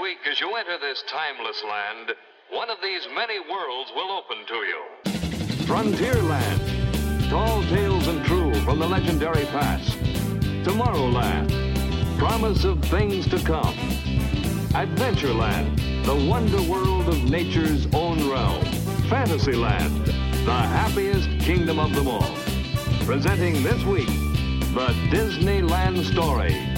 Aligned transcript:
Week, 0.00 0.18
as 0.30 0.38
you 0.40 0.54
enter 0.56 0.76
this 0.78 1.02
timeless 1.08 1.64
land, 1.64 2.12
one 2.50 2.68
of 2.68 2.76
these 2.82 3.08
many 3.14 3.40
worlds 3.40 3.90
will 3.94 4.12
open 4.12 4.44
to 4.46 4.54
you. 4.54 4.82
Frontierland. 5.64 7.30
Tall 7.30 7.62
tales 7.62 8.06
and 8.06 8.22
true 8.26 8.54
from 8.56 8.78
the 8.78 8.86
legendary 8.86 9.46
past. 9.46 9.96
Tomorrowland. 10.64 11.48
Promise 12.18 12.64
of 12.64 12.84
things 12.84 13.26
to 13.28 13.38
come. 13.38 13.74
Adventureland. 14.74 16.04
The 16.04 16.28
wonder 16.28 16.60
world 16.70 17.08
of 17.08 17.24
nature's 17.30 17.86
own 17.94 18.28
realm. 18.28 18.64
Fantasyland. 19.08 20.04
The 20.44 20.52
happiest 20.52 21.30
kingdom 21.40 21.78
of 21.78 21.94
them 21.94 22.08
all. 22.08 22.36
Presenting 23.06 23.62
this 23.62 23.82
week, 23.84 24.08
the 24.74 24.94
Disneyland 25.08 26.04
Story. 26.04 26.75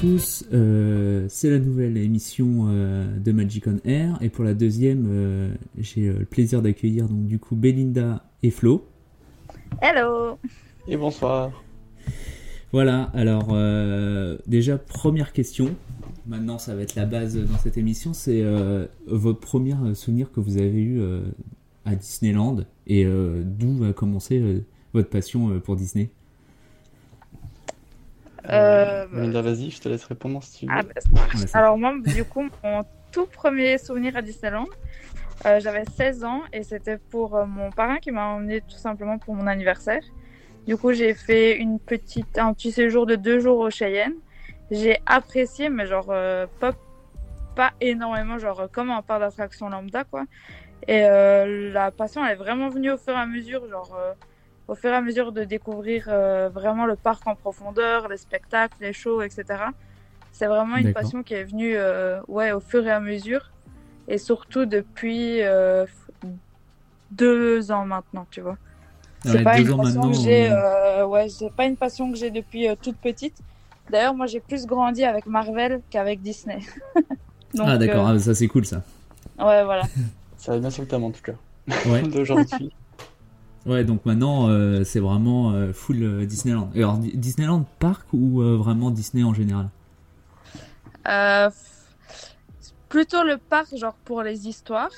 Tous, 0.00 0.44
euh, 0.52 1.26
c'est 1.28 1.50
la 1.50 1.58
nouvelle 1.58 1.96
émission 1.96 2.66
euh, 2.68 3.18
de 3.18 3.32
Magic 3.32 3.66
on 3.66 3.78
Air. 3.84 4.16
Et 4.20 4.28
pour 4.28 4.44
la 4.44 4.54
deuxième, 4.54 5.06
euh, 5.10 5.50
j'ai 5.76 6.08
euh, 6.08 6.20
le 6.20 6.24
plaisir 6.24 6.62
d'accueillir 6.62 7.08
donc 7.08 7.26
du 7.26 7.40
coup 7.40 7.56
Belinda 7.56 8.24
et 8.44 8.50
Flo. 8.50 8.86
Hello. 9.82 10.38
Et 10.86 10.96
bonsoir. 10.96 11.50
Voilà, 12.70 13.10
alors 13.12 13.48
euh, 13.50 14.38
déjà 14.46 14.78
première 14.78 15.32
question, 15.32 15.74
maintenant 16.26 16.58
ça 16.58 16.76
va 16.76 16.82
être 16.82 16.94
la 16.94 17.06
base 17.06 17.36
dans 17.36 17.58
cette 17.58 17.76
émission, 17.76 18.12
c'est 18.12 18.42
euh, 18.42 18.86
votre 19.06 19.40
premier 19.40 19.74
souvenir 19.94 20.30
que 20.30 20.38
vous 20.38 20.58
avez 20.58 20.80
eu 20.80 21.00
euh, 21.00 21.22
à 21.84 21.96
Disneyland. 21.96 22.58
Et 22.86 23.04
euh, 23.04 23.42
d'où 23.44 23.82
a 23.84 23.92
commencé 23.92 24.38
euh, 24.38 24.60
votre 24.92 25.08
passion 25.08 25.50
euh, 25.50 25.58
pour 25.58 25.74
Disney? 25.74 26.10
Euh, 28.50 29.06
Melinda, 29.12 29.42
vas-y, 29.42 29.70
je 29.70 29.80
te 29.80 29.88
laisse 29.88 30.04
répondre 30.04 30.42
si 30.42 30.60
tu 30.60 30.66
veux. 30.66 30.72
ah, 30.72 30.82
bah, 30.82 31.38
Alors 31.52 31.78
moi, 31.78 31.94
du 32.04 32.24
coup, 32.24 32.48
mon 32.64 32.84
tout 33.12 33.26
premier 33.26 33.78
souvenir 33.78 34.16
à 34.16 34.22
Disneyland, 34.22 34.66
euh, 35.46 35.60
j'avais 35.60 35.84
16 35.96 36.24
ans 36.24 36.42
et 36.52 36.62
c'était 36.62 36.98
pour 36.98 37.36
euh, 37.36 37.46
mon 37.46 37.70
parrain 37.70 37.98
qui 37.98 38.10
m'a 38.10 38.26
emmené 38.26 38.60
tout 38.60 38.76
simplement 38.76 39.18
pour 39.18 39.34
mon 39.34 39.46
anniversaire. 39.46 40.02
Du 40.66 40.76
coup, 40.76 40.92
j'ai 40.92 41.14
fait 41.14 41.56
une 41.56 41.78
petite, 41.78 42.38
un 42.38 42.52
petit 42.52 42.72
séjour 42.72 43.06
de 43.06 43.16
deux 43.16 43.40
jours 43.40 43.58
au 43.58 43.70
Cheyenne. 43.70 44.14
J'ai 44.70 44.98
apprécié, 45.06 45.70
mais 45.70 45.86
genre 45.86 46.08
euh, 46.10 46.46
pas, 46.60 46.72
pas 47.56 47.72
énormément, 47.80 48.38
genre 48.38 48.60
euh, 48.60 48.66
comme 48.70 48.90
un 48.90 49.00
parc 49.00 49.20
d'attraction 49.20 49.68
lambda, 49.70 50.04
quoi. 50.04 50.24
Et 50.86 51.04
euh, 51.04 51.72
la 51.72 51.90
passion, 51.90 52.24
elle 52.24 52.32
est 52.32 52.36
vraiment 52.36 52.68
venue 52.68 52.90
au 52.90 52.98
fur 52.98 53.14
et 53.14 53.16
à 53.16 53.26
mesure, 53.26 53.68
genre 53.68 53.96
euh, 53.98 54.12
au 54.68 54.74
fur 54.74 54.90
et 54.90 54.94
à 54.94 55.00
mesure 55.00 55.32
de 55.32 55.44
découvrir 55.44 56.06
euh, 56.08 56.48
vraiment 56.50 56.86
le 56.86 56.96
parc 56.96 57.26
en 57.26 57.34
profondeur, 57.34 58.08
les 58.08 58.18
spectacles, 58.18 58.76
les 58.80 58.92
shows, 58.92 59.22
etc. 59.22 59.72
C'est 60.32 60.46
vraiment 60.46 60.76
une 60.76 60.92
passion 60.92 61.22
qui 61.22 61.34
est 61.34 61.44
venue 61.44 61.74
euh, 61.76 62.20
ouais, 62.28 62.52
au 62.52 62.60
fur 62.60 62.86
et 62.86 62.90
à 62.90 63.00
mesure. 63.00 63.50
Et 64.08 64.18
surtout 64.18 64.66
depuis 64.66 65.42
euh, 65.42 65.84
deux 67.10 67.70
ans 67.72 67.84
maintenant, 67.86 68.26
tu 68.30 68.40
vois. 68.40 68.56
C'est 69.24 69.38
Ouais, 69.38 69.44
pas 69.44 69.58
une 69.58 69.76
passion 69.76 70.08
que 70.08 70.14
j'ai, 70.14 70.50
ouais, 71.04 71.28
c'est 71.28 71.52
pas 71.52 71.66
une 71.66 71.76
passion 71.76 72.10
que 72.12 72.16
j'ai 72.16 72.30
depuis 72.30 72.68
euh, 72.68 72.74
toute 72.80 72.96
petite. 72.98 73.36
D'ailleurs, 73.90 74.14
moi, 74.14 74.26
j'ai 74.26 74.40
plus 74.40 74.66
grandi 74.66 75.04
avec 75.04 75.26
Marvel 75.26 75.80
qu'avec 75.90 76.20
Disney. 76.20 76.60
Donc, 77.54 77.68
Ah 77.68 77.78
d'accord, 77.78 78.06
euh, 78.06 78.14
ah, 78.14 78.18
ça 78.18 78.34
c'est 78.34 78.48
cool 78.48 78.66
ça. 78.66 78.82
ouais, 79.38 79.64
voilà. 79.64 79.82
Ça 80.36 80.52
va 80.52 80.58
bien 80.58 80.70
sur 80.70 80.82
le 80.82 80.88
thème 80.88 81.04
en 81.04 81.10
tout 81.10 81.22
cas. 81.22 81.32
Ouais. 81.90 82.02
D'aujourd'hui. 82.08 82.70
Ouais, 83.68 83.84
donc 83.84 84.06
maintenant 84.06 84.48
euh, 84.48 84.82
c'est 84.82 84.98
vraiment 84.98 85.52
euh, 85.52 85.74
full 85.74 86.02
euh, 86.02 86.24
Disneyland. 86.24 86.70
Alors 86.74 86.96
Di- 86.96 87.14
Disneyland 87.14 87.66
Park 87.78 88.06
ou 88.14 88.40
vraiment 88.40 88.90
Disney 88.90 89.22
en 89.22 89.34
général? 89.34 89.68
Plutôt 92.88 93.22
le 93.22 93.36
parc, 93.36 93.76
genre 93.76 93.96
pour 94.04 94.22
les 94.22 94.48
histoires. 94.48 94.90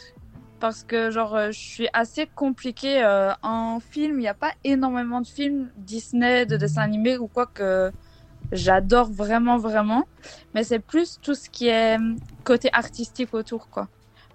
Parce 0.60 0.84
que, 0.84 1.10
genre, 1.10 1.36
je 1.50 1.58
suis 1.58 1.88
assez 1.92 2.28
compliquée 2.34 3.02
en 3.42 3.80
film. 3.80 4.18
Il 4.18 4.22
n'y 4.22 4.28
a 4.28 4.34
pas 4.34 4.52
énormément 4.62 5.20
de 5.20 5.26
films 5.26 5.70
Disney, 5.76 6.46
de 6.46 6.56
dessins 6.56 6.82
animés 6.82 7.16
ou 7.18 7.28
quoi 7.28 7.46
que 7.46 7.90
j'adore 8.52 9.10
vraiment, 9.10 9.56
vraiment. 9.58 10.04
Mais 10.54 10.62
c'est 10.64 10.78
plus 10.80 11.18
tout 11.20 11.34
ce 11.34 11.48
qui 11.50 11.68
est 11.68 11.96
côté 12.44 12.68
artistique 12.72 13.32
autour, 13.34 13.68
quoi. 13.70 13.88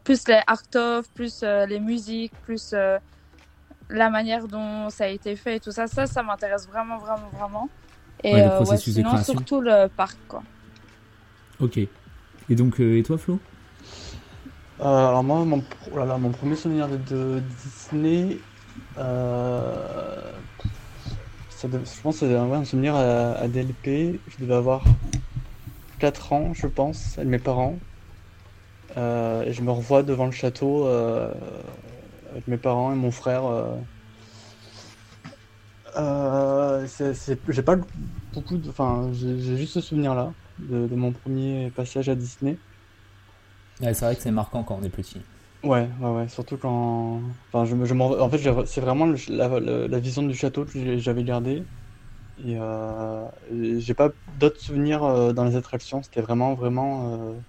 Plus 0.04 0.28
les 0.28 0.42
art 0.48 0.64
of, 0.76 1.10
plus 1.14 1.44
les 1.44 1.80
musiques, 1.80 2.34
plus 2.44 2.74
la 3.90 4.10
manière 4.10 4.48
dont 4.48 4.90
ça 4.90 5.06
a 5.06 5.08
été 5.08 5.36
fait 5.36 5.58
et 5.58 5.60
tout 5.60 5.72
ça. 5.72 5.88
Ça, 5.88 6.06
ça 6.08 6.24
m'intéresse 6.24 6.68
vraiment, 6.68 6.98
vraiment, 6.98 7.30
vraiment. 7.34 7.70
Et 8.24 8.34
Ouais, 8.34 8.44
le 8.44 8.52
euh, 8.52 8.64
ouais, 8.64 8.66
processus 8.66 8.96
de 8.96 9.00
sinon, 9.02 9.10
création. 9.12 9.34
surtout 9.34 9.62
le 9.62 9.88
parc, 9.88 10.18
quoi. 10.28 10.44
Ok. 11.60 11.78
Et 11.78 12.56
donc 12.56 12.80
euh, 12.80 12.98
et 12.98 13.04
toi 13.04 13.18
Flo? 13.18 13.40
Euh, 14.82 14.84
alors 15.08 15.24
moi, 15.24 15.46
mon, 15.46 15.64
oh 15.94 15.98
là 15.98 16.06
là, 16.06 16.18
mon 16.18 16.32
premier 16.32 16.56
souvenir 16.56 16.88
de, 16.90 16.98
de 16.98 17.40
Disney, 17.64 18.38
euh, 18.98 20.32
ça 21.50 21.68
je 21.72 22.02
pense 22.02 22.20
que 22.20 22.28
c'est 22.28 22.36
un, 22.36 22.66
souvenir 22.66 22.96
à, 22.96 23.32
à 23.34 23.48
DLP. 23.48 24.20
Je 24.28 24.38
devais 24.44 24.56
avoir 24.56 24.84
4 26.00 26.34
ans, 26.34 26.54
je 26.54 26.68
pense, 26.68 27.18
avec 27.18 27.30
mes 27.30 27.40
parents. 27.40 27.76
Euh, 28.98 29.44
et 29.44 29.54
je 29.54 29.62
me 29.62 29.72
revois 29.72 30.04
devant 30.04 30.26
le 30.26 30.32
château 30.32 30.86
euh, 30.88 31.34
avec 32.36 32.48
mes 32.48 32.60
parents 32.60 32.94
et 32.94 32.96
mon 32.98 33.12
frère. 33.12 33.46
euh. 33.46 33.82
Euh, 35.98 36.88
j'ai 37.50 37.64
pas 37.64 37.78
beaucoup 38.34 38.58
de, 38.58 38.70
enfin, 38.70 39.12
j'ai 39.14 39.38
juste 39.58 39.74
ce 39.76 39.82
souvenir-là 39.82 40.36
de, 40.58 40.88
de 40.88 40.96
mon 40.96 41.14
premier 41.14 41.72
passage 41.72 42.10
à 42.10 42.16
Disney. 42.16 42.62
Ouais, 43.80 43.94
c'est 43.94 44.04
vrai 44.04 44.18
que 44.18 44.22
c'est 44.22 44.32
marquant 44.32 44.66
quand 44.66 44.76
on 44.76 44.84
est 44.84 44.90
petit. 44.90 45.26
Ouais, 45.64 45.90
ouais, 46.00 46.10
ouais, 46.12 46.28
surtout 46.28 46.58
quand. 46.60 47.36
Enfin, 47.52 47.66
je, 47.66 47.76
en 47.76 48.30
fait, 48.30 48.66
c'est 48.68 48.82
vraiment 48.82 49.08
le- 49.08 49.16
la, 49.30 49.48
la- 49.60 49.88
la 49.88 50.00
vision 50.00 50.22
du 50.22 50.36
château 50.36 50.64
que 50.66 50.98
j'avais 51.00 51.24
gardée. 51.24 51.68
Et, 52.38 52.58
euh, 52.60 53.28
j'ai 53.80 53.94
pas 53.96 54.12
d'autres 54.28 54.60
souvenirs 54.62 55.34
dans 55.34 55.46
les 55.46 55.56
attractions. 55.58 56.04
C'était 56.04 56.22
vraiment, 56.22 56.56
vraiment 56.56 57.46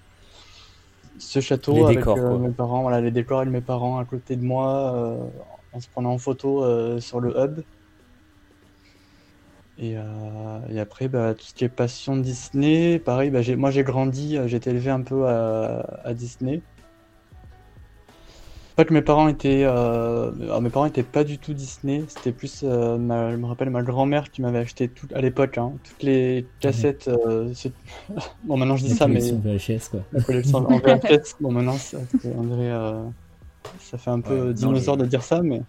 ce 1.19 1.41
château 1.41 1.75
Les 1.75 1.83
avec 1.83 1.99
décors, 1.99 2.19
euh, 2.19 2.39
mes 2.39 2.53
parents, 2.53 2.83
voilà, 2.83 3.01
les 3.01 3.11
décors 3.11 3.41
avec 3.41 3.53
mes 3.53 3.61
parents 3.61 3.99
à 3.99 4.05
côté 4.05 4.37
de 4.37 4.45
moi, 4.45 4.95
euh, 4.95 5.29
en 5.73 5.81
se 5.81 5.89
prenant 5.89 6.13
en 6.13 6.19
photo 6.19 6.65
euh, 6.65 7.01
sur 7.01 7.21
le 7.21 7.37
hub. 7.39 7.61
Et, 9.79 9.95
et 10.71 10.81
après, 10.81 11.09
bah, 11.09 11.35
tout 11.35 11.45
ce 11.45 11.53
qui 11.53 11.65
est 11.65 11.69
passion 11.69 12.17
Disney, 12.17 12.99
pareil, 12.99 13.31
bah, 13.31 13.41
moi 13.57 13.71
j'ai 13.71 13.83
grandi, 13.85 14.39
j'ai 14.47 14.57
été 14.57 14.71
élevé 14.71 14.91
un 14.91 15.03
peu 15.03 15.29
à, 15.29 15.81
à 16.03 16.15
Disney. 16.15 16.63
En 18.79 18.83
fait, 18.83 18.91
mes 18.91 19.01
parents 19.01 19.29
étaient, 19.29 19.63
euh, 19.65 20.31
alors, 20.43 20.61
mes 20.61 20.69
parents 20.69 20.85
étaient 20.85 21.03
pas 21.03 21.25
du 21.25 21.39
tout 21.39 21.55
Disney. 21.55 22.05
C'était 22.09 22.31
plus, 22.33 22.61
euh, 22.63 22.99
ma- 22.99 23.31
je 23.31 23.37
me 23.37 23.47
rappelle 23.47 23.71
ma 23.71 23.83
grand-mère 23.83 24.31
qui 24.31 24.43
m'avait 24.43 24.59
acheté 24.59 24.89
tout 24.89 25.09
à 25.15 25.23
l'époque, 25.23 25.57
hein, 25.57 25.73
toutes 25.83 26.03
les 26.03 26.47
cassettes. 26.61 27.09
euh, 27.09 27.51
bon, 28.45 28.59
maintenant 28.59 28.77
je 28.77 28.85
dis 28.85 28.95
ça, 28.95 29.09
mais 29.09 29.21
VHS 29.33 29.89
quoi. 29.91 30.01
la 30.13 30.21
collection 30.21 30.59
en 30.59 30.77
VHS. 30.79 31.37
Bon, 31.41 31.53
maintenant, 31.53 31.73
ça, 31.79 31.97
on 32.25 32.43
dirait, 32.45 32.71
ça 33.81 33.97
fait 33.97 34.11
un 34.11 34.21
peu 34.21 34.49
Ouais, 34.49 34.53
dinosaure 34.55 34.97
les- 34.97 35.05
de 35.05 35.09
dire 35.09 35.23
ça, 35.23 35.41
mais 35.43 35.63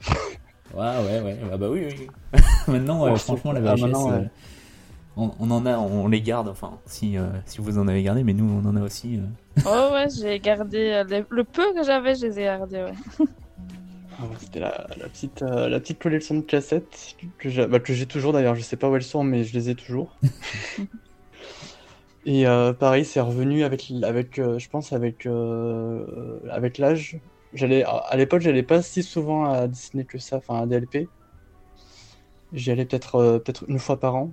Ouais 0.74 0.98
ouais 1.06 1.22
ouais. 1.22 1.38
Ah 1.54 1.56
bah 1.56 1.70
oui 1.70 1.86
oui. 1.88 2.08
maintenant 2.68 3.06
Ouais, 3.06 3.18
franchement 3.18 3.54
la 3.54 3.62
ah, 3.72 3.76
VHS 3.76 3.82
maintenant, 3.84 4.26
on, 5.18 5.32
on 5.40 5.52
en 5.52 5.66
a 5.66 5.78
on 5.78 6.08
les 6.08 6.22
garde 6.22 6.48
enfin 6.48 6.80
si 6.86 7.18
euh, 7.18 7.28
si 7.46 7.60
vous 7.60 7.78
en 7.78 7.88
avez 7.88 8.02
gardé 8.04 8.24
mais 8.24 8.34
nous 8.34 8.50
on 8.50 8.68
en 8.68 8.76
a 8.76 8.82
aussi. 8.82 9.18
euh. 9.18 9.22
Ouais, 9.66 9.94
ouais, 9.94 10.08
j'ai 10.10 10.40
gardé 10.40 10.92
euh, 10.92 11.04
les- 11.04 11.26
le 11.30 11.44
peu 11.44 11.74
que 11.74 11.84
j'avais, 11.84 12.16
je 12.16 12.28
les 12.28 12.40
ai 12.40 12.44
gardés, 12.44 12.84
ouais. 12.84 12.94
Ah 14.20 14.24
C'était 14.40 14.60
la, 14.60 14.88
la 14.98 15.10
petite, 15.10 15.42
euh, 15.44 15.70
la 15.70 15.80
petite 15.80 16.00
collection 16.00 16.36
de 16.36 16.42
cassettes 16.42 17.16
que 17.38 17.50
j'ai 17.50 17.68
bah, 17.68 17.80
que 17.80 17.94
j'ai 17.94 18.08
toujours 18.08 18.34
d'ailleurs. 18.34 18.56
Je 18.56 18.62
sais 18.62 18.78
pas 18.78 18.90
où 18.90 18.96
elles 18.96 19.04
sont, 19.04 19.24
mais 19.24 19.44
je 19.44 19.54
les 19.54 19.70
ai 19.70 19.76
toujours. 19.76 20.16
Et 22.26 22.46
euh, 22.48 22.74
pareil, 22.74 23.06
c'est 23.06 23.22
revenu 23.22 23.64
avec, 23.64 23.92
avec 24.04 24.40
euh, 24.40 24.60
je 24.60 24.70
pense, 24.70 24.92
avec, 24.92 25.26
euh, 25.26 26.40
avec 26.50 26.78
l'âge. 26.78 27.20
J'allais, 27.54 27.84
à 27.86 28.16
l'époque, 28.18 28.42
j'allais 28.42 28.64
pas 28.64 28.82
si 28.82 29.02
souvent 29.02 29.46
à 29.46 29.68
Disney 29.68 30.04
que 30.04 30.18
ça, 30.18 30.38
enfin 30.38 30.62
à 30.62 30.66
DLP. 30.66 31.08
J'y 32.54 32.72
allais 32.72 32.86
peut-être 32.86 33.16
euh, 33.16 33.40
peut-être 33.40 33.64
une 33.70 33.80
fois 33.80 34.00
par 34.00 34.16
an. 34.16 34.32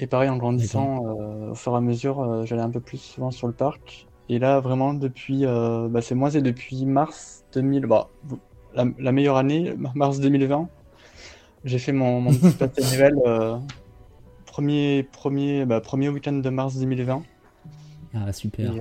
Et 0.00 0.06
pareil, 0.06 0.28
en 0.30 0.36
grandissant, 0.36 1.04
euh, 1.20 1.50
au 1.50 1.54
fur 1.54 1.72
et 1.72 1.76
à 1.76 1.80
mesure, 1.80 2.20
euh, 2.20 2.44
j'allais 2.46 2.62
un 2.62 2.70
peu 2.70 2.80
plus 2.80 2.98
souvent 2.98 3.30
sur 3.30 3.46
le 3.48 3.52
parc. 3.52 4.06
Et 4.28 4.38
là, 4.38 4.60
vraiment, 4.60 4.94
depuis, 4.94 5.44
euh, 5.44 5.88
bah, 5.88 6.00
c'est 6.02 6.14
moi, 6.14 6.30
c'est 6.30 6.42
depuis 6.42 6.86
mars 6.86 7.44
2000, 7.52 7.86
bah, 7.86 8.08
la, 8.74 8.84
la 8.98 9.12
meilleure 9.12 9.36
année, 9.36 9.74
mars 9.94 10.20
2020. 10.20 10.68
J'ai 11.64 11.78
fait 11.78 11.92
mon, 11.92 12.20
mon 12.20 12.30
petit 12.30 12.56
pass 12.58 12.92
annuel 12.92 13.14
premier, 14.46 15.02
premier, 15.12 15.64
bah, 15.64 15.80
premier 15.80 16.08
week-end 16.08 16.32
de 16.32 16.50
mars 16.50 16.76
2020. 16.76 17.22
Ah 18.14 18.32
super. 18.32 18.72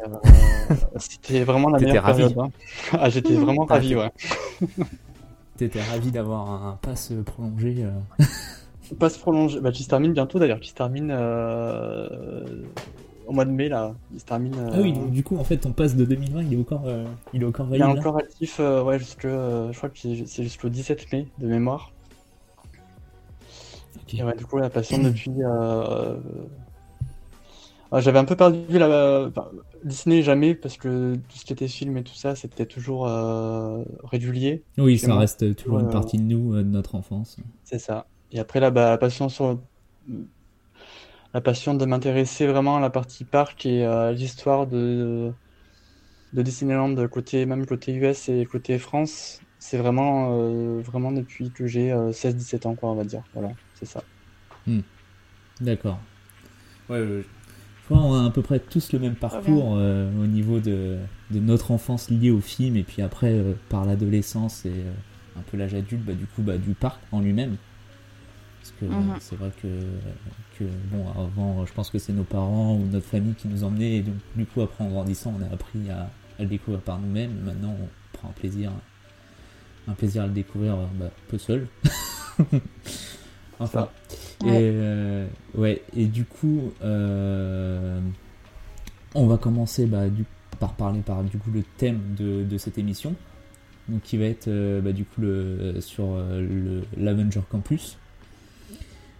c'était 0.97 1.43
vraiment 1.43 1.69
la 1.69 1.79
meilleure 1.79 2.03
ravi. 2.03 2.23
période. 2.33 2.39
hein. 2.39 2.49
Ah, 2.93 3.09
j'étais 3.09 3.33
vraiment 3.35 3.65
Ah, 3.69 3.73
ravi, 3.73 3.95
ouais. 3.95 4.09
T'étais 5.57 5.81
ravi 5.81 6.11
d'avoir 6.11 6.49
un 6.49 6.79
pass 6.81 7.11
prolongé. 7.25 7.85
Euh. 8.93 8.95
pas 8.95 9.09
se 9.09 9.19
prolonger. 9.19 9.59
Bah, 9.61 9.71
qui 9.71 9.83
se 9.83 9.89
termine 9.89 10.13
bientôt 10.13 10.39
d'ailleurs, 10.39 10.59
qui 10.59 10.69
se 10.69 10.75
termine 10.75 11.09
euh, 11.11 12.07
au 13.27 13.33
mois 13.33 13.45
de 13.45 13.51
mai 13.51 13.69
là. 13.69 13.93
Il 14.13 14.19
se 14.19 14.25
termine. 14.25 14.55
euh, 14.57 14.69
Ah 14.73 14.79
oui, 14.81 14.93
donc 14.93 15.11
du 15.11 15.23
coup, 15.23 15.37
en 15.37 15.43
fait, 15.43 15.57
ton 15.57 15.71
pass 15.73 15.95
de 15.95 16.05
2020, 16.05 16.43
il 16.43 16.53
est 16.53 16.57
encore, 16.59 16.83
euh, 16.85 17.05
il 17.33 17.41
est 17.43 17.45
encore 17.45 17.67
il 17.71 17.75
est 17.75 17.79
valide. 17.79 17.95
là 17.95 17.99
encore 17.99 18.17
actif, 18.17 18.57
euh, 18.59 18.83
ouais, 18.83 18.99
jusque, 18.99 19.25
euh, 19.25 19.71
je 19.71 19.77
crois 19.77 19.89
que 19.89 19.97
c'est 19.99 20.43
jusqu'au 20.43 20.69
17 20.69 21.11
mai 21.11 21.27
de 21.39 21.47
mémoire. 21.47 21.91
Ok. 23.95 24.13
Et 24.13 24.23
ouais, 24.23 24.35
du 24.35 24.45
coup, 24.45 24.57
la 24.57 24.69
passion 24.69 24.97
depuis. 24.99 25.31
euh, 25.43 26.17
euh, 27.93 28.01
J'avais 28.01 28.19
un 28.19 28.25
peu 28.25 28.35
perdu 28.35 28.77
la. 28.77 29.27
enfin, 29.29 29.49
Disney, 29.83 30.21
jamais, 30.21 30.55
parce 30.55 30.77
que 30.77 31.15
tout 31.15 31.37
ce 31.37 31.45
qui 31.45 31.53
était 31.53 31.67
film 31.67 31.97
et 31.97 32.03
tout 32.03 32.13
ça, 32.15 32.35
c'était 32.35 32.65
toujours 32.65 33.07
euh, 33.07 33.83
régulier. 34.03 34.63
Oui, 34.77 34.97
ça 34.97 35.07
moi. 35.07 35.19
reste 35.19 35.55
toujours 35.55 35.79
une 35.79 35.89
partie 35.89 36.17
de 36.17 36.23
nous, 36.23 36.53
euh, 36.55 36.63
de 36.63 36.69
notre 36.69 36.95
enfance. 36.95 37.37
C'est 37.63 37.79
ça. 37.79 38.07
Et 38.31 38.39
après, 38.39 38.59
là, 38.59 38.71
bah, 38.71 38.89
la 38.91 38.97
passion 38.97 39.29
sur. 39.29 39.59
La 41.33 41.41
passion 41.41 41.75
de 41.75 41.85
m'intéresser 41.85 42.47
vraiment 42.47 42.77
à 42.77 42.79
la 42.79 42.89
partie 42.89 43.25
parc 43.25 43.65
et 43.65 43.85
à 43.85 44.11
l'histoire 44.11 44.65
de, 44.65 45.31
de 46.33 46.41
Disneyland, 46.41 47.07
côté, 47.09 47.45
même 47.45 47.65
côté 47.65 47.93
US 47.93 48.29
et 48.29 48.45
côté 48.45 48.79
France, 48.79 49.41
c'est 49.59 49.77
vraiment, 49.77 50.39
euh, 50.39 50.81
vraiment 50.81 51.11
depuis 51.11 51.51
que 51.51 51.67
j'ai 51.67 51.91
euh, 51.91 52.11
16-17 52.11 52.65
ans, 52.65 52.75
quoi, 52.75 52.91
on 52.91 52.95
va 52.95 53.03
dire. 53.03 53.23
Voilà, 53.33 53.49
c'est 53.75 53.85
ça. 53.85 54.01
D'accord. 55.61 55.99
Ouais, 56.89 56.99
je 56.99 57.23
crois 57.85 57.97
qu'on 58.01 58.13
a 58.13 58.25
à 58.25 58.29
peu 58.29 58.41
près 58.41 58.59
tous 58.59 58.91
le 58.91 58.99
même 58.99 59.15
parcours 59.15 59.75
euh, 59.77 60.09
au 60.21 60.27
niveau 60.27 60.59
de, 60.59 60.97
de 61.31 61.39
notre 61.39 61.71
enfance 61.71 62.09
liée 62.09 62.31
au 62.31 62.41
film 62.41 62.75
et 62.75 62.83
puis 62.83 63.01
après 63.01 63.31
euh, 63.31 63.53
par 63.69 63.85
l'adolescence 63.85 64.65
et 64.65 64.71
euh, 64.71 64.91
un 65.37 65.41
peu 65.41 65.57
l'âge 65.57 65.73
adulte, 65.73 66.03
bah, 66.03 66.13
du 66.13 66.25
coup 66.25 66.41
bah, 66.41 66.57
du 66.57 66.73
parc 66.73 66.99
en 67.11 67.21
lui-même. 67.21 67.55
Parce 68.69 68.79
que 68.79 68.85
Mhm. 68.85 69.15
c'est 69.19 69.35
vrai 69.37 69.51
que, 69.61 69.67
que 70.59 70.63
bon 70.91 71.05
avant 71.11 71.65
je 71.65 71.71
pense 71.73 71.89
que 71.89 71.99
c'est 71.99 72.11
nos 72.13 72.23
parents 72.23 72.75
ou 72.75 72.85
notre 72.85 73.05
famille 73.05 73.33
qui 73.35 73.47
nous 73.47 73.63
emmenaient 73.63 73.97
et 73.97 74.01
donc 74.01 74.15
du 74.35 74.45
coup 74.45 74.61
après 74.61 74.83
en 74.83 74.89
grandissant 74.89 75.33
on 75.39 75.43
a 75.49 75.53
appris 75.53 75.89
à, 75.89 76.09
à 76.37 76.41
le 76.43 76.47
découvrir 76.47 76.81
par 76.81 76.99
nous-mêmes. 76.99 77.31
Maintenant 77.45 77.75
on 77.81 77.87
prend 78.17 78.29
un 78.29 78.33
plaisir 78.33 78.71
un 79.87 79.93
plaisir 79.93 80.23
à 80.23 80.27
le 80.27 80.33
découvrir 80.33 80.75
bah, 80.99 81.09
peu 81.29 81.37
seul. 81.37 81.67
enfin. 83.59 83.87
Et, 84.43 84.45
Ouais. 84.45 84.59
euh, 84.61 85.27
ouais, 85.55 85.81
et 85.95 86.05
du 86.05 86.23
coup, 86.25 86.71
euh, 86.83 87.99
on 89.15 89.25
va 89.25 89.37
commencer 89.37 89.87
bah, 89.87 90.09
du, 90.09 90.25
par 90.59 90.73
parler 90.73 90.99
par 91.01 91.23
du 91.23 91.37
coup 91.39 91.49
le 91.51 91.63
thème 91.77 91.99
de, 92.17 92.43
de 92.43 92.57
cette 92.59 92.77
émission, 92.77 93.15
donc 93.89 94.03
qui 94.03 94.17
va 94.17 94.25
être 94.25 94.47
euh, 94.47 94.79
bah, 94.81 94.91
du 94.91 95.05
coup 95.05 95.21
le, 95.21 95.77
sur 95.81 96.17
l'Avenger 96.97 97.41
Campus, 97.49 97.97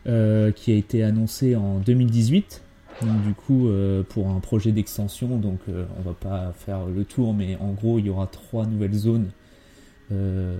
euh, 0.07 0.51
qui 0.51 0.71
a 0.71 0.75
été 0.75 1.03
annoncé 1.03 1.55
en 1.55 1.79
2018. 1.79 2.63
Donc 3.01 3.21
du 3.21 3.33
coup, 3.33 3.67
euh, 3.67 4.03
pour 4.03 4.29
un 4.29 4.39
projet 4.39 4.71
d'extension, 4.71 5.37
donc 5.37 5.59
euh, 5.69 5.85
on 5.99 6.01
va 6.01 6.13
pas 6.13 6.51
faire 6.53 6.85
le 6.85 7.05
tour, 7.05 7.33
mais 7.33 7.55
en 7.57 7.73
gros, 7.73 7.99
il 7.99 8.07
y 8.07 8.09
aura 8.09 8.27
trois 8.27 8.65
nouvelles 8.65 8.93
zones 8.93 9.29
euh, 10.11 10.57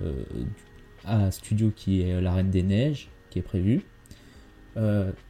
à 1.03 1.31
Studio 1.31 1.71
qui 1.75 2.01
est 2.01 2.21
la 2.21 2.33
Reine 2.33 2.51
des 2.51 2.63
Neiges, 2.63 3.09
qui 3.29 3.39
est 3.39 3.43
prévue 3.43 3.83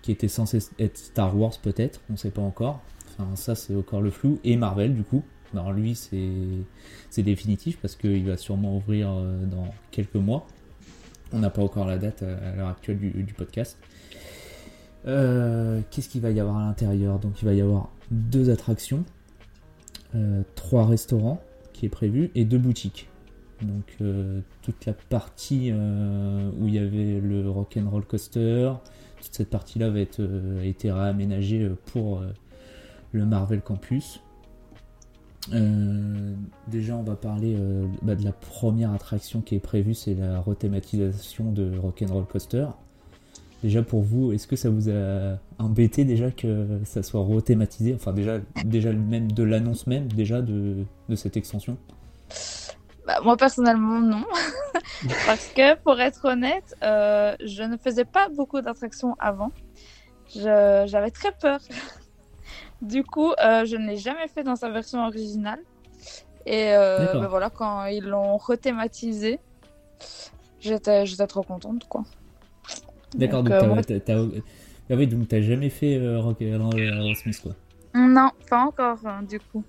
qui 0.02 0.12
était 0.12 0.28
censé 0.28 0.60
être 0.78 0.98
Star 0.98 1.38
Wars 1.38 1.54
peut-être, 1.64 2.02
on 2.12 2.18
sait 2.18 2.32
pas 2.32 2.42
encore. 2.42 2.82
Enfin 3.18 3.34
ça 3.38 3.56
c'est 3.56 3.74
encore 3.74 4.02
le 4.02 4.12
flou. 4.12 4.42
Et 4.44 4.58
Marvel 4.58 4.94
du 4.94 5.04
coup. 5.04 5.24
Alors 5.54 5.72
lui 5.72 5.96
c'est 5.96 7.24
définitif 7.24 7.78
parce 7.78 7.96
qu'il 7.96 8.26
va 8.26 8.36
sûrement 8.36 8.76
ouvrir 8.76 9.08
dans 9.50 9.74
quelques 9.90 10.16
mois. 10.16 10.48
On 11.32 11.40
n'a 11.40 11.50
pas 11.50 11.62
encore 11.62 11.86
la 11.86 11.98
date 11.98 12.24
à, 12.24 12.58
l'heure 12.58 12.68
actuelle 12.68 13.00
du 13.00 13.34
podcast. 13.34 13.78
Euh, 15.08 15.82
Qu'est-ce 15.90 16.10
qu'il 16.10 16.22
va 16.22 16.32
y 16.32 16.40
avoir 16.40 16.58
à 16.58 16.66
l'intérieur? 16.66 17.20
Donc 17.20 17.42
il 17.42 17.46
va 17.46 17.54
y 17.54 17.62
avoir 17.62 17.90
deux 18.12 18.50
attractions, 18.50 19.06
euh, 20.16 20.44
trois 20.56 20.86
restaurants 20.86 21.42
qui 21.74 21.86
est 21.86 21.90
prévu 21.90 22.32
et 22.36 22.46
deux 22.46 22.58
boutiques. 22.58 23.10
Donc 23.62 23.96
euh, 24.02 24.42
toute 24.62 24.86
la 24.86 24.94
partie 24.94 25.72
où 25.72 26.68
il 26.68 26.74
y 26.74 26.80
avait 26.80 27.20
le 27.20 27.50
Rock'n'Roll 27.50 28.06
Coaster, 28.06 28.74
toute 29.22 29.34
cette 29.34 29.50
partie-là 29.50 29.90
va 29.90 30.00
être 30.00 30.22
été 30.64 30.92
réaménagée 30.92 31.72
pour 31.86 32.22
le 33.14 33.26
Marvel 33.26 33.62
Campus. 33.62 34.22
Déjà, 36.68 36.96
on 36.96 37.04
va 37.04 37.16
parler 37.16 37.58
bah, 38.04 38.16
de 38.16 38.24
la 38.24 38.34
première 38.34 38.92
attraction 38.92 39.42
qui 39.42 39.56
est 39.56 39.60
prévue, 39.60 39.96
c'est 39.96 40.14
la 40.14 40.40
rethématisation 40.40 41.52
de 41.52 41.78
Rock'n'Roll 41.78 42.26
Coaster. 42.26 42.68
Déjà 43.64 43.82
pour 43.82 44.04
vous, 44.04 44.34
est-ce 44.34 44.46
que 44.46 44.56
ça 44.56 44.70
vous 44.70 44.90
a 44.90 45.38
embêté 45.58 46.06
déjà 46.06 46.30
que 46.30 46.80
ça 46.86 47.02
soit 47.02 47.22
rethématisé 47.22 47.96
Enfin 47.96 48.14
déjà, 48.14 48.40
déjà 48.64 48.94
même 48.94 49.32
de 49.32 49.44
l'annonce 49.44 49.88
même 49.88 50.08
déjà 50.08 50.42
de, 50.42 50.86
de 51.10 51.16
cette 51.16 51.38
extension? 51.38 51.78
Bah, 53.08 53.20
moi 53.24 53.38
personnellement 53.38 54.00
non, 54.02 54.26
parce 55.26 55.48
que 55.48 55.76
pour 55.76 56.00
être 56.00 56.26
honnête, 56.26 56.76
euh, 56.84 57.36
je 57.44 57.64
ne 57.64 57.78
faisais 57.78 58.04
pas 58.04 58.28
beaucoup 58.28 58.62
d'attractions 58.62 59.16
avant. 59.18 59.52
J'avais 60.36 61.12
très 61.12 61.32
peur. 61.32 61.60
Du 62.80 63.04
coup, 63.04 63.32
euh, 63.44 63.66
je 63.66 63.76
ne 63.76 63.88
l'ai 63.88 63.98
jamais 63.98 64.28
fait 64.28 64.44
dans 64.44 64.56
sa 64.56 64.70
version 64.70 65.04
originale. 65.04 65.60
Et 66.46 66.76
euh, 66.76 67.12
bah, 67.14 67.28
voilà, 67.28 67.50
quand 67.50 67.86
ils 67.86 68.04
l'ont 68.04 68.38
rethématisé, 68.38 69.40
j'étais 70.60 71.04
trop 71.28 71.42
contente 71.42 71.88
quoi. 71.90 72.04
D'accord, 73.16 73.44
Donc, 73.44 73.54
donc, 73.54 73.58
euh, 73.58 73.62
t'as- 73.62 73.68
moi- 73.68 73.84
t'as- 73.84 74.00
t'as- 74.00 74.42
ah 74.90 74.96
oui, 74.96 75.08
donc 75.08 75.28
t'as 75.28 75.42
jamais 75.42 75.70
fait 75.70 75.98
euh, 75.98 76.20
Rock 76.20 76.42
Aerosmith 76.42 77.42
quoi. 77.42 77.54
Non, 77.96 78.30
pas 78.50 78.66
encore 78.66 79.00
hein, 79.06 79.24
du 79.24 79.40
coup. 79.40 79.64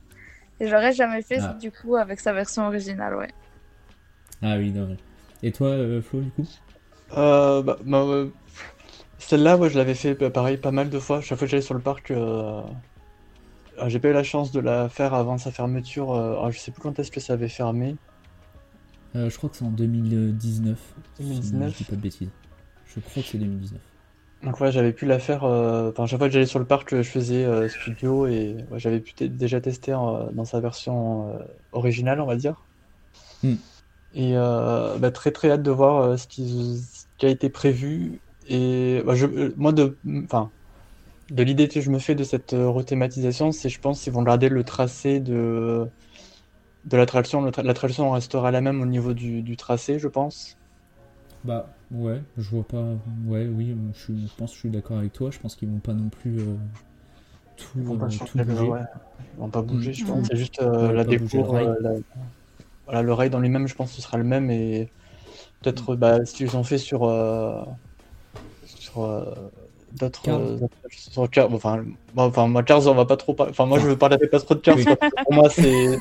Et 0.60 0.68
j'aurais 0.68 0.92
jamais 0.92 1.22
fait 1.22 1.38
Ah. 1.40 1.54
du 1.54 1.70
coup 1.70 1.96
avec 1.96 2.18
sa 2.20 2.32
version 2.32 2.66
originale, 2.66 3.14
ouais. 3.16 3.30
Ah 4.42 4.56
oui, 4.58 4.70
non. 4.72 4.96
Et 5.42 5.52
toi, 5.52 5.68
euh, 5.68 6.02
Flo, 6.02 6.20
du 6.20 6.30
coup? 6.32 6.46
Euh, 7.16 7.62
bah, 7.62 7.76
bah, 7.84 7.98
euh, 8.02 8.28
celle-là, 9.18 9.56
ouais, 9.56 9.70
je 9.70 9.78
l'avais 9.78 9.94
fait 9.94 10.14
bah, 10.14 10.30
pareil 10.30 10.56
pas 10.56 10.72
mal 10.72 10.90
de 10.90 10.98
fois. 10.98 11.20
Chaque 11.20 11.38
fois 11.38 11.46
que 11.46 11.50
j'allais 11.50 11.62
sur 11.62 11.74
le 11.74 11.80
parc, 11.80 12.10
euh, 12.10 12.60
ah, 13.78 13.88
j'ai 13.88 14.00
pas 14.00 14.08
eu 14.08 14.12
la 14.12 14.24
chance 14.24 14.50
de 14.52 14.60
la 14.60 14.88
faire 14.88 15.14
avant 15.14 15.38
sa 15.38 15.50
fermeture. 15.52 16.12
euh, 16.12 16.50
je 16.50 16.58
sais 16.58 16.72
plus 16.72 16.80
quand 16.82 16.98
est-ce 16.98 17.10
que 17.12 17.20
ça 17.20 17.34
avait 17.34 17.48
fermé. 17.48 17.96
Euh, 19.16 19.30
Je 19.30 19.36
crois 19.38 19.48
que 19.48 19.56
c'est 19.56 19.64
en 19.64 19.70
2019. 19.70 20.78
si 21.16 21.22
2019. 21.22 21.72
Je 21.72 21.76
dis 21.78 21.84
pas 21.84 21.96
de 21.96 22.00
bêtises. 22.00 22.28
Je 22.88 23.00
crois 23.00 23.22
que 23.22 23.28
c'est 23.28 23.38
2019. 23.38 23.82
Donc 24.42 24.60
ouais, 24.60 24.72
j'avais 24.72 24.92
pu 24.92 25.06
la 25.06 25.18
faire. 25.20 25.44
euh, 25.44 25.90
Enfin, 25.90 26.06
chaque 26.06 26.18
fois 26.18 26.28
que 26.28 26.32
j'allais 26.34 26.46
sur 26.46 26.58
le 26.60 26.66
parc, 26.66 26.96
je 26.96 27.02
faisais 27.02 27.44
euh, 27.44 27.68
studio 27.68 28.26
et 28.26 28.56
ouais, 28.70 28.78
j'avais 28.80 29.00
pu 29.00 29.14
déjà 29.28 29.60
tester 29.60 29.92
euh, 29.92 30.30
dans 30.32 30.44
sa 30.44 30.60
version 30.60 31.38
originale, 31.72 32.20
on 32.20 32.26
va 32.26 32.36
dire. 32.36 32.66
Hmm. 33.42 33.58
Et 34.12 34.34
bah, 34.34 35.10
très 35.12 35.32
très 35.32 35.50
hâte 35.50 35.62
de 35.62 35.70
voir 35.70 36.18
ce 36.18 36.26
qui, 36.26 36.78
ce 36.78 37.06
qui 37.18 37.26
a 37.26 37.28
été 37.30 37.50
prévu. 37.50 38.22
Et 38.46 39.02
bah, 39.04 39.14
je, 39.14 39.26
moi, 39.56 39.72
de, 39.72 39.98
enfin, 40.24 40.52
de 41.30 41.42
l'idée 41.44 41.68
que 41.68 41.80
je 41.82 41.90
me 41.90 41.98
fais 42.00 42.14
de 42.16 42.24
cette 42.24 42.52
rethématisation, 42.52 43.52
c'est 43.52 43.68
je 43.70 43.80
pense 43.80 44.02
qu'ils 44.02 44.12
vont 44.14 44.22
garder 44.24 44.48
le 44.50 44.64
tracé 44.64 45.20
de, 45.20 45.90
de 46.84 46.96
l'attraction. 46.96 47.42
L'attraction 47.42 48.10
restera 48.12 48.50
la 48.50 48.60
même 48.60 48.80
au 48.82 48.86
niveau 48.86 49.14
du, 49.14 49.42
du 49.42 49.56
tracé, 49.56 49.98
je 49.98 50.08
pense. 50.08 50.58
Bah 51.48 51.66
ouais, 51.90 52.20
je 52.36 52.50
vois 52.50 52.62
pas. 52.68 52.84
Ouais, 53.26 53.46
oui, 53.48 53.74
je, 53.94 53.98
suis- 53.98 54.28
je 54.28 54.34
pense 54.36 54.50
que 54.50 54.54
je 54.56 54.60
suis 54.60 54.70
d'accord 54.70 54.98
avec 54.98 55.14
toi. 55.14 55.30
Je 55.30 55.38
pense 55.38 55.56
qu'ils 55.56 55.68
vont 55.70 55.78
pas 55.80 55.94
non 55.94 56.10
plus 56.10 56.38
euh, 56.38 56.56
tout, 57.56 57.78
Ils 57.78 57.84
vont 57.86 57.96
pas 57.96 58.06
euh, 58.06 58.08
tout 58.26 58.38
bouger. 58.38 58.70
ouais, 58.70 58.80
ils 59.34 59.38
vont 59.40 59.50
pas 59.50 59.62
bouger, 59.62 59.94
je 59.94 60.04
pense. 60.04 60.26
C'est 60.28 60.36
juste 60.36 60.60
euh, 60.60 60.92
la 60.92 61.04
pas 61.04 61.14
bouger 61.14 61.38
déco, 61.38 61.42
le 61.42 61.48
rail. 61.48 61.66
euh, 61.66 61.74
la- 61.80 61.92
voilà, 62.86 63.02
le 63.02 63.12
rail 63.12 63.30
dans 63.30 63.40
lui-même, 63.40 63.68
je 63.68 63.74
pense 63.74 63.90
que 63.90 63.96
ce 63.96 64.02
sera 64.02 64.18
le 64.18 64.24
même 64.24 64.50
et 64.50 64.92
peut-être 65.62 65.96
bah, 65.96 66.24
ce 66.26 66.34
qu'ils 66.34 66.56
ont 66.56 66.64
fait 66.64 66.78
sur 66.78 67.04
sur 68.64 69.02
euh, 69.04 69.50
d'autres 69.96 70.22
euh, 70.28 70.58
sur 70.90 71.28
Cars. 71.30 71.52
Enfin, 71.52 71.84
moi, 72.14 72.26
enfin, 72.26 72.46
moi, 72.48 72.62
Cars, 72.62 72.86
on 72.86 72.94
va 72.94 73.04
pas 73.04 73.16
trop 73.16 73.34
parler. 73.34 73.50
Enfin, 73.50 73.66
moi, 73.66 73.78
je 73.78 73.86
veux 73.86 73.96
parler 73.96 74.18
pas 74.18 74.38
trop 74.40 74.54
de 74.54 74.60
Cars 74.60 74.76
Oui. 74.76 74.84
parce 74.84 74.98
que 75.12 75.22
pour 75.24 75.34
moi, 75.34 75.48
c'est 75.50 75.98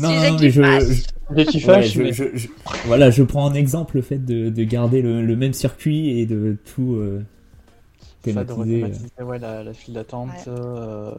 Non, 0.00 0.08
non, 0.10 0.36
mais 0.40 0.50
je, 0.50 0.62
je- 0.62 0.62
ouais, 1.66 1.90
mais 1.96 2.12
je- 2.12 2.36
je- 2.36 2.48
voilà, 2.86 3.10
je 3.10 3.22
prends 3.22 3.44
en 3.44 3.54
exemple 3.54 3.96
le 3.96 4.02
fait 4.02 4.18
de, 4.24 4.48
de 4.50 4.64
garder 4.64 5.02
le, 5.02 5.24
le 5.24 5.36
même 5.36 5.52
circuit 5.52 6.18
et 6.20 6.26
de 6.26 6.56
tout 6.74 6.94
euh, 6.94 7.22
ça, 8.24 8.44
de 8.44 8.46
thématiser. 8.52 8.84
euh. 9.20 9.24
ouais, 9.24 9.38
la, 9.38 9.62
la 9.64 9.72
file 9.72 9.94
d'attente, 9.94 10.28
Ouais. 10.46 10.52
euh, 10.52 11.12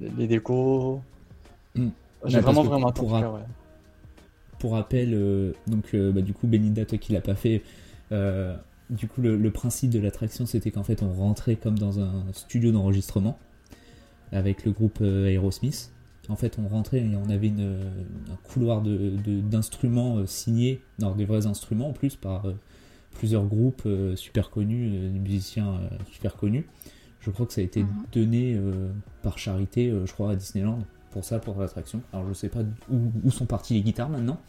les, 0.00 0.10
les 0.18 0.26
décos. 0.26 1.00
Mm. 1.74 1.88
J'ai 2.26 2.40
vraiment 2.40 2.62
vraiment 2.62 2.92
pour 2.92 3.12
ouais. 3.12 3.20
Pour 4.58 4.72
rappel, 4.74 5.10
euh, 5.12 5.52
donc 5.66 5.86
euh, 5.94 6.12
bah, 6.12 6.20
du 6.20 6.32
coup, 6.32 6.46
Belinda, 6.46 6.84
toi 6.84 6.96
qui 6.98 7.12
l'as 7.12 7.20
pas 7.20 7.34
fait, 7.34 7.62
euh, 8.12 8.54
du 8.90 9.08
coup, 9.08 9.20
le, 9.22 9.36
le 9.36 9.50
principe 9.50 9.90
de 9.90 9.98
l'attraction, 9.98 10.44
c'était 10.46 10.70
qu'en 10.70 10.82
fait, 10.82 11.02
on 11.02 11.12
rentrait 11.12 11.56
comme 11.56 11.78
dans 11.78 11.98
un 12.00 12.24
studio 12.32 12.72
d'enregistrement 12.72 13.38
avec 14.32 14.64
le 14.64 14.72
groupe 14.72 14.98
euh, 15.00 15.26
Aerosmith. 15.28 15.90
En 16.28 16.36
fait, 16.36 16.58
on 16.58 16.68
rentrait 16.68 16.98
et 17.00 17.16
on 17.16 17.28
avait 17.30 17.48
une, 17.48 17.62
un 18.30 18.36
couloir 18.44 18.80
de- 18.82 19.12
de- 19.24 19.40
d'instruments 19.40 20.18
euh, 20.18 20.26
signés, 20.26 20.80
non, 21.00 21.14
des 21.14 21.24
vrais 21.24 21.46
instruments 21.46 21.88
en 21.88 21.92
plus 21.92 22.16
par, 22.16 22.46
euh, 22.46 22.54
plusieurs 23.12 23.44
groupes 23.44 23.82
euh, 23.86 24.16
super 24.16 24.48
connus, 24.50 24.88
euh, 24.94 25.10
des 25.12 25.18
musiciens 25.18 25.74
euh, 25.74 25.88
super 26.12 26.36
connus. 26.36 26.66
Je 27.20 27.30
crois 27.30 27.46
que 27.46 27.52
ça 27.52 27.60
a 27.60 27.64
été 27.64 27.82
Mhm. 27.82 27.88
donné 28.12 28.54
euh, 28.54 28.88
par 29.22 29.38
charité, 29.38 29.90
euh, 29.90 30.06
je 30.06 30.12
crois, 30.12 30.30
à 30.32 30.36
Disneyland 30.36 30.78
pour 31.10 31.24
ça, 31.24 31.38
pour 31.38 31.60
l'attraction. 31.60 32.00
Alors 32.12 32.26
je 32.28 32.32
sais 32.32 32.48
pas 32.48 32.60
où, 32.90 32.96
où 33.24 33.30
sont 33.30 33.44
parties 33.46 33.74
les 33.74 33.82
guitares 33.82 34.08
maintenant. 34.08 34.40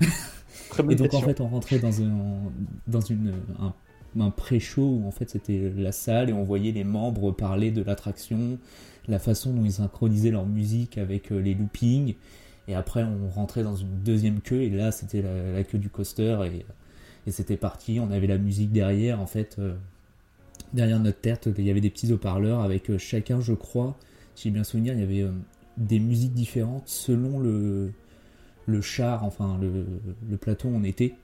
Très 0.68 0.82
bonne 0.82 0.92
Et 0.92 0.96
donc 0.96 1.14
en 1.14 1.20
fait 1.22 1.40
on 1.40 1.48
rentrait 1.48 1.78
dans 1.78 2.02
un, 2.02 2.52
dans 2.86 3.00
une, 3.00 3.34
un, 3.60 3.74
un 4.20 4.30
pré-show 4.30 5.00
où 5.02 5.06
en 5.06 5.10
fait 5.10 5.30
c'était 5.30 5.72
la 5.76 5.92
salle 5.92 6.30
et 6.30 6.32
on 6.32 6.44
voyait 6.44 6.72
les 6.72 6.84
membres 6.84 7.32
parler 7.32 7.70
de 7.70 7.82
l'attraction, 7.82 8.58
la 9.08 9.18
façon 9.18 9.52
dont 9.52 9.64
ils 9.64 9.72
synchronisaient 9.74 10.30
leur 10.30 10.46
musique 10.46 10.98
avec 10.98 11.32
euh, 11.32 11.38
les 11.40 11.54
loopings. 11.54 12.14
Et 12.68 12.74
après 12.74 13.04
on 13.04 13.28
rentrait 13.30 13.62
dans 13.64 13.76
une 13.76 13.98
deuxième 14.02 14.40
queue 14.40 14.62
et 14.62 14.70
là 14.70 14.92
c'était 14.92 15.22
la, 15.22 15.52
la 15.52 15.64
queue 15.64 15.78
du 15.78 15.90
coaster 15.90 16.38
et, 16.52 16.66
et 17.26 17.30
c'était 17.32 17.56
parti. 17.56 18.00
On 18.00 18.10
avait 18.10 18.26
la 18.26 18.38
musique 18.38 18.72
derrière 18.72 19.20
en 19.20 19.26
fait. 19.26 19.56
euh, 19.58 19.74
derrière 20.72 21.00
notre 21.00 21.20
tête 21.20 21.48
il 21.58 21.64
y 21.64 21.70
avait 21.70 21.80
des 21.80 21.90
petits 21.90 22.12
haut-parleurs 22.12 22.60
avec 22.60 22.90
euh, 22.90 22.98
chacun 22.98 23.40
je 23.40 23.54
crois, 23.54 23.98
si 24.34 24.44
j'ai 24.48 24.50
bien 24.50 24.64
souvenir, 24.64 24.94
il 24.94 25.00
y 25.00 25.02
avait 25.02 25.22
euh, 25.22 25.32
des 25.76 25.98
musiques 26.00 26.34
différentes 26.34 26.88
selon 26.88 27.38
le, 27.38 27.92
le 28.68 28.80
char, 28.80 29.24
enfin 29.24 29.58
le, 29.60 29.84
le 30.30 30.36
plateau 30.36 30.68
on 30.72 30.84
était. 30.84 31.14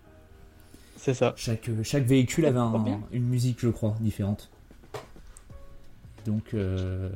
C'est 0.97 1.15
ça. 1.15 1.35
Chaque, 1.37 1.69
chaque 1.83 2.05
véhicule 2.05 2.47
avait 2.47 2.59
Trop 2.59 2.77
un- 2.79 3.01
une 3.13 3.27
musique, 3.27 3.61
je 3.61 3.69
crois, 3.69 3.95
différente. 4.01 4.51
Donc, 6.25 6.55
euh, 6.55 7.11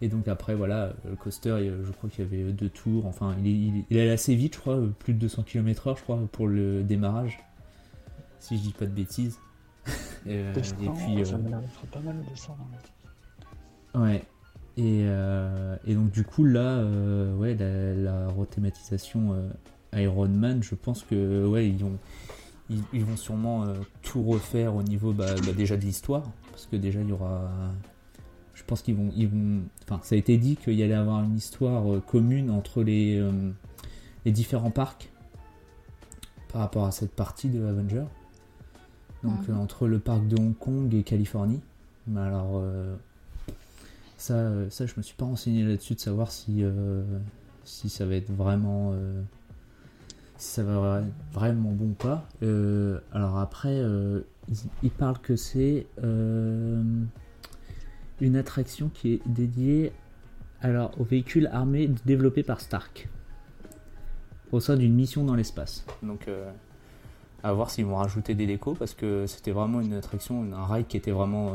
et 0.00 0.08
donc 0.08 0.28
après, 0.28 0.54
voilà, 0.54 0.92
le 1.08 1.16
coaster, 1.16 1.56
il- 1.60 1.84
je 1.84 1.90
crois 1.90 2.08
qu'il 2.08 2.24
y 2.24 2.28
avait 2.42 2.52
deux 2.52 2.68
tours. 2.68 3.06
Enfin, 3.06 3.34
il, 3.40 3.46
est- 3.48 3.50
il, 3.50 3.84
il 3.90 3.98
allait 3.98 4.10
assez 4.12 4.34
vite, 4.36 4.54
je 4.54 4.60
crois, 4.60 4.78
plus 5.00 5.12
de 5.14 5.18
200 5.18 5.42
km/h, 5.42 5.96
je 5.98 6.02
crois, 6.02 6.20
pour 6.30 6.46
le 6.46 6.82
démarrage. 6.84 7.40
Si 8.38 8.56
je 8.56 8.62
dis 8.62 8.72
pas 8.72 8.86
de 8.86 8.92
bêtises. 8.92 9.38
Euh, 10.26 10.52
et 10.52 10.60
puis, 10.60 11.24
ça 11.24 11.34
euh, 11.34 11.38
me 11.38 11.48
l'air 11.48 11.60
d'être 11.60 11.86
pas 11.90 12.00
mal 12.00 12.14
de 12.30 12.36
ça. 12.38 12.54
Ouais. 13.94 14.22
Et, 14.80 15.02
euh, 15.04 15.76
et 15.86 15.94
donc 15.94 16.10
du 16.10 16.24
coup 16.24 16.42
là, 16.42 16.78
euh, 16.78 17.36
ouais, 17.36 17.54
la, 17.54 17.92
la 17.92 18.28
rethématisation 18.28 19.34
euh, 19.34 20.00
Iron 20.00 20.28
Man, 20.28 20.62
je 20.62 20.74
pense 20.74 21.02
que 21.02 21.46
ouais, 21.46 21.68
ils 21.68 21.84
ont, 21.84 21.98
ils, 22.70 22.82
ils 22.94 23.04
vont 23.04 23.18
sûrement 23.18 23.66
tout 24.00 24.22
refaire 24.22 24.74
au 24.74 24.82
niveau 24.82 25.12
bah, 25.12 25.34
bah, 25.44 25.52
déjà 25.52 25.76
de 25.76 25.82
l'histoire, 25.82 26.22
parce 26.50 26.64
que 26.64 26.76
déjà 26.76 27.02
il 27.02 27.10
y 27.10 27.12
aura, 27.12 27.50
je 28.54 28.64
pense 28.64 28.80
qu'ils 28.80 28.94
vont, 28.94 29.10
ils 29.14 29.28
vont, 29.28 29.60
enfin 29.82 30.00
ça 30.02 30.14
a 30.14 30.18
été 30.18 30.38
dit 30.38 30.56
qu'il 30.56 30.72
y 30.72 30.82
allait 30.82 30.94
avoir 30.94 31.24
une 31.24 31.36
histoire 31.36 32.02
commune 32.06 32.50
entre 32.50 32.82
les, 32.82 33.22
les 34.24 34.32
différents 34.32 34.70
parcs 34.70 35.10
par 36.50 36.62
rapport 36.62 36.86
à 36.86 36.90
cette 36.90 37.12
partie 37.12 37.50
de 37.50 37.62
Avenger. 37.66 38.04
Donc 39.24 39.50
entre 39.50 39.86
le 39.86 39.98
parc 39.98 40.26
de 40.26 40.40
Hong 40.40 40.56
Kong 40.56 40.94
et 40.94 41.02
Californie. 41.02 41.60
Mais 42.06 42.20
alors 42.20 42.62
ça, 44.20 44.34
euh, 44.34 44.68
ça, 44.68 44.84
je 44.84 44.92
me 44.98 45.02
suis 45.02 45.16
pas 45.16 45.24
renseigné 45.24 45.64
là-dessus 45.64 45.94
de 45.94 46.00
savoir 46.00 46.30
si, 46.30 46.62
euh, 46.62 47.02
si 47.64 47.88
ça 47.88 48.04
va 48.04 48.16
être 48.16 48.30
vraiment, 48.30 48.90
euh, 48.92 49.22
si 50.36 50.48
ça 50.48 50.62
va 50.62 51.00
être 51.00 51.06
vraiment 51.32 51.70
bon 51.70 51.86
ou 51.86 51.94
pas. 51.94 52.28
Alors 53.12 53.38
après, 53.38 53.80
euh, 53.80 54.20
ils 54.82 54.90
parlent 54.90 55.20
que 55.20 55.36
c'est 55.36 55.86
une 56.02 57.08
attraction 58.36 58.90
qui 58.92 59.14
est 59.14 59.22
dédiée 59.26 59.90
alors 60.60 60.92
aux 61.00 61.04
véhicules 61.04 61.48
armés 61.50 61.90
développés 62.04 62.42
par 62.42 62.60
Stark 62.60 63.08
au 64.52 64.60
sein 64.60 64.76
d'une 64.76 64.94
mission 64.94 65.24
dans 65.24 65.34
l'espace. 65.34 65.86
Donc 66.02 66.28
à 67.42 67.54
voir 67.54 67.70
s'ils 67.70 67.86
vont 67.86 67.96
rajouter 67.96 68.34
des 68.34 68.46
décos 68.46 68.74
parce 68.74 68.92
que 68.92 69.26
c'était 69.26 69.52
vraiment 69.52 69.80
une 69.80 69.94
attraction, 69.94 70.44
un 70.52 70.66
ride 70.66 70.88
qui 70.88 70.98
était 70.98 71.12
vraiment 71.12 71.54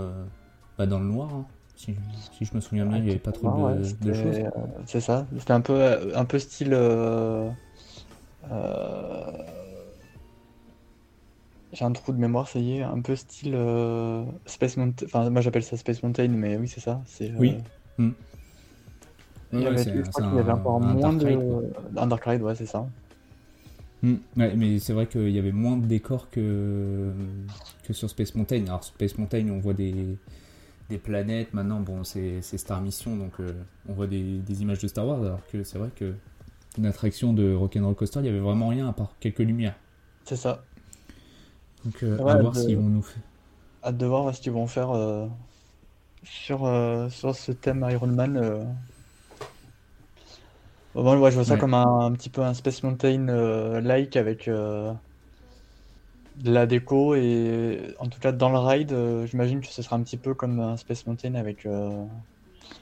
bah, 0.80 0.88
dans 0.88 1.00
le 1.00 1.06
noir. 1.06 1.32
hein. 1.32 1.46
Si, 1.76 1.94
si 2.38 2.46
je 2.46 2.56
me 2.56 2.62
souviens 2.62 2.86
bien, 2.86 2.98
il 2.98 3.04
n'y 3.04 3.10
avait 3.12 3.20
pas 3.20 3.32
trop 3.32 3.50
de, 3.50 3.62
ouais, 3.62 3.76
de 3.76 3.84
c'était- 3.84 4.14
choses. 4.14 4.38
euh, 4.38 4.50
C'est 4.86 5.02
ça. 5.02 5.28
C'était 5.38 5.52
un 5.54 5.62
peu, 5.62 5.74
euh, 5.74 6.16
un 6.16 6.26
peu 6.26 6.40
style. 6.40 6.74
euh, 6.74 7.50
euh, 8.52 9.32
J'ai 11.74 11.84
un 11.84 11.92
trou 11.92 12.14
de 12.14 12.18
mémoire, 12.18 12.48
ça 12.48 12.60
y 12.60 12.78
est, 12.78 12.84
un 12.84 13.02
peu 13.02 13.16
style 13.18 13.54
euh, 13.54 14.24
Space 14.46 14.78
Mountain. 14.78 15.06
Enfin, 15.08 15.30
moi 15.30 15.42
j'appelle 15.42 15.64
ça 15.64 15.76
Space 15.76 16.02
Mountain, 16.04 16.30
mais 16.30 16.56
oui, 16.56 16.70
c'est 16.70 16.80
ça. 16.80 17.02
C'est, 17.06 17.32
Oui. 17.38 17.58
il 18.00 18.14
y 19.60 19.64
Ouais, 19.64 19.68
avait- 19.68 19.84
je 19.84 20.02
crois 20.10 20.32
y 20.34 20.40
avait 20.40 20.52
encore 20.52 20.76
un 20.78 20.94
moins 20.94 21.12
dark 21.14 21.18
de. 21.18 21.26
ride. 21.26 21.74
Un 21.98 22.08
Dark 22.08 22.24
Ride, 22.26 22.42
ouais, 22.44 22.56
c'est 22.56 22.66
ça. 22.66 22.88
Hmm, 24.04 24.16
ouais, 24.38 24.56
mais 24.56 24.80
c'est 24.80 24.94
vrai 24.94 25.08
qu'il 25.08 25.30
y 25.32 25.40
avait 25.40 25.52
moins 25.52 25.76
de 25.78 25.86
décors 25.86 26.30
que, 26.30 27.12
que 27.84 27.92
sur 27.94 28.10
Space 28.10 28.36
Mountain. 28.36 28.64
Alors, 28.68 28.84
Space 28.84 29.18
Mountain, 29.18 29.50
on 29.50 29.60
voit 29.60 29.74
des, 29.74 30.18
des 30.90 30.98
planètes. 30.98 31.54
Maintenant, 31.54 31.80
bon, 31.80 32.04
c'est 32.04 32.42
Star 32.42 32.82
Mission, 32.82 33.16
donc 33.18 33.34
euh, 33.40 33.54
on 33.90 33.94
voit 33.94 34.08
des, 34.08 34.40
des 34.40 34.62
images 34.62 34.80
de 34.80 34.88
Star 34.88 35.06
Wars. 35.08 35.22
Alors 35.24 35.46
que 35.52 35.64
c'est 35.64 35.78
vrai 35.78 35.90
que 35.96 36.14
une 36.78 36.86
attraction 36.86 37.34
de 37.34 37.54
Rock'n'Roll 37.54 37.96
Coaster, 37.96 38.20
il 38.20 38.24
n'y 38.24 38.30
avait 38.30 38.40
vraiment 38.40 38.68
rien 38.70 38.88
à 38.90 38.94
part 38.94 39.14
quelques 39.20 39.40
lumières. 39.40 39.76
C'est 40.26 40.36
ça. 40.36 40.64
Donc, 41.86 42.04
euh, 42.04 42.18
Ouais, 42.18 42.32
à 42.32 42.38
voir 42.38 42.54
de- 42.54 42.60
s'ils 42.60 42.76
vont 42.78 42.84
nous 42.90 43.02
faire. 43.02 43.22
Hâte 43.84 43.98
de 43.98 44.06
voir 44.06 44.34
ce 44.36 44.42
qu'ils 44.42 44.52
vont 44.52 44.68
faire 44.68 44.92
euh, 44.92 45.28
sur, 46.24 46.66
euh, 46.66 47.10
sur 47.10 47.36
ce 47.36 47.52
thème 47.52 47.88
Iron 47.90 48.08
Man. 48.08 48.68
Bon, 50.94 51.04
moi, 51.04 51.20
ouais, 51.20 51.30
je 51.32 51.36
vois 51.36 51.44
ça 51.46 51.54
Ouais. 51.54 51.60
comme 51.60 51.74
un, 51.74 52.06
un 52.06 52.12
petit 52.14 52.30
peu 52.30 52.42
un 52.42 52.54
Space 52.54 52.82
Mountain 52.84 53.26
like 53.82 54.16
avec 54.16 54.50
de 56.44 56.52
la 56.52 56.66
déco 56.66 57.16
et 57.16 57.96
en 58.00 58.08
tout 58.08 58.20
cas 58.20 58.32
dans 58.32 58.50
le 58.50 58.58
ride, 58.60 58.92
euh, 58.94 59.26
j'imagine 59.26 59.62
que 59.62 59.68
ce 59.68 59.82
sera 59.82 59.96
un 59.96 60.04
petit 60.04 60.18
peu 60.18 60.34
comme 60.34 60.60
un 60.60 60.78
Space 60.78 61.06
Mountain 61.08 61.36
avec. 61.36 61.66
euh, 61.66 62.06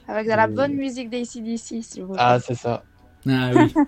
Avec 0.08 0.26
de 0.26 0.32
la 0.32 0.46
Euh, 0.46 0.48
bonne 0.48 0.74
musique 0.74 1.10
d'ACDC, 1.10 1.82
si 1.82 2.00
vous 2.00 2.08
voulez. 2.08 2.20
Ah, 2.20 2.38
c'est 2.40 2.54
ça. 2.54 2.84
Ah 3.28 3.52
oui, 3.54 3.74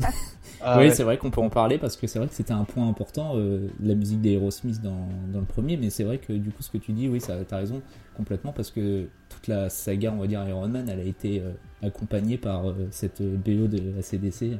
Ah, 0.61 0.81
oui 0.81 0.89
ouais. 0.89 0.91
c'est 0.91 1.03
vrai 1.05 1.19
qu'on 1.19 1.31
peut 1.31 1.41
en 1.43 1.51
parler 1.51 1.79
parce 1.79 1.97
que 1.97 2.07
c'est 2.07 2.19
vrai 2.19 2.29
que 2.29 2.35
c'était 2.35 2.53
un 2.55 2.65
point 2.65 2.89
important, 2.89 3.33
euh, 3.37 3.69
la 3.81 3.95
musique 3.95 4.21
d'Aerosmith 4.23 4.81
dans, 4.83 5.09
dans 5.33 5.41
le 5.41 5.47
premier, 5.47 5.77
mais 5.77 5.91
c'est 5.91 6.05
vrai 6.05 6.19
que 6.19 6.33
du 6.33 6.51
coup 6.53 6.63
ce 6.63 6.71
que 6.71 6.79
tu 6.79 6.93
dis, 6.93 7.09
oui, 7.09 7.21
ça, 7.21 7.45
t'as 7.45 7.59
raison 7.59 7.83
complètement 8.17 8.53
parce 8.53 8.71
que 8.71 9.11
toute 9.29 9.49
la 9.49 9.69
saga, 9.69 10.13
on 10.13 10.19
va 10.21 10.27
dire 10.27 10.47
Iron 10.49 10.69
Man, 10.69 10.89
elle 10.89 11.01
a 11.01 11.05
été 11.05 11.41
euh, 11.41 11.53
accompagnée 11.83 12.39
par 12.39 12.71
euh, 12.71 12.89
cette 12.91 13.23
BO 13.23 13.69
de 13.69 13.99
ACDC. 13.99 14.59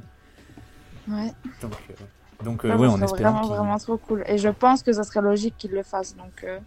Ouais. 1.09 1.33
Donc, 1.61 1.73
euh, 1.91 1.95
donc 2.45 2.65
euh, 2.65 2.73
en 2.73 2.97
serait 2.97 3.05
espérant 3.05 3.41
vraiment, 3.43 3.47
vraiment 3.57 3.79
trop 3.79 3.97
cool. 3.97 4.25
Et 4.27 4.39
je 4.39 4.49
pense 4.49 4.83
que 4.83 4.93
ça 4.93 5.03
serait 5.05 5.23
logique 5.23 5.55
qu'ils 5.57 5.73
le 5.73 5.83
fassent. 5.83 6.17
Donc, 6.17 6.45
euh, 6.45 6.59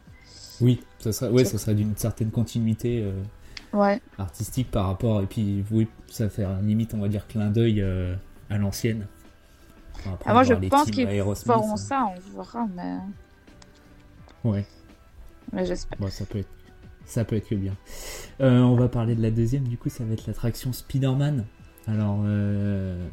Oui, 0.62 0.84
ça 1.00 1.12
serait, 1.12 1.32
ouais, 1.32 1.46
ça 1.46 1.58
serait 1.58 1.76
d'une 1.76 1.96
certaine 1.96 2.32
continuité 2.32 3.04
euh, 3.04 3.78
ouais. 3.78 4.02
artistique 4.18 4.72
par 4.72 4.88
rapport, 4.88 5.22
et 5.22 5.26
puis 5.26 5.64
oui, 5.72 5.88
ça 6.08 6.30
fait 6.30 6.44
un 6.44 6.62
limite, 6.62 6.94
on 6.94 7.00
va 7.00 7.08
dire, 7.08 7.28
clin 7.28 7.50
d'œil 7.50 7.82
euh, 7.82 8.16
à 8.50 8.58
l'ancienne. 8.58 9.08
Enfin, 10.00 10.18
Ah, 10.26 10.34
moi, 10.34 10.44
je 10.44 10.54
pense 10.54 10.90
qu'ils 10.92 11.08
feront 11.08 11.74
euh, 11.74 11.76
ça, 11.76 12.08
on 12.16 12.38
verra, 12.38 12.66
mais, 12.76 12.98
Ouais. 14.44 14.66
mais 15.52 15.66
j'espère. 15.66 16.00
Bon, 16.00 16.10
ça 16.10 16.26
peut 16.26 16.40
être, 16.40 16.50
ça 17.06 17.26
peut 17.26 17.36
être 17.36 17.50
que 17.50 17.56
bien. 17.56 17.76
Euh, 18.40 18.62
on 18.62 18.76
va 18.76 18.88
parler 18.88 19.16
de 19.16 19.22
la 19.22 19.32
deuxième, 19.32 19.68
du 19.68 19.78
coup, 19.78 19.90
ça 19.90 20.04
va 20.06 20.14
être 20.14 20.26
l'attraction 20.26 20.72
Spider-Man. 20.72 21.46
Alors, 21.88 22.20
euh, 22.24 23.08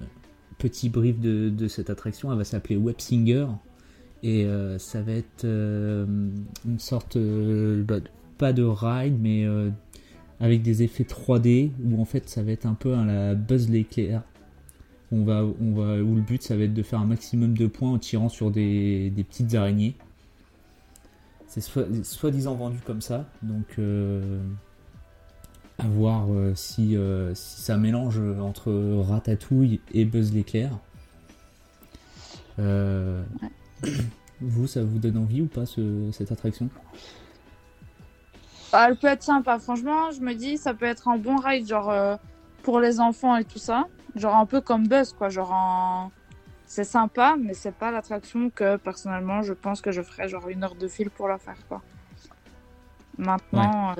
petit 0.58 0.88
brief 0.88 1.18
de, 1.20 1.68
cette 1.68 1.90
attraction, 1.90 2.30
elle 2.32 2.38
va 2.38 2.44
s'appeler 2.44 2.76
Web 2.76 2.96
Singer. 2.98 3.46
Et 4.22 4.44
euh, 4.44 4.78
ça 4.78 5.02
va 5.02 5.12
être 5.12 5.44
euh, 5.44 6.06
une 6.64 6.78
sorte, 6.78 7.16
euh, 7.16 7.82
bah, 7.84 7.98
pas 8.38 8.52
de 8.52 8.62
ride, 8.62 9.16
mais 9.20 9.46
avec 10.40 10.62
des 10.62 10.82
effets 10.82 11.04
3D, 11.04 11.70
où 11.84 12.00
en 12.00 12.04
fait 12.04 12.28
ça 12.28 12.42
va 12.42 12.52
être 12.52 12.66
un 12.66 12.75
peu 12.75 12.94
à 12.94 13.04
la 13.04 13.34
Buzz 13.34 13.70
l'éclair. 13.70 14.22
On 15.12 15.25
va, 15.25 15.44
on 15.44 15.72
va, 15.72 16.02
où 16.02 16.16
le 16.16 16.20
but 16.20 16.42
ça 16.42 16.56
va 16.56 16.64
être 16.64 16.75
de 16.75 16.82
faire 16.82 16.98
un 16.98 17.06
maximum 17.06 17.56
de 17.56 17.66
points 17.66 17.92
en 17.92 17.98
tirant 17.98 18.28
sur 18.28 18.50
des, 18.50 19.12
petites 19.28 19.54
araignées. 19.54 19.94
C'est 21.46 21.60
soi- 21.60 21.86
soi-disant 22.02 22.54
vendu 22.56 22.78
comme 22.84 23.00
ça, 23.00 23.30
donc 23.42 23.78
à 25.78 25.87
voir 25.87 26.26
euh, 26.30 26.54
si, 26.54 26.97
euh, 26.97 27.35
si 27.35 27.61
ça 27.62 27.76
mélange 27.76 28.18
entre 28.40 28.73
Ratatouille 29.09 29.80
et 29.92 30.04
Buzz 30.04 30.33
l'éclair. 30.33 30.71
Euh, 32.59 33.23
Vous, 34.40 34.66
ça 34.66 34.83
vous 34.83 34.99
donne 34.99 35.16
envie 35.18 35.40
ou 35.42 35.47
pas 35.47 35.64
ce- 35.66 36.11
cette 36.12 36.30
attraction? 36.33 36.68
Ah, 38.73 38.87
elle 38.88 38.97
peut 38.97 39.06
être 39.06 39.23
sympa. 39.23 39.59
Franchement, 39.59 40.11
je 40.11 40.21
me 40.21 40.35
dis, 40.35 40.59
ça 40.59 40.75
peut 40.75 40.85
être 40.85 41.09
un 41.09 41.16
bon 41.16 41.37
ride, 41.37 41.66
genre 41.66 42.18
pour 42.62 42.80
les 42.80 43.00
enfants 43.00 43.37
et 43.37 43.45
tout 43.45 43.59
ça. 43.59 43.87
Genre 44.14 44.35
un 44.35 44.45
peu 44.47 44.61
comme 44.61 44.87
Buzz, 44.88 45.12
quoi. 45.14 45.28
Genre 45.30 45.52
en- 45.52 46.11
c'est 46.66 46.85
sympa, 46.85 47.37
mais 47.40 47.54
c'est 47.54 47.75
pas 47.75 47.90
l'attraction 47.90 48.50
que 48.50 48.76
personnellement 48.76 49.40
je 49.42 49.52
pense 49.52 49.80
que 49.80 49.92
je 49.92 50.02
ferais 50.02 50.28
genre 50.28 50.49
une 50.49 50.64
heure 50.64 50.75
de 50.75 50.88
fil 50.88 51.11
pour 51.11 51.28
la 51.28 51.38
faire, 51.38 51.56
quoi. 51.68 51.80
Maintenant, 53.16 53.95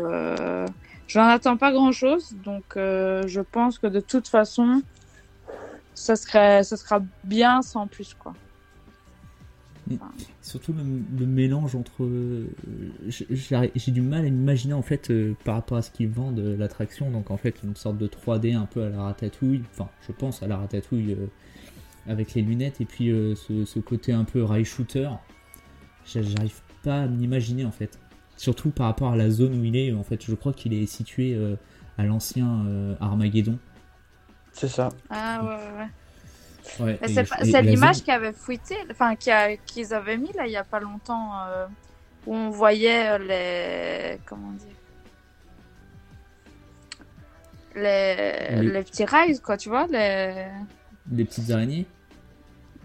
j'en 1.09 1.25
attends 1.25 1.57
pas 1.57 1.73
grand 1.73 1.93
chose, 1.93 2.35
donc 2.45 2.65
euh, 2.77 3.27
je 3.27 3.41
pense 3.41 3.79
que 3.79 3.87
de 3.87 4.01
toute 4.01 4.29
façon, 4.29 4.83
ça 5.95 6.17
serait, 6.17 6.63
ça 6.65 6.77
sera 6.77 7.01
bien 7.25 7.63
sans 7.63 7.87
plus, 7.87 8.15
quoi. 8.15 8.35
Surtout 10.43 10.73
le, 10.73 10.83
le 11.19 11.27
mélange 11.27 11.77
entre. 11.77 12.03
euh, 12.03 12.49
j'ai- 13.07 13.91
du 13.93 14.01
mal 14.03 14.25
à 14.25 14.27
imaginer 14.27 14.75
en 14.75 14.83
fait 14.83 15.11
euh, 15.11 15.35
par 15.45 15.55
rapport 15.55 15.79
à 15.79 15.83
ce 15.83 15.93
qu'ils 15.93 16.09
vendent 16.09 16.41
l'attraction, 16.41 17.09
donc 17.13 17.31
en 17.31 17.37
fait 17.37 17.55
une 17.63 17.77
sorte 17.77 17.97
de 17.97 18.09
3D 18.09 18.55
un 18.57 18.67
peu 18.67 18.83
à 18.83 18.89
la 18.89 19.03
ratatouille, 19.03 19.63
enfin 19.73 19.89
je 20.07 20.11
pense 20.13 20.43
à 20.43 20.49
la 20.49 20.57
ratatouille 20.57 21.17
avec 22.09 22.35
les 22.35 22.43
lunettes 22.43 22.81
et 22.81 22.85
puis 22.85 23.11
ce, 23.37 23.65
ce 23.65 23.79
côté 23.79 24.13
un 24.13 24.25
peu 24.25 24.43
rail 24.43 24.65
shooter. 24.65 25.09
J'a- 26.05 26.23
J'arrive 26.23 26.61
pas 26.83 27.03
à 27.03 27.07
m'imaginer 27.07 27.65
en 27.65 27.71
fait. 27.73 27.99
Surtout 28.37 28.71
par 28.71 28.87
rapport 28.87 29.13
à 29.13 29.17
la 29.17 29.31
zone 29.31 29.59
où 29.61 29.65
il 29.65 29.77
est, 29.77 29.93
en 29.93 30.03
fait 30.03 30.23
je 30.25 30.35
crois 30.35 30.53
qu'il 30.53 30.75
est 30.75 30.87
situé 30.87 31.35
euh, 31.35 31.57
à 31.99 32.05
l'ancien 32.05 32.65
euh, 32.67 32.95
Armageddon. 33.01 33.59
C'est 34.53 34.69
ça. 34.69 34.91
Ah 35.11 35.43
ouais, 35.45 36.85
ouais, 36.85 36.99
ouais. 37.03 37.15
C'est 37.45 37.63
l'image 37.63 37.97
zone- 37.97 38.05
qui 38.05 38.11
avait 38.11 38.33
fuité, 38.33 38.75
enfin 38.91 39.15
qu'ils 39.17 39.95
avaient 39.95 40.17
mis 40.19 40.33
là 40.35 40.47
il 40.47 40.53
y 40.53 40.57
a 40.57 40.65
pas 40.65 40.81
longtemps, 40.81 41.31
euh, 41.49 41.67
où 42.27 42.35
on 42.35 42.51
voyait 42.51 43.09
euh, 43.11 43.19
les 43.19 44.19
comment 44.27 44.53
dire 44.53 44.69
les, 47.75 48.59
Oui. 48.61 48.71
les 48.73 48.83
petits 48.83 49.05
rails 49.05 49.41
quoi, 49.41 49.57
tu 49.57 49.69
vois 49.69 49.87
les 49.87 50.47
les 51.13 51.25
petites 51.25 51.51
araignées. 51.51 51.87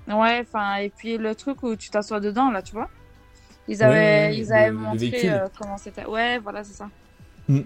ouais, 0.08 0.40
enfin 0.42 0.76
et 0.76 0.90
puis 0.90 1.18
le 1.18 1.34
truc 1.36 1.64
où 1.64 1.76
tu 1.76 1.90
t'assois 1.90 2.20
dedans 2.20 2.52
là, 2.52 2.62
tu 2.62 2.74
vois. 2.74 2.90
Ils 3.72 3.82
avaient 3.84 3.96
ouais, 3.96 4.38
ils 4.38 4.52
avaient 4.52 4.70
le 4.70 4.78
montré 4.78 5.30
euh, 5.30 5.48
comment 5.58 5.78
c'était. 5.78 6.06
Ouais, 6.06 6.40
voilà 6.40 6.62
c'est 6.62 6.74
ça. 6.74 6.90
Ouais, 7.48 7.64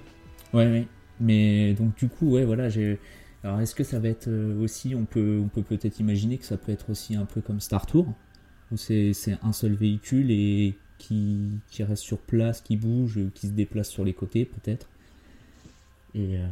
ouais. 0.53 0.87
Mais 1.19 1.73
donc 1.73 1.95
du 1.95 2.07
coup, 2.07 2.29
ouais, 2.29 2.45
voilà, 2.45 2.69
j'ai. 2.69 2.99
Alors, 3.43 3.59
est-ce 3.59 3.73
que 3.73 3.83
ça 3.83 3.99
va 3.99 4.09
être 4.09 4.27
euh, 4.27 4.61
aussi, 4.61 4.93
on 4.93 5.05
peut, 5.05 5.41
on 5.43 5.47
peut 5.47 5.63
peut-être 5.63 5.99
imaginer 5.99 6.37
que 6.37 6.45
ça 6.45 6.57
peut 6.57 6.71
être 6.71 6.91
aussi 6.91 7.15
un 7.15 7.25
peu 7.25 7.41
comme 7.41 7.59
Star 7.59 7.87
Tour, 7.87 8.13
où 8.71 8.77
c'est 8.77 9.13
un 9.41 9.51
seul 9.51 9.73
véhicule 9.73 10.29
et 10.29 10.75
qui, 10.99 11.59
qui 11.69 11.83
reste 11.83 12.03
sur 12.03 12.19
place, 12.19 12.61
qui 12.61 12.77
bouge, 12.77 13.19
qui 13.33 13.47
se 13.47 13.53
déplace 13.53 13.89
sur 13.89 14.05
les 14.05 14.13
côtés, 14.13 14.45
peut-être. 14.45 14.87
Et 16.13 16.37
euh, 16.37 16.47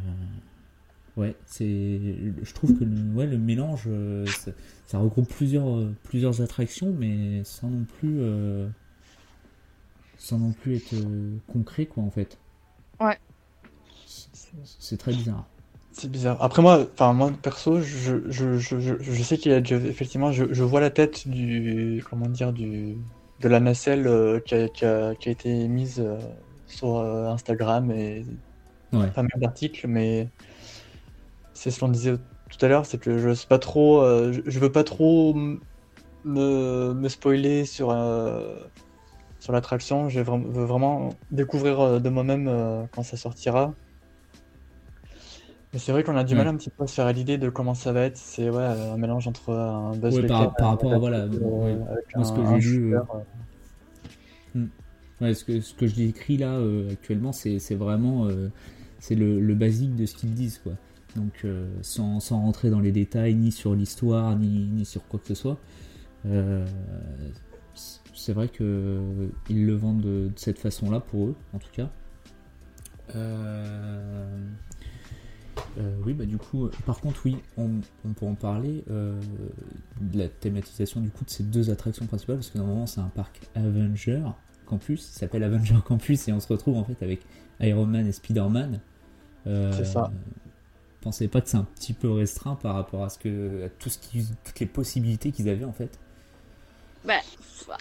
ouais, 1.16 1.36
c'est, 1.46 2.00
je 2.42 2.54
trouve 2.54 2.76
que 2.76 2.84
le, 2.84 3.12
ouais, 3.14 3.26
le 3.26 3.38
mélange, 3.38 3.88
ça, 4.26 4.50
ça 4.86 4.98
regroupe 4.98 5.28
plusieurs, 5.28 5.88
plusieurs 6.02 6.42
attractions, 6.42 6.92
mais 6.98 7.42
sans 7.44 7.68
non 7.70 7.84
plus, 7.98 8.16
euh, 8.20 8.68
sans 10.24 10.38
non 10.38 10.52
plus 10.52 10.76
être 10.76 10.94
euh, 10.94 11.36
concret, 11.52 11.84
quoi, 11.84 12.02
en 12.02 12.10
fait. 12.10 12.38
Ouais. 12.98 13.18
C'est 14.06 14.96
très 14.96 15.12
bizarre. 15.12 15.44
C'est 15.92 16.10
bizarre. 16.10 16.42
Après 16.42 16.62
moi, 16.62 16.86
enfin 16.94 17.12
moi 17.12 17.30
perso, 17.42 17.80
je, 17.80 18.22
je, 18.28 18.58
je, 18.58 18.80
je, 18.80 18.94
je 19.00 19.22
sais 19.22 19.36
qu'il 19.36 19.52
y 19.52 19.54
a 19.54 19.60
déjà 19.60 19.76
effectivement, 19.76 20.32
je, 20.32 20.44
je 20.52 20.62
vois 20.64 20.80
la 20.80 20.90
tête 20.90 21.28
du 21.28 22.02
comment 22.08 22.26
dire 22.26 22.52
du 22.52 22.96
de 23.40 23.48
la 23.48 23.60
nacelle 23.60 24.06
euh, 24.06 24.40
qui, 24.40 24.54
a, 24.54 24.68
qui, 24.68 24.84
a, 24.84 25.14
qui 25.14 25.28
a 25.28 25.32
été 25.32 25.68
mise 25.68 26.00
euh, 26.00 26.18
sur 26.66 26.96
euh, 26.96 27.28
Instagram 27.28 27.90
et 27.90 28.24
Ouais. 28.92 29.10
pas 29.10 29.22
mal 29.22 29.30
d'articles, 29.36 29.88
mais 29.88 30.28
c'est 31.52 31.70
ce 31.70 31.80
qu'on 31.80 31.88
disait 31.88 32.14
tout 32.50 32.64
à 32.64 32.68
l'heure, 32.68 32.86
c'est 32.86 32.98
que 32.98 33.18
je 33.18 33.34
sais 33.34 33.46
pas 33.48 33.58
trop, 33.58 34.00
euh, 34.02 34.32
je, 34.32 34.40
je 34.46 34.58
veux 34.60 34.70
pas 34.70 34.84
trop 34.84 35.34
me, 36.24 36.92
me 36.94 37.08
spoiler 37.08 37.64
sur 37.64 37.90
euh, 37.90 38.56
sur 39.44 39.52
l'attraction. 39.52 40.08
Je 40.08 40.20
veux 40.20 40.64
vraiment 40.64 41.10
découvrir 41.30 41.78
euh, 41.78 41.98
de 42.00 42.08
moi-même 42.08 42.48
euh, 42.48 42.84
quand 42.92 43.02
ça 43.02 43.18
sortira. 43.18 43.74
Mais 45.74 45.78
c'est 45.78 45.92
vrai 45.92 46.02
qu'on 46.02 46.16
a 46.16 46.24
du 46.24 46.34
mal 46.34 46.46
Ouais. 46.46 46.52
un 46.54 46.56
petit 46.56 46.70
peu 46.70 46.84
à 46.84 46.86
se 46.86 46.94
faire 46.94 47.04
à 47.04 47.12
l'idée 47.12 47.36
de 47.36 47.50
comment 47.50 47.74
ça 47.74 47.92
va 47.92 48.04
être. 48.04 48.16
C'est 48.16 48.48
ouais, 48.48 48.62
un 48.64 48.96
mélange 48.96 49.28
entre 49.28 49.52
un 49.52 49.94
Buzz 49.96 50.16
Ouais, 50.16 50.26
par- 50.26 50.54
par 50.56 50.70
rapport 50.70 50.94
à, 50.94 50.98
voilà, 50.98 51.18
euh, 51.24 51.28
ouais. 51.28 52.24
ce 52.24 52.32
que 52.32 52.60
j'ai 52.62 52.78
euh, 52.78 53.00
euh, 54.56 54.64
Ouais, 55.20 55.34
ce 55.34 55.44
que, 55.44 55.60
ce 55.60 55.74
que 55.74 55.86
je 55.86 55.94
décris 55.94 56.38
là 56.38 56.52
euh, 56.54 56.90
actuellement, 56.90 57.32
c'est 57.32 57.58
vraiment 57.74 58.26
euh, 58.26 58.48
c'est 58.98 59.14
le, 59.14 59.40
le 59.40 59.54
basique 59.54 59.94
de 59.94 60.06
ce 60.06 60.14
qu'ils 60.14 60.32
disent, 60.32 60.58
quoi. 60.58 60.72
Donc, 61.16 61.32
euh, 61.44 61.68
sans, 61.82 62.18
sans 62.18 62.40
rentrer 62.40 62.70
dans 62.70 62.80
les 62.80 62.92
détails, 62.92 63.34
ni 63.34 63.52
sur 63.52 63.74
l'histoire, 63.74 64.36
ni, 64.36 64.68
ni 64.72 64.84
sur 64.86 65.06
quoi 65.06 65.20
que 65.20 65.28
ce 65.28 65.34
soit. 65.34 65.58
C'est 68.14 68.32
vrai 68.32 68.48
que 68.48 69.28
ils 69.50 69.66
le 69.66 69.74
vendent 69.74 70.00
de, 70.00 70.28
de 70.28 70.32
cette 70.36 70.58
façon-là 70.58 71.00
pour 71.00 71.26
eux, 71.26 71.34
en 71.52 71.58
tout 71.58 71.70
cas. 71.72 71.90
Euh, 73.14 74.48
euh, 75.78 75.96
oui, 76.06 76.14
bah 76.14 76.24
du 76.24 76.38
coup, 76.38 76.68
par 76.86 77.00
contre, 77.00 77.20
oui, 77.24 77.36
on, 77.56 77.80
on 78.04 78.12
peut 78.12 78.26
en 78.26 78.34
parler 78.34 78.84
euh, 78.90 79.20
de 80.00 80.18
la 80.18 80.28
thématisation 80.28 81.00
du 81.00 81.10
coup 81.10 81.24
de 81.24 81.30
ces 81.30 81.42
deux 81.42 81.70
attractions 81.70 82.06
principales, 82.06 82.36
parce 82.36 82.50
que 82.50 82.58
normalement 82.58 82.86
c'est 82.86 83.00
un 83.00 83.10
parc 83.14 83.40
Avenger 83.54 84.22
Campus, 84.66 85.10
il 85.14 85.18
s'appelle 85.18 85.42
Avenger 85.42 85.80
Campus, 85.84 86.28
et 86.28 86.32
on 86.32 86.40
se 86.40 86.48
retrouve 86.48 86.76
en 86.76 86.84
fait 86.84 87.02
avec 87.02 87.20
Iron 87.60 87.86
Man 87.86 88.06
et 88.06 88.12
Spider-Man. 88.12 88.80
C'est 89.44 89.84
ça. 89.84 90.10
Pensez 91.02 91.28
pas 91.28 91.42
que 91.42 91.50
c'est 91.50 91.58
un 91.58 91.64
petit 91.64 91.92
peu 91.92 92.10
restreint 92.10 92.54
par 92.54 92.74
rapport 92.76 93.04
à 93.04 93.10
ce 93.10 93.18
que 93.18 93.66
à 93.66 93.68
tout 93.68 93.90
ce 93.90 93.98
qui, 93.98 94.24
toutes 94.44 94.60
les 94.60 94.66
possibilités 94.66 95.32
qu'ils 95.32 95.50
avaient 95.50 95.66
en 95.66 95.72
fait. 95.72 95.98
Ben, 97.04 97.20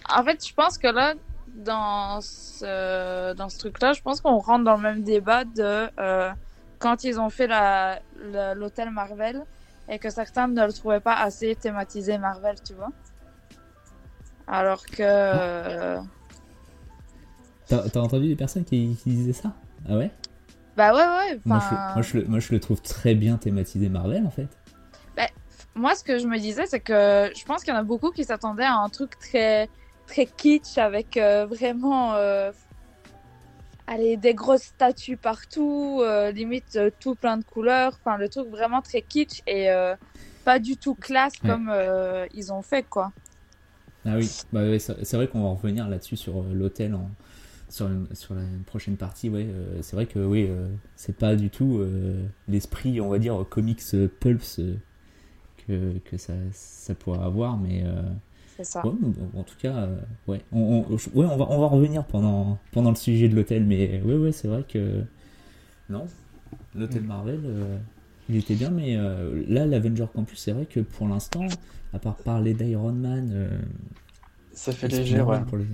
en 0.09 0.23
fait, 0.23 0.45
je 0.45 0.53
pense 0.53 0.77
que 0.77 0.87
là, 0.87 1.13
dans 1.55 2.19
ce, 2.21 3.33
dans 3.33 3.49
ce 3.49 3.57
truc-là, 3.59 3.93
je 3.93 4.01
pense 4.01 4.21
qu'on 4.21 4.37
rentre 4.37 4.63
dans 4.65 4.75
le 4.75 4.81
même 4.81 5.03
débat 5.03 5.45
de 5.45 5.89
euh, 5.99 6.31
quand 6.79 7.03
ils 7.03 7.19
ont 7.19 7.29
fait 7.29 7.47
l'hôtel 8.55 8.89
Marvel 8.91 9.41
et 9.87 9.99
que 9.99 10.09
certains 10.09 10.47
ne 10.47 10.65
le 10.65 10.73
trouvaient 10.73 10.99
pas 10.99 11.15
assez 11.15 11.55
thématisé 11.55 12.17
Marvel, 12.17 12.55
tu 12.65 12.73
vois. 12.73 12.91
Alors 14.47 14.85
que. 14.85 15.01
euh, 15.01 15.99
T'as 17.67 17.99
entendu 18.01 18.27
des 18.27 18.35
personnes 18.35 18.65
qui, 18.65 18.95
qui 19.01 19.09
disaient 19.11 19.33
ça? 19.33 19.53
Ah 19.89 19.97
ouais? 19.97 20.11
Bah 20.75 20.93
ouais, 20.93 21.31
ouais. 21.33 21.39
moi 21.45 21.59
je, 21.59 21.93
moi, 21.93 22.01
je 22.01 22.17
le, 22.17 22.25
moi 22.25 22.39
je 22.39 22.51
le 22.51 22.59
trouve 22.59 22.81
très 22.81 23.15
bien 23.15 23.37
thématisé 23.37 23.89
Marvel 23.89 24.25
en 24.25 24.31
fait. 24.31 24.47
Moi, 25.75 25.95
ce 25.95 26.03
que 26.03 26.19
je 26.19 26.27
me 26.27 26.37
disais, 26.37 26.65
c'est 26.67 26.79
que 26.79 27.31
je 27.35 27.43
pense 27.45 27.63
qu'il 27.63 27.73
y 27.73 27.77
en 27.77 27.79
a 27.79 27.83
beaucoup 27.83 28.11
qui 28.11 28.23
s'attendaient 28.23 28.63
à 28.63 28.75
un 28.75 28.89
truc 28.89 29.17
très, 29.17 29.69
très 30.07 30.25
kitsch 30.25 30.77
avec 30.77 31.17
euh, 31.17 31.45
vraiment, 31.45 32.13
euh, 32.13 32.51
allez, 33.87 34.17
des 34.17 34.35
grosses 34.35 34.63
statues 34.63 35.17
partout, 35.17 35.99
euh, 36.01 36.31
limite 36.31 36.79
tout 36.99 37.15
plein 37.15 37.37
de 37.37 37.43
couleurs, 37.43 37.97
enfin 38.03 38.17
le 38.17 38.29
truc 38.29 38.47
vraiment 38.49 38.81
très 38.81 39.01
kitsch 39.01 39.41
et 39.47 39.69
pas 40.45 40.59
du 40.59 40.77
tout 40.77 40.93
classe 40.95 41.33
Ouais. 41.43 41.49
comme 41.49 41.73
ils 42.33 42.53
ont 42.53 42.61
fait 42.61 42.83
quoi. 42.83 43.11
Ah 44.05 44.17
oui, 44.17 44.29
bah 44.51 44.61
ouais, 44.61 44.79
c'est 44.79 45.13
vrai 45.13 45.27
qu'on 45.27 45.41
va 45.41 45.47
en 45.47 45.55
revenir 45.55 45.87
là-dessus 45.87 46.17
sur 46.17 46.43
l'hôtel 46.43 46.93
en 46.93 47.09
sur, 47.73 47.89
sur 48.13 48.35
la 48.35 48.43
prochaine 48.67 48.97
partie. 48.97 49.29
Ouais, 49.29 49.47
euh, 49.49 49.81
c'est 49.81 49.95
vrai 49.95 50.05
que 50.05 50.19
oui, 50.19 50.45
euh, 50.47 50.67
c'est 50.95 51.17
pas 51.17 51.35
du 51.35 51.49
tout 51.49 51.79
euh, 51.79 52.21
l'esprit, 52.47 53.01
on 53.01 53.09
va 53.09 53.17
dire, 53.17 53.43
comics 53.49 53.81
pulps 54.19 54.61
que, 55.67 55.97
que 56.05 56.17
ça, 56.17 56.33
ça 56.51 56.95
pourrait 56.95 57.23
avoir, 57.23 57.57
mais 57.57 57.83
euh, 57.85 58.01
ça. 58.63 58.83
ouais, 58.83 58.91
en 59.37 59.43
tout 59.43 59.57
cas, 59.59 59.75
euh, 59.75 59.97
ouais, 60.27 60.41
on, 60.51 60.81
ouais, 60.81 60.97
on 61.25 61.37
va 61.37 61.47
on 61.49 61.59
va 61.61 61.67
revenir 61.67 62.05
pendant 62.05 62.59
pendant 62.71 62.91
le 62.91 62.95
sujet 62.97 63.29
de 63.29 63.35
l'hôtel, 63.35 63.65
mais 63.65 64.01
ouais, 64.03 64.15
ouais, 64.17 64.31
c'est 64.31 64.47
vrai 64.47 64.63
que 64.67 65.03
non, 65.89 66.05
l'hôtel 66.75 67.03
Marvel. 67.03 67.41
euh, 67.45 67.77
il 68.29 68.37
était 68.37 68.55
bien, 68.55 68.69
mais 68.69 68.95
euh, 68.97 69.43
là, 69.49 69.65
l'Avenger 69.65 70.07
Campus, 70.13 70.39
c'est 70.39 70.53
vrai 70.53 70.65
que 70.65 70.79
pour 70.79 71.07
l'instant, 71.07 71.45
à 71.93 71.99
part 71.99 72.15
parler 72.15 72.53
d'Iron 72.53 72.93
Man, 72.93 73.31
euh, 73.33 73.49
Ça 74.53 74.71
fait 74.73 74.87
léger, 74.87 75.21
ouais. 75.21 75.37
Spider-Man 75.37 75.45
pour 75.45 75.57
les- 75.57 75.65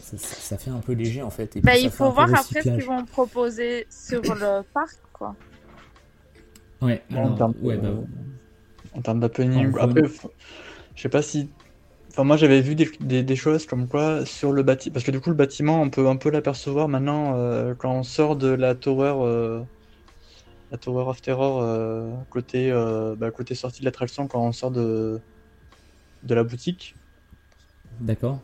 ça, 0.00 0.16
ça- 0.18 0.36
ça 0.36 0.58
fait 0.58 0.70
un 0.70 0.80
peu 0.80 0.92
léger 0.92 1.22
en 1.22 1.30
fait. 1.30 1.56
Et 1.56 1.60
Bah, 1.60 1.72
puis, 1.76 1.84
il 1.84 1.90
faut 1.90 2.10
voir 2.12 2.28
après 2.34 2.62
ce 2.62 2.70
qu'ils 2.70 2.84
vont 2.84 3.04
proposer 3.04 3.86
sur 3.90 4.22
le 4.34 4.62
parc 4.72 4.96
quoi. 5.12 5.34
Ouais, 6.82 7.02
alors, 7.10 7.52
ouais, 7.62 7.76
bah, 7.78 7.90
En 8.96 9.02
termes 9.02 9.20
d'happening. 9.20 9.72
En 9.74 9.78
Après, 9.78 10.02
je 10.96 11.02
sais 11.02 11.08
pas 11.08 11.22
si. 11.22 11.52
Enfin, 12.10 12.24
moi 12.24 12.36
j'avais 12.36 12.60
vu 12.62 12.74
des, 12.76 12.90
des, 13.00 13.22
des 13.24 13.36
choses 13.36 13.66
comme 13.66 13.88
quoi 13.88 14.26
sur 14.26 14.52
le 14.52 14.62
bâtiment. 14.64 14.94
Parce 14.94 15.04
que 15.06 15.12
du 15.12 15.20
coup, 15.20 15.30
le 15.30 15.36
bâtiment, 15.36 15.82
on 15.82 15.90
peut 15.90 16.08
un 16.08 16.16
peu 16.16 16.30
l'apercevoir 16.30 16.88
maintenant 16.88 17.36
euh, 17.36 17.74
quand 17.76 17.92
on 17.92 18.02
sort 18.04 18.36
de 18.36 18.48
la 18.48 18.74
Tower. 18.74 19.14
euh, 19.20 19.64
La 20.70 20.78
Tower 20.78 21.04
of 21.08 21.20
Terror, 21.22 21.60
euh, 21.62 22.10
côté, 22.30 22.70
bah, 23.18 23.30
côté 23.30 23.54
sortie 23.54 23.80
de 23.80 23.84
l'attraction, 23.86 24.26
quand 24.28 24.40
on 24.44 24.52
sort 24.52 24.70
de, 24.70 25.20
de 26.22 26.34
la 26.34 26.44
boutique. 26.44 26.96
d'accord. 28.00 28.40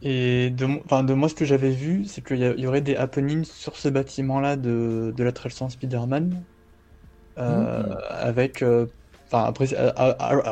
Et 0.00 0.50
de, 0.50 0.64
enfin, 0.84 1.02
de 1.02 1.12
moi, 1.14 1.28
ce 1.28 1.34
que 1.34 1.44
j'avais 1.44 1.70
vu, 1.70 2.04
c'est 2.04 2.22
qu'il 2.24 2.38
y, 2.38 2.60
y 2.62 2.66
aurait 2.66 2.82
des 2.82 2.94
happenings 2.96 3.44
sur 3.44 3.76
ce 3.76 3.88
bâtiment-là 3.88 4.56
de, 4.56 5.12
de 5.16 5.24
l'attraction 5.24 5.68
Spider-Man. 5.68 6.44
euh, 7.38 7.82
Mhm. 7.82 7.98
Avec. 8.10 8.62
euh, 8.62 8.86
Enfin, 9.30 9.44
après, 9.44 9.74
à, 9.74 9.90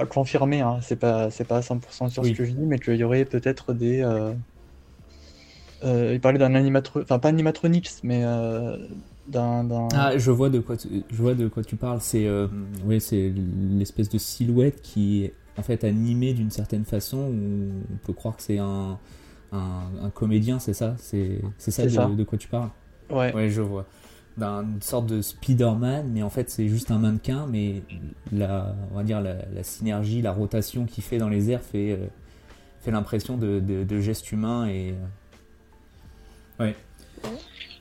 à- 0.01 0.07
confirmer, 0.07 0.61
hein, 0.61 0.81
c'est 0.83 0.97
pas, 0.97 1.31
c'est 1.31 1.45
pas 1.47 1.59
à 1.59 1.63
100% 1.63 2.09
sur 2.11 2.25
Oui. 2.25 2.31
ce 2.31 2.35
que 2.35 2.45
je 2.45 2.53
dis, 2.53 2.67
mais 2.67 2.79
qu'il 2.79 2.97
y 2.97 3.05
aurait 3.05 3.25
peut-être 3.25 3.73
des. 3.75 4.03
euh, 4.03 4.35
euh, 5.85 6.13
il 6.15 6.21
parlait 6.21 6.39
d'un 6.39 6.55
animatronics, 6.55 7.07
enfin 7.07 7.19
pas 7.19 7.29
animatronics, 7.29 7.91
mais 8.03 8.23
euh, 8.25 8.77
d'un. 9.27 9.89
Ah, 9.93 10.19
je 10.19 10.31
vois 10.31 10.51
de 10.51 10.59
quoi 10.59 10.77
tu, 10.77 10.89
je 11.09 11.17
vois 11.17 11.35
de 11.35 11.49
quoi 11.49 11.63
tu 11.63 11.77
parles. 11.77 12.01
C'est 12.01 12.27
euh, 12.27 12.49
ouais, 12.85 12.99
c'est 13.01 13.33
l'espèce 13.79 14.09
de 14.09 14.19
silhouette 14.19 14.81
qui 14.83 15.25
est 15.25 15.35
en 15.57 15.63
fait 15.63 15.85
animé 15.85 16.33
d'une 16.35 16.51
certaine 16.51 16.85
façon. 16.85 17.19
où 17.19 17.85
On 17.93 17.97
peut 18.07 18.13
croire 18.13 18.37
que 18.37 18.43
c'est 18.43 18.59
un, 18.59 18.99
un, 19.53 19.83
un 20.03 20.11
comédien, 20.11 20.59
c'est 20.59 20.75
ça? 20.75 20.97
C'est 20.99 21.41
c'est 21.59 21.71
ça, 21.71 21.85
de, 21.85 21.91
ça. 21.91 22.07
de 22.17 22.25
quoi 22.25 22.39
tu 22.39 22.49
parles? 22.49 22.71
Ouais. 23.11 23.33
Ouais, 23.35 23.51
je 23.51 23.63
vois. 23.63 23.87
D'une 24.39 24.83
sorte 24.83 25.07
de 25.07 25.23
Spider-Man, 25.23 26.11
mais 26.13 26.23
en 26.23 26.29
fait 26.29 26.51
c'est 26.51 26.69
juste 26.69 26.91
un 26.91 26.99
mannequin, 26.99 27.47
mais 27.51 27.83
la, 28.33 28.75
on 28.93 28.97
va 28.97 29.03
dire 29.03 29.23
la, 29.23 29.37
la 29.47 29.63
synergie, 29.63 30.21
la 30.21 30.33
rotation 30.33 30.85
qu'il 30.85 31.03
fait 31.03 31.17
dans 31.17 31.31
les 31.31 31.51
airs 31.51 31.63
fait, 31.63 31.93
euh, 31.93 32.07
fait 32.81 32.91
l'impression 32.91 33.39
de, 33.39 33.61
de, 33.61 33.83
de 33.85 34.01
gestes 34.01 34.31
humains 34.33 34.67
et. 34.69 34.91
euh, 34.91 36.65
Ouais. 36.65 36.75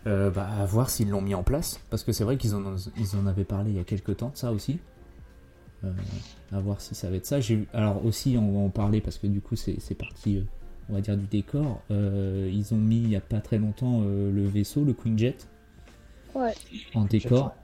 Euh, 0.07 0.29
bah, 0.29 0.47
à 0.59 0.65
voir 0.65 0.89
s'ils 0.89 1.09
l'ont 1.09 1.21
mis 1.21 1.33
en 1.35 1.43
place, 1.43 1.79
parce 1.89 2.03
que 2.03 2.11
c'est 2.11 2.23
vrai 2.23 2.37
qu'ils 2.37 2.55
en, 2.55 2.61
ils 2.97 3.15
en 3.17 3.25
avaient 3.25 3.43
parlé 3.43 3.71
il 3.71 3.77
y 3.77 3.79
a 3.79 3.83
quelques 3.83 4.17
temps 4.17 4.29
de 4.29 4.37
ça 4.37 4.51
aussi. 4.51 4.79
Euh, 5.83 5.91
à 6.53 6.59
voir 6.59 6.79
si 6.79 6.95
ça 6.95 7.09
va 7.09 7.15
être 7.17 7.25
ça. 7.25 7.39
J'ai 7.41 7.67
alors 7.73 8.05
aussi 8.05 8.37
on 8.39 8.51
va 8.53 8.59
en 8.59 8.69
parler 8.69 9.01
parce 9.01 9.17
que 9.17 9.27
du 9.27 9.41
coup 9.41 9.55
c'est 9.55 9.75
c'est 9.79 9.95
parti, 9.95 10.37
euh, 10.37 10.41
on 10.89 10.93
va 10.93 11.01
dire 11.01 11.17
du 11.17 11.25
décor. 11.25 11.81
Ils 11.89 12.67
ont 12.71 12.77
mis 12.77 12.97
il 12.97 13.09
y 13.09 13.15
a 13.15 13.21
pas 13.21 13.39
très 13.39 13.57
longtemps 13.57 14.01
le 14.03 14.45
vaisseau, 14.47 14.83
le 14.85 14.93
Queen 14.93 15.17
Jet, 15.17 15.47
Ouais. 16.35 16.53
en 16.93 17.05
décor. 17.05 17.55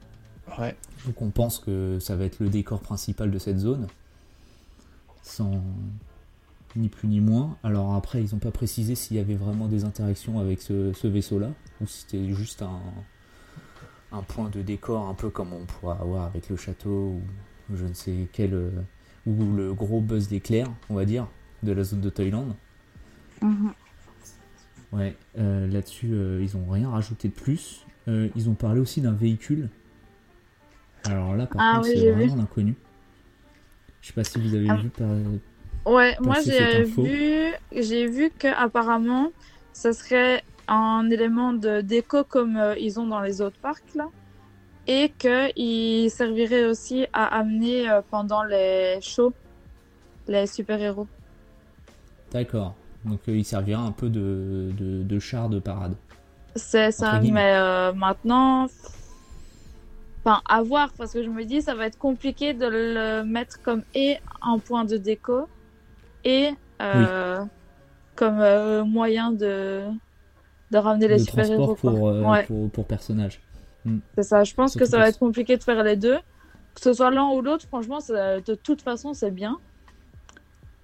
Ouais. 0.60 0.76
Donc 1.06 1.22
on 1.22 1.30
pense 1.30 1.60
que 1.60 2.00
ça 2.00 2.16
va 2.16 2.26
être 2.26 2.40
le 2.40 2.50
décor 2.50 2.80
principal 2.82 3.30
de 3.30 3.38
cette 3.38 3.60
zone, 3.60 3.88
sans 5.22 5.62
ni 6.76 6.90
plus 6.90 7.08
ni 7.08 7.20
moins. 7.20 7.58
Alors 7.64 7.94
après, 7.96 8.24
ils 8.24 8.34
n'ont 8.34 8.40
pas 8.40 8.52
précisé 8.52 8.96
s'il 8.96 9.18
y 9.18 9.20
avait 9.20 9.36
vraiment 9.36 9.68
des 9.68 9.84
interactions 9.84 10.40
avec 10.40 10.62
ce, 10.62 10.94
ce 10.94 11.08
vaisseau-là, 11.08 11.50
ou 11.82 11.88
si 11.88 12.02
c'était 12.02 12.34
juste 12.34 12.62
un, 12.62 12.80
un 14.12 14.22
point 14.22 14.50
de 14.50 14.62
décor, 14.62 15.08
un 15.08 15.14
peu 15.14 15.30
comme 15.30 15.54
on 15.54 15.66
pourra 15.66 16.00
avoir 16.00 16.26
avec 16.26 16.50
le 16.50 16.56
château, 16.56 17.16
ou 17.70 17.76
je 17.76 17.86
ne 17.86 17.94
sais 17.94 18.28
quel, 18.32 18.54
euh, 18.54 18.72
ou 19.26 19.54
le 19.54 19.74
gros 19.74 20.02
buzz 20.02 20.28
d'éclair, 20.28 20.68
on 20.90 20.96
va 20.96 21.06
dire, 21.06 21.28
de 21.64 21.72
la 21.72 21.84
zone 21.84 22.02
de 22.02 22.10
Thaïlande. 22.10 22.56
Mhm. 23.42 23.74
Ouais, 24.92 25.16
euh, 25.38 25.68
là-dessus, 25.68 26.12
euh, 26.14 26.42
ils 26.42 26.58
ont 26.58 26.70
rien 26.70 26.90
rajouté 26.90 27.30
de 27.30 27.34
plus. 27.34 27.86
Euh, 28.08 28.30
ils 28.36 28.50
ont 28.50 28.54
parlé 28.56 28.80
aussi 28.80 29.02
d'un 29.02 29.12
véhicule. 29.14 29.70
Alors 31.06 31.36
là, 31.36 31.46
par 31.48 31.62
Ah 31.62 31.76
contre, 31.78 31.90
oui, 31.90 32.00
c'est 32.00 32.12
vraiment 32.12 32.36
l'inconnu. 32.36 32.76
Je 34.02 34.08
sais 34.08 34.14
pas 34.14 34.24
si 34.24 34.40
vous 34.40 34.56
avez 34.56 34.68
Ah. 34.70 34.76
vu 34.78 34.90
par... 34.90 35.08
Ouais, 35.86 36.16
moi 36.22 36.36
j'ai 36.46 36.84
vu, 36.84 37.54
j'ai 37.72 38.08
vu 38.08 38.32
que 38.38 38.48
apparemment, 38.48 39.32
ça 39.74 39.94
serait 39.94 40.44
un 40.68 41.10
élément 41.10 41.54
de 41.54 41.82
déco 41.82 42.24
comme 42.24 42.56
euh, 42.58 42.76
ils 42.78 43.00
ont 43.00 43.08
dans 43.08 43.22
les 43.22 43.42
autres 43.42 43.58
parcs 43.60 43.96
là, 43.96 44.08
et 44.88 45.10
que 45.18 45.52
il 45.58 46.10
servirait 46.12 46.66
aussi 46.66 47.08
à 47.14 47.26
amener 47.38 47.90
euh, 47.90 48.02
pendant 48.10 48.44
les 48.44 49.00
shows 49.02 49.34
les 50.28 50.46
super 50.46 50.80
héros. 50.80 51.08
D'accord. 52.32 52.76
Donc 53.04 53.22
euh, 53.28 53.36
il 53.36 53.44
servira 53.44 53.82
un 53.82 53.92
peu 53.92 54.10
de, 54.10 54.72
de, 54.78 55.02
de 55.02 55.20
char 55.20 55.50
de 55.50 55.60
parade. 55.60 55.96
C'est 56.56 56.92
ça, 56.92 57.20
mais 57.22 57.54
euh, 57.56 57.94
maintenant, 57.94 58.68
enfin 60.24 60.42
à 60.48 60.62
voir 60.62 60.92
parce 60.98 61.14
que 61.14 61.24
je 61.24 61.30
me 61.30 61.46
dis 61.46 61.62
ça 61.62 61.76
va 61.76 61.86
être 61.86 61.98
compliqué 61.98 62.54
de 62.54 62.66
le 62.68 63.24
mettre 63.24 63.62
comme 63.62 63.84
et 63.96 64.18
un 64.42 64.60
point 64.60 64.86
de 64.86 64.98
déco 64.98 65.48
et 66.24 66.52
euh, 66.82 67.44
comme 68.16 68.40
euh, 68.40 68.84
moyen 68.84 69.32
de 69.32 69.84
de 70.72 70.78
ramener 70.78 71.08
les 71.08 71.18
de 71.18 71.24
super 71.24 71.50
héros. 71.52 71.66
transport 71.68 71.96
pour, 71.96 72.10
euh, 72.10 72.22
ouais, 72.22 72.44
pour, 72.46 72.70
pour 72.70 72.86
personnages. 72.86 73.42
c'est 74.16 74.24
ça. 74.24 74.44
Je 74.44 74.54
pense 74.54 74.74
que 74.74 74.80
surtout 74.80 74.92
ça 74.92 74.98
va 75.00 75.10
être 75.10 75.20
compliqué 75.20 75.58
de 75.58 75.64
faire 75.64 75.84
les 75.84 75.96
deux, 75.98 76.18
que 76.76 76.82
ce 76.82 76.94
soit 76.94 77.12
l'un 77.12 77.28
ou 77.30 77.42
l'autre. 77.42 77.66
Franchement, 77.68 78.00
de 78.00 78.56
toute 78.56 78.82
façon, 78.82 79.14
c'est 79.14 79.32
bien. 79.32 79.58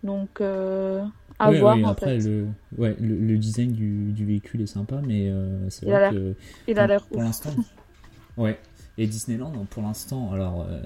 Donc 0.03 0.41
euh, 0.41 1.03
à 1.39 1.49
Ouais, 1.51 1.59
voir 1.59 1.75
ouais, 1.77 1.83
en 1.85 1.89
après, 1.89 2.19
fait. 2.19 2.29
le, 2.29 2.47
ouais, 2.77 2.95
le, 2.99 3.15
le 3.15 3.37
design 3.37 3.71
du, 3.71 4.11
du 4.11 4.25
véhicule 4.25 4.61
est 4.61 4.65
sympa, 4.67 5.01
mais 5.05 5.29
euh, 5.29 5.69
c'est 5.69 5.85
vrai 5.85 6.09
que 6.11 6.35
Il 6.67 6.77
a 6.79 6.81
pour- 6.81 6.87
l'air 6.87 7.03
pour 7.05 7.21
l'instant. 7.21 7.51
ouais. 8.37 8.59
Et 8.97 9.05
Disneyland, 9.07 9.51
pour 9.69 9.83
l'instant, 9.83 10.31
alors 10.31 10.65
euh, 10.67 10.81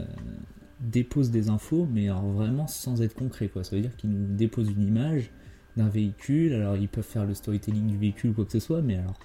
dépose 0.81 1.31
des 1.31 1.49
infos, 1.49 1.87
mais 1.93 2.09
alors 2.09 2.25
vraiment 2.25 2.67
sans 2.67 3.01
être 3.01 3.13
concret, 3.15 3.47
quoi. 3.47 3.63
Ça 3.63 3.75
veut 3.75 3.81
dire 3.81 3.95
qu'ils 3.95 4.09
nous 4.09 4.35
déposent 4.35 4.69
une 4.69 4.85
image 4.85 5.31
d'un 5.77 5.87
véhicule. 5.87 6.53
Alors 6.53 6.75
ils 6.75 6.89
peuvent 6.89 7.05
faire 7.05 7.25
le 7.25 7.33
storytelling 7.33 7.87
du 7.87 7.97
véhicule 7.97 8.31
ou 8.31 8.33
quoi 8.33 8.45
que 8.45 8.51
ce 8.51 8.59
soit, 8.59 8.81
mais 8.81 8.97
alors 8.97 9.17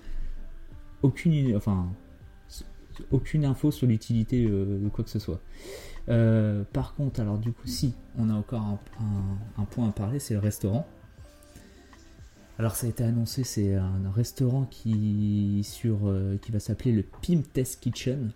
aucune, 1.02 1.56
enfin, 1.56 1.88
aucune 3.10 3.44
info 3.44 3.70
sur 3.70 3.86
l'utilité 3.86 4.46
euh, 4.48 4.78
de 4.84 4.88
quoi 4.88 5.02
que 5.04 5.10
ce 5.10 5.18
soit. 5.18 5.40
Euh, 6.08 6.62
par 6.72 6.94
contre, 6.94 7.20
alors 7.20 7.38
du 7.38 7.50
coup, 7.52 7.66
si 7.66 7.94
on 8.18 8.30
a 8.30 8.34
encore 8.34 8.62
un, 8.62 8.78
un- 9.00 9.62
un 9.62 9.64
point 9.64 9.88
à 9.88 9.92
parler, 9.92 10.18
c'est 10.20 10.34
le 10.34 10.40
restaurant. 10.40 10.86
Alors 12.58 12.74
ça 12.74 12.86
a 12.86 12.90
été 12.90 13.04
annoncé, 13.04 13.44
c'est 13.44 13.74
un 13.74 14.10
restaurant 14.14 14.64
qui 14.64 15.60
sur 15.62 15.98
euh, 16.06 16.38
qui 16.40 16.52
va 16.52 16.58
s'appeler 16.58 16.92
le 16.92 17.02
Pim 17.02 17.42
Test 17.52 17.80
Kitchen, 17.80 18.30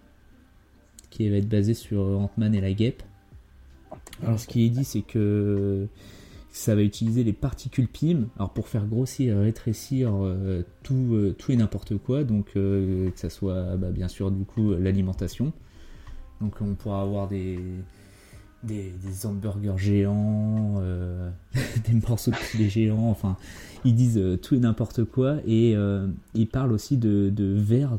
qui 1.08 1.28
va 1.28 1.36
être 1.36 1.48
basé 1.48 1.74
sur 1.74 2.02
Ant-Man 2.02 2.54
et 2.54 2.60
la 2.60 2.72
guêpe. 2.72 3.02
Alors 4.22 4.38
ce 4.38 4.46
qui 4.46 4.66
est 4.66 4.70
dit, 4.70 4.84
c'est 4.84 5.02
que 5.02 5.88
ça 6.52 6.74
va 6.74 6.82
utiliser 6.82 7.22
les 7.22 7.32
particules 7.32 7.88
PIM, 7.88 8.26
pour 8.54 8.68
faire 8.68 8.86
grossir 8.86 9.38
et 9.38 9.44
rétrécir 9.44 10.10
euh, 10.14 10.62
tout, 10.82 11.14
euh, 11.14 11.34
tout 11.38 11.52
et 11.52 11.56
n'importe 11.56 11.96
quoi, 11.98 12.24
donc 12.24 12.48
euh, 12.56 13.10
que 13.10 13.18
ça 13.18 13.30
soit 13.30 13.76
bah, 13.76 13.90
bien 13.90 14.08
sûr 14.08 14.30
du 14.30 14.44
coup 14.44 14.74
l'alimentation. 14.74 15.52
Donc 16.40 16.56
on 16.60 16.74
pourra 16.74 17.02
avoir 17.02 17.28
des, 17.28 17.58
des, 18.62 18.92
des 19.02 19.26
hamburgers 19.26 19.78
géants, 19.78 20.76
euh, 20.80 21.30
des 21.88 21.94
morceaux 22.08 22.30
de 22.30 22.36
poulet 22.50 22.68
géants, 22.68 23.08
enfin 23.10 23.36
ils 23.84 23.94
disent 23.94 24.18
euh, 24.18 24.36
tout 24.36 24.54
et 24.54 24.58
n'importe 24.58 25.04
quoi 25.04 25.36
et 25.46 25.74
euh, 25.74 26.06
ils 26.34 26.46
parlent 26.48 26.72
aussi 26.72 26.96
de, 26.98 27.30
de 27.34 27.44
verres 27.56 27.98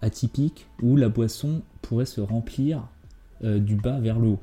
atypiques 0.00 0.66
où 0.80 0.96
la 0.96 1.08
boisson 1.08 1.62
pourrait 1.80 2.06
se 2.06 2.20
remplir 2.20 2.86
euh, 3.44 3.58
du 3.58 3.74
bas 3.76 3.98
vers 4.00 4.18
le 4.18 4.28
haut. 4.28 4.40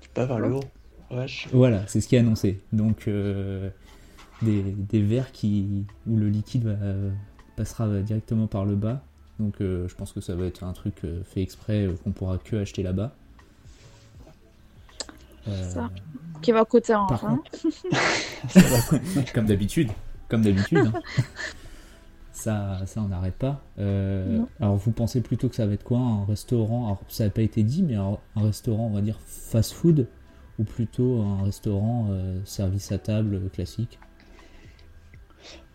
Tu 0.00 0.08
pas 0.08 0.26
vers 0.26 0.38
le 0.38 0.54
haut. 0.54 0.64
Wesh. 1.10 1.48
Voilà, 1.52 1.86
c'est 1.86 2.00
ce 2.00 2.08
qui 2.08 2.16
est 2.16 2.20
annoncé. 2.20 2.60
Donc 2.72 3.06
euh, 3.06 3.68
des, 4.40 4.62
des 4.62 5.02
verres 5.02 5.30
qui 5.30 5.84
où 6.08 6.16
le 6.16 6.28
liquide 6.28 6.64
va- 6.64 6.76
passera 7.56 8.00
directement 8.00 8.46
par 8.46 8.64
le 8.64 8.74
bas. 8.76 9.04
Donc 9.38 9.60
euh, 9.60 9.86
je 9.88 9.94
pense 9.94 10.12
que 10.12 10.20
ça 10.20 10.34
va 10.34 10.46
être 10.46 10.64
un 10.64 10.72
truc 10.72 10.94
euh, 11.04 11.22
fait 11.24 11.42
exprès 11.42 11.86
euh, 11.86 11.94
qu'on 12.02 12.10
pourra 12.12 12.38
que 12.38 12.56
acheter 12.56 12.82
là-bas. 12.82 13.14
Euh, 15.48 15.70
Ça. 15.70 15.90
Qui 16.40 16.52
va 16.52 16.64
coûter 16.64 16.92
un 16.92 17.06
rein. 17.06 17.40
comme 19.34 19.46
d'habitude, 19.46 19.90
comme 20.28 20.42
d'habitude. 20.42 20.78
hein. 20.78 21.22
Ça, 22.32 22.80
ça 22.86 23.00
on 23.00 23.08
n'arrête 23.08 23.34
pas. 23.36 23.62
Euh, 23.78 24.40
alors 24.60 24.76
vous 24.76 24.90
pensez 24.90 25.20
plutôt 25.20 25.48
que 25.48 25.54
ça 25.54 25.66
va 25.66 25.74
être 25.74 25.84
quoi 25.84 25.98
Un 25.98 26.24
restaurant? 26.24 26.86
Alors 26.86 27.02
ça 27.08 27.24
n'a 27.24 27.30
pas 27.30 27.42
été 27.42 27.62
dit, 27.62 27.82
mais 27.82 27.94
un, 27.94 28.16
un 28.36 28.42
restaurant, 28.42 28.86
on 28.86 28.94
va 28.94 29.00
dire 29.02 29.18
fast-food, 29.26 30.08
ou 30.58 30.64
plutôt 30.64 31.20
un 31.22 31.44
restaurant 31.44 32.08
euh, 32.10 32.40
service 32.44 32.90
à 32.90 32.98
table 32.98 33.48
classique? 33.52 33.98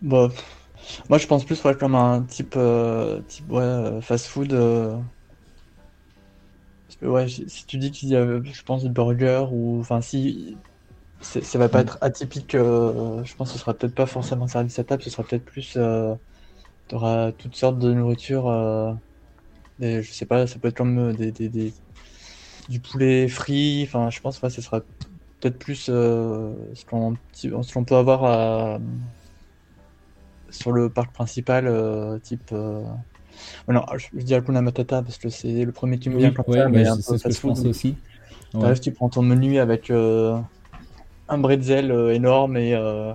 Bah, 0.02 0.28
pff, 0.28 1.02
moi 1.08 1.18
je 1.18 1.26
pense 1.26 1.44
plus 1.44 1.62
ouais, 1.64 1.74
comme 1.74 1.94
un 1.94 2.22
type, 2.22 2.54
euh, 2.56 3.20
type 3.28 3.50
ouais, 3.50 3.62
euh, 3.62 4.00
fast-food. 4.00 4.52
Ouais, 7.02 7.28
si 7.28 7.66
tu 7.66 7.78
dis 7.78 7.90
qu'il 7.90 8.08
y 8.10 8.16
a, 8.16 8.42
je 8.42 8.62
pense, 8.62 8.82
des 8.82 8.88
burgers 8.90 9.46
ou. 9.52 9.80
Enfin, 9.80 10.00
si. 10.00 10.62
Ça 11.22 11.58
va 11.58 11.68
pas 11.70 11.80
Mm. 11.80 11.82
être 11.82 11.98
atypique, 12.02 12.54
euh, 12.54 13.24
je 13.24 13.34
pense 13.36 13.48
que 13.50 13.54
ce 13.54 13.60
sera 13.60 13.74
peut-être 13.76 13.94
pas 13.94 14.06
forcément 14.06 14.46
service 14.48 14.78
à 14.78 14.84
table, 14.84 15.02
ce 15.02 15.10
sera 15.10 15.24
peut-être 15.24 15.44
plus. 15.46 15.76
Euh, 15.76 16.14
T'auras 16.88 17.32
toutes 17.32 17.56
sortes 17.56 17.78
de 17.80 17.92
nourriture. 17.94 18.48
euh, 18.48 18.94
des- 19.78 20.02
je 20.02 20.12
sais 20.12 20.26
pas, 20.26 20.46
ça 20.48 20.58
peut 20.60 20.68
être 20.68 20.76
comme 20.78 20.98
euh, 20.98 21.14
des, 21.14 21.32
des, 21.32 21.48
des- 21.50 21.74
du 22.68 22.80
poulet 22.80 23.28
frit. 23.28 23.84
Enfin, 23.86 24.10
je 24.10 24.20
pense 24.20 24.38
que 24.40 24.46
ouais, 24.46 24.50
ce 24.50 24.62
sera 24.62 24.80
peut-être 25.40 25.58
plus 25.58 25.76
ce 25.76 26.84
qu'on 26.86 27.84
peut 27.84 27.96
avoir 27.96 28.24
à 28.24 28.78
sur 30.50 30.72
le 30.72 30.90
parc 30.92 31.12
principal, 31.14 32.20
type. 32.22 32.52
Non, 33.68 33.84
je, 33.96 34.06
je 34.16 34.22
dis 34.24 34.34
Hakuna 34.34 34.62
Matata 34.62 35.02
parce 35.02 35.18
que 35.18 35.28
c'est 35.28 35.64
le 35.64 35.72
premier 35.72 35.98
qui 35.98 36.10
me 36.10 36.18
vient 36.18 36.28
Oui, 36.28 36.34
comme 36.34 36.44
ouais, 36.48 36.58
ça, 36.58 36.68
mais 36.68 36.84
c'est 36.84 37.18
ce 37.18 37.24
que 37.24 37.30
je 37.32 37.40
pense 37.40 37.64
aussi. 37.64 37.96
Ouais. 38.54 38.74
Tu 38.78 38.92
prends 38.92 39.08
ton 39.08 39.22
menu 39.22 39.58
avec 39.58 39.90
euh, 39.90 40.38
un 41.28 41.38
bretzel 41.38 41.90
euh, 41.90 42.14
énorme 42.14 42.56
et 42.56 42.74
euh, 42.74 43.12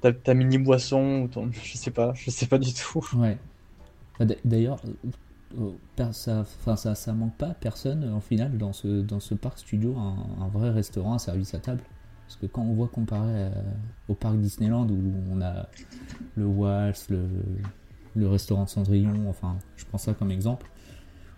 ta, 0.00 0.12
ta 0.12 0.34
mini 0.34 0.58
boisson 0.58 1.22
ou 1.22 1.28
ton, 1.28 1.50
je 1.64 1.76
sais 1.76 1.90
pas, 1.90 2.12
je 2.14 2.30
sais 2.30 2.46
pas 2.46 2.58
du 2.58 2.72
tout. 2.72 3.04
Ouais. 3.16 3.36
Bah, 4.18 4.24
D'ailleurs, 4.44 4.80
per- 5.96 6.12
ça, 6.12 6.40
enfin, 6.40 6.76
ça, 6.76 6.94
ça 6.94 7.12
manque 7.12 7.36
pas 7.36 7.54
personne 7.60 8.10
en 8.12 8.20
final 8.20 8.56
dans 8.58 8.72
ce, 8.72 9.02
dans 9.02 9.20
ce 9.20 9.34
parc 9.34 9.58
studio 9.58 9.96
un, 9.96 10.44
un 10.44 10.48
vrai 10.48 10.70
restaurant, 10.70 11.14
un 11.14 11.18
service 11.18 11.54
à 11.54 11.58
table. 11.58 11.80
Parce 12.26 12.36
que 12.36 12.46
quand 12.46 12.62
on 12.62 12.74
voit 12.74 12.88
comparé 12.88 13.48
au 14.08 14.14
parc 14.14 14.36
Disneyland 14.36 14.86
où 14.86 15.00
on 15.32 15.40
a 15.40 15.66
le 16.36 16.44
Waltz, 16.44 17.08
le, 17.08 17.20
le 18.18 18.28
restaurant 18.28 18.64
de 18.64 18.68
Cendrillon, 18.68 19.28
enfin, 19.28 19.56
je 19.76 19.84
prends 19.86 19.98
ça 19.98 20.14
comme 20.14 20.30
exemple, 20.30 20.66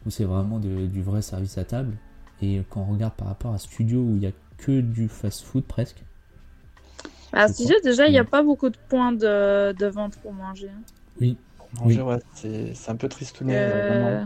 où 0.07 0.11
c'est 0.11 0.25
vraiment 0.25 0.59
de- 0.59 0.87
du 0.87 1.03
vrai 1.03 1.23
service 1.23 1.59
à 1.59 1.65
table. 1.65 1.95
Et 2.43 2.63
quand 2.71 2.87
on 2.89 2.93
regarde 2.93 3.15
par 3.15 3.29
rapport 3.29 3.53
à 3.53 3.59
Studio 3.59 4.01
où 4.01 4.17
il 4.17 4.23
y 4.23 4.27
a 4.27 4.33
que 4.57 4.81
du 4.81 5.09
fast-food 5.09 5.65
presque. 5.65 6.03
À 7.33 7.49
sujet, 7.53 7.81
déjà, 7.85 8.07
il 8.09 8.13
n'y 8.13 8.19
a 8.19 8.25
pas 8.25 8.43
beaucoup 8.43 8.71
de 8.71 8.77
points 8.89 9.13
de, 9.13 9.73
de 9.73 9.87
vente 9.87 10.17
pour 10.19 10.33
manger. 10.33 10.69
hein. 10.69 10.83
Oui. 11.21 11.37
Manger, 11.81 12.03
Oui. 12.03 12.15
ouais, 12.15 12.19
c'est 12.75 12.91
un 12.91 12.97
peu 12.97 13.09
tristouné. 13.09 13.55
Euh, 13.57 14.21
euh. 14.21 14.25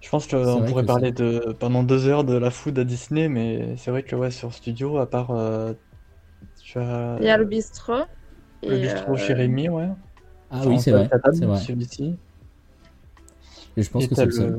Je 0.00 0.08
pense 0.08 0.26
qu'on 0.26 0.62
pourrait 0.66 0.82
que 0.82 0.86
parler 0.88 1.12
de 1.12 1.54
pendant 1.60 1.84
deux 1.84 2.08
heures 2.08 2.24
de 2.24 2.34
la 2.34 2.50
food 2.50 2.76
à 2.78 2.84
Disney, 2.84 3.28
mais 3.28 3.76
c'est 3.76 3.92
vrai 3.92 4.02
que 4.02 4.16
ouais, 4.16 4.32
sur 4.32 4.52
Studio, 4.52 4.98
à 4.98 5.08
part 5.08 5.30
euh, 5.30 5.72
tu 6.60 6.78
as 6.78 7.16
Il 7.20 7.26
y 7.26 7.28
a 7.28 7.36
le 7.36 7.44
bistrot. 7.44 8.06
Le 8.68 8.78
bistrot 8.78 9.12
euh, 9.12 9.16
chez 9.16 9.32
Rémi, 9.34 9.68
ouais. 9.68 9.88
Ah 10.50 10.58
Enfin, 10.58 10.68
oui, 10.68 10.74
en 10.76 10.78
c'est 10.78 10.90
service 10.90 11.08
vrai. 11.08 11.16
à 11.16 11.18
table, 11.20 11.36
C'est 11.36 11.44
vrai. 11.46 11.60
Celui-ci. 11.60 12.16
Et 13.76 13.82
je 13.82 13.90
pense 13.90 14.04
Et 14.04 14.08
que 14.08 14.14
c'est 14.14 14.24
le 14.26 14.32
seul. 14.32 14.58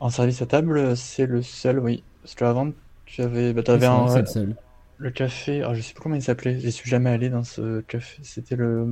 En 0.00 0.10
service 0.10 0.42
à 0.42 0.46
table, 0.46 0.96
c'est 0.96 1.26
le 1.26 1.42
seul, 1.42 1.78
oui. 1.78 2.02
Parce 2.22 2.34
qu'avant, 2.34 2.70
tu 3.06 3.22
avais, 3.22 3.52
bah, 3.52 3.62
vrai 3.62 3.86
un, 3.86 4.20
le 4.20 4.26
seul. 4.26 4.56
le 4.98 5.10
café, 5.10 5.62
ah, 5.62 5.74
je 5.74 5.80
sais 5.80 5.94
plus 5.94 6.02
comment 6.02 6.16
il 6.16 6.22
s'appelait, 6.22 6.58
j'y 6.58 6.72
suis 6.72 6.88
jamais 6.90 7.10
allé 7.10 7.28
dans 7.30 7.44
ce 7.44 7.80
café. 7.82 8.20
C'était 8.22 8.56
le. 8.56 8.86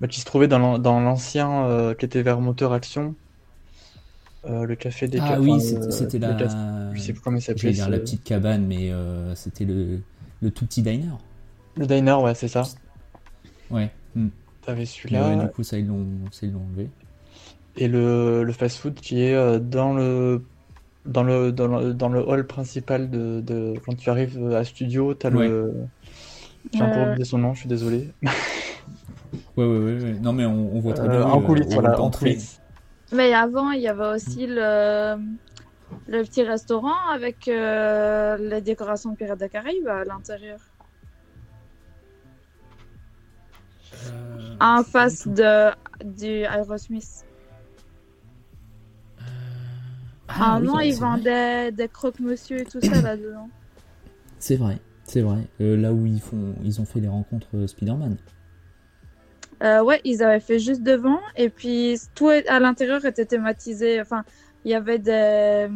Bah, 0.00 0.06
qui 0.06 0.20
se 0.20 0.24
trouvait 0.24 0.46
dans 0.48 0.58
l'an- 0.60 0.78
dans 0.78 1.00
l'ancien 1.00 1.64
euh, 1.66 1.94
qui 1.94 2.04
était 2.04 2.22
vers 2.22 2.40
Moteur 2.40 2.72
Action. 2.72 3.14
Euh, 4.44 4.64
le 4.64 4.76
café 4.76 5.08
des 5.08 5.18
Ah 5.20 5.40
oui, 5.40 5.60
c'était 5.90 6.20
la. 6.20 6.34
café- 6.34 6.54
Je 6.94 7.00
sais 7.00 7.12
plus 7.12 7.20
comment 7.20 7.36
il 7.38 7.42
s'appelait. 7.42 7.72
la 7.72 7.98
petite 7.98 8.22
cabane, 8.22 8.64
mais 8.64 8.92
euh, 8.92 9.34
c'était 9.34 9.64
le, 9.64 10.00
le 10.40 10.50
tout 10.52 10.64
petit 10.66 10.82
diner. 10.82 11.18
Le 11.78 11.86
diner, 11.86 12.14
ouais, 12.14 12.34
c'est 12.34 12.48
ça. 12.48 12.62
Ouais. 13.70 13.90
hmm. 14.14 14.28
T'avais 14.62 14.84
celui-là. 14.84 15.28
ouais, 15.28 15.36
du 15.44 15.48
coup, 15.52 15.62
ça, 15.62 15.78
ils 15.78 15.86
l'ont 15.86 16.04
ça, 16.32 16.46
ils 16.46 16.52
l'ont 16.52 16.64
enlevé. 16.70 16.90
Et 17.76 17.86
le, 17.88 18.42
le 18.42 18.52
fast-food 18.52 18.94
qui 18.94 19.22
est 19.22 19.34
euh, 19.34 19.58
dans 19.58 19.94
le. 19.94 20.42
Dans 21.06 21.22
le, 21.22 21.52
dans, 21.52 21.68
le, 21.68 21.94
dans 21.94 22.08
le 22.10 22.20
hall 22.20 22.46
principal 22.46 23.08
de, 23.08 23.40
de- 23.40 23.74
Quand 23.86 23.94
tu 23.96 24.10
arrives 24.10 24.52
à 24.52 24.64
studio, 24.64 25.14
t'as 25.14 25.30
Ouais. 25.30 25.48
le. 25.48 25.72
J'ai 26.74 26.80
peu 26.80 26.84
Euh, 26.84 27.08
oublié 27.10 27.24
son 27.24 27.38
nom, 27.38 27.54
je 27.54 27.60
suis 27.60 27.68
désolé. 27.68 28.10
Ouais, 29.56 29.64
ouais, 29.66 29.78
ouais. 29.78 30.02
ouais. 30.02 30.16
Non, 30.22 30.32
mais 30.32 30.46
on, 30.46 30.74
on 30.76 30.80
voit 30.80 30.94
très 30.94 31.06
Euh, 31.06 31.10
bien. 31.10 31.22
en 31.26 31.40
coulisses, 31.42 31.66
euh, 31.72 31.74
voilà, 31.80 32.00
en 32.00 32.10
coulisses. 32.10 32.60
Mais 33.12 33.32
avant, 33.34 33.72
il 33.72 33.80
y 33.82 33.88
avait 33.88 34.14
aussi 34.14 34.46
le, 34.46 35.16
le 36.08 36.22
petit 36.22 36.42
restaurant 36.42 36.94
avec 37.12 37.46
euh, 37.48 38.36
les 38.38 38.60
décorations 38.60 39.10
de 39.12 39.16
Pirates 39.16 39.38
des 39.38 39.48
Caraïbes 39.48 39.86
à 39.88 40.04
l'intérieur. 40.04 40.58
En 44.60 44.82
pas 44.82 44.82
du 44.82 44.90
face 44.90 45.28
de, 45.28 45.70
du 46.04 46.42
Aerosmith. 46.44 47.24
Ah, 50.28 50.58
oui, 50.60 50.66
non, 50.66 50.80
ils 50.80 50.94
vendaient 50.94 51.72
des 51.72 51.88
croque-monsieur 51.88 52.60
et 52.60 52.64
tout 52.64 52.80
ça 52.80 53.00
là-dedans. 53.00 53.48
C'est 54.38 54.56
vrai, 54.56 54.78
c'est 55.04 55.22
vrai. 55.22 55.48
Euh, 55.60 55.76
là 55.76 55.92
où 55.92 56.06
ils 56.06 56.20
font, 56.20 56.54
ils 56.62 56.80
ont 56.80 56.84
fait 56.84 57.00
les 57.00 57.08
rencontres 57.08 57.48
euh, 57.54 57.66
Spider-Man. 57.66 58.16
Euh, 59.62 59.82
ouais, 59.82 60.00
ils 60.04 60.22
avaient 60.22 60.38
fait 60.38 60.58
juste 60.60 60.82
devant 60.82 61.18
et 61.36 61.48
puis 61.48 61.98
tout 62.14 62.28
à 62.28 62.60
l'intérieur 62.60 63.04
était 63.04 63.24
thématisé. 63.24 64.00
Enfin, 64.00 64.24
il 64.64 64.70
y 64.70 64.74
avait 64.74 64.98
des, 64.98 65.68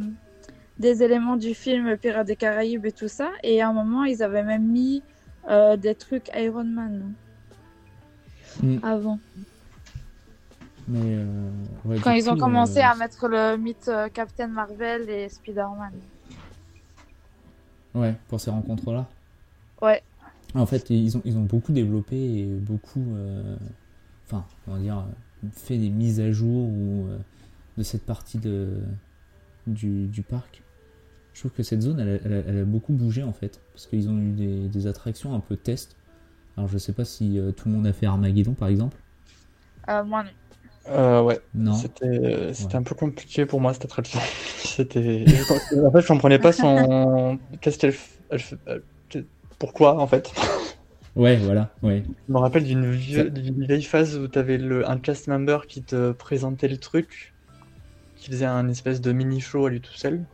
des 0.78 1.02
éléments 1.02 1.37
du 1.37 1.54
film 1.54 1.96
Pirates 1.96 2.26
des 2.26 2.37
Caraïbes 2.37 2.87
et 2.87 2.92
tout 2.92 3.08
ça. 3.08 3.30
Et 3.42 3.61
à 3.62 3.68
un 3.68 3.72
moment, 3.72 4.04
ils 4.04 4.22
avaient 4.22 4.44
même 4.44 4.68
mis 4.68 5.02
euh, 5.48 5.76
des 5.76 5.94
trucs 5.94 6.30
Iron 6.37 6.64
Man 6.64 7.14
Mm. 8.60 8.78
avant. 8.82 9.18
Mais 10.88 10.98
euh, 11.00 11.50
ouais, 11.84 11.98
Quand 12.02 12.10
ils 12.10 12.28
ont 12.28 12.36
commencé 12.36 12.78
euh, 12.78 12.86
à 12.86 12.94
mettre 12.96 13.28
le 13.28 13.56
mythe 13.56 13.88
euh, 13.88 14.08
Captain 14.08 14.48
Marvel 14.48 15.08
et 15.08 15.28
Spider-Man. 15.28 15.92
Ouais, 17.94 18.14
pour 18.28 18.40
ces 18.40 18.50
rencontres-là. 18.50 19.06
Ouais. 19.80 20.02
En 20.54 20.66
fait, 20.66 20.90
ils 20.90 21.16
ont, 21.16 21.22
ils 21.24 21.38
ont 21.38 21.42
beaucoup 21.42 21.72
développé 21.72 22.16
et 22.16 22.44
beaucoup, 22.46 23.04
euh, 23.14 23.56
enfin, 24.26 24.44
on 24.66 24.74
va 24.74 24.78
dire, 24.80 25.04
fait 25.52 25.78
des 25.78 25.88
mises 25.88 26.20
à 26.20 26.30
jour 26.30 26.68
ou, 26.68 27.06
de 27.78 27.82
cette 27.82 28.04
partie 28.04 28.38
de, 28.38 28.80
du, 29.66 30.06
du 30.08 30.22
parc. 30.22 30.62
Je 31.32 31.40
trouve 31.40 31.52
que 31.52 31.62
cette 31.62 31.80
zone, 31.80 32.00
elle 32.00 32.58
a 32.60 32.64
beaucoup 32.64 32.92
bougé 32.92 33.22
en 33.22 33.32
fait, 33.32 33.60
parce 33.72 33.86
qu'ils 33.86 34.10
ont 34.10 34.18
eu 34.18 34.32
des, 34.32 34.68
des 34.68 34.86
attractions 34.86 35.34
un 35.34 35.40
peu 35.40 35.56
test. 35.56 35.96
Alors, 36.56 36.68
je 36.68 36.78
sais 36.78 36.92
pas 36.92 37.04
si 37.04 37.38
euh, 37.38 37.52
tout 37.52 37.68
le 37.68 37.74
monde 37.74 37.86
a 37.86 37.92
fait 37.92 38.06
Armageddon 38.06 38.54
par 38.54 38.68
exemple. 38.68 38.96
Euh, 39.88 40.04
moi, 40.04 40.22
non. 40.24 40.30
Euh, 40.88 41.22
ouais. 41.22 41.40
Non. 41.54 41.74
C'était 41.74 42.06
euh, 42.06 42.52
c'était 42.52 42.74
Ouais. 42.74 42.80
un 42.80 42.82
peu 42.82 42.94
compliqué 42.94 43.46
pour 43.46 43.60
moi 43.60 43.72
cette 43.72 43.84
attraction. 43.84 44.18
C'était. 44.58 45.24
En 45.84 45.92
fait, 45.92 46.00
je 46.00 46.06
comprenais 46.08 46.38
pas 46.38 46.52
son. 46.52 47.38
Qu'est-ce 47.60 47.78
qu'elle. 47.78 47.92
f- 47.92 48.82
Pourquoi 49.58 49.98
en 50.00 50.06
fait? 50.06 50.32
Ouais, 51.14 51.36
voilà, 51.36 51.70
ouais. 51.82 52.02
Je 52.26 52.32
me 52.32 52.38
rappelle 52.38 52.64
d'une 52.64 52.90
vieille 52.90 53.82
phase 53.82 54.16
où 54.16 54.28
t'avais 54.28 54.56
le... 54.56 54.88
un 54.88 54.98
cast 54.98 55.28
member 55.28 55.66
qui 55.68 55.82
te 55.82 56.12
présentait 56.12 56.68
le 56.68 56.78
truc, 56.78 57.34
qui 58.16 58.30
faisait 58.30 58.46
un 58.46 58.68
espèce 58.68 59.00
de 59.00 59.12
mini 59.12 59.40
show 59.40 59.66
à 59.66 59.70
lui 59.70 59.80
tout 59.80 59.94
seul. 59.94 60.24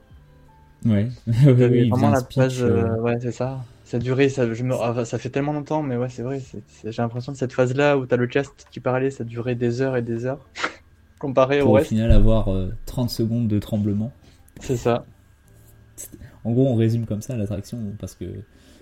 Ouais, 0.85 1.09
ouais, 1.27 1.53
ouais, 1.53 1.89
vraiment 1.91 2.11
la 2.11 2.21
speech, 2.21 2.37
page. 2.37 2.63
Ouais, 2.63 3.19
c'est 3.21 3.33
ça. 3.33 3.65
Ça 3.89 3.99
durait, 3.99 4.29
ça, 4.29 4.53
je 4.53 4.63
me... 4.65 4.75
ah, 4.75 5.05
ça 5.07 5.19
fait 5.19 5.31
tellement 5.31 5.53
longtemps, 5.55 5.83
mais 5.83 5.97
ouais, 5.97 6.11
c'est 6.11 6.23
vrai. 6.23 6.43
J'ai 6.85 7.03
l'impression 7.03 7.33
que 7.33 7.39
cette 7.39 7.55
phase-là 7.55 7.97
où 7.97 8.05
t'as 8.07 8.17
le 8.17 8.27
cast 8.27 8.67
qui 8.71 8.81
parlait, 8.81 9.11
ça 9.11 9.25
durait 9.25 9.55
des 9.55 9.81
heures 9.81 9.97
et 9.97 10.03
des 10.03 10.27
heures. 10.27 10.47
Comparé 11.19 11.63
au 11.63 11.65
pour 11.65 11.73
au 11.73 11.75
reste, 11.75 11.89
final 11.89 12.13
avoir 12.13 12.49
euh, 12.53 12.71
30 12.87 13.11
secondes 13.11 13.49
de 13.49 13.59
tremblement. 13.59 14.13
c'est 14.61 14.77
ça. 14.77 15.05
En 16.45 16.53
gros, 16.53 16.67
on 16.69 16.75
résume 16.75 17.07
comme 17.07 17.23
ça 17.23 17.37
l'attraction 17.37 17.79
parce 17.99 18.15
que 18.15 18.25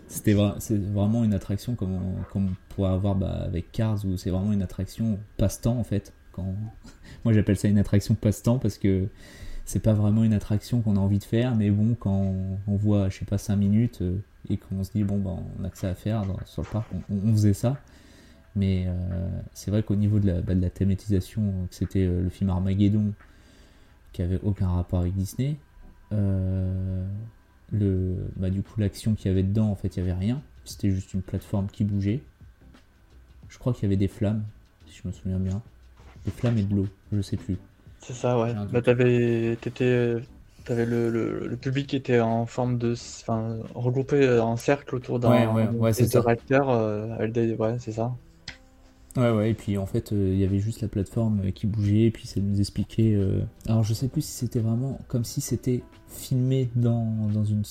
c'était 0.09 0.35
vra- 0.35 0.57
c'est 0.61 0.77
vraiment 0.79 1.25
une 1.25 1.35
attraction 1.35 1.75
comme 1.75 1.95
on, 1.95 2.23
comme 2.33 2.47
on 2.51 2.57
pourrait 2.75 2.91
avoir 2.91 3.15
bah, 3.15 3.43
avec 3.45 3.73
Cars 3.73 4.05
où 4.05 4.17
c'est 4.17 4.31
vraiment 4.31 4.53
une 4.53 4.63
attraction 4.63 5.19
passe-temps 5.37 5.79
en 5.79 5.85
fait. 5.85 6.13
Quand... 6.33 6.55
Moi 7.25 7.33
j'appelle 7.33 7.57
ça 7.57 7.69
une 7.69 7.79
attraction 7.79 8.15
passe-temps 8.15 8.59
parce 8.59 8.79
que 8.79 9.09
c'est 9.65 9.81
pas 9.83 9.95
vraiment 9.95 10.23
une 10.25 10.35
attraction 10.35 10.81
qu'on 10.81 10.97
a 10.97 11.01
envie 11.01 11.19
de 11.19 11.25
faire, 11.25 11.57
mais 11.57 11.71
bon, 11.71 11.97
quand 11.99 12.35
on 12.69 12.77
voit, 12.77 13.09
je 13.09 13.19
sais 13.19 13.25
pas, 13.25 13.39
5 13.39 13.57
minutes 13.57 14.01
euh, 14.03 14.19
et 14.51 14.57
qu'on 14.59 14.85
se 14.85 14.93
dit, 14.93 15.05
bon, 15.05 15.19
bah, 15.19 15.37
on 15.61 15.65
a 15.65 15.71
que 15.71 15.79
ça 15.79 15.91
à 15.91 15.95
faire 15.95 16.27
dans- 16.27 16.39
sur 16.47 16.63
le 16.63 16.69
parc, 16.69 16.89
on, 17.11 17.15
on 17.17 17.33
faisait 17.33 17.55
ça. 17.55 17.77
Mais 18.57 18.87
euh, 18.89 19.29
c'est 19.55 19.71
vrai 19.71 19.83
qu'au 19.83 19.97
niveau 19.97 20.19
de 20.21 20.27
la, 20.29 20.41
bah, 20.43 20.55
de 20.55 20.61
la 20.63 20.71
thématisation, 20.71 21.67
que 21.71 21.75
c'était 21.75 22.07
euh, 22.07 22.23
le 22.25 22.31
film 22.31 22.51
Armageddon, 22.51 23.13
qui 24.13 24.23
avait 24.23 24.41
aucun 24.43 24.69
rapport 24.69 25.01
avec 25.01 25.15
Disney, 25.15 25.57
euh, 26.13 27.05
le, 27.73 28.17
bah, 28.37 28.51
du 28.51 28.63
coup, 28.63 28.81
l'action 28.81 29.15
qu'il 29.15 29.29
y 29.29 29.31
avait 29.31 29.43
dedans, 29.43 29.71
en 29.71 29.77
fait, 29.77 29.97
il 29.97 30.01
y 30.01 30.03
avait 30.03 30.13
rien. 30.19 30.41
C'était 30.65 30.91
juste 30.91 31.15
une 31.15 31.23
plateforme 31.23 31.69
qui 31.69 31.85
bougeait. 31.85 32.21
Je 33.49 33.59
crois 33.59 33.73
qu'il 33.73 33.85
y 33.85 33.87
avait 33.87 33.97
des 33.97 34.09
flammes, 34.09 34.43
si 34.87 35.01
je 35.03 35.09
me 35.09 35.13
souviens 35.13 35.39
bien. 35.39 35.63
Des 36.25 36.31
flammes 36.31 36.59
et 36.59 36.63
de 36.63 36.75
l'eau, 36.75 36.89
je 37.13 37.21
sais 37.21 37.37
plus. 37.37 37.57
C'est 38.01 38.13
ça, 38.15 38.39
ouais. 38.39 38.55
Bah, 38.73 38.81
t'étais, 38.83 39.57
t'avais 40.67 40.87
le, 40.87 41.11
le, 41.11 41.47
le 41.49 41.57
public 41.59 41.89
qui 41.89 41.97
était 41.97 42.21
en 42.21 42.47
forme 42.47 42.79
de, 42.79 42.93
enfin, 42.95 43.59
regroupé 43.75 44.39
en 44.41 44.57
cercle 44.57 44.97
autour 44.97 45.21
d'un 45.21 45.31
Ouais, 45.31 45.47
ouais, 45.47 45.69
ouais, 45.69 45.93
c'est 45.93 46.07
des 46.07 46.07
ça. 46.07 46.25
acteurs, 46.29 46.71
euh, 46.71 47.27
des, 47.29 47.55
ouais, 47.57 47.79
c'est 47.81 47.93
ça. 47.93 48.19
Ouais, 49.17 49.31
ouais, 49.31 49.51
et 49.51 49.55
puis 49.55 49.79
en 49.79 49.87
fait, 49.87 50.13
euh, 50.13 50.31
il 50.35 50.39
y 50.39 50.45
avait 50.45 50.59
juste 50.59 50.83
la 50.83 50.89
plateforme 50.89 51.41
euh, 51.47 51.51
qui 51.51 51.67
bougeait, 51.67 52.03
et 52.05 52.11
puis 52.11 52.27
ça 52.27 52.39
nous 52.41 52.61
expliquait. 52.61 53.15
euh, 53.15 53.41
Alors, 53.67 53.83
je 53.83 53.95
sais 53.95 54.09
plus 54.09 54.21
si 54.23 54.33
c'était 54.33 54.61
vraiment 54.61 54.99
comme 55.09 55.25
si 55.25 55.41
c'était 55.41 55.83
filmé 56.09 56.69
dans, 56.77 57.29
dans, 57.33 57.45
une, 57.45 57.63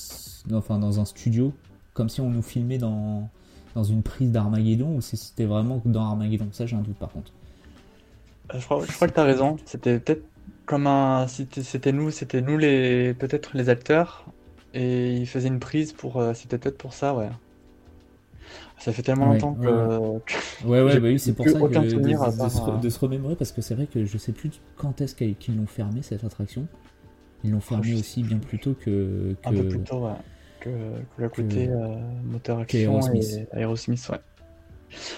dans- 0.47 0.57
enfin, 0.57 0.79
dans 0.79 0.99
un 0.99 1.05
studio, 1.05 1.53
comme 1.93 2.09
si 2.09 2.19
on 2.21 2.31
nous 2.31 2.41
filmait 2.41 2.79
dans, 2.79 3.29
dans 3.75 3.83
une 3.83 4.01
prise 4.01 4.31
d'Armageddon, 4.31 4.95
ou 4.95 5.01
si 5.01 5.17
c'était 5.17 5.45
vraiment 5.45 5.81
dans 5.85 6.03
Armageddon. 6.05 6.47
Ça, 6.51 6.65
j'ai 6.65 6.75
un 6.77 6.81
doute 6.81 6.97
par 6.97 7.11
contre. 7.11 7.31
Euh, 8.53 8.59
Je 8.59 8.65
crois, 8.65 8.85
je 8.85 8.91
crois 8.95 9.07
que 9.07 9.13
t'as 9.13 9.23
raison. 9.23 9.57
C'était 9.65 9.99
peut-être 9.99 10.27
comme 10.65 10.87
un, 10.87 11.27
c'était 11.27 11.91
nous, 11.91 12.11
c'était 12.11 12.41
nous 12.41 12.57
les, 12.57 13.13
peut-être 13.13 13.55
les 13.55 13.69
acteurs, 13.69 14.25
et 14.73 15.13
ils 15.13 15.27
faisaient 15.27 15.47
une 15.47 15.59
prise 15.59 15.93
pour, 15.93 16.17
euh, 16.17 16.33
c'était 16.33 16.57
peut-être 16.57 16.77
pour 16.77 16.93
ça, 16.93 17.13
ouais. 17.15 17.29
Ça 18.77 18.91
fait 18.91 19.01
tellement 19.01 19.29
Ouais, 19.29 19.39
longtemps 19.39 19.57
ouais, 19.59 19.65
que, 20.25 20.67
Ouais, 20.67 20.81
ouais, 20.81 20.99
bah 20.99 21.07
oui, 21.07 21.19
c'est 21.19 21.33
pour 21.33 21.45
ça 21.47 21.53
que 21.53 21.65
de, 21.67 21.99
de 21.99 22.37
part, 22.37 22.51
se, 22.51 22.61
euh, 22.69 22.77
de 22.77 22.89
se 22.89 22.99
remémorer, 22.99 23.35
parce 23.35 23.51
que 23.51 23.61
c'est 23.61 23.75
vrai 23.75 23.87
que 23.87 24.05
je 24.05 24.17
sais 24.17 24.33
plus 24.33 24.51
quand 24.75 25.01
est-ce 25.01 25.15
qu'ils 25.15 25.57
l'ont 25.57 25.65
fermé 25.67 26.01
cette 26.01 26.23
attraction. 26.23 26.67
Ils 27.43 27.51
l'ont 27.51 27.61
fermé 27.61 27.93
aussi 27.93 28.23
bien 28.23 28.37
plus 28.39 28.59
tôt 28.59 28.73
que. 28.73 29.35
un 29.45 29.51
peu 29.51 29.67
plus 29.67 29.79
tôt, 29.79 29.99
ouais, 30.05 30.11
que, 30.59 30.69
que 30.69 31.21
le 31.21 31.29
côté 31.29 31.69
euh, 31.69 31.95
moteur 32.23 32.59
action 32.59 32.79
qu'Aerosmith. 32.79 33.47
et 33.53 33.59
Aerosmith, 33.59 34.09
ouais. 34.09 34.19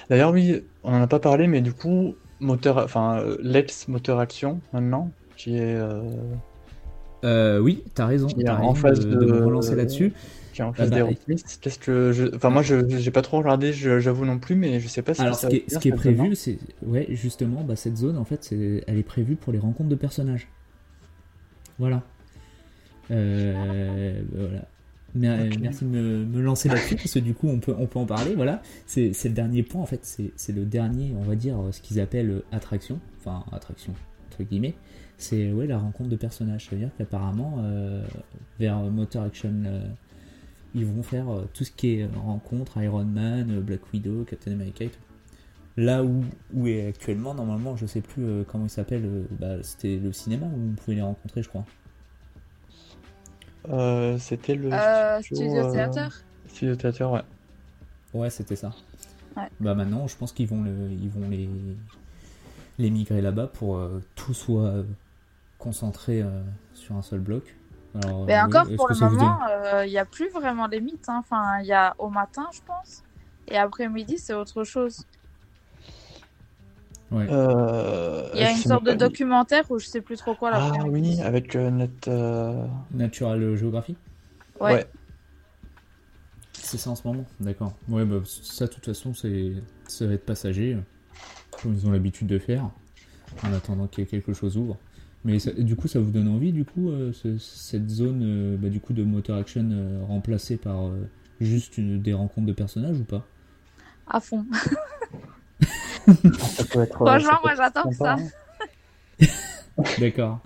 D'ailleurs, 0.09 0.31
oui, 0.31 0.63
on 0.83 0.93
en 0.93 1.01
a 1.01 1.07
pas 1.07 1.19
parlé, 1.19 1.47
mais 1.47 1.61
du 1.61 1.73
coup, 1.73 2.15
moteur, 2.39 2.77
enfin, 2.77 3.23
l'ex 3.41 3.87
moteur 3.87 4.19
action 4.19 4.59
maintenant, 4.73 5.09
qui 5.37 5.55
est, 5.55 5.75
euh, 5.75 6.01
Euh, 7.23 7.59
oui, 7.59 7.83
t'as 7.95 8.05
raison. 8.05 8.27
Qui 8.27 8.41
est 8.41 8.49
en 8.49 8.73
phase 8.75 8.99
de, 9.05 9.15
de 9.15 9.25
me 9.25 9.45
relancer 9.45 9.75
là-dessus. 9.75 10.13
qui 10.53 10.61
est 10.61 10.65
en 10.65 10.73
face 10.73 10.89
bah, 10.89 10.97
d'Aerosmith. 10.97 11.59
Qu'est-ce 11.61 11.79
que 11.79 12.11
je... 12.11 12.35
Enfin, 12.35 12.49
moi, 12.49 12.61
je 12.61 12.87
j'ai 12.87 13.11
pas 13.11 13.21
trop 13.21 13.37
regardé, 13.37 13.73
j'avoue 13.73 14.25
non 14.25 14.39
plus, 14.39 14.55
mais 14.55 14.79
je 14.79 14.87
sais 14.87 15.01
pas 15.01 15.13
ce 15.13 15.21
Alors, 15.21 15.35
ce 15.35 15.47
qui 15.47 15.57
est, 15.57 15.67
dire, 15.67 15.77
ce 15.77 15.79
qui 15.79 15.87
est 15.89 15.91
ça, 15.91 15.97
prévu, 15.97 16.35
c'est. 16.35 16.57
Ouais, 16.85 17.07
justement, 17.09 17.63
bah, 17.63 17.75
cette 17.75 17.97
zone, 17.97 18.17
en 18.17 18.25
fait, 18.25 18.51
elle 18.51 18.97
est 18.97 19.03
prévue 19.03 19.35
pour 19.35 19.53
les 19.53 19.59
rencontres 19.59 19.89
de 19.89 19.95
personnages. 19.95 20.47
Voilà. 21.79 22.03
Euh, 23.11 24.21
voilà. 24.35 24.65
Mais. 25.15 25.49
Merci 25.59 25.85
de 25.85 25.89
me, 25.89 26.25
me 26.25 26.41
lancer 26.41 26.69
là-dessus 26.69 26.95
parce 26.95 27.13
que 27.13 27.19
du 27.19 27.33
coup 27.33 27.47
on 27.47 27.59
peut, 27.59 27.73
on 27.77 27.87
peut 27.87 27.99
en 27.99 28.05
parler. 28.05 28.35
Voilà, 28.35 28.61
c'est 28.85 29.11
le 29.23 29.29
dernier 29.29 29.63
point 29.63 29.81
en 29.81 29.85
fait. 29.85 30.01
C'est 30.35 30.53
le 30.55 30.65
dernier, 30.65 31.13
on 31.17 31.23
va 31.23 31.35
dire, 31.35 31.57
ce 31.71 31.81
qu'ils 31.81 31.99
appellent 31.99 32.29
euh, 32.29 32.45
attraction. 32.51 32.99
Enfin, 33.19 33.43
attraction, 33.51 33.93
entre 34.29 34.43
guillemets. 34.43 34.75
C'est 35.17 35.51
ouais, 35.51 35.65
la 35.67 35.79
rencontre 35.79 36.09
de 36.09 36.15
personnages. 36.15 36.65
Ça 36.65 36.71
veut 36.71 36.77
dire 36.77 36.91
qu'apparemment, 36.97 37.55
euh, 37.59 38.03
vers 38.59 38.77
Motor 38.79 39.23
Action, 39.23 39.53
euh, 39.65 39.81
ils 40.75 40.85
vont 40.85 41.01
faire 41.01 41.29
euh, 41.29 41.49
tout 41.53 41.63
ce 41.63 41.71
qui 41.71 41.95
est 41.95 42.05
rencontre 42.15 42.81
Iron 42.81 43.03
Man, 43.05 43.59
Black 43.61 43.81
Widow, 43.93 44.25
Captain 44.25 44.51
America 44.51 44.85
et 44.85 44.89
tout. 44.89 44.99
Là 45.75 46.03
où, 46.03 46.23
où 46.53 46.67
est 46.67 46.87
actuellement, 46.87 47.33
normalement, 47.33 47.75
je 47.75 47.85
sais 47.85 48.01
plus 48.01 48.23
euh, 48.23 48.43
comment 48.47 48.65
il 48.65 48.69
s'appelle, 48.69 49.05
euh, 49.05 49.23
bah, 49.39 49.61
c'était 49.63 49.97
le 49.97 50.11
cinéma 50.11 50.45
où 50.47 50.49
vous 50.69 50.73
pouvez 50.73 50.95
les 50.95 51.01
rencontrer, 51.03 51.41
je 51.43 51.49
crois. 51.49 51.65
Euh, 53.69 54.17
C'était 54.17 54.55
le 54.55 54.71
Euh, 54.71 55.21
studio, 55.21 55.43
Studio 55.43 55.65
euh, 55.65 55.71
Theater 55.71 56.23
Studio 56.47 56.75
Theater, 56.75 57.11
ouais. 57.11 57.21
Ouais, 58.13 58.29
c'était 58.29 58.55
ça. 58.55 58.73
Ouais. 59.35 59.49
Bah 59.59 59.75
maintenant, 59.75 60.07
je 60.07 60.15
pense 60.15 60.31
qu'ils 60.31 60.47
vont, 60.47 60.63
le, 60.63 60.89
ils 60.91 61.09
vont 61.09 61.29
les, 61.29 61.49
les 62.79 62.89
migrer 62.89 63.21
là-bas 63.21 63.47
pour 63.47 63.77
euh, 63.77 64.01
tout 64.15 64.33
soit 64.33 64.83
concentré 65.57 66.21
euh, 66.21 66.41
sur 66.73 66.95
un 66.95 67.01
seul 67.01 67.19
bloc. 67.19 67.55
Alors, 68.03 68.25
Mais 68.25 68.37
euh, 68.37 68.43
encore, 68.45 68.65
oui, 68.67 68.75
pour 68.75 68.87
le 68.89 68.95
moment, 68.95 69.39
euh, 69.49 69.85
il 69.85 69.89
n'y 69.89 69.97
a 69.97 70.05
plus 70.05 70.29
vraiment 70.29 70.67
les 70.67 70.81
mythes. 70.81 71.09
hein. 71.09 71.17
Enfin, 71.19 71.59
il 71.61 71.67
y 71.67 71.73
a 71.73 71.95
au 71.97 72.09
matin, 72.09 72.47
je 72.53 72.59
pense. 72.65 73.03
Et 73.47 73.57
après-midi, 73.57 74.17
c'est 74.17 74.33
autre 74.33 74.63
chose. 74.63 75.03
Ouais. 77.09 77.25
Euh, 77.29 78.29
Il 78.33 78.41
y 78.41 78.43
a 78.43 78.51
une 78.51 78.57
sorte 78.57 78.83
de 78.83 78.91
documentaire 78.93 79.63
où 79.71 79.79
je 79.79 79.85
sais 79.87 80.01
plus 80.01 80.17
trop 80.17 80.35
quoi 80.35 80.51
là. 80.51 80.59
Ah 80.61 80.83
oui, 80.85 81.21
avec 81.21 81.55
euh, 81.55 81.69
notre. 81.69 82.09
euh, 82.09 82.65
Natural 82.91 83.55
Geography 83.55 83.95
Ouais. 84.59 84.73
ouais. 84.73 84.87
C'est 86.53 86.77
ça 86.77 86.89
en 86.89 86.95
ce 86.95 87.07
moment 87.07 87.23
D'accord. 87.39 87.73
Ouais, 87.87 88.03
bah 88.03 88.17
ça, 88.25 88.65
de 88.67 88.71
toute 88.73 88.85
façon, 88.85 89.13
c'est 89.13 89.53
ça 89.87 90.05
va 90.05 90.13
être 90.13 90.25
passager, 90.25 90.73
euh, 90.73 90.81
comme 91.51 91.73
ils 91.73 91.87
ont 91.87 91.91
l'habitude 91.91 92.27
de 92.27 92.39
faire, 92.39 92.69
en 93.43 93.53
attendant 93.53 93.87
que 93.87 94.01
quelque 94.01 94.33
chose 94.33 94.57
ouvre. 94.57 94.77
Mais 95.27 95.39
ça- 95.39 95.51
du 95.51 95.75
coup, 95.75 95.87
ça 95.87 95.99
vous 95.99 96.09
donne 96.09 96.27
envie, 96.29 96.51
du 96.53 96.63
coup, 96.65 96.89
euh, 96.89 97.11
ce- 97.13 97.37
cette 97.37 97.89
zone 97.89 98.21
euh, 98.23 98.57
bah, 98.57 98.69
du 98.69 98.79
coup, 98.79 98.93
de 98.93 99.03
motor 99.03 99.37
action 99.37 99.69
euh, 99.71 100.01
remplacée 100.07 100.57
par 100.57 100.85
euh, 100.87 101.07
juste 101.41 101.77
une- 101.77 102.01
des 102.01 102.13
rencontres 102.13 102.47
de 102.47 102.53
personnages 102.53 102.97
ou 102.99 103.03
pas? 103.03 103.27
À 104.07 104.19
fond. 104.21 104.45
Ça 106.39 106.63
peut 106.63 106.79
être. 106.81 106.95
Franchement, 106.95 107.39
moi, 107.43 107.55
sympa, 107.55 107.91
ça. 107.93 108.15
hein. 109.19 109.25
D'accord. 109.99 110.39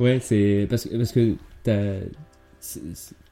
Ouais, 0.00 0.18
c'est 0.20 0.66
parce 0.68 0.84
que 0.86 0.96
parce 0.96 1.12
que 1.12 1.36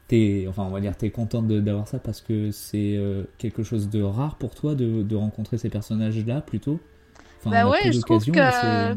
t'es 0.08 0.46
enfin 0.48 0.64
on 0.64 0.70
va 0.70 0.80
dire 0.80 0.96
t'es 0.96 1.10
contente 1.10 1.48
de- 1.48 1.60
d'avoir 1.60 1.88
ça 1.88 1.98
parce 1.98 2.20
que 2.20 2.50
c'est 2.50 2.96
euh, 2.96 3.24
quelque 3.38 3.62
chose 3.62 3.88
de 3.88 4.02
rare 4.02 4.36
pour 4.36 4.54
toi 4.54 4.74
de, 4.74 5.02
de 5.02 5.16
rencontrer 5.16 5.58
ces 5.58 5.70
personnages 5.70 6.24
là 6.26 6.40
plutôt? 6.40 6.78
Enfin, 7.40 7.50
Bah 7.50 7.68
ouais, 7.70 7.90
je 7.92 8.00
trouve 8.00 8.24
que- 8.26 8.94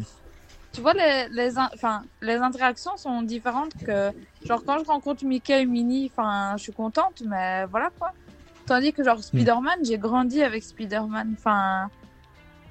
Tu 0.75 0.81
vois, 0.81 0.93
les, 0.93 1.27
les, 1.31 1.57
in- 1.57 1.69
enfin, 1.73 2.03
les 2.21 2.35
interactions 2.35 2.97
sont 2.97 3.21
différentes 3.21 3.73
que. 3.85 4.11
Genre, 4.45 4.61
quand 4.65 4.77
je 4.79 4.85
rencontre 4.85 5.23
Mickey 5.25 5.61
et 5.61 5.65
Minnie, 5.65 6.11
enfin, 6.13 6.55
je 6.57 6.63
suis 6.63 6.73
contente, 6.73 7.23
mais 7.25 7.65
voilà 7.67 7.89
quoi. 7.97 8.11
Tandis 8.67 8.91
que, 8.93 9.01
Hmm. 9.01 9.05
genre, 9.05 9.23
Spider-Man, 9.23 9.79
j'ai 9.83 9.97
grandi 9.97 10.43
avec 10.43 10.63
Spider-Man. 10.63 11.35
Enfin, 11.37 11.89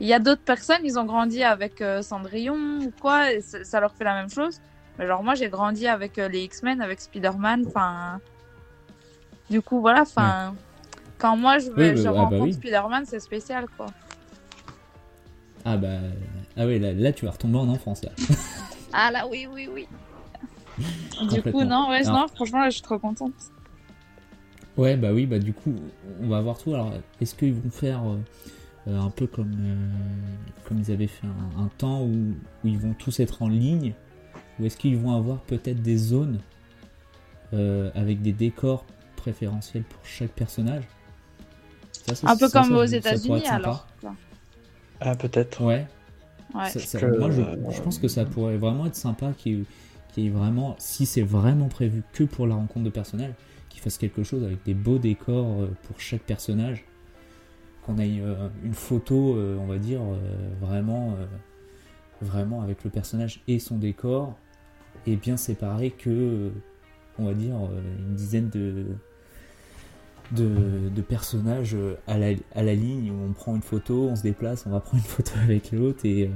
il 0.01 0.07
y 0.07 0.13
a 0.13 0.19
d'autres 0.19 0.43
personnes, 0.45 0.81
ils 0.85 0.99
ont 0.99 1.05
grandi 1.05 1.43
avec 1.43 1.81
euh, 1.81 2.03
Cendrillon 2.03 2.81
ou 2.85 2.93
quoi, 3.01 3.33
et 3.33 3.41
ça 3.41 3.81
leur 3.81 3.95
fait 3.95 4.05
la 4.05 4.15
même 4.15 4.29
chose. 4.29 4.61
Mais 4.99 5.07
genre, 5.07 5.23
moi, 5.25 5.35
j'ai 5.35 5.49
grandi 5.49 5.87
avec 5.89 6.19
euh, 6.19 6.29
les 6.29 6.43
X-Men, 6.45 6.83
avec 6.83 7.01
Spider-Man, 7.01 7.65
enfin. 7.69 8.21
Du 9.49 9.63
coup, 9.63 9.81
voilà, 9.81 10.03
enfin. 10.03 10.55
Quand 11.17 11.37
moi, 11.37 11.59
je, 11.59 11.71
vais, 11.71 11.93
Oui, 11.93 11.97
je 11.97 12.03
bah, 12.03 12.11
ah 12.11 12.13
bah 12.13 12.21
rencontre 12.25 12.43
oui. 12.45 12.53
Spider-Man, 12.53 13.05
c'est 13.07 13.21
spécial 13.21 13.67
quoi. 13.77 13.87
ah 15.65 15.77
bah 15.77 15.89
ah 16.57 16.67
ouais 16.67 16.79
là, 16.79 16.93
là 16.93 17.13
tu 17.13 17.25
vas 17.25 17.33
retomber 17.33 17.59
en 17.59 17.69
enfance 17.69 18.03
là. 18.05 18.11
Ah 18.97 19.11
là, 19.11 19.27
oui, 19.29 19.49
oui, 19.53 19.69
oui. 19.73 19.89
Du 21.29 21.43
coup, 21.43 21.65
non, 21.65 21.89
ouais, 21.91 22.07
Alors- 22.07 22.21
non, 22.21 22.29
franchement, 22.29 22.61
là, 22.61 22.71
je 22.71 22.75
suis 22.75 22.83
trop 22.83 22.99
contente. 22.99 23.33
Ouais, 24.77 24.97
bah 24.97 25.13
oui, 25.13 25.27
bah 25.27 25.41
du 25.41 25.53
coup, 25.53 25.75
on 26.21 26.29
va 26.29 26.41
voir 26.41 26.59
tout. 26.59 26.75
Alors, 26.75 26.93
est-ce 27.21 27.35
qu'ils 27.35 27.55
vont 27.55 27.71
faire 27.71 28.03
euh, 28.05 28.19
euh, 28.87 29.01
un 29.01 29.11
peu 29.11 29.27
comme, 29.27 29.53
euh, 29.59 30.65
comme 30.69 30.79
ils 30.79 30.93
avaient 30.93 31.09
fait 31.09 31.27
un, 31.27 31.65
un 31.65 31.69
temps 31.77 32.03
où, 32.03 32.35
où 32.65 32.69
ils 32.69 32.79
vont 32.79 32.95
tous 32.95 33.19
être 33.19 33.43
en 33.43 33.49
ligne 33.49 33.95
Ou 34.61 34.67
est-ce 34.67 34.77
qu'ils 34.77 34.97
vont 34.97 35.17
avoir 35.17 35.41
peut-être 35.41 35.83
des 35.83 35.97
zones 35.97 36.39
euh, 37.53 37.91
avec 37.97 38.23
des 38.23 38.33
décors 38.33 38.85
préférentiels 39.17 39.83
pour 39.83 40.05
chaque 40.05 40.31
personnage? 40.33 40.85
Ça, 42.07 42.15
ça, 42.15 42.31
Un 42.31 42.37
peu 42.37 42.49
ça, 42.49 42.61
comme 42.61 42.71
ça, 42.71 42.77
aux 42.79 42.85
États-Unis 42.85 43.47
alors. 43.49 43.87
Ah, 45.01 45.17
peut-être. 45.17 45.63
Ouais, 45.65 45.87
Ouais. 46.55 46.69
ça- 46.69 46.81
ça- 46.81 47.01
que- 47.01 47.19
moi 47.19 47.31
je, 47.31 47.43
je 47.73 47.81
pense 47.83 47.99
que 47.99 48.09
ça 48.09 48.25
pourrait 48.25 48.57
vraiment 48.57 48.87
être 48.87 48.95
sympa 48.95 49.33
qu'il 49.37 49.65
ait 50.17 50.29
vraiment, 50.29 50.77
si 50.79 51.07
c'est 51.07 51.23
vraiment 51.23 51.69
prévu 51.69 52.03
que 52.13 52.25
pour 52.25 52.47
la 52.47 52.55
rencontre 52.55 52.85
de 52.85 52.91
personnages, 52.91 53.33
qu'ils 53.69 53.81
fassent 53.83 53.99
quelque 53.99 54.23
chose 54.23 54.45
avec 54.45 54.63
des 54.65 54.75
beaux 54.75 54.99
décors 54.99 55.63
euh, 55.63 55.69
pour 55.89 56.01
chaque 56.01 56.23
personnage, 56.23 56.85
qu'on 57.85 57.99
ait 57.99 58.21
euh, 58.21 58.49
une 58.65 58.73
photo, 58.75 59.37
euh, 59.37 59.59
on 59.61 59.67
va 59.67 59.79
dire, 59.79 60.01
euh, 60.01 60.17
vraiment, 60.61 61.17
euh, 61.19 61.27
vraiment 62.23 62.63
avec 62.63 62.85
le 62.85 62.91
personnage 62.91 63.43
et 63.49 63.59
son 63.59 63.77
décor, 63.77 64.39
et 65.07 65.17
bien 65.17 65.37
séparé 65.37 65.91
que, 65.91 66.09
euh, 66.11 66.51
on 67.19 67.25
va 67.27 67.35
dire, 67.35 67.57
euh, 67.57 67.81
une 68.09 68.15
dizaine 68.15 68.49
de, 68.49 68.87
de, 70.31 70.89
de 70.91 71.03
personnages 71.03 71.75
euh, 71.75 71.97
à 72.07 72.19
la, 72.19 72.29
à 72.55 72.63
la 72.63 72.75
ligne 72.75 73.11
où 73.11 73.25
on 73.29 73.33
prend 73.33 73.55
une 73.57 73.63
photo, 73.63 74.09
on 74.11 74.17
se 74.17 74.23
déplace, 74.23 74.67
on 74.67 74.71
va 74.71 74.81
prendre 74.81 75.03
une 75.03 75.09
photo 75.09 75.33
avec 75.43 75.73
l'autre 75.73 76.01
et 76.05 76.29
euh, 76.29 76.31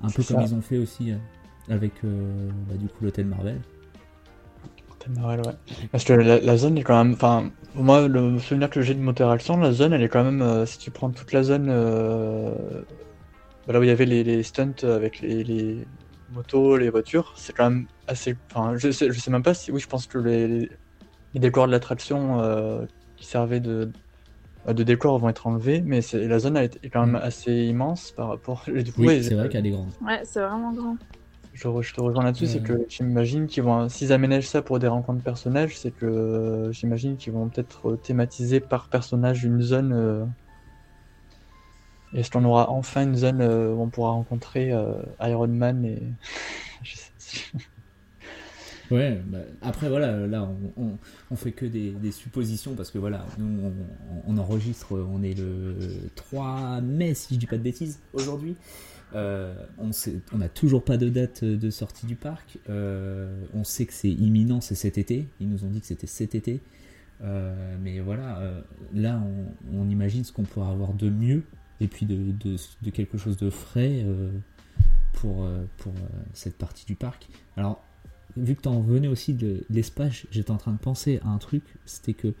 un 0.00 0.10
peu 0.10 0.24
comme 0.24 0.40
ils 0.40 0.54
ont 0.54 0.62
fait 0.62 0.78
aussi 0.78 1.12
euh, 1.12 1.18
avec 1.68 2.02
bah, 2.02 2.76
du 2.76 2.88
coup 2.88 3.04
l'hôtel 3.04 3.26
Marvel. 3.26 3.60
T'as 4.98 5.10
Marvel, 5.10 5.40
ouais. 5.42 5.54
Parce 5.90 6.04
que 6.04 6.12
la, 6.12 6.40
la 6.40 6.56
zone 6.56 6.78
est 6.78 6.82
quand 6.82 7.02
même. 7.04 7.14
Enfin, 7.14 7.50
moi, 7.74 8.08
le 8.08 8.38
souvenir 8.38 8.70
que 8.70 8.80
j'ai 8.82 8.94
de 8.94 9.00
Motor 9.00 9.30
Action, 9.30 9.56
la 9.58 9.72
zone, 9.72 9.92
elle 9.92 10.02
est 10.02 10.08
quand 10.08 10.24
même. 10.24 10.42
euh, 10.42 10.66
si 10.66 10.78
tu 10.78 10.90
prends 10.90 11.10
toute 11.10 11.32
la 11.32 11.42
zone. 11.42 11.66
euh, 11.68 12.54
là 13.68 13.80
où 13.80 13.82
il 13.82 13.88
y 13.88 13.90
avait 13.90 14.06
les, 14.06 14.24
les 14.24 14.42
stunts 14.42 14.84
avec 14.84 15.20
les, 15.20 15.44
les 15.44 15.86
motos, 16.30 16.76
les 16.76 16.90
voitures, 16.90 17.32
c'est 17.36 17.52
quand 17.54 17.70
même 17.70 17.86
assez. 18.06 18.36
Enfin, 18.50 18.76
je 18.76 18.90
sais, 18.90 19.12
je 19.12 19.20
sais 19.20 19.30
même 19.30 19.42
pas 19.42 19.54
si. 19.54 19.72
Oui, 19.72 19.80
je 19.80 19.88
pense 19.88 20.06
que 20.06 20.18
les, 20.18 20.70
les, 21.36 21.40
décors 21.40 21.66
de 21.66 21.72
l'attraction 21.72 22.40
euh, 22.40 22.84
qui 23.16 23.26
servaient 23.26 23.60
de, 23.60 23.90
de 24.66 24.82
décor 24.82 25.18
vont 25.18 25.28
être 25.28 25.46
enlevés, 25.46 25.82
mais 25.84 26.00
la 26.14 26.38
zone 26.38 26.56
est 26.56 26.88
quand 26.90 27.04
même 27.06 27.16
Mm. 27.16 27.22
assez 27.22 27.52
immense 27.66 28.10
par 28.12 28.28
rapport. 28.28 28.64
et 28.68 28.82
du 28.82 28.92
coup, 28.92 29.02
Oui, 29.02 29.06
ouais, 29.08 29.22
c'est 29.22 29.34
vrai 29.34 29.48
qu'elle 29.48 29.66
est 29.66 29.70
grande. 29.70 29.90
Ouais, 30.00 30.20
c'est 30.24 30.40
vraiment 30.40 30.72
grand. 30.72 30.96
je, 31.52 31.68
re- 31.68 31.82
je 31.82 31.94
te 31.94 32.00
rejoins 32.00 32.24
là-dessus, 32.24 32.46
c'est 32.46 32.58
Euh. 32.70 32.76
que 32.76 32.86
j'imagine 32.88 33.46
qu'ils 33.46 33.62
vont, 33.62 33.88
s'ils 33.88 34.12
aménagent 34.12 34.48
ça 34.48 34.62
pour 34.62 34.78
des 34.78 34.88
rencontres 34.88 35.18
de 35.18 35.24
personnages, 35.24 35.78
c'est 35.78 35.90
que 35.90 36.06
euh, 36.06 36.72
j'imagine 36.72 37.16
qu'ils 37.18 37.32
vont 37.34 37.48
peut-être 37.48 37.90
euh, 37.92 37.96
thématiser 37.96 38.60
par 38.60 38.88
personnage 38.88 39.44
une 39.44 39.60
zone. 39.62 39.92
euh, 39.92 40.24
Est-ce 42.14 42.30
qu'on 42.30 42.44
aura 42.44 42.70
enfin 42.70 43.02
une 43.04 43.14
zone 43.16 43.40
euh, 43.42 43.72
où 43.74 43.82
on 43.82 43.88
pourra 43.88 44.10
rencontrer 44.12 44.72
euh, 44.72 44.92
Iron 45.20 45.48
Man 45.48 45.84
et. 45.84 46.02
Je 46.82 46.94
sais- 46.96 47.42
Ouais, 48.90 49.20
bah, 49.26 49.38
après 49.62 49.88
voilà, 49.88 50.26
là 50.26 50.48
on, 50.76 50.98
on, 51.30 51.36
fait 51.36 51.52
que 51.52 51.66
des, 51.66 52.12
suppositions 52.12 52.74
parce 52.74 52.90
que 52.90 52.98
voilà, 52.98 53.26
nous 53.38 53.72
on, 54.26 54.38
enregistre, 54.38 54.96
on 54.96 55.22
est 55.22 55.34
le 55.34 55.74
3 56.14 56.80
mai 56.82 57.14
si 57.14 57.34
je 57.34 57.40
dis 57.40 57.46
pas 57.46 57.56
de 57.56 57.62
bêtises 57.62 58.00
aujourd'hui. 58.12 58.56
Euh, 59.14 59.54
on 59.78 60.38
n'a 60.38 60.48
toujours 60.48 60.84
pas 60.84 60.96
de 60.96 61.08
date 61.08 61.44
de 61.44 61.70
sortie 61.70 62.06
du 62.06 62.16
parc. 62.16 62.58
Euh, 62.68 63.44
on 63.54 63.64
sait 63.64 63.86
que 63.86 63.92
c'est 63.92 64.10
imminent, 64.10 64.60
c'est 64.60 64.74
cet 64.74 64.98
été. 64.98 65.28
Ils 65.40 65.48
nous 65.48 65.64
ont 65.64 65.68
dit 65.68 65.80
que 65.80 65.86
c'était 65.86 66.06
cet 66.06 66.34
été. 66.34 66.60
Euh, 67.22 67.76
mais 67.82 68.00
voilà, 68.00 68.42
là 68.94 69.22
on, 69.72 69.88
imagine 69.88 70.22
ce 70.24 70.32
qu'on 70.32 70.42
pourra 70.42 70.70
avoir 70.70 70.92
de 70.92 71.08
mieux 71.08 71.42
et 71.80 71.88
puis 71.88 72.06
de, 72.06 72.32
de, 72.32 72.90
quelque 72.90 73.18
chose 73.18 73.36
de 73.36 73.50
frais 73.50 74.04
pour, 75.14 75.48
pour 75.78 75.92
cette 76.34 76.56
partie 76.56 76.84
du 76.84 76.94
parc. 76.94 77.28
Alors 77.56 77.85
vu 78.36 78.54
que 78.54 78.62
tu 78.62 78.68
en 78.68 78.80
venais 78.80 79.08
aussi 79.08 79.34
de 79.34 79.64
l'espace, 79.70 80.26
j'étais 80.30 80.50
en 80.50 80.56
train 80.56 80.72
de 80.72 80.78
penser 80.78 81.20
à 81.24 81.28
un 81.28 81.38
truc, 81.38 81.62
c'était 81.84 82.14
que 82.14 82.34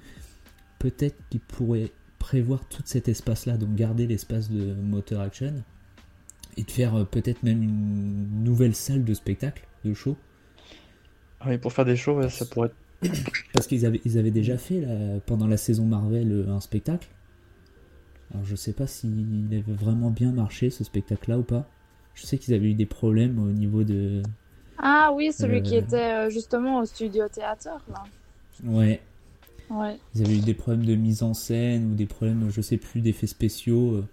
peut-être 0.78 1.16
qu'ils 1.30 1.40
pourraient 1.40 1.90
prévoir 2.18 2.66
tout 2.68 2.82
cet 2.84 3.08
espace-là, 3.08 3.56
donc 3.56 3.74
garder 3.74 4.06
l'espace 4.06 4.50
de 4.50 4.74
motor 4.74 5.20
action, 5.20 5.54
et 6.56 6.62
de 6.62 6.70
faire 6.70 6.94
euh, 6.94 7.04
peut-être 7.04 7.42
même 7.42 7.62
une 7.62 8.44
nouvelle 8.44 8.74
salle 8.74 9.04
de 9.04 9.14
spectacle, 9.14 9.66
de 9.84 9.94
show, 9.94 10.16
Ah 11.40 11.48
oui, 11.48 11.58
pour 11.58 11.72
faire 11.72 11.84
des 11.84 11.96
shows, 11.96 12.16
ouais, 12.18 12.28
ça 12.28 12.46
pourrait 12.46 12.68
être. 12.68 12.76
parce 13.52 13.66
qu'ils 13.66 13.84
avaient, 13.84 14.00
ils 14.04 14.18
avaient 14.18 14.30
déjà 14.30 14.56
fait 14.56 14.80
là, 14.80 15.20
pendant 15.26 15.46
la 15.46 15.58
saison 15.58 15.84
Marvel 15.84 16.32
euh, 16.32 16.48
un 16.48 16.60
spectacle. 16.60 17.08
Alors 18.32 18.44
je 18.44 18.56
sais 18.56 18.72
pas 18.72 18.86
s'il 18.86 19.46
avait 19.52 19.72
vraiment 19.72 20.10
bien 20.10 20.32
marché 20.32 20.70
ce 20.70 20.82
spectacle-là 20.82 21.38
ou 21.38 21.42
pas. 21.42 21.68
Je 22.14 22.26
sais 22.26 22.38
qu'ils 22.38 22.54
avaient 22.54 22.70
eu 22.70 22.74
des 22.74 22.86
problèmes 22.86 23.38
au 23.38 23.52
niveau 23.52 23.84
de, 23.84 24.22
Ah 24.88 25.10
oui, 25.12 25.32
celui 25.32 25.58
Euh. 25.58 25.62
qui 25.62 25.74
était 25.76 25.96
euh, 26.26 26.30
justement 26.30 26.78
au 26.78 26.84
studio 26.84 27.26
théâtre, 27.28 27.68
là. 27.90 28.04
Ouais. 28.64 29.00
Ouais. 29.68 29.98
Ils 30.14 30.22
avaient 30.22 30.36
eu 30.38 30.40
des 30.42 30.54
problèmes 30.54 30.86
de 30.86 30.94
mise 30.94 31.24
en 31.24 31.34
scène 31.34 31.90
ou 31.90 31.94
des 31.96 32.06
problèmes, 32.06 32.48
je 32.50 32.60
sais 32.60 32.76
plus, 32.76 33.00
d'effets 33.00 33.26
spéciaux. 33.26 33.94
euh. 33.96 34.04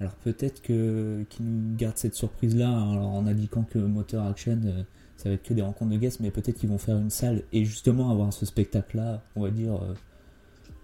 Alors 0.00 0.14
peut-être 0.14 0.62
que 0.62 1.24
qu'ils 1.28 1.44
nous 1.46 1.76
gardent 1.76 1.96
cette 1.96 2.14
surprise-là 2.14 2.68
hein, 2.68 2.92
alors 2.92 3.08
en 3.14 3.26
indiquant 3.26 3.62
que 3.64 3.78
Motor 3.78 4.26
Action, 4.26 4.60
euh, 4.64 4.82
ça 5.16 5.28
va 5.28 5.34
être 5.36 5.42
que 5.44 5.54
des 5.54 5.62
rencontres 5.62 5.90
de 5.92 5.96
guests, 5.96 6.20
mais 6.20 6.30
peut-être 6.30 6.56
qu'ils 6.58 6.68
vont 6.68 6.78
faire 6.78 6.98
une 6.98 7.10
salle 7.10 7.42
et 7.52 7.64
justement 7.64 8.10
avoir 8.10 8.32
ce 8.32 8.44
spectacle-là, 8.46 9.22
on 9.36 9.42
va 9.42 9.50
dire, 9.50 9.74
euh, 9.74 9.94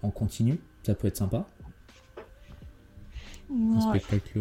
en 0.03 0.09
continu. 0.11 0.59
Ça 0.83 0.95
peut 0.95 1.07
être 1.07 1.17
sympa. 1.17 1.47
Un 3.51 3.81
spectacle, 3.81 4.39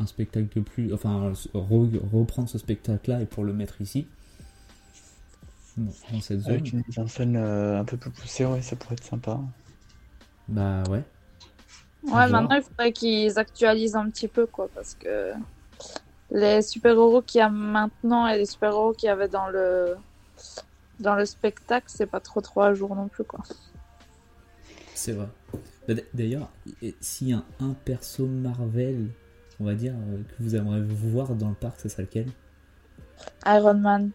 un 0.00 0.06
spectacle 0.06 0.48
de 0.54 0.60
plus, 0.60 0.92
enfin 0.92 1.32
re- 1.54 2.10
reprendre 2.12 2.48
ce 2.48 2.58
spectacle-là 2.58 3.20
et 3.20 3.26
pour 3.26 3.44
le 3.44 3.52
mettre 3.52 3.80
ici, 3.80 4.06
dans 5.76 5.92
dans 6.12 6.20
cette 6.20 6.40
zone. 6.40 6.52
Avec 6.52 6.72
une 6.72 6.82
mise 6.86 6.98
en 6.98 7.06
scène 7.06 7.36
euh, 7.36 7.80
un 7.80 7.84
peu 7.84 7.96
plus 7.96 8.10
poussée, 8.10 8.44
ouais, 8.44 8.62
ça 8.62 8.76
pourrait 8.76 8.94
être 8.94 9.04
sympa. 9.04 9.40
Bah 10.48 10.82
ouais. 10.90 11.02
Ouais, 12.04 12.28
maintenant 12.28 12.56
il 12.56 12.62
faudrait 12.62 12.92
qu'ils 12.92 13.38
actualisent 13.38 13.94
un 13.96 14.10
petit 14.10 14.28
peu, 14.28 14.46
quoi, 14.46 14.68
parce 14.74 14.94
que 14.94 15.32
les 16.30 16.62
super-héros 16.62 17.22
qu'il 17.22 17.38
y 17.38 17.42
a 17.42 17.48
maintenant 17.48 18.26
et 18.26 18.38
les 18.38 18.46
super-héros 18.46 18.92
qu'il 18.92 19.06
y 19.06 19.10
avait 19.10 19.28
dans 19.28 19.48
le 19.48 19.96
dans 20.98 21.14
le 21.14 21.26
spectacle, 21.26 21.86
c'est 21.88 22.06
pas 22.06 22.20
trop 22.20 22.40
trop 22.40 22.62
à 22.62 22.74
jour 22.74 22.94
non 22.94 23.08
plus, 23.08 23.24
quoi. 23.24 23.40
C'est 24.94 25.12
vrai. 25.12 25.28
Bah, 25.88 25.94
D'ailleurs, 26.14 26.48
s'il 27.00 27.28
y 27.28 27.32
a 27.32 27.42
un 27.60 27.74
perso 27.84 28.26
Marvel, 28.26 29.08
on 29.62 29.66
va 29.66 29.74
dire, 29.74 29.94
euh, 29.94 30.22
que 30.24 30.42
vous 30.42 30.56
aimeriez 30.56 30.82
voir 30.82 31.34
dans 31.36 31.48
le 31.50 31.54
parc, 31.56 31.80
ce 31.80 31.88
serait 31.88 32.04
lequel? 32.04 32.26
Iron 33.46 33.78
Man. 33.80 34.12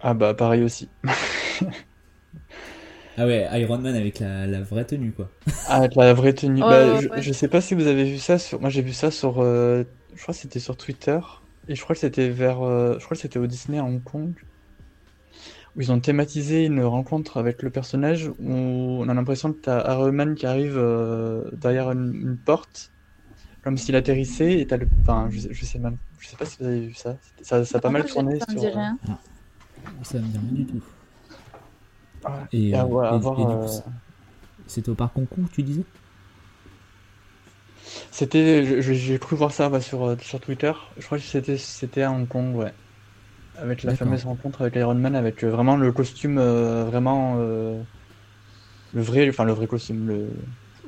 Ah 0.00 0.14
bah 0.14 0.34
pareil 0.34 0.62
aussi. 0.64 0.88
Ah 3.16 3.26
ouais, 3.26 3.48
Iron 3.60 3.78
Man 3.78 3.94
avec 3.96 4.20
la, 4.20 4.46
la 4.46 4.62
vraie 4.62 4.84
tenue, 4.86 5.12
quoi. 5.12 5.30
Ah, 5.64 5.76
avec 5.78 5.94
la 5.96 6.14
vraie 6.14 6.34
tenue. 6.34 6.64
Bah, 6.68 7.00
ouais, 7.00 7.22
je, 7.22 7.32
sais 7.32 7.48
pas 7.48 7.60
si 7.60 7.74
vous 7.74 7.86
avez 7.86 8.04
vu 8.04 8.18
ça 8.18 8.38
sur. 8.38 8.60
Moi 8.60 8.70
j'ai 8.70 8.82
vu 8.82 8.92
ça 8.92 9.10
sur. 9.10 9.40
euh, 9.40 9.84
Je 10.14 10.22
crois 10.22 10.34
que 10.34 10.40
c'était 10.40 10.60
sur 10.60 10.76
Twitter. 10.76 11.18
Et 11.68 11.74
je 11.74 11.82
crois 11.82 11.94
que 11.94 12.00
c'était 12.00 12.28
vers. 12.30 12.62
euh, 12.62 12.98
Je 12.98 13.04
crois 13.04 13.16
que 13.16 13.20
c'était 13.22 13.38
au 13.38 13.46
Disney 13.46 13.78
à 13.78 13.84
Hong 13.84 14.02
Kong. 14.02 14.32
Où 15.76 15.80
ils 15.80 15.92
ont 15.92 16.00
thématisé 16.00 16.64
une 16.66 16.82
rencontre 16.82 17.36
avec 17.38 17.62
le 17.62 17.70
personnage 17.70 18.28
où 18.38 18.52
on 18.52 19.08
a 19.08 19.14
l'impression 19.14 19.52
que 19.52 19.60
t'as 19.60 19.92
Iron 19.94 20.12
Man 20.12 20.34
qui 20.34 20.46
arrive 20.46 20.76
euh, 20.76 21.50
derrière 21.52 21.90
une, 21.90 22.14
une 22.14 22.36
porte. 22.38 22.92
Comme 23.68 23.76
s'il 23.76 23.96
atterrissait 23.96 24.60
et 24.60 24.66
t'as 24.66 24.78
le. 24.78 24.88
Enfin, 25.02 25.28
je 25.30 25.40
sais, 25.40 25.48
je 25.52 25.64
sais 25.66 25.78
mal. 25.78 25.94
Je 26.18 26.28
sais 26.28 26.36
pas 26.38 26.46
si 26.46 26.56
vous 26.58 26.64
avez 26.64 26.86
vu 26.86 26.94
ça. 26.94 27.18
C'était- 27.20 27.44
Ça, 27.44 27.62
ça 27.66 27.76
a 27.76 27.80
pas 27.82 27.90
mal 27.90 28.02
tourné 28.06 28.38
Ça 28.38 28.46
me 28.48 28.52
sur. 28.52 28.60
dit 28.62 28.66
euh, 28.66 28.70
rien. 28.70 28.98
Ça 30.04 30.18
me 30.18 30.24
dit 30.24 30.38
rien 30.38 30.52
du 30.52 30.64
tout. 30.64 30.80
ouais. 32.24 32.30
Et, 32.50 32.74
à 32.74 32.82
euh, 32.82 32.86
voir- 32.86 33.12
à 33.12 33.16
et- 33.16 33.20
voir, 33.20 33.34
et 33.34 33.44
du 33.44 33.46
coup, 33.46 33.52
euh, 33.52 33.68
c'était 34.66 34.88
au 34.88 34.94
parc 34.94 35.18
Hong 35.18 35.28
Kong, 35.28 35.44
tu 35.52 35.62
disais? 35.62 35.84
C'était, 38.10 38.80
j'ai 38.80 39.18
cru 39.18 39.36
voir 39.36 39.52
ça 39.52 39.68
bah, 39.68 39.82
sur, 39.82 40.16
sur 40.22 40.40
Twitter. 40.40 40.72
Je 40.96 41.04
crois 41.04 41.18
que 41.18 41.24
c'était, 41.24 41.58
c'était 41.58 42.04
à 42.04 42.10
Hong 42.10 42.26
Kong, 42.26 42.56
ouais. 42.56 42.72
Avec 43.58 43.82
la 43.82 43.94
fameuse 43.94 44.24
rencontre 44.24 44.62
avec 44.62 44.76
Iron 44.76 44.94
Man, 44.94 45.14
avec 45.14 45.44
euh, 45.44 45.50
vraiment 45.50 45.76
le 45.76 45.92
costume, 45.92 46.38
euh, 46.38 46.84
vraiment 46.84 47.36
euh, 47.38 47.82
le 48.94 49.02
vrai, 49.02 49.28
enfin 49.28 49.44
le 49.44 49.52
vrai 49.52 49.66
costume. 49.66 50.08
Le... 50.08 50.30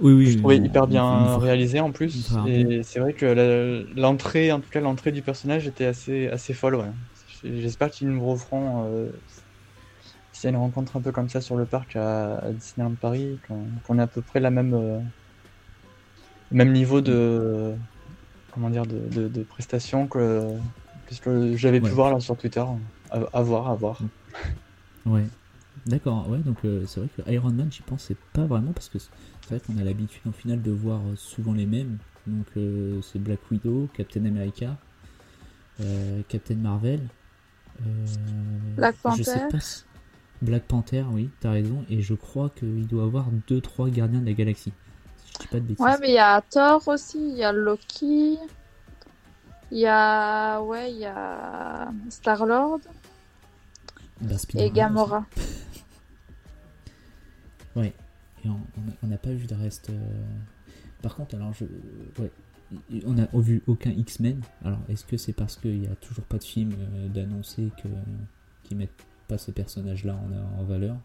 Oui, 0.01 0.13
oui. 0.13 0.31
Je 0.33 0.39
trouvais 0.39 0.57
hyper 0.57 0.87
bien 0.87 1.37
réalisé 1.37 1.81
en 1.81 1.93
plus. 1.93 2.33
Et 2.47 2.83
c'est 2.83 3.01
vrai 3.01 3.13
que 3.13 3.87
l'entrée, 3.97 4.53
en 4.53 4.61
tout 4.61 4.71
cas 4.71 4.81
l'entrée 4.81 5.13
du 5.13 5.23
personnage 5.23 5.67
était 5.67 5.87
assez, 5.87 6.29
assez 6.29 6.55
folle, 6.55 6.77
ouais. 6.77 6.91
J'espère 7.45 7.91
qu'ils 7.91 8.09
nous 8.09 8.25
referont. 8.25 8.85
Euh, 8.87 9.09
s'il 10.33 10.45
y 10.45 10.47
a 10.49 10.51
une 10.51 10.63
rencontre 10.63 10.97
un 10.97 11.01
peu 11.01 11.13
comme 11.13 11.29
ça 11.29 11.41
sur 11.41 11.57
le 11.57 11.67
parc 11.67 11.97
à, 11.97 12.37
à 12.39 12.51
Disneyland 12.51 12.95
Paris, 13.01 13.39
qu'on 13.87 13.99
ait 13.99 14.03
à 14.03 14.07
peu 14.07 14.23
près 14.23 14.41
la 14.41 14.51
même, 14.51 14.73
euh, 14.75 14.99
même 16.51 16.73
niveau 16.73 17.01
de, 17.01 17.75
comment 18.53 18.71
dire, 18.71 18.87
de, 18.87 19.01
de, 19.11 19.29
de 19.29 19.43
prestation 19.43 20.07
que, 20.07 20.51
que 21.07 21.15
ce 21.15 21.21
que 21.21 21.57
j'avais 21.57 21.81
pu 21.81 21.91
voir 21.91 22.13
là 22.13 22.21
sur 22.21 22.37
Twitter. 22.37 22.65
À, 23.11 23.21
à 23.33 23.43
voir, 23.43 23.69
à 23.69 23.75
voir. 23.75 23.99
Ouais. 25.05 25.25
D'accord, 25.87 26.29
ouais, 26.29 26.39
donc 26.39 26.59
euh, 26.65 26.85
c'est 26.87 27.01
vrai 27.01 27.09
que 27.17 27.31
Iron 27.31 27.51
Man, 27.51 27.69
j'y 27.71 27.81
pensais 27.81 28.15
pas 28.35 28.45
vraiment 28.45 28.73
parce 28.73 28.91
que 28.91 28.99
qu'on 29.59 29.77
a 29.79 29.83
l'habitude 29.85 30.23
en 30.29 30.33
finale 30.33 30.63
de 30.63 30.71
voir 30.71 31.01
souvent 31.17 31.53
les 31.53 31.67
mêmes. 31.67 31.99
Donc 32.27 32.47
euh, 32.57 33.01
c'est 33.03 33.19
Black 33.19 33.41
Widow, 33.51 33.89
Captain 33.95 34.25
America, 34.25 34.77
euh, 35.81 36.21
Captain 36.29 36.55
Marvel. 36.57 37.01
euh, 37.83 38.07
Black 38.77 38.97
Je 39.17 39.23
sais 39.23 39.33
Panther. 39.33 39.49
pas 39.51 39.61
si- 39.61 39.85
Black 40.43 40.63
Panther, 40.65 41.05
oui, 41.11 41.29
t'as 41.41 41.51
raison. 41.51 41.85
Et 41.91 42.01
je 42.03 42.15
crois 42.15 42.51
qu'il 42.51 42.87
doit 42.87 43.05
avoir 43.05 43.27
2-3 43.49 43.91
gardiens 43.91 44.21
de 44.21 44.27
la 44.27 44.33
galaxie. 44.33 44.73
Si 45.19 45.33
je 45.35 45.39
dis 45.41 45.47
pas 45.49 45.57
de 45.61 45.65
bêtises. 45.65 45.85
Ouais, 45.85 45.99
mais 46.01 46.09
il 46.09 46.15
y 46.15 46.19
a 46.19 46.41
Thor 46.43 46.87
aussi, 46.89 47.19
il 47.19 47.37
y 47.37 47.45
a 47.45 47.53
Loki, 47.53 48.39
il 49.71 49.79
y 49.79 49.87
a 49.87 50.61
ouais, 50.63 50.93
il 50.93 50.99
y 50.99 51.05
a 51.07 51.91
Star 52.11 52.47
Lord 52.47 52.81
Bah, 54.23 54.37
et 54.55 54.71
Gamora. 54.71 55.25
Ouais. 57.77 57.93
Et 58.45 58.49
on 58.49 59.07
n'a 59.07 59.19
pas 59.19 59.33
vu 59.33 59.47
de 59.47 59.55
reste. 59.55 59.91
euh, 59.91 60.25
Par 61.03 61.15
contre, 61.17 61.35
alors 61.35 61.53
je. 61.53 61.65
Ouais. 62.23 62.31
On 63.05 63.15
n'a 63.15 63.27
vu 63.35 63.63
aucun 63.67 63.91
X-Men. 63.91 64.41
Alors, 64.65 64.79
est-ce 64.89 65.05
que 65.05 65.17
c'est 65.17 65.33
parce 65.33 65.57
qu'il 65.57 65.81
n'y 65.81 65.89
a 65.89 65.97
toujours 65.97 66.25
pas 66.25 66.39
de 66.39 66.45
film 66.45 66.73
euh, 66.79 67.09
d'annoncer 67.09 67.71
que 67.83 67.89
qu'ils 68.63 68.77
mettent 68.77 69.05
pas 69.27 69.39
ce 69.39 69.51
personnage-là 69.51 70.15
en, 70.15 70.61
en 70.61 70.65
valeur? 70.65 70.97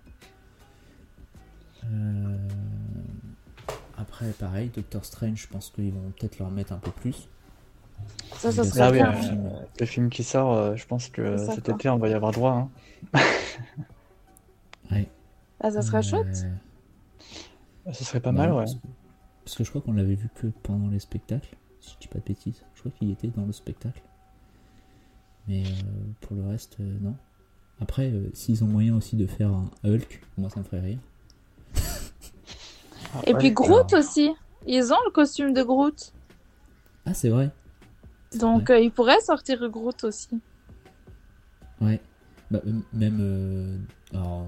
Euh, 1.86 2.38
Après, 3.98 4.30
pareil, 4.32 4.70
Doctor 4.76 5.04
Strange, 5.06 5.42
je 5.42 5.48
pense 5.48 5.70
qu'ils 5.72 5.92
vont 5.92 6.12
peut-être 6.20 6.38
leur 6.40 6.52
mettre 6.52 6.72
un 6.74 6.78
peu 6.78 6.92
plus. 6.92 7.28
Ça, 8.38 8.52
ça 8.52 8.64
serait 8.64 8.92
oui, 8.92 9.02
euh, 9.02 9.14
film. 9.22 9.52
le 9.80 9.86
film 9.86 10.10
qui 10.10 10.24
sort, 10.24 10.54
euh, 10.54 10.76
je 10.76 10.86
pense 10.86 11.08
que 11.10 11.38
ça, 11.38 11.54
cet 11.56 11.66
quoi. 11.66 11.74
été, 11.76 11.90
on 11.90 11.98
va 11.98 12.10
y 12.10 12.14
avoir 12.14 12.32
droit. 12.32 12.70
hein. 13.14 13.20
Ouais. 14.92 15.10
Ah, 15.62 15.72
ça 15.72 15.82
serait 15.82 16.04
chouette. 16.04 16.46
Ce 17.94 18.04
serait 18.04 18.20
pas 18.20 18.32
Bah 18.32 18.40
mal, 18.48 18.52
ouais. 18.54 18.58
Parce 18.64 18.76
que, 18.76 18.80
parce 19.44 19.56
que 19.58 19.64
je 19.64 19.70
crois 19.70 19.82
qu'on 19.82 19.94
l'avait 19.94 20.16
vu 20.16 20.30
que 20.36 20.48
pendant 20.64 20.88
les 20.90 21.00
spectacles, 21.00 21.56
si 21.80 21.94
je 21.94 22.00
dis 22.00 22.08
pas 22.08 22.20
de 22.20 22.24
bêtises. 22.24 22.64
Je 22.74 22.80
crois 22.80 22.92
qu'il 22.92 23.12
était 23.12 23.28
dans 23.28 23.46
le 23.46 23.52
spectacle. 23.52 24.02
Mais 25.48 25.64
euh, 25.64 25.70
pour 26.22 26.36
le 26.36 26.48
reste, 26.48 26.78
euh, 26.80 26.98
non. 27.02 27.16
Après, 27.80 28.10
euh, 28.10 28.30
s'ils 28.34 28.64
ont 28.64 28.68
moyen 28.68 28.96
aussi 28.96 29.16
de 29.16 29.28
faire 29.28 29.52
un 29.52 29.70
Hulk, 29.84 30.22
moi 30.38 30.50
ça 30.50 30.60
me 30.62 30.64
ferait 30.66 30.80
rire. 30.82 31.00
Et 33.28 33.34
Ouais. 33.34 33.40
puis 33.40 33.52
Groot 33.52 33.94
alors- 33.94 34.00
aussi. 34.04 34.32
Ils 34.68 34.92
ont 34.92 34.98
le 35.06 35.12
costume 35.12 35.54
de 35.54 35.62
Groot. 35.62 36.12
Ah, 37.06 37.14
c'est 37.14 37.30
vrai. 37.30 37.52
Donc 38.40 38.70
euh, 38.72 38.80
ils 38.80 38.92
pourraient 38.92 39.20
sortir 39.22 39.70
Groot 39.70 40.04
aussi. 40.06 40.30
Ouais. 41.80 42.02
Bah, 42.50 42.62
même. 42.94 43.18
euh, 43.22 43.78
alors, 44.14 44.48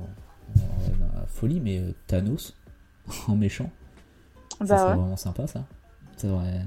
la 0.55 1.25
folie, 1.27 1.59
mais 1.59 1.79
euh, 1.79 1.91
Thanos 2.07 2.55
en 3.27 3.35
méchant. 3.35 3.69
ça 4.59 4.65
Bah 4.65 4.77
serait 4.77 4.89
ouais. 4.89 4.95
vraiment 4.97 5.17
sympa 5.17 5.47
ça. 5.47 5.63
Ça 6.17 6.27
aurait- 6.29 6.65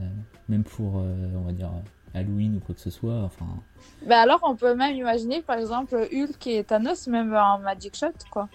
même 0.49 0.65
pour, 0.65 0.99
euh, 0.99 1.33
on 1.37 1.43
va 1.43 1.53
dire, 1.53 1.71
Halloween 2.15 2.57
ou 2.57 2.61
quoi 2.61 2.75
que 2.75 2.81
ce 2.81 2.91
soit. 2.91 3.23
Enfin, 3.23 3.47
Bah 4.07 4.21
alors 4.21 4.41
on 4.43 4.57
peut 4.57 4.75
même 4.75 4.95
imaginer 4.97 5.43
par 5.43 5.59
exemple 5.59 5.95
Hulk 6.13 6.47
et 6.47 6.65
Thanos 6.65 7.07
même 7.09 7.35
en 7.35 7.59
Magic 7.61 7.97
Shot 7.97 8.13
quoi. 8.31 8.49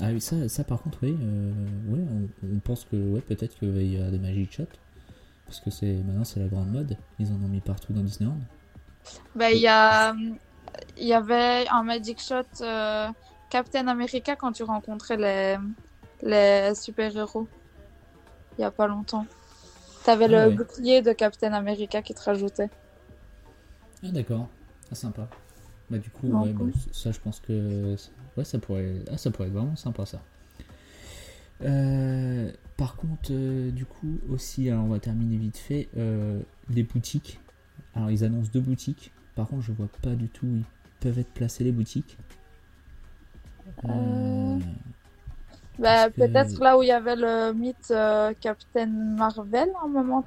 Ah 0.00 0.10
oui, 0.12 0.20
ça, 0.20 0.48
ça 0.48 0.62
par 0.62 0.80
contre, 0.80 0.98
oui, 1.02 1.16
euh, 1.20 1.50
ouais, 1.88 1.98
on, 2.44 2.54
on 2.54 2.58
pense 2.60 2.84
que 2.84 2.94
ouais, 2.94 3.20
peut-être 3.20 3.58
qu'il 3.58 3.82
y 3.82 3.96
avoir 3.96 4.12
des 4.12 4.20
Magic 4.20 4.52
Shots. 4.52 4.62
Parce 5.44 5.58
que 5.58 5.70
c'est 5.70 5.92
maintenant 5.92 6.22
c'est 6.22 6.38
la 6.38 6.46
grande 6.46 6.70
mode. 6.70 6.96
Ils 7.18 7.32
en 7.32 7.34
ont 7.34 7.48
mis 7.48 7.58
partout 7.58 7.92
dans 7.92 8.02
Disneyland. 8.02 8.36
Bah 9.34 9.50
il 9.50 9.58
y 9.58 9.66
a 9.66 10.14
il 10.96 11.04
y 11.08 11.14
avait 11.14 11.66
un 11.68 11.82
Magic 11.82 12.20
Shot 12.20 12.44
euh, 12.60 13.08
Captain 13.50 13.86
America 13.88 14.36
quand 14.36 14.52
tu 14.52 14.62
rencontrais 14.62 15.16
les 15.16 15.56
les 16.22 16.74
super-héros. 16.74 17.46
Il 18.58 18.62
y 18.62 18.64
a 18.64 18.70
pas 18.70 18.86
longtemps. 18.86 19.26
T'avais 20.04 20.26
Ah 20.26 20.48
le 20.48 20.54
bouclier 20.54 21.02
de 21.02 21.12
Captain 21.12 21.52
America 21.52 22.02
qui 22.02 22.14
te 22.14 22.22
rajoutait. 22.22 22.70
Ah 24.02 24.10
d'accord, 24.10 24.48
ah, 24.90 24.94
sympa. 24.94 25.28
Bah 25.90 25.98
du 25.98 26.10
coup, 26.10 26.28
ouais, 26.28 26.52
bah, 26.52 26.64
ça 26.92 27.12
je 27.12 27.18
pense 27.20 27.40
que 27.40 27.96
ouais, 28.36 28.44
ça 28.44 28.58
pourrait, 28.58 28.96
ah, 29.10 29.16
ça 29.16 29.30
pourrait 29.30 29.48
être 29.48 29.54
vraiment 29.54 29.76
sympa 29.76 30.06
ça. 30.06 30.20
Euh, 31.62 32.50
par 32.76 32.96
contre, 32.96 33.30
euh, 33.32 33.70
du 33.70 33.84
coup 33.84 34.18
aussi, 34.28 34.70
alors 34.70 34.84
on 34.84 34.88
va 34.88 35.00
terminer 35.00 35.36
vite 35.36 35.56
fait, 35.56 35.88
euh, 35.96 36.40
les 36.70 36.82
boutiques. 36.82 37.40
Alors 37.94 38.10
ils 38.10 38.24
annoncent 38.24 38.50
deux 38.52 38.60
boutiques. 38.60 39.12
Par 39.34 39.48
contre, 39.48 39.62
je 39.62 39.72
vois 39.72 39.88
pas 40.02 40.14
du 40.14 40.28
tout 40.28 40.46
où 40.46 40.56
ils 40.56 40.64
peuvent 41.00 41.18
être 41.18 41.32
placés 41.32 41.64
les 41.64 41.72
boutiques. 41.72 42.16
Euh, 43.88 44.58
Bah 45.78 46.10
que- 46.10 46.14
peut-être 46.16 46.58
là 46.60 46.76
où 46.78 46.82
il 46.82 46.88
y 46.88 46.92
avait 46.92 47.16
le 47.16 47.52
mythe 47.52 47.90
euh, 47.90 48.32
Captain 48.40 48.86
Marvel 48.86 49.68
un 49.84 49.88
moment. 49.88 50.24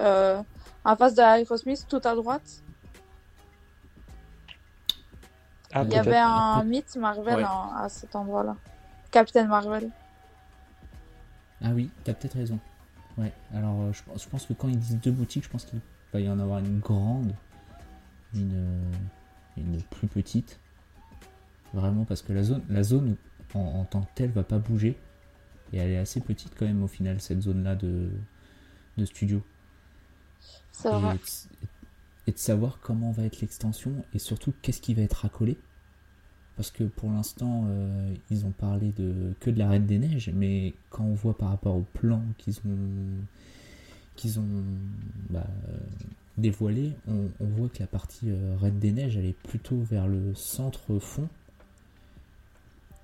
Euh, 0.00 0.42
en 0.84 0.96
face 0.96 1.14
de 1.14 1.22
Aerosmith 1.22 1.86
tout 1.88 2.00
à 2.04 2.14
droite. 2.14 2.62
Ah, 5.72 5.82
Il 5.84 5.92
y 5.92 5.96
avait 5.96 6.16
un 6.16 6.64
mythe 6.64 6.96
Marvel 6.96 7.36
Ouais. 7.36 7.44
en- 7.44 7.74
à 7.76 7.88
cet 7.88 8.16
endroit-là. 8.16 8.56
Captain 9.10 9.46
Marvel. 9.46 9.90
Ah 11.62 11.70
oui, 11.74 11.90
t'as 12.04 12.14
peut-être 12.14 12.34
raison. 12.36 12.58
Ouais, 13.18 13.32
alors 13.54 13.92
je, 13.92 14.02
pense- 14.02 14.22
je 14.24 14.28
pense 14.28 14.46
que 14.46 14.52
quand 14.52 14.68
ils 14.68 14.78
disent 14.78 14.98
deux 15.00 15.10
boutiques, 15.10 15.44
je 15.44 15.48
pense 15.50 15.64
qu'il 15.64 15.80
va 16.12 16.20
y 16.20 16.28
en 16.30 16.38
avoir 16.38 16.60
une 16.60 16.78
grande, 16.78 17.32
une, 18.34 18.80
une 19.56 19.82
plus 19.82 20.06
petite. 20.06 20.58
Vraiment, 21.74 22.04
parce 22.04 22.22
que 22.22 22.32
la 22.32 22.42
zone, 22.42 22.62
la 22.68 22.82
zone 22.82 23.16
en, 23.54 23.60
en 23.60 23.84
tant 23.84 24.02
que 24.02 24.10
telle 24.14 24.30
va 24.30 24.42
pas 24.42 24.58
bouger. 24.58 24.96
Et 25.72 25.78
elle 25.78 25.90
est 25.90 25.98
assez 25.98 26.20
petite 26.20 26.54
quand 26.58 26.64
même 26.66 26.82
au 26.82 26.88
final, 26.88 27.20
cette 27.20 27.42
zone-là 27.42 27.74
de, 27.76 28.08
de 28.96 29.04
studio. 29.04 29.42
Et, 30.88 30.92
de- 30.92 31.18
et 32.26 32.32
de 32.32 32.38
savoir 32.38 32.78
comment 32.80 33.10
va 33.10 33.24
être 33.24 33.40
l'extension 33.40 33.92
et 34.14 34.18
surtout 34.18 34.52
qu'est-ce 34.62 34.80
qui 34.80 34.94
va 34.94 35.02
être 35.02 35.24
accolé. 35.24 35.56
Parce 36.56 36.70
que 36.70 36.84
pour 36.84 37.10
l'instant, 37.10 37.66
euh, 37.68 38.14
ils 38.30 38.44
ont 38.44 38.50
parlé 38.50 38.92
de 38.92 39.32
que 39.40 39.50
de 39.50 39.58
la 39.58 39.68
Reine 39.68 39.86
des 39.86 39.98
Neiges, 39.98 40.30
mais 40.34 40.74
quand 40.90 41.04
on 41.04 41.14
voit 41.14 41.36
par 41.38 41.50
rapport 41.50 41.76
au 41.76 41.82
plan 41.94 42.22
qu'ils 42.36 42.58
ont, 42.66 43.24
qu'ils 44.16 44.40
ont 44.40 44.64
bah, 45.30 45.46
dévoilé, 46.36 46.92
on, 47.06 47.28
on 47.40 47.46
voit 47.46 47.68
que 47.68 47.78
la 47.80 47.86
partie 47.86 48.30
euh, 48.30 48.56
Reine 48.58 48.78
des 48.78 48.90
Neiges, 48.92 49.16
elle 49.16 49.26
est 49.26 49.38
plutôt 49.38 49.78
vers 49.78 50.08
le 50.08 50.34
centre-fond. 50.34 51.28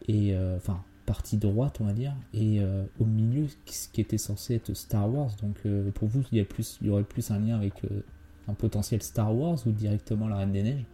Et 0.08 0.34
euh, 0.34 0.56
enfin, 0.56 0.82
partie 1.06 1.36
droite, 1.38 1.78
on 1.80 1.84
va 1.86 1.92
dire. 1.92 2.14
Et 2.34 2.60
euh, 2.60 2.84
au 2.98 3.04
milieu, 3.04 3.46
ce 3.66 3.88
qui 3.88 4.00
était 4.00 4.18
censé 4.18 4.54
être 4.56 4.74
Star 4.74 5.12
Wars. 5.12 5.30
Donc 5.42 5.56
euh, 5.66 5.90
pour 5.92 6.08
vous, 6.08 6.22
il 6.32 6.38
y, 6.38 6.40
a 6.40 6.44
plus, 6.44 6.78
il 6.80 6.88
y 6.88 6.90
aurait 6.90 7.04
plus 7.04 7.30
un 7.30 7.38
lien 7.40 7.56
avec 7.56 7.84
euh, 7.84 8.00
un 8.48 8.54
potentiel 8.54 9.02
Star 9.02 9.34
Wars 9.34 9.58
ou 9.66 9.72
directement 9.72 10.28
la 10.28 10.36
Reine 10.36 10.52
des 10.52 10.62
Neiges? 10.62 10.84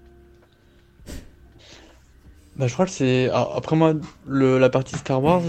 Bah, 2.57 2.67
je 2.67 2.73
crois 2.75 2.85
que 2.87 2.91
c'est. 2.93 3.31
Après 3.31 3.77
moi, 3.77 3.95
le... 4.27 4.59
la 4.59 4.69
partie 4.71 4.97
Star 4.97 5.23
Wars, 5.23 5.43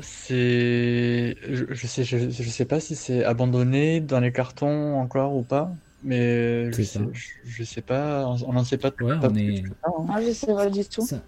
c'est. 0.00 1.36
Je, 1.48 1.64
je 1.70 1.86
sais, 1.86 2.04
je, 2.04 2.30
je 2.30 2.50
sais 2.50 2.64
pas 2.64 2.80
si 2.80 2.96
c'est 2.96 3.24
abandonné 3.24 4.00
dans 4.00 4.20
les 4.20 4.32
cartons 4.32 4.94
encore 5.00 5.36
ou 5.36 5.44
pas, 5.44 5.72
mais 6.02 6.72
je 6.72 6.82
sais, 6.82 7.00
je, 7.12 7.28
je 7.44 7.64
sais 7.64 7.82
pas, 7.82 8.26
on 8.26 8.52
n'en 8.52 8.64
sait 8.64 8.78
pas, 8.78 8.90
Ouais, 9.00 9.18
pas 9.20 9.28
on 9.28 9.32
plus 9.32 9.58
est- 9.58 9.62
que 9.62 9.68
ça, 9.68 9.90
hein. 9.98 10.04
Moi, 10.06 10.20
je 10.22 10.32
sais 10.32 10.54
pas 10.54 10.68
du 10.70 10.84
tout. 10.84 11.02
Ça, 11.02 11.22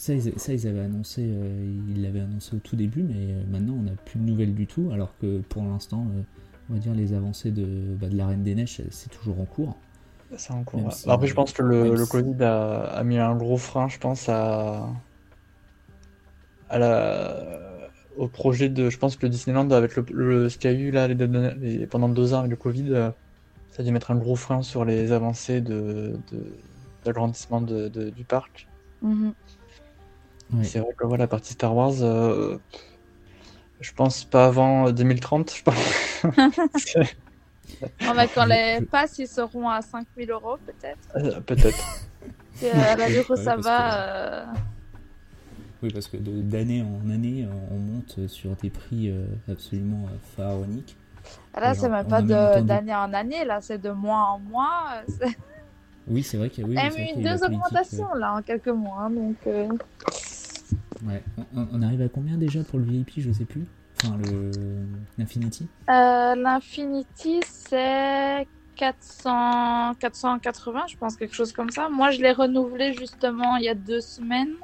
ça, 0.00 0.14
ils, 0.14 0.38
ça, 0.38 0.52
ils 0.54 0.66
avaient 0.66 0.80
annoncé, 0.80 1.22
euh, 1.26 1.76
ils 1.94 2.00
l'avaient 2.02 2.20
annoncé 2.20 2.56
au 2.56 2.58
tout 2.58 2.74
début, 2.74 3.02
mais 3.02 3.32
euh, 3.34 3.42
maintenant 3.50 3.74
on 3.74 3.82
n'a 3.82 3.92
plus 4.06 4.18
de 4.18 4.24
nouvelles 4.24 4.54
du 4.54 4.66
tout, 4.66 4.88
alors 4.94 5.14
que 5.20 5.40
pour 5.40 5.62
l'instant, 5.62 6.06
euh, 6.16 6.22
on 6.70 6.74
va 6.74 6.78
dire 6.78 6.94
les 6.94 7.12
avancées 7.12 7.50
de, 7.50 7.66
bah, 8.00 8.08
de 8.08 8.16
la 8.16 8.26
Reine 8.28 8.42
des 8.42 8.54
Neiges, 8.54 8.80
c'est 8.90 9.10
toujours 9.10 9.38
en 9.38 9.44
cours. 9.44 9.76
C'est 10.38 10.52
en 10.52 10.62
cours. 10.64 10.84
Ouais. 10.86 10.90
si- 10.90 11.10
Après, 11.10 11.26
je 11.26 11.34
pense 11.34 11.52
que 11.52 11.62
le, 11.62 11.96
si- 11.98 12.10
Covid 12.10 12.42
a, 12.42 12.82
a 12.84 13.04
mis 13.04 13.18
un 13.18 13.34
gros 13.36 13.58
frein, 13.58 13.88
je 13.88 13.98
pense, 13.98 14.28
à, 14.30 14.88
à 16.70 16.78
la, 16.78 17.36
au 18.16 18.26
projet 18.28 18.68
de. 18.70 18.88
Je 18.90 18.98
pense 18.98 19.16
que 19.16 19.26
Disneyland, 19.26 19.70
avec 19.70 19.96
le, 19.96 20.04
le- 20.12 20.48
ce 20.48 20.56
qu'il 20.56 20.70
y 20.70 20.74
a 20.74 20.78
eu 20.78 20.90
là 20.92 21.08
les 21.08 21.14
deux- 21.14 21.26
les- 21.60 21.86
pendant 21.86 22.08
deux 22.08 22.32
ans 22.32 22.38
avec 22.38 22.50
le 22.52 22.56
Covid, 22.56 22.88
ça 23.70 23.80
a 23.80 23.82
dû 23.82 23.92
mettre 23.92 24.10
un 24.12 24.16
gros 24.16 24.36
frein 24.36 24.62
sur 24.62 24.84
les 24.84 25.12
avancées 25.12 25.60
de, 25.60 26.16
de, 26.32 26.46
d'agrandissement 27.04 27.60
de, 27.60 27.88
de- 27.88 28.10
du 28.10 28.24
parc. 28.24 28.66
Mhm. 29.02 29.32
Ouais. 30.52 30.64
C'est 30.64 30.80
vrai 30.80 30.92
que 30.96 31.06
voilà, 31.06 31.24
la 31.24 31.28
partie 31.28 31.52
Star 31.52 31.74
Wars, 31.76 31.94
euh, 32.02 32.58
je 33.80 33.92
pense 33.92 34.24
pas 34.24 34.46
avant 34.46 34.90
2030, 34.90 35.54
je 35.54 35.62
pense. 35.62 36.22
Non, 38.02 38.12
quand 38.34 38.44
les 38.44 38.80
passes 38.82 39.18
ils 39.18 39.28
seront 39.28 39.68
à 39.68 39.80
5000 39.80 40.30
euros, 40.30 40.56
peut-être. 40.66 40.98
euh, 41.16 41.40
Peut-être. 41.40 42.02
Et, 42.62 42.66
euh, 42.66 42.74
à 42.74 42.96
l'allure 42.96 43.24
où 43.28 43.34
Ouais, 43.34 43.42
ça 43.44 43.56
va. 43.56 43.94
euh, 44.02 44.46
Oui, 45.82 45.90
parce 45.92 46.08
que 46.08 46.16
de- 46.18 46.42
d'année 46.42 46.82
en 46.82 47.10
année, 47.10 47.44
euh, 47.44 47.52
on 47.70 47.76
monte 47.76 48.26
sur 48.28 48.50
des 48.56 48.68
prix 48.70 49.08
euh, 49.10 49.24
absolument 49.50 50.06
euh, 50.06 50.16
pharaoniques. 50.36 50.96
Là, 51.58 51.72
Et 51.72 51.74
c'est 51.74 51.88
même 51.88 52.06
pas 52.06 52.22
d'année 52.22 52.94
en 52.94 53.12
année, 53.12 53.44
là, 53.44 53.60
c'est 53.60 53.78
de 53.78 53.90
mois 53.90 54.18
en 54.32 54.38
mois. 54.38 54.84
euh, 54.94 55.02
C'est 55.18 55.36
Oui, 56.06 56.22
c'est 56.22 56.36
vrai 56.36 56.50
qu'il 56.50 56.64
y 56.64 56.66
a 56.66 56.68
oui, 56.68 56.76
eu 56.76 56.90
qu'il 56.90 57.02
y 57.02 57.06
a 57.06 57.20
eu 57.20 57.22
deux 57.24 57.40
la 57.40 57.46
augmentations, 57.46 58.14
là, 58.14 58.34
en 58.34 58.42
quelques 58.42 58.68
mois. 58.68 59.02
hein, 59.04 59.10
donc, 59.10 59.36
euh, 59.46 59.68
euh, 59.68 59.76
ouais. 61.04 61.22
On, 61.54 61.66
on 61.72 61.82
arrive 61.82 62.02
à 62.02 62.08
combien 62.08 62.36
déjà 62.36 62.62
pour 62.64 62.78
le 62.78 62.84
VIP 62.84 63.12
Je 63.18 63.32
sais 63.32 63.44
plus? 63.44 63.64
Enfin, 64.02 64.16
le 64.18 64.50
l'Infinity? 65.18 65.68
Euh, 65.88 66.34
L'Infinity, 66.34 67.40
c'est 67.46 68.46
400... 68.76 69.94
480, 69.94 70.86
je 70.88 70.96
pense, 70.96 71.16
quelque 71.16 71.34
chose 71.34 71.52
comme 71.52 71.70
ça. 71.70 71.88
Moi, 71.88 72.10
je 72.10 72.20
l'ai 72.20 72.32
renouvelé 72.32 72.94
justement 72.94 73.56
il 73.56 73.64
y 73.64 73.68
a 73.68 73.74
deux 73.74 74.00
semaines. 74.00 74.54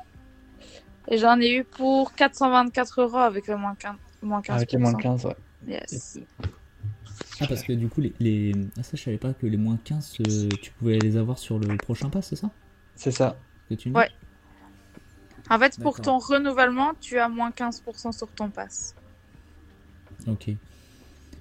Et 1.08 1.18
j'en 1.18 1.38
ai 1.40 1.54
eu 1.54 1.64
pour 1.64 2.14
424 2.14 3.02
euros 3.02 3.18
avec 3.18 3.46
le 3.46 3.56
moins 3.56 3.74
15%. 3.74 3.94
Moins 4.22 4.40
15%. 4.40 4.52
Avec 4.52 4.72
les 4.72 4.78
moins 4.78 4.92
de 4.92 5.02
15, 5.02 5.26
ouais. 5.26 5.36
Yes. 5.68 6.18
Ah, 7.40 7.46
parce 7.46 7.62
que 7.62 7.72
du 7.74 7.88
coup, 7.88 8.00
les, 8.00 8.14
les... 8.18 8.52
Ah, 8.78 8.82
ça, 8.82 8.92
je 8.94 9.02
savais 9.02 9.18
pas 9.18 9.34
que 9.34 9.46
les 9.46 9.58
moins 9.58 9.78
15, 9.84 10.16
euh, 10.20 10.48
tu 10.62 10.72
pouvais 10.72 10.98
les 10.98 11.16
avoir 11.16 11.38
sur 11.38 11.58
le 11.58 11.76
prochain 11.76 12.08
pass, 12.08 12.28
c'est 12.28 12.36
ça? 12.36 12.50
C'est 12.94 13.10
ça. 13.10 13.36
que 13.68 13.74
tu 13.74 13.90
Ouais. 13.90 14.08
En 15.50 15.58
fait, 15.58 15.78
pour 15.80 16.00
ton 16.00 16.18
renouvellement, 16.18 16.92
tu 17.00 17.18
as 17.18 17.28
moins 17.28 17.50
15% 17.50 18.12
sur 18.12 18.28
ton 18.28 18.50
pass. 18.50 18.94
Ok. 20.26 20.50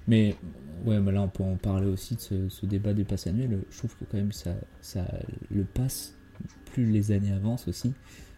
Mais 0.06 0.36
ouais, 0.84 1.00
bah 1.00 1.12
là 1.12 1.22
on 1.22 1.28
peut 1.28 1.42
en 1.42 1.56
parler 1.56 1.86
aussi 1.86 2.14
de 2.14 2.20
ce, 2.20 2.48
ce 2.48 2.66
débat 2.66 2.92
du 2.92 3.04
pass 3.04 3.26
annuel. 3.26 3.60
Je 3.70 3.78
trouve 3.78 3.96
que 3.96 4.04
quand 4.04 4.16
même 4.16 4.32
ça, 4.32 4.50
ça, 4.80 5.04
le 5.50 5.64
pass, 5.64 6.14
plus 6.72 6.86
les 6.86 7.10
années 7.10 7.32
avancent 7.32 7.66
aussi, 7.66 7.92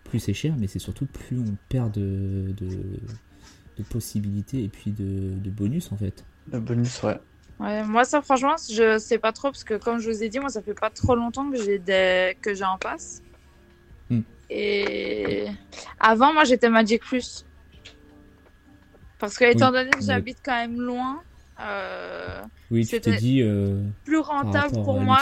plus 0.05 0.19
c'est 0.21 0.35
cher, 0.35 0.55
mais 0.59 0.67
c'est 0.67 0.79
surtout 0.79 1.07
plus 1.07 1.39
on 1.39 1.57
perd 1.69 1.93
de, 1.93 2.55
de, 2.57 2.69
de 3.77 3.83
possibilités 3.83 4.65
et 4.65 4.69
puis 4.69 4.93
de, 4.93 5.35
de 5.39 5.51
bonus 5.51 5.93
en 5.93 5.97
fait. 5.97 6.25
Le 6.51 6.61
bonus, 6.61 7.03
ouais. 7.03 7.19
Ouais, 7.61 7.83
moi 7.83 8.05
ça 8.05 8.23
franchement 8.23 8.55
je 8.71 8.99
sais 8.99 9.19
pas 9.19 9.33
trop 9.33 9.49
parce 9.49 9.65
que 9.65 9.75
comme 9.75 9.99
je 9.99 10.09
vous 10.09 10.23
ai 10.23 10.29
dit 10.29 10.39
moi 10.39 10.49
ça 10.49 10.63
fait 10.63 10.75
pas 10.75 10.91
trop 10.91 11.17
longtemps 11.17 11.51
que 11.51 11.61
j'ai 11.61 11.81
des 11.81 12.37
que 12.41 12.55
j'ai 12.55 12.63
un 12.63 12.79
pass. 12.79 13.21
Hmm. 14.11 14.21
Et 14.51 15.45
avant 16.01 16.33
moi 16.33 16.45
j'étais 16.45 16.69
Magic 16.71 17.03
Plus. 17.03 17.45
Parce 19.19 19.37
que 19.37 19.45
étant 19.45 19.73
donné 19.73 19.91
que 19.91 20.01
j'habite 20.03 20.39
quand 20.45 20.55
même 20.57 20.81
loin, 20.81 21.23
euh, 21.61 22.41
Oui, 22.71 22.85
C'était 22.85 23.17
dit 23.17 23.43
euh, 23.43 23.83
plus 24.05 24.19
rentable 24.19 24.75
pour 24.85 25.01
moi. 25.01 25.19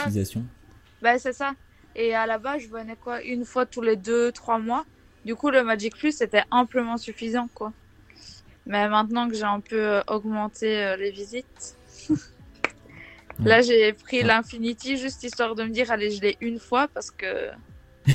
Ben 1.03 1.19
c'est 1.19 1.33
ça. 1.33 1.55
Et 1.95 2.15
à 2.15 2.27
la 2.27 2.39
base 2.39 2.63
je 2.63 2.69
venais 2.69 2.97
quoi 2.97 3.23
une 3.23 3.45
fois 3.45 3.65
tous 3.67 3.81
les 3.83 3.97
deux 3.97 4.33
trois 4.33 4.59
mois. 4.59 4.85
Du 5.25 5.35
coup 5.35 5.51
le 5.51 5.65
Magic 5.65 5.97
Plus 5.97 6.13
c'était 6.17 6.45
amplement 6.51 6.99
suffisant 6.99 7.49
quoi. 7.55 7.73
Mais 8.67 8.89
maintenant 8.89 9.29
que 9.29 9.35
j'ai 9.35 9.45
un 9.45 9.61
peu 9.61 9.81
euh, 9.81 10.01
augmenté 10.09 10.83
euh, 10.85 10.97
les 10.97 11.11
visites, 11.11 11.77
là 13.45 13.63
j'ai 13.63 13.93
pris 13.93 14.19
Ouais. 14.19 14.25
l'Infinity 14.25 14.97
juste 14.99 15.23
histoire 15.23 15.55
de 15.55 15.63
me 15.65 15.71
dire 15.71 15.91
allez 15.91 16.11
je 16.11 16.21
l'ai 16.21 16.37
une 16.41 16.59
fois 16.59 16.89
parce 16.89 17.11
que 17.11 17.49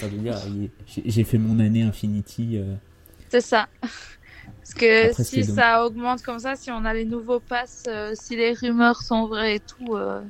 Ça 0.00 0.06
veut 0.08 0.18
dire, 0.18 0.36
j'ai 0.86 1.24
fait 1.24 1.38
mon 1.38 1.58
année 1.58 1.82
Infinity. 1.82 2.58
euh, 2.58 2.74
c'est 3.28 3.40
ça. 3.40 3.68
Parce 3.80 4.74
que 4.74 5.10
Après, 5.10 5.24
si 5.24 5.44
ça 5.44 5.84
augmente 5.84 6.22
comme 6.22 6.38
ça, 6.38 6.56
si 6.56 6.70
on 6.70 6.84
a 6.84 6.94
les 6.94 7.04
nouveaux 7.04 7.40
passes, 7.40 7.84
euh, 7.88 8.12
si 8.14 8.36
les 8.36 8.52
rumeurs 8.52 9.02
sont 9.02 9.26
vraies 9.26 9.56
et 9.56 9.60
tout, 9.60 9.94
euh, 9.94 10.22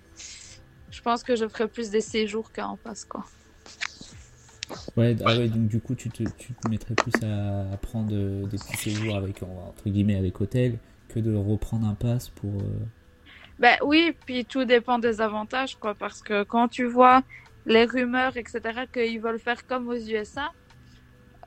je 0.91 1.01
pense 1.03 1.23
que 1.23 1.37
je 1.37 1.47
ferai 1.49 1.69
plus 1.69 1.91
des 1.91 2.01
séjours 2.01 2.51
qu'un 2.53 2.77
pass 2.83 3.05
quoi. 3.05 3.25
Ouais, 4.97 5.17
ah 5.25 5.37
ouais, 5.37 5.49
donc 5.49 5.69
du 5.69 5.81
coup, 5.81 5.95
tu 5.95 6.11
te, 6.11 6.23
tu 6.37 6.53
te 6.53 6.69
mettrais 6.69 6.95
plus 6.95 7.13
à, 7.23 7.73
à 7.73 7.77
prendre 7.77 8.11
des 8.11 8.59
petits 8.59 8.77
séjours 8.77 9.17
avec, 9.17 9.43
entre 9.43 9.89
guillemets, 9.89 10.17
avec 10.17 10.41
hôtel, 10.41 10.79
que 11.09 11.21
de 11.21 11.35
reprendre 11.35 11.87
un 11.87 11.95
pass 11.95 12.29
pour... 12.29 12.53
Ben 13.59 13.77
oui, 13.83 14.15
puis 14.27 14.45
tout 14.45 14.65
dépend 14.65 14.99
des 14.99 15.21
avantages, 15.21 15.77
quoi, 15.77 15.95
parce 15.95 16.21
que 16.23 16.43
quand 16.45 16.69
tu 16.69 16.85
vois 16.85 17.23
les 17.69 17.85
rumeurs, 17.85 18.37
etc., 18.37 18.87
qu'ils 18.93 19.21
veulent 19.21 19.39
faire 19.39 19.65
comme 19.67 19.89
aux 19.89 19.95
USA, 19.97 20.51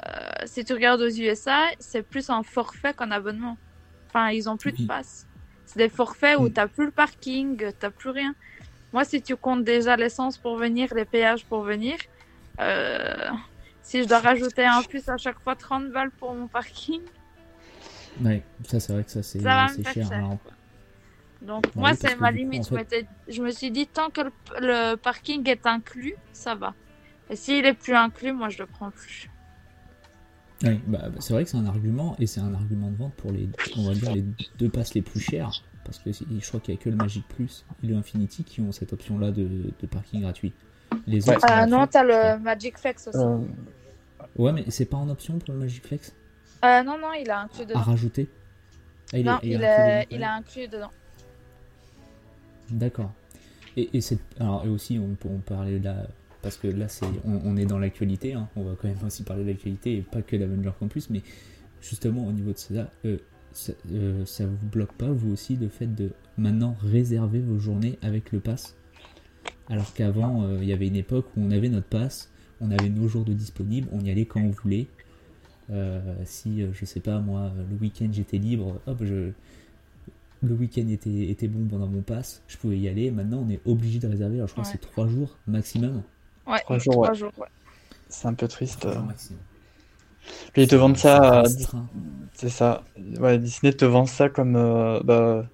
euh, 0.07 0.09
si 0.45 0.63
tu 0.63 0.73
regardes 0.73 1.01
aux 1.01 1.09
USA, 1.09 1.59
c'est 1.79 2.03
plus 2.03 2.29
un 2.29 2.43
forfait 2.43 2.93
qu'un 2.93 3.11
abonnement. 3.11 3.57
Enfin, 4.09 4.29
ils 4.29 4.49
ont 4.49 4.57
plus 4.57 4.71
de 4.71 4.87
passe. 4.87 5.25
C'est 5.65 5.79
des 5.79 5.89
forfaits 5.89 6.37
où 6.39 6.47
Mm. 6.47 6.53
t'as 6.53 6.67
plus 6.67 6.85
le 6.85 6.91
parking, 6.91 7.71
t'as 7.79 7.91
plus 7.91 8.09
rien. 8.09 8.33
Moi, 8.93 9.03
si 9.05 9.21
tu 9.21 9.35
comptes 9.35 9.63
déjà 9.63 9.95
l'essence 9.95 10.37
pour 10.37 10.57
venir, 10.57 10.93
les 10.95 11.05
péages 11.05 11.45
pour 11.45 11.61
venir, 11.63 11.97
euh, 12.59 13.29
si 13.81 14.03
je 14.03 14.07
dois 14.07 14.19
rajouter 14.19 14.65
un 14.65 14.83
plus 14.83 15.07
à 15.09 15.17
chaque 15.17 15.39
fois 15.39 15.55
30 15.55 15.91
balles 15.91 16.11
pour 16.19 16.33
mon 16.33 16.47
parking, 16.47 17.01
Ouais, 18.23 18.43
ça 18.67 18.79
c'est 18.79 18.93
vrai 18.93 19.03
que 19.03 19.11
ça 19.11 19.23
c'est 19.23 19.39
cher. 19.83 20.07
cher. 20.09 20.17
Alors, 20.17 20.37
Donc 21.41 21.73
moi 21.75 21.89
oui, 21.91 21.97
c'est 21.99 22.15
ma 22.17 22.29
coup, 22.31 22.37
limite. 22.37 22.61
en 22.61 22.63
Je, 22.63 22.69
fait- 22.69 22.75
m'étais- 22.75 23.07
je 23.27 23.41
me 23.41 23.51
suis 23.51 23.71
dit 23.71 23.87
tant 23.87 24.09
que 24.09 24.21
le, 24.21 24.31
le 24.59 24.95
parking 24.95 25.47
est 25.49 25.65
inclus, 25.65 26.15
ça 26.33 26.55
va. 26.55 26.73
Et 27.29 27.35
s'il 27.35 27.65
est 27.65 27.73
plus 27.73 27.93
inclus, 27.95 28.31
moi 28.33 28.49
je 28.49 28.59
le 28.59 28.65
prends 28.67 28.91
plus. 28.91 29.29
ouais, 30.63 30.79
bah, 30.87 31.09
bah, 31.09 31.15
c'est 31.19 31.33
vrai 31.33 31.43
que 31.43 31.49
c'est 31.49 31.57
un 31.57 31.65
argument, 31.65 32.15
et 32.19 32.27
c'est 32.27 32.41
un 32.41 32.53
argument 32.53 32.91
de 32.91 32.95
vente 32.97 33.13
pour 33.15 33.31
les, 33.31 33.49
on 33.77 33.87
va 33.87 33.93
dire, 33.93 34.13
les 34.13 34.23
deux 34.59 34.69
passes 34.69 34.93
les 34.93 35.01
plus 35.01 35.19
chers, 35.19 35.49
parce 35.83 35.97
que 35.97 36.11
je 36.11 36.47
crois 36.47 36.59
qu'il 36.59 36.75
y 36.75 36.77
a 36.77 36.79
que 36.81 36.89
le 36.89 36.95
Magic 36.95 37.27
Plus 37.27 37.65
et 37.83 37.87
le 37.87 37.95
Infinity 37.95 38.43
qui 38.43 38.61
ont 38.61 38.71
cette 38.71 38.93
option-là 38.93 39.31
de, 39.31 39.47
de 39.79 39.87
parking 39.87 40.21
gratuit. 40.21 40.53
Les 41.07 41.27
Ouais. 41.27 41.35
autres, 41.37 41.49
Euh, 41.49 41.63
en 41.63 41.67
non, 41.67 41.77
option 41.83 41.87
t'as 41.87 42.03
le 42.35 42.39
Magic 42.39 42.77
Flex 42.77 43.07
aussi. 43.07 43.17
Euh, 43.17 43.37
Ouais, 44.37 44.53
mais 44.53 44.63
c'est 44.69 44.85
pas 44.85 44.97
en 44.97 45.09
option 45.09 45.39
pour 45.39 45.53
le 45.53 45.59
Magic 45.59 45.85
Flex? 45.85 46.13
Euh, 46.63 46.83
non, 46.83 46.97
non, 46.99 47.11
il 47.13 47.29
a 47.31 47.39
inclus 47.41 47.63
à 47.63 47.65
dedans. 47.65 47.81
rajouter? 47.81 48.29
Ah, 49.13 49.17
non, 49.19 49.39
est- 49.41 49.47
il, 49.47 49.51
est 49.53 49.65
est, 49.65 50.01
inclus 50.01 50.15
il 50.15 50.23
a 50.23 50.33
inclus 50.35 50.67
dedans. 50.67 50.91
D'accord. 52.71 53.11
Et, 53.77 53.89
et 53.93 54.01
c'est 54.01 54.19
alors 54.39 54.65
et 54.65 54.69
aussi 54.69 54.99
on 54.99 55.15
peut 55.15 55.29
on 55.31 55.37
peut 55.37 55.55
parler 55.55 55.79
la 55.79 56.07
parce 56.41 56.57
que 56.57 56.67
là 56.67 56.87
c'est 56.87 57.05
on, 57.25 57.41
on 57.45 57.57
est 57.57 57.65
dans 57.65 57.79
l'actualité, 57.79 58.33
hein. 58.33 58.49
on 58.55 58.63
va 58.63 58.75
quand 58.79 58.87
même 58.87 58.97
aussi 59.05 59.23
parler 59.23 59.43
de 59.43 59.49
l'actualité 59.49 59.97
et 59.97 60.01
pas 60.01 60.21
que 60.21 60.35
d'Avenger 60.35 60.71
Campus, 60.79 61.09
mais 61.09 61.21
justement 61.81 62.27
au 62.27 62.31
niveau 62.31 62.51
de 62.51 62.57
ça, 62.57 62.91
euh, 63.05 63.17
ça, 63.53 63.73
euh, 63.93 64.25
ça 64.25 64.45
vous 64.45 64.67
bloque 64.67 64.93
pas 64.93 65.11
vous 65.11 65.31
aussi 65.31 65.55
le 65.55 65.69
fait 65.69 65.87
de 65.87 66.11
maintenant 66.37 66.75
réserver 66.81 67.39
vos 67.39 67.59
journées 67.59 67.97
avec 68.01 68.31
le 68.31 68.39
pass, 68.39 68.75
alors 69.69 69.93
qu'avant 69.93 70.43
euh, 70.43 70.57
il 70.61 70.67
y 70.67 70.73
avait 70.73 70.87
une 70.87 70.95
époque 70.95 71.27
où 71.37 71.41
on 71.41 71.51
avait 71.51 71.69
notre 71.69 71.87
pass, 71.87 72.31
on 72.59 72.71
avait 72.71 72.89
nos 72.89 73.07
jours 73.07 73.23
de 73.23 73.33
disponibles, 73.33 73.87
on 73.91 74.01
y 74.01 74.11
allait 74.11 74.25
quand 74.25 74.41
on 74.41 74.49
voulait. 74.49 74.87
Euh, 75.69 76.01
si 76.25 76.61
euh, 76.61 76.73
je 76.73 76.83
sais 76.83 76.99
pas 76.99 77.19
moi 77.19 77.53
le 77.69 77.75
week-end 77.77 78.09
j'étais 78.11 78.37
libre, 78.37 78.81
hop 78.87 79.03
je 79.03 79.31
le 80.43 80.53
week-end 80.55 80.87
était, 80.89 81.29
était 81.29 81.47
bon 81.47 81.67
pendant 81.67 81.87
mon 81.87 82.01
pass, 82.01 82.41
je 82.47 82.57
pouvais 82.57 82.77
y 82.79 82.87
aller. 82.89 83.11
Maintenant, 83.11 83.43
on 83.45 83.49
est 83.49 83.61
obligé 83.65 83.99
de 83.99 84.07
réserver. 84.07 84.35
Alors, 84.37 84.47
je 84.47 84.53
crois 84.53 84.63
Ouais. 84.65 84.71
que 84.71 84.77
c'est 84.81 84.89
3 84.91 85.07
jours 85.07 85.37
maximum. 85.47 86.03
Ouais, 86.47 86.59
Trois 86.59 86.77
jours, 86.79 86.97
ouais. 86.97 87.03
trois 87.07 87.13
jours, 87.13 87.31
ouais. 87.37 87.47
c'est 88.09 88.27
un 88.27 88.33
peu 88.33 88.47
triste. 88.47 88.79
Trois 88.81 88.93
euh. 88.93 89.35
Puis 90.53 90.63
ils 90.63 90.67
te 90.67 90.75
vendent 90.75 90.97
C'est 90.97 91.03
ça, 91.03 91.43
c'est 92.33 92.49
ça. 92.49 92.83
Ouais, 93.19 93.37
Disney 93.37 93.73
te 93.73 93.85
vend 93.85 94.05
ça 94.05 94.29
comme. 94.29 94.55
euh, 94.55 94.99
bah, 95.03 95.45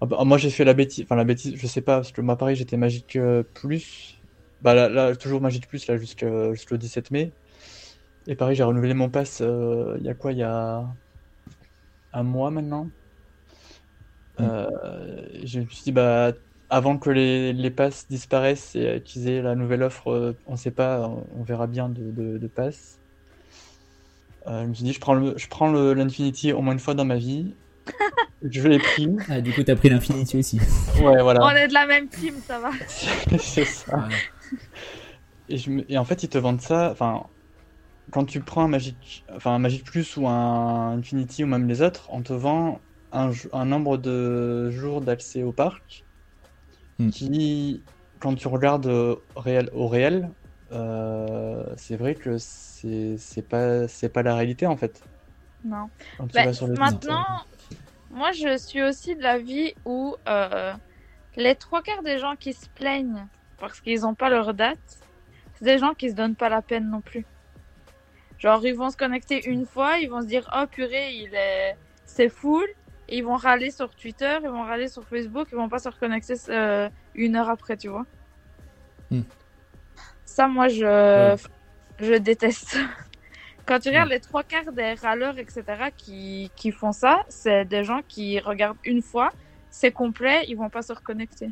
ah 0.00 0.06
bah, 0.06 0.24
moi 0.24 0.38
j'ai 0.38 0.50
fait 0.50 0.64
la 0.64 0.74
bêtise, 0.74 1.04
enfin 1.04 1.16
la 1.16 1.24
bêtise, 1.24 1.54
je 1.56 1.66
sais 1.66 1.80
pas, 1.80 1.96
parce 1.96 2.12
que 2.12 2.20
moi 2.20 2.36
pareil 2.36 2.56
j'étais 2.56 2.76
Magic 2.76 3.16
euh, 3.16 3.42
Plus. 3.54 4.18
Bah 4.62 4.74
là, 4.74 4.88
là, 4.88 5.14
toujours 5.16 5.40
Magic 5.40 5.66
Plus 5.68 5.86
là 5.86 5.96
jusqu'au 5.96 6.76
17 6.76 7.10
mai. 7.10 7.32
Et 8.26 8.34
pareil, 8.36 8.56
j'ai 8.56 8.62
renouvelé 8.64 8.94
mon 8.94 9.08
pass 9.10 9.40
euh, 9.40 9.96
il 9.98 10.04
y 10.04 10.08
a 10.08 10.14
quoi 10.14 10.32
Il 10.32 10.38
y 10.38 10.42
a 10.42 10.84
un 12.12 12.22
mois 12.22 12.50
maintenant? 12.50 12.88
Euh, 14.40 14.68
je 15.44 15.60
me 15.60 15.66
suis 15.66 15.84
dit, 15.84 15.92
bah, 15.92 16.32
avant 16.70 16.98
que 16.98 17.10
les, 17.10 17.52
les 17.52 17.70
passes 17.70 18.06
disparaissent 18.08 18.74
et 18.74 19.02
qu'ils 19.04 19.28
aient 19.28 19.42
la 19.42 19.54
nouvelle 19.54 19.82
offre, 19.82 20.10
euh, 20.10 20.36
on 20.46 20.56
sait 20.56 20.70
pas, 20.70 21.08
on, 21.08 21.24
on 21.38 21.42
verra 21.42 21.66
bien 21.66 21.88
de, 21.88 22.10
de, 22.10 22.38
de 22.38 22.46
passes. 22.46 22.98
Euh, 24.46 24.62
je 24.62 24.68
me 24.68 24.74
suis 24.74 24.84
dit, 24.84 24.92
je 24.92 25.00
prends 25.00 25.14
le, 25.14 25.34
je 25.36 25.48
prends 25.48 25.70
le, 25.70 25.94
l'Infinity 25.94 26.52
au 26.52 26.60
moins 26.60 26.72
une 26.72 26.80
fois 26.80 26.94
dans 26.94 27.04
ma 27.04 27.16
vie. 27.16 27.54
je 28.42 28.68
l'ai 28.68 28.78
pris. 28.78 29.08
Ah, 29.28 29.40
du 29.40 29.52
coup, 29.52 29.62
t'as 29.62 29.76
pris 29.76 29.88
l'Infinity 29.88 30.38
aussi. 30.38 30.58
Ouais, 30.98 31.20
On 31.20 31.22
voilà. 31.22 31.64
est 31.64 31.68
de 31.68 31.74
la 31.74 31.86
même 31.86 32.08
team, 32.08 32.34
ça 32.46 32.58
va. 32.58 32.70
C'est 33.38 33.64
ça. 33.64 33.96
Ouais. 33.96 34.14
Et, 35.48 35.58
je 35.58 35.70
et 35.88 35.98
en 35.98 36.04
fait, 36.04 36.22
ils 36.22 36.28
te 36.28 36.38
vendent 36.38 36.60
ça. 36.60 36.90
Enfin, 36.90 37.24
quand 38.10 38.24
tu 38.24 38.40
prends 38.40 38.64
un 38.64 38.68
Magic, 38.68 39.24
enfin 39.34 39.52
un 39.54 39.58
Magic 39.58 39.84
Plus 39.84 40.16
ou 40.16 40.28
un 40.28 40.98
Infinity 40.98 41.44
ou 41.44 41.46
même 41.46 41.68
les 41.68 41.82
autres, 41.82 42.08
on 42.10 42.22
te 42.22 42.32
vend 42.32 42.80
un, 43.14 43.64
nombre 43.64 43.96
de 43.98 44.70
jours 44.70 45.00
d'accès 45.02 45.42
au 45.42 45.52
parc 45.52 46.06
Hmm. 46.98 47.10
qui, 47.10 47.86
quand 48.20 48.34
tu 48.34 48.48
regardes 48.48 48.86
euh, 48.86 49.16
réel, 49.36 49.70
au 49.72 49.88
réel, 49.88 50.34
euh, 50.72 51.64
c'est 51.76 51.96
vrai 51.96 52.16
que 52.16 52.38
c'est 52.38 53.16
c'est 53.18 53.42
pas 53.42 53.86
c'est 53.88 54.08
pas 54.08 54.22
la 54.22 54.34
réalité 54.36 54.66
en 54.66 54.76
fait. 54.76 55.06
Non. 55.64 55.90
Quand 56.18 56.28
tu 56.28 56.34
Bah, 56.34 56.42
vas 56.42 56.52
sur 56.54 56.66
le 56.66 56.76
maintenant, 56.78 57.24
moi, 58.10 58.32
je 58.32 58.56
suis 58.58 58.82
aussi 58.82 59.16
de 59.16 59.22
l'avis 59.22 59.74
où 59.84 60.16
euh, 60.28 60.74
les 61.36 61.56
trois 61.56 61.82
quarts 61.82 62.02
des 62.02 62.18
gens 62.18 62.36
qui 62.36 62.54
se 62.54 62.68
plaignent 62.70 63.28
parce 63.58 63.80
qu'ils 63.80 64.02
n'ont 64.02 64.14
pas 64.14 64.30
leur 64.30 64.54
date, 64.54 65.04
c'est 65.54 65.64
des 65.64 65.78
gens 65.78 65.94
qui 65.94 66.10
se 66.10 66.14
donnent 66.14 66.36
pas 66.36 66.48
la 66.48 66.62
peine 66.62 66.90
non 66.90 67.02
plus. 67.02 67.28
Genre, 68.38 68.64
ils 68.66 68.74
vont 68.74 68.90
se 68.90 68.96
connecter 68.96 69.48
une 69.48 69.66
fois, 69.66 69.98
ils 69.98 70.08
vont 70.08 70.20
se 70.22 70.26
dire, 70.26 70.48
oh 70.56 70.66
purée, 70.70 71.14
il 71.14 71.34
est, 71.34 71.78
c'est 72.04 72.28
full. 72.28 72.66
Et 73.08 73.18
ils 73.18 73.24
vont 73.24 73.36
râler 73.36 73.70
sur 73.70 73.94
Twitter, 73.94 74.38
ils 74.42 74.48
vont 74.48 74.62
râler 74.62 74.88
sur 74.88 75.04
Facebook, 75.06 75.48
ils 75.52 75.56
vont 75.56 75.68
pas 75.68 75.78
se 75.78 75.88
reconnecter 75.88 76.34
euh, 76.48 76.88
une 77.14 77.36
heure 77.36 77.50
après, 77.50 77.76
tu 77.76 77.88
vois. 77.88 78.06
Hmm. 79.10 79.20
Ça, 80.24 80.48
moi, 80.48 80.68
je, 80.68 80.84
Ouais. 80.84 81.36
je 82.00 82.14
déteste. 82.14 82.76
Quand 83.66 83.78
tu 83.78 83.88
regardes 83.88 84.08
Hmm. 84.08 84.12
les 84.12 84.20
trois 84.20 84.42
quarts 84.42 84.72
des 84.72 84.94
râleurs, 84.94 85.38
etc., 85.38 85.90
qui, 85.96 86.50
qui 86.56 86.70
font 86.70 86.92
ça, 86.92 87.24
c'est 87.28 87.64
des 87.64 87.84
gens 87.84 88.00
qui 88.08 88.38
regardent 88.40 88.78
une 88.84 89.02
fois, 89.02 89.30
c'est 89.70 89.92
complet, 89.92 90.44
ils 90.48 90.56
vont 90.56 90.70
pas 90.70 90.82
se 90.82 90.92
reconnecter. 90.92 91.50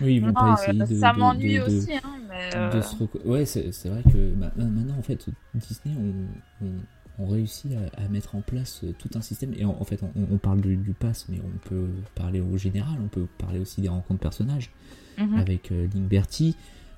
Oui, 0.00 0.16
ils 0.16 0.20
vont 0.20 0.28
Non, 0.28 0.34
pas 0.34 0.52
euh, 0.52 0.54
essayer 0.54 0.78
de. 0.78 1.00
ça 1.00 1.12
m'ennuie 1.12 1.60
aussi, 1.60 1.94
hein, 1.94 2.18
mais. 2.28 2.50
de 2.54 2.56
euh, 2.56 2.82
se 2.82 3.26
Ouais, 3.26 3.44
c'est 3.46 3.88
vrai 3.88 4.02
que 4.02 4.32
bah, 4.34 4.52
ma- 4.56 4.64
maintenant, 4.64 4.96
en 4.98 5.02
fait, 5.02 5.26
Disney 5.54 5.96
on, 5.98 6.64
on, 6.66 6.70
on 7.18 7.26
réussit 7.26 7.72
à, 7.72 8.04
à 8.04 8.08
mettre 8.08 8.34
en 8.34 8.40
place 8.40 8.82
euh, 8.84 8.92
tout 8.98 9.10
un 9.14 9.20
système. 9.20 9.52
Et 9.56 9.64
en, 9.64 9.76
en 9.78 9.84
fait, 9.84 10.02
on, 10.02 10.10
on 10.32 10.38
parle 10.38 10.60
du, 10.60 10.76
du 10.76 10.92
pass, 10.92 11.26
mais 11.28 11.40
on 11.44 11.68
peut 11.68 11.88
parler 12.14 12.40
au 12.40 12.56
général, 12.56 12.98
on 13.02 13.08
peut 13.08 13.26
parler 13.38 13.58
aussi 13.58 13.80
des 13.80 13.88
rencontres 13.88 14.20
personnages 14.20 14.70
mhm. 15.18 15.34
avec 15.34 15.72
euh. 15.72 15.86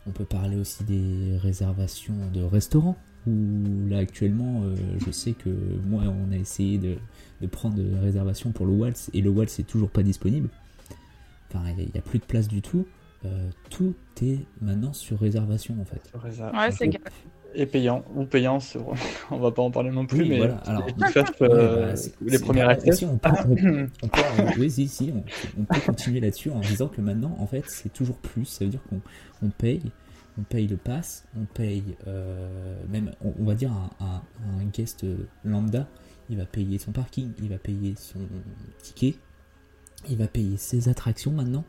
On 0.06 0.12
peut 0.12 0.24
parler 0.24 0.56
aussi 0.56 0.82
des 0.84 1.36
réservations 1.38 2.14
de 2.32 2.42
restaurants. 2.42 2.96
Où 3.26 3.86
là 3.90 3.98
actuellement, 3.98 4.62
euh, 4.62 4.74
je 5.04 5.10
sais 5.10 5.32
que 5.32 5.50
moi, 5.86 6.04
on 6.06 6.32
a 6.32 6.36
essayé 6.36 6.78
de, 6.78 6.96
de 7.42 7.46
prendre 7.46 7.74
des 7.74 7.98
réservations 7.98 8.50
pour 8.50 8.64
le 8.64 8.72
Waltz 8.72 9.10
et 9.12 9.20
le 9.20 9.28
Waltz 9.28 9.58
est 9.58 9.64
toujours 9.64 9.90
pas 9.90 10.02
disponible. 10.02 10.48
Enfin, 11.52 11.64
il 11.76 11.84
n'y 11.84 11.98
a, 11.98 12.00
plus 12.00 12.18
de 12.18 12.24
place 12.24 12.48
du 12.48 12.62
tout. 12.62 12.86
Euh, 13.26 13.50
tout 13.68 13.94
est 14.22 14.46
maintenant 14.62 14.94
sur 14.94 15.20
réservation 15.20 15.76
en 15.78 15.84
fait. 15.84 16.00
réserve. 16.14 16.56
Ouais, 16.56 16.70
c'est. 16.70 16.90
Et 17.54 17.66
payant 17.66 18.04
ou 18.14 18.24
payant, 18.24 18.60
sur... 18.60 18.94
on 19.30 19.38
va 19.38 19.50
pas 19.50 19.62
en 19.62 19.70
parler 19.70 19.90
non 19.90 20.06
plus, 20.06 20.22
Oui, 20.22 20.28
mais 20.30 20.36
voilà, 20.38 20.56
alors- 20.58 20.86
Ouais, 20.86 20.92
euh, 21.42 21.86
bah, 21.86 21.94
les 22.54 22.60
accès. 22.60 22.92
si, 22.92 23.04
on 23.04 23.18
peut, 23.18 23.28
on- 23.48 23.88
on 24.04 24.08
peut- 24.08 24.58
oui, 24.60 24.70
si, 24.70 24.86
si, 24.88 25.12
on, 25.14 25.24
on 25.60 25.64
peut 25.64 25.80
continuer 25.84 26.20
là-dessus 26.20 26.50
en 26.50 26.60
disant 26.60 26.88
que 26.88 27.00
maintenant, 27.00 27.36
en 27.40 27.46
fait, 27.46 27.64
c'est 27.66 27.92
toujours 27.92 28.16
plus. 28.18 28.44
Ça 28.44 28.64
veut 28.64 28.70
dire 28.70 28.82
qu'on 28.88 29.00
on 29.42 29.48
paye, 29.50 29.82
on 30.38 30.42
paye 30.42 30.66
le 30.68 30.76
pass, 30.76 31.26
on 31.36 31.44
paye 31.44 31.82
euh, 32.06 32.76
même, 32.88 33.10
on, 33.22 33.44
va 33.44 33.54
dire 33.54 33.72
un, 33.72 33.90
un- 34.04 34.22
un 34.60 34.64
guest 34.72 35.04
lambda, 35.44 35.88
il 36.28 36.36
va 36.36 36.44
payer 36.46 36.78
son 36.78 36.92
parking, 36.92 37.32
il 37.42 37.48
va 37.48 37.58
payer 37.58 37.94
son 37.96 38.20
ticket, 38.82 39.16
il 40.08 40.16
va 40.16 40.28
payer 40.28 40.56
ses 40.56 40.88
attractions 40.88 41.32
maintenant. 41.32 41.64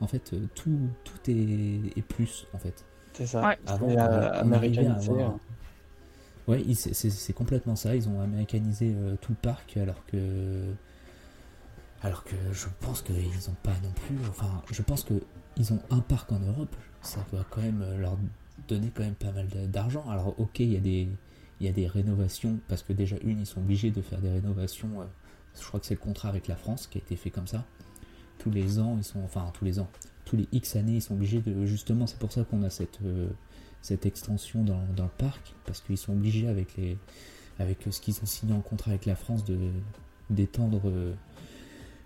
En 0.00 0.08
fait, 0.08 0.32
euh, 0.32 0.40
tout, 0.56 0.78
tout 1.04 1.30
est, 1.30 1.96
est 1.96 2.02
plus 2.02 2.46
en 2.52 2.58
fait. 2.58 2.84
C'est 3.14 3.26
ça. 3.26 3.46
Ouais. 3.46 3.58
Avant, 3.66 3.88
Et, 3.88 3.96
on 3.96 3.98
euh, 3.98 4.02
arrivait 4.02 4.26
à 4.26 4.40
américanisé, 4.40 5.10
avoir- 5.10 5.30
hein. 5.30 5.40
Ouais, 6.48 6.64
c'est- 6.74 7.32
complètement 7.32 7.76
ça. 7.76 7.94
Ils 7.94 8.08
ont 8.08 8.20
américanisé 8.20 8.92
euh, 8.96 9.14
tout 9.20 9.32
le 9.32 9.36
parc 9.36 9.76
alors 9.76 10.04
que. 10.06 10.64
Alors 12.02 12.24
que 12.24 12.34
je 12.52 12.66
pense 12.80 13.00
qu'ils 13.02 13.14
n'ont 13.16 13.56
pas 13.62 13.74
non 13.84 13.92
plus. 13.92 14.16
Enfin, 14.28 14.62
je 14.72 14.82
pense 14.82 15.04
qu'ils 15.04 15.72
ont 15.72 15.78
un 15.90 16.00
parc 16.00 16.32
en 16.32 16.40
Europe. 16.40 16.74
Ça 17.00 17.24
doit 17.32 17.46
quand 17.50 17.60
même 17.60 17.82
euh, 17.82 17.98
leur 17.98 18.16
donner 18.68 18.90
quand 18.94 19.02
même 19.04 19.14
pas 19.14 19.30
mal 19.30 19.46
d'argent. 19.70 20.04
Alors, 20.10 20.34
ok, 20.40 20.58
il 20.60 20.72
y, 20.72 20.76
a 20.76 20.80
des- 20.80 21.08
il 21.60 21.66
y 21.66 21.68
a 21.68 21.72
des 21.72 21.86
rénovations. 21.86 22.58
Parce 22.66 22.82
que 22.82 22.92
déjà, 22.92 23.16
une, 23.22 23.38
ils 23.40 23.46
sont 23.46 23.60
obligés 23.60 23.90
de 23.92 24.02
faire 24.02 24.20
des 24.20 24.30
rénovations. 24.30 25.00
euh, 25.00 25.04
je 25.60 25.64
crois 25.66 25.78
que 25.78 25.86
c'est 25.86 25.94
le 25.94 26.00
contrat 26.00 26.28
avec 26.28 26.48
la 26.48 26.56
France 26.56 26.86
qui 26.88 26.98
a 26.98 27.00
été 27.00 27.14
fait 27.14 27.30
comme 27.30 27.46
ça. 27.46 27.64
Tous 28.38 28.50
les 28.50 28.80
ans, 28.80 28.96
ils 28.98 29.04
sont. 29.04 29.22
Enfin, 29.22 29.48
tous 29.54 29.64
les 29.64 29.78
ans. 29.78 29.88
Tous 30.32 30.38
les 30.38 30.48
X 30.50 30.76
années, 30.76 30.94
ils 30.94 31.02
sont 31.02 31.12
obligés 31.12 31.40
de. 31.40 31.66
Justement, 31.66 32.06
c'est 32.06 32.18
pour 32.18 32.32
ça 32.32 32.42
qu'on 32.44 32.62
a 32.62 32.70
cette. 32.70 32.98
euh, 33.04 33.28
cette 33.82 34.06
extension 34.06 34.62
dans, 34.62 34.80
dans 34.96 35.02
le 35.04 35.10
parc 35.18 35.54
parce 35.66 35.80
qu'ils 35.80 35.98
sont 35.98 36.12
obligés 36.12 36.46
avec 36.46 36.76
les 36.76 36.96
avec 37.58 37.78
ce 37.90 38.00
qu'ils 38.00 38.14
ont 38.22 38.26
signé 38.26 38.52
en 38.52 38.60
contrat 38.60 38.92
avec 38.92 39.06
la 39.06 39.16
France 39.16 39.44
de 39.44 39.58
d'étendre 40.30 40.80
euh, 40.84 41.12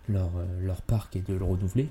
leur, 0.09 0.35
euh, 0.39 0.47
leur 0.63 0.81
parc 0.81 1.17
et 1.17 1.21
de 1.21 1.35
le 1.35 1.45
renouveler 1.45 1.91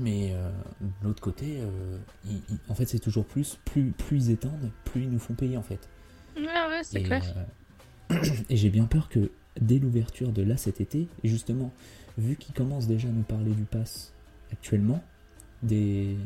mais 0.00 0.32
euh, 0.34 0.50
de 0.80 1.06
l'autre 1.06 1.22
côté 1.22 1.58
euh, 1.60 1.96
ils- 2.28 2.42
ils- 2.50 2.58
en 2.68 2.74
fait 2.74 2.86
c'est 2.86 2.98
toujours 2.98 3.24
plus 3.24 3.56
plus 3.64 3.92
plus 3.92 4.26
ils 4.26 4.30
étendent 4.32 4.72
plus 4.84 5.02
ils 5.02 5.10
nous 5.10 5.20
font 5.20 5.34
payer 5.34 5.56
en 5.56 5.62
fait 5.62 5.88
Ouais, 6.36 6.42
ouais, 6.44 6.82
c'est 6.82 7.00
et, 7.00 7.04
clair. 7.04 7.22
euh, 8.10 8.16
et 8.50 8.56
j'ai 8.56 8.70
bien 8.70 8.86
peur 8.86 9.08
que 9.08 9.30
dès 9.60 9.78
l'ouverture 9.78 10.32
de 10.32 10.42
là 10.42 10.56
cet 10.56 10.80
été, 10.80 11.06
justement, 11.22 11.72
vu 12.18 12.34
qu'ils 12.34 12.54
commencent 12.54 12.88
déjà 12.88 13.06
à 13.06 13.12
nous 13.12 13.22
parler 13.22 13.52
du 13.52 13.62
pass 13.62 14.12
actuellement, 14.50 15.04
des, 15.62 16.16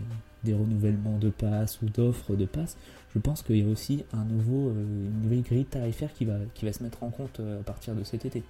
des 0.44 0.54
renouvellements 0.54 1.18
de 1.18 1.30
pass 1.30 1.80
ou 1.82 1.86
d'offres 1.86 2.36
de 2.36 2.44
pass, 2.44 2.76
je 3.14 3.18
pense 3.18 3.42
qu'il 3.42 3.58
y 3.58 3.68
a 3.68 3.70
aussi 3.70 4.04
un 4.12 4.24
nouveau, 4.24 4.68
euh, 4.68 4.72
une 4.72 5.22
nouvelle 5.22 5.42
grille 5.42 5.64
tarifaire 5.64 6.12
qui 6.12 6.24
va, 6.24 6.34
qui 6.54 6.64
va 6.64 6.72
se 6.72 6.82
mettre 6.82 7.02
en 7.02 7.10
compte 7.10 7.40
euh, 7.40 7.60
à 7.60 7.62
partir 7.62 7.94
de 7.94 8.04
cet 8.04 8.24
été. 8.24 8.42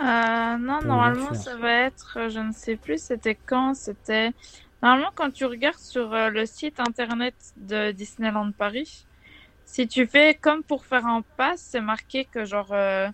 Euh, 0.00 0.56
non, 0.58 0.78
Pour 0.78 0.86
normalement, 0.86 1.34
ça 1.34 1.56
va 1.56 1.72
être, 1.72 2.28
je 2.28 2.40
ne 2.40 2.52
sais 2.52 2.76
plus, 2.76 3.00
c'était 3.00 3.34
quand, 3.34 3.74
c'était... 3.74 4.32
Normalement, 4.82 5.10
quand 5.14 5.30
tu 5.30 5.44
regardes 5.44 5.78
sur 5.78 6.10
le 6.10 6.44
site 6.44 6.80
internet 6.80 7.34
de 7.56 7.92
Disneyland 7.92 8.50
Paris, 8.50 9.06
si 9.72 9.88
tu 9.88 10.06
fais 10.06 10.34
comme 10.34 10.62
pour 10.62 10.84
faire 10.84 11.06
un 11.06 11.22
pass, 11.38 11.60
c'est 11.70 11.80
marqué 11.80 12.26
que 12.26 12.44
genre 12.44 12.72
euh, 12.72 13.08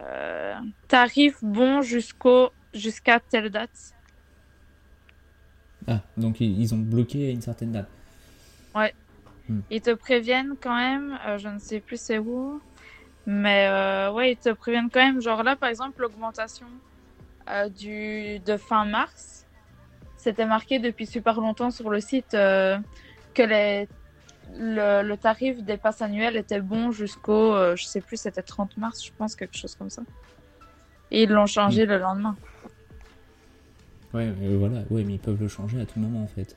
euh, 0.00 0.54
tarif 0.88 1.36
bon 1.42 1.80
jusqu'au 1.80 2.50
jusqu'à 2.74 3.20
telle 3.20 3.48
date. 3.50 3.94
Ah, 5.88 6.00
donc 6.16 6.40
ils 6.40 6.74
ont 6.74 6.78
bloqué 6.78 7.28
à 7.28 7.30
une 7.30 7.40
certaine 7.40 7.72
date. 7.72 7.88
Ils 9.70 9.80
te 9.80 9.94
préviennent 9.94 10.54
quand 10.60 10.76
même, 10.76 11.18
euh, 11.26 11.38
je 11.38 11.48
ne 11.48 11.58
sais 11.58 11.80
plus 11.80 11.98
c'est 11.98 12.18
où, 12.18 12.60
mais 13.26 13.66
euh, 13.68 14.12
ouais, 14.12 14.32
ils 14.32 14.36
te 14.36 14.50
préviennent 14.50 14.90
quand 14.90 15.00
même. 15.00 15.20
Genre 15.20 15.42
là, 15.42 15.56
par 15.56 15.68
exemple, 15.68 16.02
l'augmentation 16.02 16.66
euh, 17.48 17.68
du 17.68 18.40
de 18.40 18.56
fin 18.56 18.84
mars, 18.84 19.46
c'était 20.16 20.46
marqué 20.46 20.78
depuis 20.78 21.06
super 21.06 21.40
longtemps 21.40 21.70
sur 21.70 21.88
le 21.90 22.00
site 22.00 22.32
que 22.32 23.42
les 23.42 23.88
le, 24.54 25.02
le 25.02 25.16
tarif 25.18 25.62
des 25.62 25.76
passes 25.76 26.00
annuelles 26.00 26.36
était 26.36 26.60
bon 26.60 26.90
jusqu'au, 26.90 27.54
je 27.76 27.84
sais 27.84 28.00
plus, 28.00 28.16
c'était 28.16 28.42
30 28.42 28.78
mars, 28.78 29.04
je 29.04 29.12
pense, 29.16 29.36
quelque 29.36 29.56
chose 29.56 29.74
comme 29.74 29.90
ça. 29.90 30.02
Et 31.10 31.24
ils 31.24 31.30
l'ont 31.30 31.46
changé 31.46 31.84
le 31.84 31.98
lendemain. 31.98 32.34
Ouais, 34.18 34.32
euh, 34.42 34.56
voilà, 34.58 34.82
ouais, 34.90 35.04
mais 35.04 35.14
ils 35.14 35.18
peuvent 35.20 35.40
le 35.40 35.48
changer 35.48 35.80
à 35.80 35.86
tout 35.86 36.00
moment 36.00 36.22
en 36.22 36.26
fait. 36.26 36.56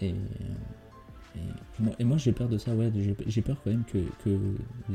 Et, 0.00 0.08
et, 0.08 1.40
moi- 1.78 1.94
et 1.98 2.04
moi 2.04 2.16
j'ai 2.16 2.32
peur 2.32 2.48
de 2.48 2.56
ça, 2.58 2.74
ouais, 2.74 2.90
j'ai 3.26 3.42
peur 3.42 3.56
quand 3.62 3.70
même 3.70 3.84
que, 3.84 3.98
que 4.24 4.38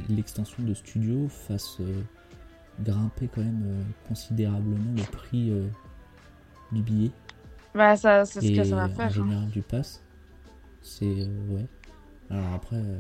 l'extension 0.10 0.64
de 0.64 0.74
studio 0.74 1.28
fasse 1.30 1.78
euh, 1.82 2.02
grimper 2.84 3.30
quand 3.34 3.42
même 3.42 3.62
euh, 3.66 3.84
considérablement 4.08 4.92
le 4.96 5.04
prix 5.04 5.52
euh, 5.52 5.68
du 6.72 6.82
billet 6.82 7.12
Bah, 7.76 7.96
ça, 7.96 8.26
c'est 8.26 8.42
ce 8.42 8.46
et 8.48 8.54
que 8.56 8.64
ça 8.64 8.76
va 8.76 8.86
en 8.86 8.90
faire. 8.90 9.06
hein. 9.06 9.10
général 9.10 9.50
du 9.50 9.62
pass. 9.62 10.02
C'est 10.82 11.06
euh, 11.06 11.28
ouais. 11.50 11.66
Alors 12.30 12.54
après, 12.56 12.76
euh, 12.78 12.98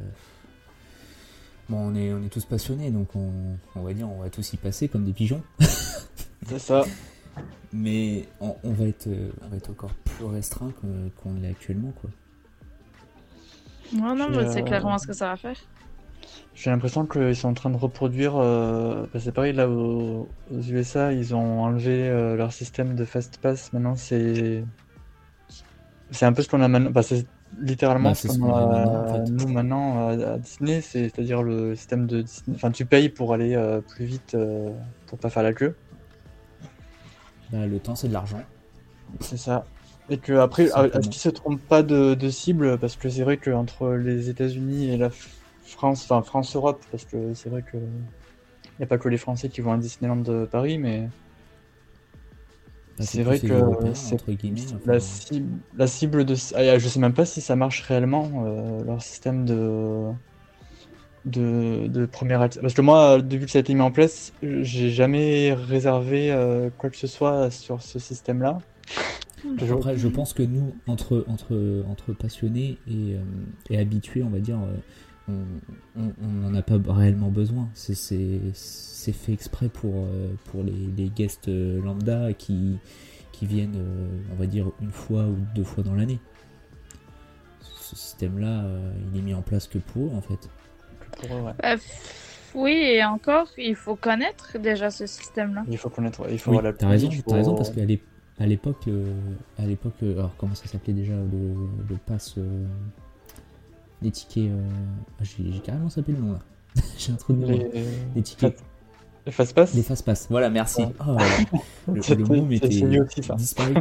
bon, 1.69 1.77
on 1.91 1.95
est 1.95 2.13
on 2.13 2.23
est 2.23 2.29
tous 2.29 2.45
passionnés, 2.45 2.91
donc 2.91 3.15
on, 3.15 3.31
on 3.75 3.81
va 3.81 3.93
dire 3.93 4.09
on 4.09 4.21
va 4.21 4.29
tous 4.29 4.53
y 4.53 4.57
passer 4.57 4.87
comme 4.87 5.03
des 5.05 5.13
pigeons. 5.13 5.41
C'est 6.45 6.59
ça. 6.59 6.83
Mais 7.73 8.25
on, 8.39 8.55
on 8.63 8.71
va 8.71 8.85
être, 8.85 9.07
euh, 9.07 9.29
on 9.45 9.49
va 9.49 9.57
être 9.57 9.69
encore 9.69 9.93
plus 9.93 10.25
restreint 10.25 10.71
qu'on 11.21 11.33
l'est 11.41 11.49
actuellement, 11.49 11.91
quoi. 12.01 12.09
Ouais, 13.93 14.15
non, 14.15 14.29
mais 14.29 14.45
c'est 14.47 14.59
euh, 14.61 14.63
clairement 14.63 14.97
ce 14.97 15.07
que 15.07 15.13
ça 15.13 15.27
va 15.29 15.37
faire. 15.37 15.55
J'ai 16.55 16.69
l'impression 16.71 17.05
qu'ils 17.05 17.35
sont 17.35 17.49
en 17.49 17.53
train 17.53 17.69
de 17.69 17.77
reproduire. 17.77 18.35
euh, 18.37 19.05
bah, 19.13 19.19
c'est 19.19 19.31
pareil 19.31 19.53
là 19.53 19.69
aux, 19.69 20.27
aux 20.51 20.61
USA, 20.61 21.13
ils 21.13 21.35
ont 21.35 21.61
enlevé 21.61 22.07
euh, 22.09 22.35
leur 22.35 22.51
système 22.51 22.95
de 22.95 23.05
fast 23.05 23.37
pass. 23.37 23.71
Maintenant, 23.73 23.95
c'est 23.95 24.63
c'est 26.11 26.25
un 26.25 26.33
peu 26.33 26.41
ce 26.41 26.49
qu'on 26.49 26.61
a 26.61 26.67
maintenant. 26.67 26.89
Bah, 26.91 27.03
c'est 27.03 27.25
littéralement 27.61 28.09
Bah, 28.09 28.15
ce 28.15 28.27
qu'on 28.27 28.53
a 28.53 28.59
a 28.59 28.65
maintenant, 28.65 29.03
en 29.03 29.07
fait. 29.27 29.31
nous 29.31 29.47
maintenant 29.47 30.07
à, 30.09 30.11
à 30.33 30.37
Disney, 30.37 30.81
c'est- 30.81 31.09
c'est-à-dire 31.09 31.43
le 31.43 31.75
système 31.75 32.07
de 32.07 32.21
Disney. 32.21 32.55
Enfin, 32.55 32.71
tu 32.71 32.85
payes 32.85 33.09
pour 33.09 33.33
aller 33.33 33.55
euh, 33.55 33.79
plus 33.81 34.05
vite 34.05 34.33
euh, 34.35 34.69
pour 35.05 35.17
pas 35.19 35.29
faire 35.29 35.43
la 35.43 35.53
queue. 35.53 35.75
Bah, 37.51 37.65
le 37.65 37.79
temps, 37.79 37.95
c'est 37.95 38.07
de 38.07 38.13
l'argent. 38.13 38.41
C'est 39.21 39.37
ça. 39.37 39.65
Et 40.09 40.17
que 40.19 40.33
après, 40.33 40.65
est-ce 40.65 41.09
qu'ils 41.09 41.19
se 41.21 41.29
trompent 41.29 41.65
pas 41.67 41.83
de, 41.83 42.13
de 42.13 42.29
cible? 42.29 42.77
Parce 42.79 42.95
que 42.95 43.09
c'est 43.09 43.23
vrai 43.23 43.37
qu'entre 43.37 43.89
les 43.91 44.29
États-Unis 44.29 44.89
et 44.89 44.97
la 44.97 45.09
France, 45.63 46.03
enfin 46.09 46.21
France-Europe, 46.23 46.83
parce 46.91 47.05
que 47.05 47.33
c'est 47.33 47.49
vrai 47.49 47.63
que 47.63 47.77
il 47.77 48.81
n'y 48.81 48.83
a 48.85 48.87
pas 48.87 48.97
que 48.97 49.09
les 49.09 49.17
Français 49.17 49.49
qui 49.49 49.61
vont 49.61 49.73
à 49.73 49.77
Disneyland 49.77 50.17
de 50.17 50.45
Paris, 50.45 50.77
mais 50.77 51.09
Bah, 52.97 53.05
C'est 53.05 53.23
vrai 53.23 53.39
que 53.39 53.93
c'est- 53.93 54.15
entre 54.15 54.25
la 54.85 54.99
cible, 54.99 55.59
la 55.75 55.87
cible 55.87 56.25
de, 56.25 56.35
ah, 56.55 56.79
je 56.79 56.87
sais 56.87 56.99
même 56.99 57.13
pas 57.13 57.25
si 57.25 57.41
ça 57.41 57.55
marche 57.55 57.81
réellement 57.81 58.45
euh, 58.45 58.83
leur 58.83 59.01
système 59.03 59.45
de 59.45 60.11
de, 61.25 61.87
de 61.87 62.05
première 62.05 62.47
parce 62.61 62.73
que 62.73 62.81
moi 62.81 63.21
depuis 63.21 63.45
que 63.45 63.51
ça 63.51 63.59
a 63.59 63.61
été 63.61 63.73
mis 63.73 63.81
en 63.81 63.91
place 63.91 64.31
j'ai 64.41 64.89
jamais 64.91 65.53
réservé 65.53 66.31
euh, 66.31 66.69
quoi 66.77 66.89
que 66.89 66.97
ce 66.97 67.07
soit 67.07 67.51
sur 67.51 67.81
ce 67.81 67.99
système 67.99 68.41
là 68.41 68.59
Après, 69.69 69.97
je 69.97 70.07
pense 70.07 70.33
que 70.33 70.41
nous, 70.41 70.73
entre, 70.87 71.23
entre, 71.27 71.83
entre 71.87 72.11
passionnés 72.11 72.79
et, 72.87 73.13
euh, 73.13 73.19
et 73.69 73.77
habitués, 73.77 74.23
on 74.23 74.29
va 74.29 74.39
dire, 74.39 74.57
euh, 75.29 75.43
on- 75.95 76.27
n'en 76.27 76.55
a 76.55 76.61
pas 76.63 76.77
réellement 76.87 77.29
besoin. 77.29 77.69
C'est- 77.75 77.93
fait 79.13 79.31
exprès 79.33 79.69
pour, 79.69 80.07
pour 80.45 80.63
les, 80.63 80.73
les 80.97 81.09
guests 81.09 81.49
lambda 81.49 82.33
qui, 82.33 82.77
qui 83.31 83.45
viennent, 83.45 83.77
on 84.33 84.35
va 84.35 84.47
dire, 84.47 84.71
une 84.81 84.91
fois 84.91 85.25
ou 85.25 85.37
deux 85.55 85.63
fois 85.63 85.83
dans 85.83 85.93
l'année. 85.93 86.19
Ce 87.61 87.95
système-là, 87.95 88.65
il 89.13 89.19
est 89.19 89.23
mis 89.23 89.33
en 89.35 89.43
place 89.43 89.67
que 89.67 89.77
pour 89.77 90.07
eux, 90.07 90.15
en 90.15 90.21
fait. 90.21 90.49
Pour 91.19 91.37
eux, 91.37 91.41
ouais. 91.41 91.51
Bah, 91.61 91.75
f- 91.75 91.81
oui, 92.55 92.71
et 92.73 93.03
encore, 93.03 93.47
il 93.57 93.75
faut 93.75 93.95
connaître 93.95 94.57
déjà 94.57 94.89
ce 94.89 95.05
système-là. 95.05 95.63
il 95.69 95.77
faut 95.77 95.89
connaître 95.89 96.21
il 96.31 96.39
faut 96.39 96.51
Oui, 96.51 96.57
avoir 96.57 96.71
la 96.71 96.77
t'as 96.77 96.87
raison, 96.87 97.09
raison 97.27 97.55
parce 97.55 97.69
qu'à 97.71 97.85
l'ép- 97.85 98.03
à 98.39 98.45
l'époque, 98.45 98.87
euh, 98.87 99.13
à 99.59 99.65
l'époque, 99.65 99.93
euh, 100.03 100.13
alors 100.19 100.33
comment 100.37 100.55
ça 100.55 100.67
s'appelait 100.67 100.93
déjà 100.93 101.13
le, 101.13 101.53
le 101.89 101.95
pass, 102.05 102.35
euh, 102.37 102.65
les 104.01 104.11
tickets, 104.11 104.49
euh, 104.51 104.61
j'ai 105.21 105.51
j'ai 105.51 105.59
carrément 105.59 105.89
sapé 105.89 106.11
le 106.11 106.19
nom 106.19 106.33
là. 106.33 106.39
j'ai 106.97 107.11
un 107.11 107.15
trou 107.15 107.33
de 107.33 107.39
mémoire. 107.45 107.67
les, 107.73 107.83
Les 108.15 108.21
tickets, 108.21 108.59
les 109.25 109.31
fast 109.31 109.53
pass 109.55 109.73
les 109.73 109.81
fast 109.81 110.05
pass. 110.05 110.27
Voilà, 110.29 110.49
merci. 110.51 110.83
Ouais. 110.83 110.93
Oh, 110.99 111.17
le, 111.87 111.93
le 111.95 112.01
C'était- 112.03 112.15
mot 112.23 112.47
ça. 113.23 113.35
disparu 113.35 113.73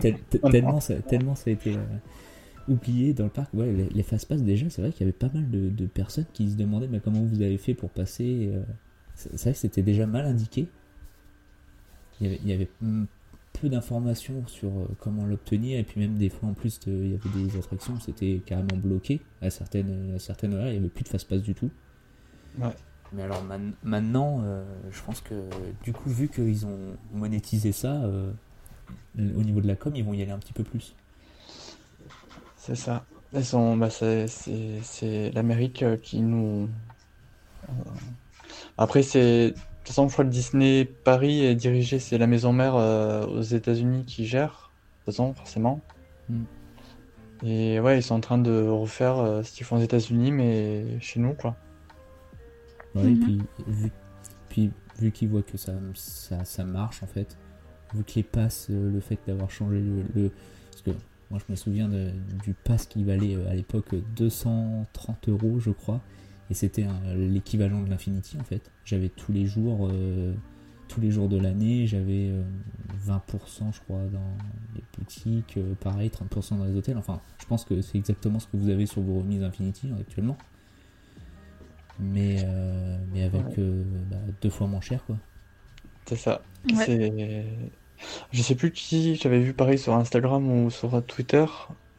tellement, 0.51 0.81
ça, 0.81 0.95
tellement 0.97 1.35
ça 1.35 1.51
a 1.51 1.53
été 1.53 1.75
euh, 1.75 1.81
oublié 2.69 3.13
dans 3.15 3.25
le 3.25 3.31
parc. 3.31 3.53
Ouais, 3.55 3.73
les, 3.73 3.89
les 3.89 4.03
fast 4.03 4.29
pass 4.29 4.43
déjà, 4.43 4.69
c'est 4.71 4.83
vrai 4.83 4.93
qu'il 4.93 5.01
y 5.01 5.05
avait 5.09 5.13
pas 5.19 5.31
mal 5.33 5.51
de, 5.51 5.69
de 5.71 5.87
personnes 5.87 6.27
qui 6.33 6.51
se 6.51 6.57
demandaient 6.57 6.89
mais 6.89 7.01
comment 7.01 7.23
vous 7.23 7.43
avez 7.43 7.59
fait 7.59 7.75
pour 7.75 7.91
passer. 7.91 8.51
euh, 8.53 8.63
c'est 9.15 9.41
vrai 9.41 9.53
que 9.53 9.59
c'était 9.59 9.83
déjà 9.83 10.07
mal 10.07 10.27
indiqué. 10.27 10.67
Il 12.21 12.27
y 12.27 12.31
avait, 12.31 12.41
il 12.45 12.49
y 12.51 12.53
avait 12.53 12.69
peu 13.61 13.69
d'informations 13.69 14.47
sur 14.47 14.69
euh, 14.69 14.87
comment 15.01 15.25
l'obtenir 15.27 15.79
et 15.79 15.83
puis 15.85 16.01
même 16.01 16.17
des 16.19 16.29
fois 16.29 16.49
en 16.51 16.55
plus 16.55 16.79
il 16.87 17.13
y 17.13 17.15
avait 17.15 17.43
des 17.45 17.57
attractions 17.59 17.99
c'était 18.01 18.43
carrément 18.45 18.77
bloqué 18.77 19.21
à 19.41 19.49
certaines 19.49 20.15
à 20.15 20.19
certaines 20.19 20.53
horaires 20.53 20.69
il 20.69 20.75
y 20.75 20.79
avait 20.79 20.89
plus 20.91 21.05
de 21.05 21.09
fast 21.09 21.27
pass 21.27 21.41
du 21.43 21.55
tout 21.55 21.71
Ouais. 22.59 22.69
mais 23.15 23.23
alors 23.23 23.43
man- 23.45 23.73
maintenant 23.83 24.41
euh, 24.45 24.63
je 24.91 25.03
pense 25.03 25.23
que 25.23 25.35
du 25.85 25.93
coup 25.95 26.11
vu 26.11 26.29
qu'ils 26.29 26.67
ont 26.67 26.97
monétisé 27.15 27.73
ça 27.73 28.05
euh, 28.05 28.31
au 29.19 29.43
niveau 29.43 29.63
de 29.63 29.67
la 29.69 29.77
com 29.77 29.93
ils 29.97 30.05
vont 30.05 30.13
y 30.13 30.21
aller 30.21 30.33
un 30.33 30.39
petit 30.39 30.53
peu 30.53 30.63
plus 30.65 30.95
C'est 32.67 32.75
ça. 32.75 33.05
Elles 33.33 33.45
sont, 33.45 33.77
bah, 33.77 33.91
c'est, 33.91 34.27
c'est, 34.29 34.81
c'est 34.83 35.31
l'Amérique 35.31 35.83
euh, 35.83 35.97
qui 35.97 36.21
nous. 36.21 36.69
euh, 37.69 37.73
Après, 38.79 39.03
c'est. 39.03 39.51
De 39.51 39.55
toute 39.55 39.89
façon, 39.95 40.09
je 40.09 40.13
crois 40.15 40.25
que 40.25 40.31
Disney 40.31 40.85
Paris 40.85 41.45
est 41.45 41.55
dirigé, 41.55 42.01
c'est 42.01 42.19
la 42.19 42.27
maison 42.27 42.53
mère 42.53 42.75
euh, 42.75 43.25
aux 43.27 43.43
États-Unis 43.43 44.05
qui 44.05 44.27
gère. 44.27 44.73
De 45.01 45.05
toute 45.05 45.15
façon, 45.15 45.33
forcément. 45.35 45.81
Mm. 46.29 46.43
Et 47.45 47.79
ouais, 47.79 47.99
ils 47.99 48.03
sont 48.03 48.17
en 48.17 48.21
train 48.21 48.39
de 48.39 48.67
refaire 48.67 49.19
euh, 49.19 49.43
ce 49.45 49.53
qu'ils 49.53 49.65
font 49.65 49.77
aux 49.77 49.83
États-Unis, 49.83 50.33
mais 50.33 50.99
chez 51.01 51.21
nous, 51.21 51.35
quoi. 51.35 51.55
Ouais, 52.97 53.05
et 53.05 53.15
Mhm. 53.15 53.21
puis 53.21 53.43
vu, 53.69 53.93
puis, 54.49 54.71
vu 54.99 55.13
qu'ils 55.13 55.29
voient 55.29 55.43
que 55.43 55.57
ça, 55.59 55.73
ça, 55.95 56.45
ça 56.45 56.65
marche 56.65 57.03
en 57.03 57.07
fait, 57.07 57.37
vu 57.95 58.03
que 58.03 58.13
les 58.17 58.23
passes, 58.25 58.69
le 58.71 58.99
fait 59.01 59.19
d'avoir 59.27 59.51
changé 59.51 59.77
le, 59.81 60.03
le- 60.15 60.31
Parce 60.71 60.83
que 60.83 60.91
moi 61.31 61.41
je 61.45 61.51
me 61.53 61.57
souviens 61.57 61.89
de- 61.89 62.13
du 62.45 62.55
pass 62.55 62.87
qui 62.87 63.05
valait 63.05 63.35
euh, 63.37 63.49
à 63.51 63.55
l'époque 63.55 63.95
230 64.17 65.29
euros 65.29 65.59
je 65.61 65.71
crois, 65.71 66.01
et 66.51 66.55
c'était 66.55 66.87
l'équivalent 67.17 67.83
de 67.83 67.91
l'Infinity 67.91 68.37
en 68.41 68.45
fait. 68.45 68.71
J'avais 68.85 69.09
tous 69.09 69.33
les 69.33 69.47
jours, 69.47 69.89
euh, 69.91 70.33
tous 70.89 71.01
les 71.01 71.11
jours 71.11 71.29
de 71.29 71.37
l'année, 71.39 71.87
j'avais 71.89 72.29
euh, 72.31 72.43
20% 73.07 73.73
je 73.73 73.81
crois 73.81 74.03
dans 74.13 74.37
les 74.77 74.83
boutiques, 74.97 75.57
euh, 75.57 75.75
pareil 75.81 76.09
30% 76.11 76.57
dans 76.59 76.65
les 76.65 76.77
hôtels, 76.77 76.97
enfin 76.97 77.21
je 77.41 77.47
pense 77.47 77.65
que 77.65 77.83
c'est 77.83 77.99
exactement 77.99 78.39
ce 78.39 78.47
que 78.47 78.57
vous 78.57 78.69
avez 78.69 78.87
sur 78.87 79.03
vos 79.03 79.19
remises 79.19 79.43
Infinity 79.43 79.91
actuellement. 79.99 80.37
Mais, 81.99 82.43
euh, 82.45 82.99
mais 83.13 83.23
avec 83.25 83.43
Ouais. 83.47 83.55
euh, 83.59 83.83
bah, 84.11 84.19
deux 84.43 84.51
fois 84.51 84.67
moins 84.67 84.83
cher 84.83 85.03
quoi. 85.07 85.17
C'est 86.07 86.17
ça. 86.17 86.43
Ouais. 86.73 86.85
C'est... 86.85 87.45
Je 88.33 88.43
sais 88.43 88.55
plus 88.55 88.73
qui, 88.73 89.17
j'avais 89.17 89.41
vu 89.41 89.55
pareil 89.55 89.79
sur 89.79 89.95
Instagram 89.95 90.49
ou 90.51 90.71
sur 90.71 91.05
Twitter, 91.07 91.45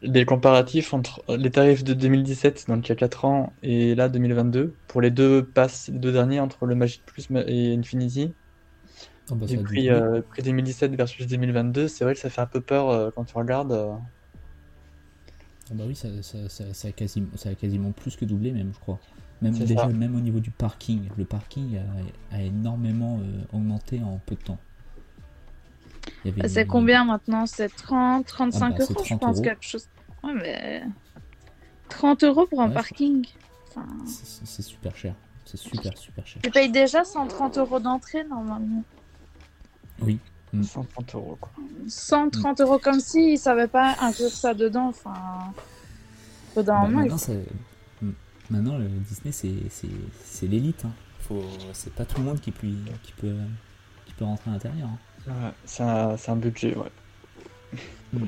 des 0.03 0.25
comparatifs 0.25 0.93
entre 0.93 1.23
les 1.29 1.51
tarifs 1.51 1.83
de 1.83 1.93
2017, 1.93 2.65
donc 2.67 2.87
il 2.87 2.89
y 2.89 2.93
a 2.93 2.95
4 2.95 3.25
ans, 3.25 3.53
et 3.63 3.95
là 3.95 4.09
2022, 4.09 4.75
pour 4.87 5.01
les 5.01 5.11
deux 5.11 5.45
passes, 5.45 5.89
les 5.89 5.99
deux 5.99 6.11
derniers, 6.11 6.39
entre 6.39 6.65
le 6.65 6.75
Magic 6.75 7.03
Plus 7.05 7.27
et 7.47 7.73
Infinity. 7.75 8.33
Oh, 9.29 9.35
bah, 9.35 9.47
prix, 9.63 9.89
euh, 9.89 10.21
prix 10.21 10.41
2017 10.43 10.95
versus 10.95 11.27
2022, 11.27 11.87
c'est 11.87 12.03
vrai 12.05 12.13
que 12.13 12.19
ça 12.19 12.29
fait 12.29 12.41
un 12.41 12.47
peu 12.47 12.61
peur 12.61 12.89
euh, 12.89 13.11
quand 13.15 13.25
tu 13.25 13.35
regardes. 13.37 13.71
euh. 13.73 13.93
Ah 15.69 15.73
bah 15.75 15.83
oui, 15.87 15.95
ça, 15.95 16.07
ça, 16.23 16.47
ça, 16.49 16.73
ça 16.73 16.87
a 16.87 16.91
quasiment, 16.93 17.35
ça 17.35 17.49
a 17.49 17.55
quasiment 17.55 17.91
plus 17.91 18.15
que 18.15 18.25
doublé 18.25 18.51
même, 18.53 18.73
je 18.73 18.79
crois. 18.79 19.01
Même 19.41 19.63
déjà, 19.65 19.91
même 19.91 20.15
au 20.15 20.21
niveau 20.21 20.39
du 20.39 20.51
parking, 20.51 21.11
le 21.17 21.25
parking 21.25 21.77
a, 21.77 22.35
a 22.35 22.41
énormément 22.41 23.19
augmenté 23.51 24.01
en 24.01 24.19
peu 24.19 24.35
de 24.35 24.41
temps. 24.41 24.63
Il 26.25 26.49
C'est 26.49 26.65
combien 26.67 27.03
maintenant? 27.05 27.45
C'est 27.45 27.69
30, 27.69 28.25
35 28.25 28.65
Ah 28.65 28.69
bah, 28.69 28.75
euros, 28.83 28.93
je 29.03 29.03
30 29.05 29.19
pense, 29.21 29.35
euros. 29.37 29.43
quelque 29.43 29.63
chose. 29.65 29.87
Ouais, 30.23 30.33
mais. 30.33 30.83
30 31.89 32.23
euros 32.23 32.45
pour 32.47 32.61
un 32.61 32.67
Ouais, 32.67 32.73
parking. 32.73 33.25
Enfin, 33.69 33.85
C'est 34.05 34.61
super 34.61 34.95
cher. 34.95 35.13
C'est 35.45 35.57
super 35.57 35.97
super 35.97 36.27
cher. 36.27 36.41
tu 36.43 36.49
payes 36.51 36.69
déjà 36.71 37.05
130 37.05 37.57
euros 37.57 37.79
d'entrée 37.79 38.23
normalement. 38.25 38.83
Oui, 40.01 40.19
Mm. 40.53 40.63
130 40.63 41.15
euros, 41.15 41.37
quoi. 41.41 41.51
130 41.87 42.61
euros 42.61 42.79
comme 42.79 42.99
si 43.01 43.33
ils 43.33 43.37
savaient 43.37 43.67
pas 43.67 43.95
inclure 44.01 44.29
ça 44.29 44.53
dedans. 44.53 44.87
Enfin, 44.87 45.13
Bah, 46.55 46.63
moment, 46.63 46.87
il 46.87 46.95
maintenant, 46.95 47.17
ça- 47.17 47.33
Mm. 48.01 48.11
maintenant, 48.49 48.77
le 48.77 48.87
Disney, 48.87 49.31
c'est- 49.31 50.45
l'élite. 50.47 50.85
Hein. 50.85 50.91
Faut... 51.19 51.43
C'est 51.73 51.93
pas 51.93 52.05
tout 52.05 52.17
le 52.19 52.23
monde 52.25 52.39
qui 52.39 52.51
peut, 52.51 52.67
qui 53.03 53.11
peut, 53.13 53.35
qui 54.05 54.13
peut 54.13 54.25
rentrer 54.25 54.49
à 54.49 54.53
l'intérieur. 54.53 54.87
hein. 54.87 54.97
C'est 55.65 55.84
un, 55.84 56.36
budget, 56.36 56.75
ouais. 56.75 58.19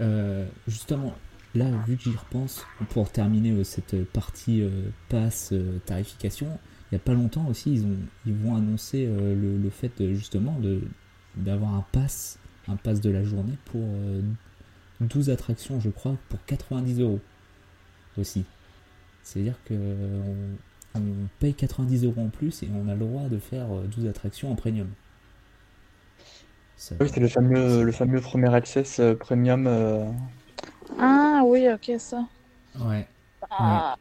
Euh, 0.00 0.46
justement, 0.68 1.14
là, 1.54 1.64
vu 1.86 1.96
que 1.96 2.02
j'y 2.02 2.16
repense, 2.16 2.66
pour 2.90 3.10
terminer 3.10 3.52
euh, 3.52 3.64
cette 3.64 4.04
partie 4.04 4.60
euh, 4.60 4.90
passe 5.08 5.50
euh, 5.52 5.78
tarification, 5.86 6.46
il 6.90 6.94
n'y 6.94 6.96
a 6.96 6.98
pas 6.98 7.14
longtemps 7.14 7.46
aussi, 7.48 7.72
ils, 7.72 7.86
ont, 7.86 7.96
vont 8.26 8.56
annoncer 8.56 9.06
le, 9.06 9.70
fait 9.70 9.90
justement 10.14 10.60
d'avoir 11.34 11.74
un 11.74 11.84
pass, 11.92 12.38
un 12.68 12.76
pass 12.76 13.00
de 13.00 13.10
la 13.10 13.24
journée 13.24 13.56
pour 13.64 13.82
euh, 13.82 14.20
12 15.00 15.30
attractions, 15.30 15.80
je 15.80 15.90
crois, 15.90 16.16
pour 16.28 16.44
90 16.44 17.00
euros 17.00 17.20
aussi. 18.18 18.44
C'est-à-dire 19.24 19.56
que 19.64 19.74
on, 20.94 21.00
paye 21.40 21.54
90 21.54 22.04
euros 22.04 22.22
en 22.22 22.28
plus 22.28 22.62
et 22.62 22.68
on 22.72 22.88
a 22.88 22.94
le 22.94 23.00
droit 23.00 23.28
de 23.28 23.38
faire 23.38 23.66
euh, 23.72 23.86
12 23.96 24.06
attractions 24.06 24.50
en 24.50 24.54
premium. 24.54 24.88
Oui, 27.00 27.08
c'est 27.12 27.20
le 27.20 27.28
fameux, 27.28 27.82
le 27.82 27.92
fameux 27.92 28.20
premier 28.20 28.54
access 28.54 29.00
euh, 29.00 29.14
premium. 29.14 29.66
euh, 29.66 30.04
Ah 30.98 31.42
oui, 31.44 31.68
ok, 31.72 31.92
ça. 31.98 32.24
Ouais. 32.78 33.06
Ah, 33.50 33.96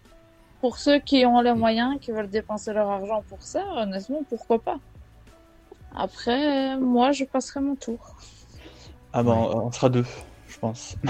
Pour 0.62 0.78
ceux 0.78 1.00
qui 1.00 1.26
ont 1.26 1.42
les 1.42 1.54
moyens, 1.54 1.98
qui 2.02 2.12
veulent 2.12 2.30
dépenser 2.30 2.74
leur 2.74 2.90
argent 2.90 3.24
pour 3.30 3.42
ça, 3.42 3.64
honnêtement, 3.78 4.24
pourquoi 4.30 4.62
pas 4.62 4.78
Après, 5.96 6.78
moi, 6.78 7.12
je 7.12 7.24
passerai 7.26 7.62
mon 7.62 7.76
tour. 7.76 8.16
Ah 9.14 9.24
bah, 9.24 9.32
Ouais. 9.32 9.38
on 9.56 9.72
sera 9.72 9.90
deux, 9.90 10.06
je 10.48 10.58
pense. 10.60 10.96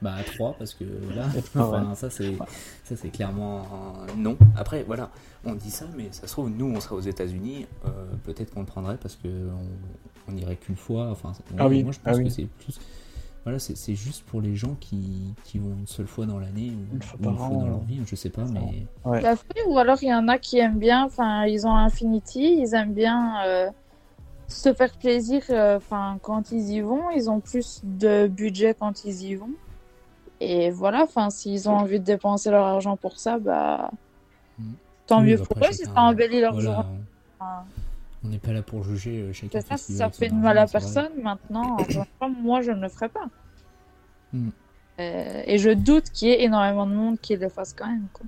Bah 0.00 0.14
à 0.14 0.22
3 0.22 0.54
parce 0.58 0.74
que 0.74 0.84
là, 1.14 1.26
enfin, 1.56 1.94
ça 1.94 2.08
c'est 2.08 2.36
ça 2.84 2.96
c'est 2.96 3.08
clairement 3.10 3.62
un 4.08 4.16
non. 4.16 4.36
Après 4.56 4.84
voilà, 4.84 5.10
on 5.44 5.54
dit 5.54 5.70
ça, 5.70 5.86
mais 5.96 6.08
ça 6.12 6.26
se 6.26 6.32
trouve 6.32 6.50
nous 6.50 6.66
on 6.66 6.80
serait 6.80 6.94
aux 6.94 7.00
États-Unis, 7.00 7.66
euh, 7.84 7.88
peut-être 8.24 8.54
qu'on 8.54 8.60
le 8.60 8.66
prendrait 8.66 8.96
parce 8.96 9.16
que 9.16 9.28
on, 9.28 10.32
on 10.32 10.36
irait 10.36 10.56
qu'une 10.56 10.76
fois. 10.76 11.08
Enfin, 11.10 11.32
Ah 11.58 11.66
oui, 11.68 11.82
moi 11.82 11.92
je 11.92 11.98
pense 11.98 12.14
ah 12.14 12.18
oui. 12.18 12.24
que 12.24 12.30
c'est 12.30 12.46
plus 12.46 12.78
voilà, 13.44 13.58
c'est 13.58 13.76
c'est 13.76 13.94
juste 13.94 14.24
pour 14.26 14.40
les 14.42 14.56
gens 14.56 14.76
qui, 14.78 15.34
qui 15.44 15.58
vont 15.58 15.72
une 15.78 15.86
seule 15.86 16.06
fois 16.06 16.26
dans 16.26 16.38
l'année 16.38 16.70
ou 16.70 16.96
Une 16.96 17.02
fois 17.02 17.18
ou 17.18 17.22
par 17.22 17.32
une 17.32 17.38
fois 17.38 17.48
dans 17.48 17.66
leur 17.66 17.80
vie, 17.80 18.00
je 18.06 18.14
sais 18.14 18.30
pas, 18.30 18.44
mais 18.44 18.86
Ouais. 19.04 19.22
La 19.22 19.36
fée, 19.36 19.62
ou 19.66 19.78
alors 19.78 19.96
il 20.02 20.08
y 20.08 20.14
en 20.14 20.28
a 20.28 20.38
qui 20.38 20.58
aiment 20.58 20.78
bien, 20.78 21.04
enfin, 21.04 21.46
ils 21.46 21.66
ont 21.66 21.74
Infinity, 21.74 22.58
ils 22.60 22.74
aiment 22.74 22.92
bien 22.92 23.42
euh, 23.46 23.70
se 24.48 24.72
faire 24.74 24.92
plaisir, 24.98 25.42
euh, 25.50 25.78
enfin, 25.78 26.18
quand 26.20 26.52
ils 26.52 26.70
y 26.72 26.80
vont, 26.80 27.10
ils 27.10 27.30
ont 27.30 27.40
plus 27.40 27.80
de 27.84 28.26
budget 28.26 28.74
quand 28.78 29.04
ils 29.04 29.22
y 29.22 29.34
vont. 29.34 29.50
Et 30.40 30.70
voilà, 30.70 31.02
enfin, 31.02 31.30
s'ils 31.30 31.68
ont 31.68 31.76
envie 31.76 31.98
de 32.00 32.04
dépenser 32.04 32.50
leur 32.50 32.64
argent 32.66 32.96
pour 32.96 33.18
ça, 33.18 33.38
bah, 33.38 33.90
Mm. 34.58 34.72
tant 35.06 35.20
Oui, 35.20 35.26
mieux 35.30 35.36
bah, 35.38 35.44
pour 35.48 35.58
eux 35.58 35.72
si 35.72 35.78
chacun- 35.84 35.94
ça 35.94 36.00
embellit 36.02 36.40
leur 36.40 36.52
voilà, 36.54 36.70
journée. 36.72 36.88
on- 37.40 37.44
Enfin, 37.44 37.64
on 38.24 38.28
n'est 38.28 38.38
pas 38.38 38.52
là 38.52 38.62
pour 38.62 38.82
juger 38.82 39.20
euh, 39.22 39.32
chacun. 39.32 39.60
C'est 39.60 39.66
ça, 39.68 39.76
si 39.76 39.96
ça 39.96 40.10
fait 40.10 40.28
de 40.28 40.34
mal 40.34 40.58
à 40.58 40.66
personne, 40.66 41.12
maintenant, 41.22 41.76
moi, 42.40 42.60
je 42.62 42.72
ne 42.72 42.80
le 42.80 42.88
ferai 42.88 43.08
pas. 43.08 43.26
Mm. 44.32 44.48
Euh, 45.00 45.42
et 45.46 45.58
je 45.58 45.70
doute 45.70 46.10
qu'il 46.10 46.28
y 46.28 46.32
ait 46.32 46.42
énormément 46.42 46.86
de 46.86 46.92
monde 46.94 47.20
qui 47.20 47.36
le 47.36 47.48
fasse 47.48 47.72
quand 47.72 47.86
même. 47.86 48.08
Quoi. 48.12 48.26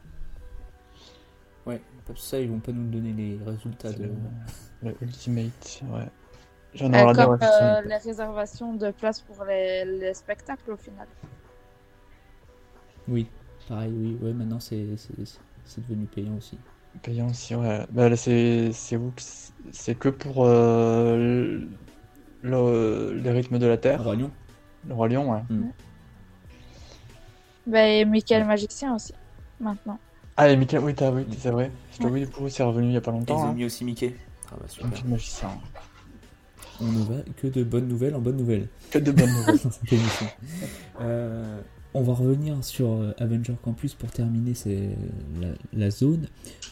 Ouais, 1.67 1.81
parce 2.07 2.21
que 2.21 2.25
ça 2.27 2.39
ils 2.39 2.49
vont 2.49 2.61
pas 2.61 2.71
nous 2.73 2.89
donner 2.89 3.13
les 3.13 3.39
résultats 3.45 3.91
de. 3.93 4.05
le, 4.05 4.11
le 4.91 4.97
Ultimate, 5.03 5.83
ouais. 5.93 6.07
J'en 6.75 6.93
ai 6.93 7.03
Euh, 7.03 7.13
comme 7.13 7.39
euh, 7.43 7.81
les 7.83 7.97
réservations 7.97 8.75
de 8.75 8.93
places 8.93 9.21
pour 9.21 9.45
les, 9.45 9.85
les 9.85 10.15
spectacles 10.15 10.71
au 10.71 10.77
final. 10.77 11.09
Oui, 13.11 13.27
pareil, 13.69 13.93
oui, 13.95 14.17
ouais, 14.23 14.33
maintenant 14.33 14.61
c'est 14.61 14.87
c'est- 14.97 15.39
c'est 15.65 15.81
devenu 15.87 16.07
payant 16.07 16.37
aussi. 16.39 16.57
payant 17.03 17.29
aussi, 17.29 17.55
ouais. 17.55 17.87
Bah, 17.91 18.09
là, 18.09 18.17
c'est 18.17 18.71
que 18.73 19.21
c'est- 19.21 19.53
C'est 19.73 19.95
que 19.95 20.09
pour 20.09 20.45
euh, 20.47 21.61
le, 22.43 23.13
les 23.23 23.31
rythmes 23.31 23.59
de 23.59 23.67
la 23.67 23.77
Terre, 23.77 24.03
Roi 24.03 24.17
Lion. 24.17 24.31
le 24.89 24.95
Roi 24.95 25.09
Lion, 25.09 25.31
ouais. 25.33 25.43
Bah, 27.67 27.87
et 27.87 28.05
Michael 28.05 28.47
Magicien 28.47 28.95
aussi, 28.95 29.13
maintenant. 29.61 29.99
Ah, 30.37 30.49
et 30.49 30.57
Mickey, 30.57 30.79
oui, 30.79 30.95
t'as, 30.95 31.11
oui, 31.11 31.27
c'est 31.39 31.51
vrai. 31.51 31.71
Parce 31.89 31.99
que 31.99 32.07
oui, 32.13 32.21
du 32.21 32.29
coup, 32.29 32.49
c'est 32.49 32.63
revenu 32.63 32.87
il 32.89 32.93
y 32.95 32.97
a 32.97 33.01
pas 33.03 33.11
Et 33.11 33.15
ils 33.15 33.19
longtemps. 33.19 33.43
ont 33.43 33.49
Hein. 33.51 33.53
mis 33.53 33.65
aussi 33.67 33.85
Mickey. 33.85 34.17
Ah 34.51 34.57
bah 34.59 34.67
super. 34.69 34.91
Film 34.97 35.11
magicien. 35.11 35.49
On 36.81 36.87
ne 36.87 37.03
va 37.05 37.15
que 37.37 37.47
de 37.47 37.63
bonnes 37.63 37.87
nouvelles 37.89 38.15
en 38.15 38.21
bonnes 38.21 38.39
nouvelles 38.39 38.69
Que 38.91 38.99
de 38.99 39.13
bonnes 39.13 39.31
nouvelles. 39.37 39.59
dans 39.63 39.71
cette 39.71 39.93
émission. 39.93 40.27
Euh, 41.01 41.61
on 41.95 42.03
va 42.03 42.13
revenir 42.15 42.63
sur 42.65 42.93
euh, 42.93 43.13
Avenger 43.19 43.55
Campus 43.63 43.95
pour 43.95 44.11
terminer 44.11 44.53
la, 45.73 45.91
zone. 45.91 46.27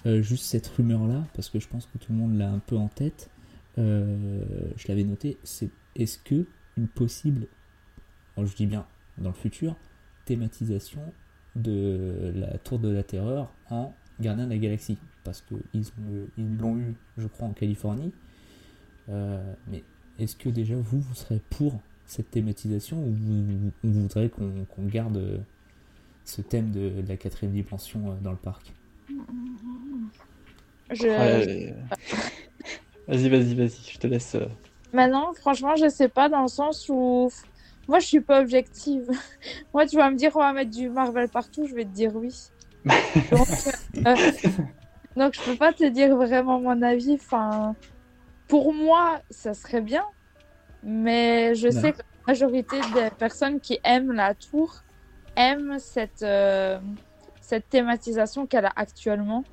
Euh, 0.07 0.23
juste 0.23 0.45
cette 0.45 0.67
rumeur-là, 0.69 1.25
parce 1.35 1.49
que 1.51 1.59
je 1.59 1.69
pense 1.69 1.87
que 1.87 1.99
tout 1.99 2.13
le 2.13 2.19
monde 2.19 2.39
l'a 2.39 2.51
un 2.51 2.61
peu 2.61 2.77
en 2.77 2.89
tête. 2.89 3.31
Euh, 3.79 4.41
je 4.77 4.89
l'avais 4.89 5.05
noté. 5.05 5.39
C'est 5.43 5.71
est-ce 5.97 6.19
que 6.19 6.47
une 6.77 6.89
possible, 6.89 7.47
je 8.37 8.55
dis 8.55 8.67
bien 8.67 8.87
dans 9.19 9.31
le 9.31 9.35
futur, 9.35 9.77
thématisation 10.25 11.01
de 11.57 12.33
la 12.37 12.57
Tour 12.59 12.79
de 12.79 12.89
la 12.89 13.03
Terreur 13.03 13.53
en 13.71 13.93
Gardien 14.21 14.45
de 14.45 14.51
la 14.51 14.59
Galaxie, 14.59 14.99
parce 15.25 15.41
que 15.41 15.57
ils 15.75 15.89
ont- 15.89 16.27
ils 16.37 16.57
l'ont 16.57 16.77
eu, 16.79 16.95
je 17.17 17.27
crois, 17.27 17.49
en 17.49 17.53
Californie. 17.53 18.13
Mais 19.09 19.83
est-ce 20.19 20.37
que 20.37 20.49
déjà 20.51 20.77
vous, 20.77 21.01
vous 21.01 21.15
serez 21.15 21.41
pour 21.51 21.81
cette 22.09 22.31
thématisation 22.31 22.97
ou 22.99 23.13
vous, 23.13 23.71
vous 23.85 24.03
voudrez 24.03 24.29
qu'on 24.31 24.85
garde 24.87 25.17
euh, 25.19 25.39
ce 26.25 26.41
thème 26.43 26.71
de, 26.73 27.01
de 27.03 27.09
la 27.09 27.17
quatrième 27.17 27.53
dimension 27.53 28.11
euh, 28.11 28.15
dans 28.23 28.33
le 28.33 28.37
parc? 28.37 28.73
Je... 30.91 31.07
Ouais, 31.07 31.75
Vas-y, 33.07 33.29
vas-y, 33.29 33.55
vas-y, 33.55 33.93
je 33.93 33.99
te 33.99 34.07
laisse. 34.07 34.35
euh, 34.35 34.47
Maintenant, 34.93 35.33
franchement, 35.35 35.77
je 35.77 35.89
sais 35.89 36.09
pas 36.09 36.29
dans 36.29 36.43
le 36.43 36.49
sens 36.49 36.89
où. 36.89 37.31
Moi, 37.89 38.01
je 38.01 38.07
suis 38.07 38.21
pas 38.21 38.43
objective. 38.43 39.09
Moi, 39.75 39.87
tu 39.87 39.97
vas 39.97 40.11
me 40.11 40.17
dire, 40.17 40.33
on 40.35 40.41
va 40.41 40.53
mettre 40.53 40.71
du 40.71 40.91
Marvel 40.91 41.29
partout, 41.31 41.67
je 41.67 41.75
vais 41.75 41.85
te 41.85 41.91
dire 41.91 42.15
oui. 42.15 42.35
Donc, 43.31 43.49
euh, 44.07 44.15
donc, 45.17 45.35
je 45.35 45.43
peux 45.51 45.57
pas 45.57 45.73
te 45.73 45.85
dire 45.89 46.15
vraiment 46.17 46.61
mon 46.61 46.81
avis. 46.83 47.15
Enfin, 47.15 47.75
pour 48.47 48.73
moi, 48.73 49.21
ça 49.31 49.53
serait 49.53 49.81
bien. 49.83 50.05
Mais 50.83 51.55
je 51.55 51.69
Non. 51.69 51.81
sais 51.81 51.93
que 51.93 51.99
la 51.99 52.05
majorité 52.33 52.81
des 52.95 53.11
personnes 53.19 53.61
qui 53.61 53.79
aiment 53.85 54.13
la 54.13 54.35
tour 54.35 54.77
aiment 55.37 55.79
cette, 55.79 56.23
euh, 56.23 56.79
cette 57.41 57.69
thématisation 57.69 58.47
qu'elle 58.47 58.67
a 58.67 58.73
actuellement. 58.77 59.45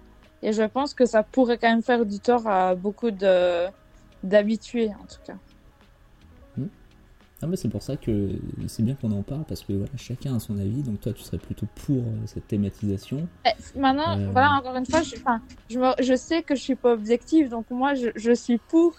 Et 0.41 0.51
je 0.53 0.63
pense 0.63 0.93
que 0.93 1.05
ça 1.05 1.23
pourrait 1.23 1.57
quand 1.57 1.69
même 1.69 1.81
faire 1.83 2.05
du 2.05 2.19
tort 2.19 2.47
à 2.47 2.75
beaucoup 2.75 3.11
de 3.11 3.65
d'habitués, 4.23 4.89
en 5.01 5.05
tout 5.05 5.21
cas. 5.25 5.35
Ah 7.41 7.47
mais 7.47 7.57
c'est 7.57 7.67
pour 7.67 7.83
ça 7.83 7.97
que 7.97 8.29
c'est 8.67 8.81
bien 8.81 8.95
qu'on 8.95 9.11
en 9.11 9.21
parle 9.21 9.43
parce 9.43 9.61
que 9.61 9.73
voilà, 9.73 9.91
chacun 9.97 10.37
a 10.37 10.39
son 10.39 10.57
avis. 10.57 10.81
Donc 10.83 11.01
toi 11.01 11.11
tu 11.11 11.21
serais 11.21 11.37
plutôt 11.37 11.65
pour 11.85 11.97
euh, 11.97 12.25
cette 12.25 12.47
thématisation. 12.47 13.27
Eh, 13.45 13.77
Maintenant, 13.77 14.17
Euh. 14.17 14.29
voilà, 14.31 14.51
encore 14.51 14.75
une 14.77 14.85
fois, 14.85 15.01
je, 15.01 15.15
enfin, 15.17 15.41
je, 15.69 15.77
me- 15.77 16.01
je 16.01 16.15
sais 16.15 16.43
que 16.43 16.55
je 16.55 16.61
suis 16.61 16.75
pas 16.77 16.93
objective, 16.93 17.49
donc 17.49 17.69
moi, 17.69 17.93
je, 17.93 18.07
je 18.15 18.31
suis 18.31 18.57
pour. 18.57 18.95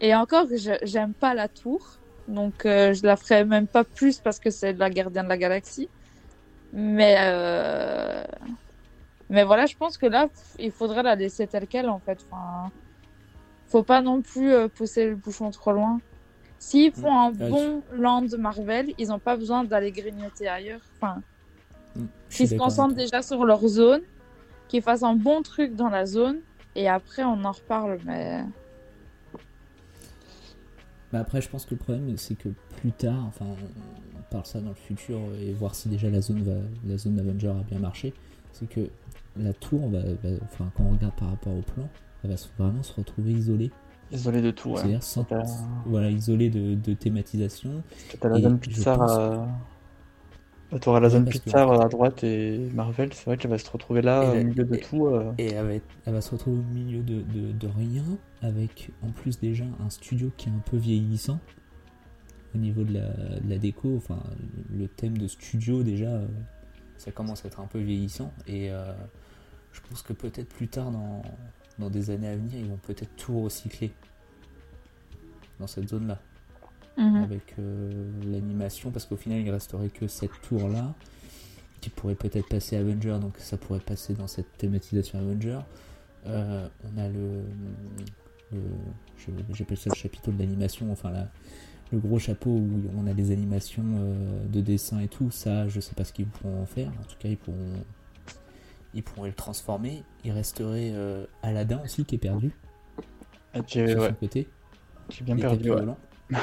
Et 0.00 0.14
encore, 0.14 0.46
je- 0.50 0.78
j'aime 0.82 1.14
pas 1.14 1.34
la 1.34 1.48
tour, 1.48 1.80
donc 2.28 2.66
euh, 2.66 2.92
je 2.92 3.02
la 3.04 3.16
ferai 3.16 3.44
même 3.44 3.66
pas 3.66 3.84
plus 3.84 4.18
parce 4.18 4.38
que 4.38 4.50
c'est 4.50 4.72
la 4.74 4.90
gardienne 4.90 5.24
de 5.24 5.28
la 5.30 5.38
galaxie. 5.38 5.88
Mais, 6.72 7.16
euh... 7.20 8.24
mais 9.30 9.44
voilà, 9.44 9.66
je 9.66 9.76
pense 9.76 9.96
que 9.96 10.06
là, 10.06 10.28
il 10.58 10.70
faudrait 10.70 11.02
la 11.02 11.14
laisser 11.14 11.46
telle 11.46 11.66
quelle, 11.66 11.88
en 11.88 12.00
fait. 12.00 12.18
Enfin, 12.30 12.70
faut 13.68 13.82
pas 13.82 14.02
non 14.02 14.20
plus 14.20 14.52
euh, 14.52 14.68
pousser 14.68 15.06
le 15.08 15.16
bouchon 15.16 15.50
trop 15.50 15.72
loin. 15.72 16.00
S'ils 16.58 16.92
font 16.92 17.14
un 17.18 17.30
Ouais, 17.30 17.50
bon 17.50 17.82
land 17.92 18.26
Marvel, 18.38 18.92
ils 18.98 19.12
ont 19.12 19.18
pas 19.18 19.36
besoin 19.36 19.64
d'aller 19.64 19.92
grignoter 19.92 20.48
ailleurs. 20.48 20.80
Enfin, 21.00 21.22
je 22.28 22.36
qu'ils 22.36 22.48
se 22.48 22.54
concentrent 22.56 22.94
déjà 22.94 23.22
sur 23.22 23.44
leur 23.44 23.66
zone, 23.66 24.02
qu'ils 24.68 24.82
fassent 24.82 25.02
un 25.02 25.14
bon 25.14 25.42
truc 25.42 25.74
dans 25.74 25.88
la 25.88 26.06
zone, 26.06 26.38
et 26.74 26.88
après 26.88 27.24
on 27.24 27.44
en 27.44 27.52
reparle. 27.52 27.98
Mais 28.04 28.42
Mais 31.16 31.22
après, 31.22 31.40
je 31.40 31.48
pense 31.48 31.64
que 31.64 31.70
le 31.70 31.78
problème, 31.78 32.14
c'est 32.18 32.34
que 32.34 32.50
plus 32.80 32.92
tard, 32.92 33.24
enfin, 33.26 33.46
on 33.48 34.22
parle 34.30 34.44
ça 34.44 34.60
dans 34.60 34.68
le 34.68 34.74
futur 34.74 35.18
et 35.40 35.50
voir 35.54 35.74
si 35.74 35.88
déjà 35.88 36.10
la 36.10 36.20
zone 36.20 36.42
va, 36.42 36.52
la 36.86 36.98
zone 36.98 37.18
Avenger 37.18 37.48
a 37.48 37.62
bien 37.70 37.78
marché, 37.78 38.12
c'est 38.52 38.68
que 38.68 38.82
la 39.38 39.54
tour 39.54 39.88
va, 39.88 40.00
va- 40.00 40.36
enfin, 40.44 40.70
quand 40.76 40.84
on 40.84 40.90
regarde 40.92 41.14
par 41.14 41.30
rapport 41.30 41.54
au 41.54 41.62
plan, 41.62 41.88
elle 42.22 42.30
va 42.30 42.36
vraiment 42.58 42.82
se 42.82 42.92
retrouver 42.92 43.32
isolée. 43.32 43.70
Isolé 44.12 44.42
de 44.42 44.50
tout, 44.50 44.70
ouais. 44.72 44.76
C'est-à-dire 44.76 45.02
sans, 45.02 45.26
voilà, 45.86 46.10
isolée 46.10 46.50
de, 46.50 46.74
de 46.74 46.92
thématisation. 46.92 47.82
T'as 48.20 48.28
la 48.28 48.40
zone 48.40 48.58
je 48.60 48.68
Pixar 48.68 48.98
pense- 48.98 49.10
à... 49.12 49.48
Bah, 50.72 51.00
la 51.00 51.08
zone 51.08 51.24
que- 51.24 51.30
Pixar 51.30 51.80
à 51.80 51.88
droite 51.88 52.24
et 52.24 52.58
Marvel, 52.74 53.10
c'est 53.14 53.24
vrai 53.24 53.36
qu'elle 53.38 53.52
va 53.52 53.58
se 53.58 53.70
retrouver 53.70 54.02
là, 54.02 54.34
Et 54.34 54.40
au 54.42 54.44
milieu 54.44 54.64
de 54.64 54.76
tout. 54.76 55.06
euh. 55.06 55.32
Et 55.38 55.46
elle 55.52 55.64
va, 55.64 55.74
être- 55.74 55.86
elle 56.04 56.12
va 56.12 56.20
se 56.20 56.30
retrouver 56.32 56.58
au 56.58 56.74
milieu 56.74 57.02
de, 57.02 57.22
de- 57.22 57.52
de 57.52 57.66
rien, 57.68 58.02
avec 58.42 58.90
en 59.02 59.10
plus 59.10 59.38
déjà 59.40 59.64
un 59.80 59.90
studio 59.90 60.30
qui 60.36 60.48
est 60.48 60.52
un 60.52 60.62
peu 60.70 60.76
vieillissant 60.76 61.40
au 62.54 62.58
niveau 62.58 62.84
de 62.84 62.94
la, 62.94 63.08
de 63.40 63.48
la 63.48 63.58
déco. 63.58 63.96
Enfin, 63.96 64.22
le 64.74 64.88
thème 64.88 65.18
de 65.18 65.26
studio 65.26 65.82
déjà, 65.82 66.06
euh, 66.08 66.26
ça 66.96 67.12
commence 67.12 67.44
à 67.44 67.48
être 67.48 67.60
un 67.60 67.66
peu 67.66 67.78
vieillissant. 67.78 68.32
Et 68.46 68.70
euh, 68.70 68.92
je 69.72 69.80
pense 69.88 70.02
que 70.02 70.12
peut-être 70.12 70.48
plus 70.48 70.68
tard, 70.68 70.90
dans, 70.90 71.22
dans 71.78 71.90
des 71.90 72.10
années 72.10 72.28
à 72.28 72.36
venir, 72.36 72.54
ils 72.56 72.68
vont 72.68 72.78
peut-être 72.78 73.14
tout 73.16 73.42
recycler 73.42 73.92
dans 75.58 75.66
cette 75.66 75.88
zone-là 75.88 76.20
Mhm. 76.98 77.16
avec 77.16 77.54
euh, 77.58 78.10
l'animation 78.24 78.90
parce 78.90 79.04
qu'au 79.04 79.16
final 79.16 79.40
il 79.40 79.50
resterait 79.50 79.90
que 79.90 80.08
cette 80.08 80.30
tour 80.48 80.66
là 80.66 80.94
qui 81.82 81.90
pourrait 81.90 82.14
peut-être 82.14 82.48
passer 82.48 82.74
Avenger 82.78 83.18
donc 83.20 83.36
ça 83.36 83.58
pourrait 83.58 83.80
passer 83.80 84.14
dans 84.14 84.28
cette 84.28 84.50
thématisation 84.56 85.18
Avenger 85.18 85.58
on 86.24 86.98
a 86.98 87.08
le, 87.08 87.42
j'appelle 89.52 89.76
ça 89.76 89.90
le 89.90 89.96
chapiteau 89.96 90.30
de 90.30 90.38
l'animation 90.38 90.90
enfin 90.92 91.10
la, 91.10 91.28
le 91.92 91.98
gros 91.98 92.18
chapeau 92.18 92.50
où 92.50 92.82
on 92.96 93.06
a 93.06 93.12
les 93.12 93.30
animations 93.30 93.84
euh, 93.84 94.46
de 94.48 94.60
dessin 94.60 95.00
et 95.00 95.08
tout 95.08 95.30
ça 95.30 95.68
je 95.68 95.80
sais 95.80 95.94
pas 95.94 96.04
ce 96.04 96.12
qu'ils 96.12 96.26
pourront 96.26 96.62
en 96.62 96.66
faire 96.66 96.88
en 96.88 97.04
tout 97.04 97.16
cas 97.18 97.28
ils 97.28 97.36
pourront 97.36 97.84
ils 98.94 99.02
pourraient 99.02 99.28
le 99.30 99.34
transformer 99.34 100.02
il 100.24 100.32
resterait 100.32 100.92
euh, 100.94 101.26
Aladdin 101.42 101.80
aussi 101.84 102.04
qui 102.04 102.14
est 102.14 102.18
perdu 102.18 102.52
Ah, 103.54 103.60
j'ai 103.66 103.86
sur 103.88 104.00
ouais, 104.00 104.08
son 104.08 104.14
côté 104.14 104.48
j'ai 105.10 105.24
bien 105.24 105.36
perdu. 105.36 105.70
ouais. 105.70 105.82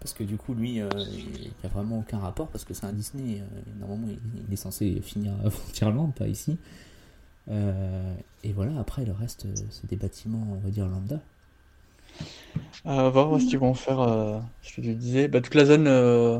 parce 0.00 0.14
que 0.14 0.24
du 0.24 0.36
coup, 0.36 0.54
lui, 0.54 0.80
euh, 0.80 0.88
il 0.96 1.40
n'y 1.40 1.50
a 1.64 1.68
vraiment 1.68 2.00
aucun 2.00 2.18
rapport 2.18 2.48
parce 2.48 2.64
que 2.64 2.74
c'est 2.74 2.86
un 2.86 2.92
Disney. 2.92 3.42
normalement, 3.78 4.08
il, 4.08 4.18
il 4.48 4.52
est 4.52 4.56
censé 4.56 5.00
finir 5.00 5.32
à 5.44 5.50
Frontierland, 5.50 6.12
pas 6.14 6.26
ici. 6.28 6.58
Euh, 7.50 8.14
et 8.44 8.52
voilà, 8.52 8.78
après, 8.78 9.04
le 9.04 9.12
reste, 9.12 9.46
euh, 9.46 9.54
c'est 9.70 9.88
des 9.88 9.96
bâtiments, 9.96 10.46
on 10.50 10.58
va 10.58 10.70
dire, 10.70 10.86
lambda. 10.86 11.20
À 12.84 13.08
voir 13.08 13.40
ce 13.40 13.46
qu'ils 13.46 13.58
vont 13.58 13.74
faire, 13.74 14.42
je 14.62 14.74
te 14.74 14.80
le 14.80 14.94
disais. 14.94 15.28
Bah, 15.28 15.40
toute 15.40 15.54
la 15.54 15.64
zone, 15.64 15.86
euh, 15.86 16.38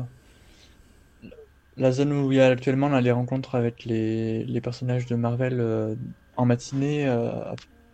la 1.77 1.91
zone 1.91 2.13
où 2.13 2.31
il 2.31 2.37
y 2.37 2.41
a 2.41 2.47
actuellement 2.47 2.89
les 2.99 3.11
rencontres 3.11 3.55
avec 3.55 3.85
les, 3.85 4.61
personnages 4.61 5.05
de 5.07 5.15
Marvel 5.15 5.97
en 6.37 6.45
matinée, 6.45 7.07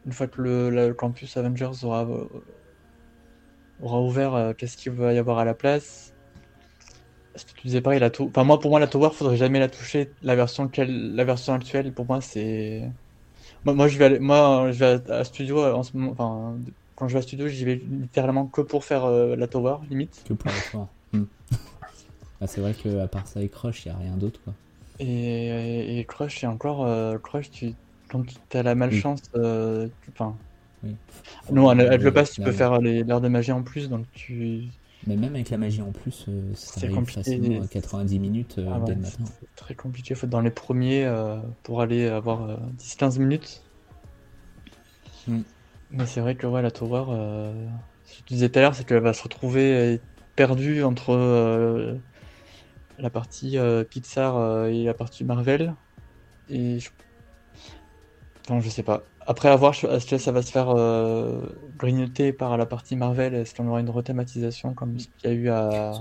une 0.06 0.12
fois 0.12 0.28
que 0.28 0.42
le, 0.42 0.94
campus 0.94 1.38
Avengers 1.38 1.84
aura, 1.84 2.08
ouvert, 3.82 4.54
qu'est-ce 4.58 4.76
qu'il 4.78 4.92
va 4.92 5.14
y 5.14 5.18
avoir 5.18 5.40
à 5.40 5.46
la 5.46 5.54
place? 5.54 6.14
Que 7.34 7.54
tu 7.62 7.68
disais 7.68 7.82
pareil, 7.82 8.00
la 8.00 8.10
tou- 8.10 8.28
enfin, 8.30 8.44
moi, 8.44 8.60
pour 8.60 8.72
moi, 8.72 8.80
la 8.80 8.88
Tower, 8.88 9.10
faudrait 9.14 9.38
jamais 9.38 9.60
la 9.60 9.70
toucher. 9.70 10.12
La 10.22 10.36
version, 10.36 10.68
quelle- 10.68 11.16
la 11.16 11.24
version 11.24 11.54
actuelle, 11.54 11.94
pour 11.94 12.06
moi, 12.06 12.22
c'est. 12.22 12.90
Moi, 13.66 13.74
moi, 13.74 13.88
je 13.88 13.98
vais 13.98 14.06
aller, 14.06 14.20
moi, 14.20 14.72
je 14.72 14.80
vais 14.80 15.12
à, 15.12 15.18
à 15.20 15.24
studio 15.24 15.60
euh, 15.60 15.74
en 15.74 15.84
ce 15.84 15.96
moment, 15.96 16.12
enfin, 16.12 16.58
quand 16.96 17.08
je 17.08 17.14
vais 17.14 17.20
à 17.20 17.22
studio, 17.22 17.48
j'y 17.48 17.66
vais 17.66 17.76
littéralement 17.76 18.46
que 18.46 18.62
pour 18.62 18.84
faire 18.84 19.06
euh, 19.06 19.36
la 19.36 19.48
tower, 19.48 19.78
limite. 19.90 20.24
Que 20.28 20.34
pour 20.34 20.52
le 20.52 20.58
soir. 20.58 20.88
Hmm. 21.14 21.24
Ah, 22.42 22.48
c'est 22.48 22.62
vrai 22.62 22.74
qu'à 22.74 23.08
part 23.08 23.28
ça 23.28 23.42
et 23.42 23.50
Crush, 23.50 23.86
il 23.86 23.90
n'y 23.90 23.96
a 23.96 23.98
rien 24.00 24.18
d'autre. 24.18 24.40
Quoi. 24.44 24.54
Et, 25.00 26.00
et 26.00 26.06
Crush, 26.06 26.44
et 26.44 26.48
encore, 26.48 26.86
euh, 26.86 27.18
Crush, 27.18 27.52
tu, 27.52 27.74
quand 28.10 28.24
tu 28.26 28.58
as 28.58 28.64
la 28.64 28.76
malchance, 28.76 29.22
euh, 29.36 29.88
tu- 30.04 30.12
enfin, 30.14 30.36
Oui. 30.84 30.96
non, 31.52 31.70
avec 31.70 32.02
Euh, 32.02 32.06
le 32.06 32.14
pass, 32.14 32.32
tu 32.32 32.42
peux 32.42 32.52
faire 32.52 32.80
les 32.80 33.04
l'heure 33.04 33.22
de 33.22 33.28
magie 33.28 33.52
en 33.52 33.62
plus, 33.62 33.90
donc 33.90 34.06
tu. 34.14 34.64
Mais 35.10 35.16
même 35.16 35.34
avec 35.34 35.50
la 35.50 35.58
magie 35.58 35.82
en 35.82 35.92
plus, 35.92 36.26
euh, 36.30 36.54
ça 36.54 36.74
C'est 36.80 36.86
arrive 36.86 36.98
compliqué. 36.98 37.24
facilement 37.24 37.64
à 37.64 37.68
90 37.68 38.20
minutes 38.20 38.56
euh, 38.60 38.70
Ah 38.72 38.78
ouais, 38.78 38.86
dès 38.86 38.94
le 38.94 39.02
matin. 39.02 39.24
c'est 39.26 39.56
très 39.56 39.74
compliqué. 39.74 40.14
Faut 40.14 40.28
être 40.28 40.32
dans 40.32 40.42
les 40.42 40.52
premiers 40.52 41.04
euh, 41.04 41.40
pour 41.64 41.82
aller 41.82 42.06
avoir 42.08 42.48
euh, 42.48 42.58
10-15 42.78 43.18
minutes. 43.18 43.64
Mm. 45.28 45.40
Mais 45.92 46.06
c'est 46.06 46.22
vrai 46.22 46.36
que 46.36 46.46
ouais, 46.46 46.62
la 46.62 46.70
Tower, 46.70 47.06
euh, 47.10 47.52
ce 48.06 48.20
que 48.20 48.28
tu 48.28 48.34
disais 48.36 48.50
tout 48.50 48.60
à 48.60 48.62
l'heure, 48.62 48.76
c'est 48.76 48.86
qu'elle 48.86 49.02
va 49.02 49.14
se 49.14 49.24
retrouver 49.24 49.74
euh, 49.74 49.98
perdue 50.36 50.84
entre 50.84 51.10
euh, 51.16 51.96
la 53.00 53.10
partie 53.10 53.58
euh, 53.58 53.84
Pixar 53.84 54.38
euh, 54.38 54.68
et 54.68 54.84
la 54.84 54.94
partie 54.94 55.24
Marvel. 55.24 55.74
Et 56.50 56.80
je... 56.80 56.90
Non, 58.48 58.62
je 58.62 58.70
sais 58.70 58.84
pas. 58.84 59.02
Après 59.30 59.50
avoir, 59.50 59.74
est-ce 59.76 60.08
que 60.08 60.18
ça 60.18 60.32
va 60.32 60.42
se 60.42 60.52
faire 60.52 60.70
euh, 60.76 61.42
grignoter 61.78 62.34
par 62.34 62.58
la 62.58 62.66
partie 62.66 62.96
Marvel? 62.96 63.36
Est-ce 63.36 63.54
qu'on 63.54 63.68
aura 63.68 63.80
une 63.80 63.92
rethématisation 63.92 64.74
comme 64.74 64.98
ce 64.98 65.08
qu'il 65.20 65.30
y 65.30 65.34
a 65.34 65.36
eu 65.36 65.50
à. 65.50 65.92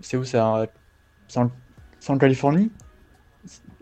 C'est 0.00 0.16
où? 0.16 0.24
C'est 0.24 0.38
en... 0.40 0.66
Californie? 2.18 2.70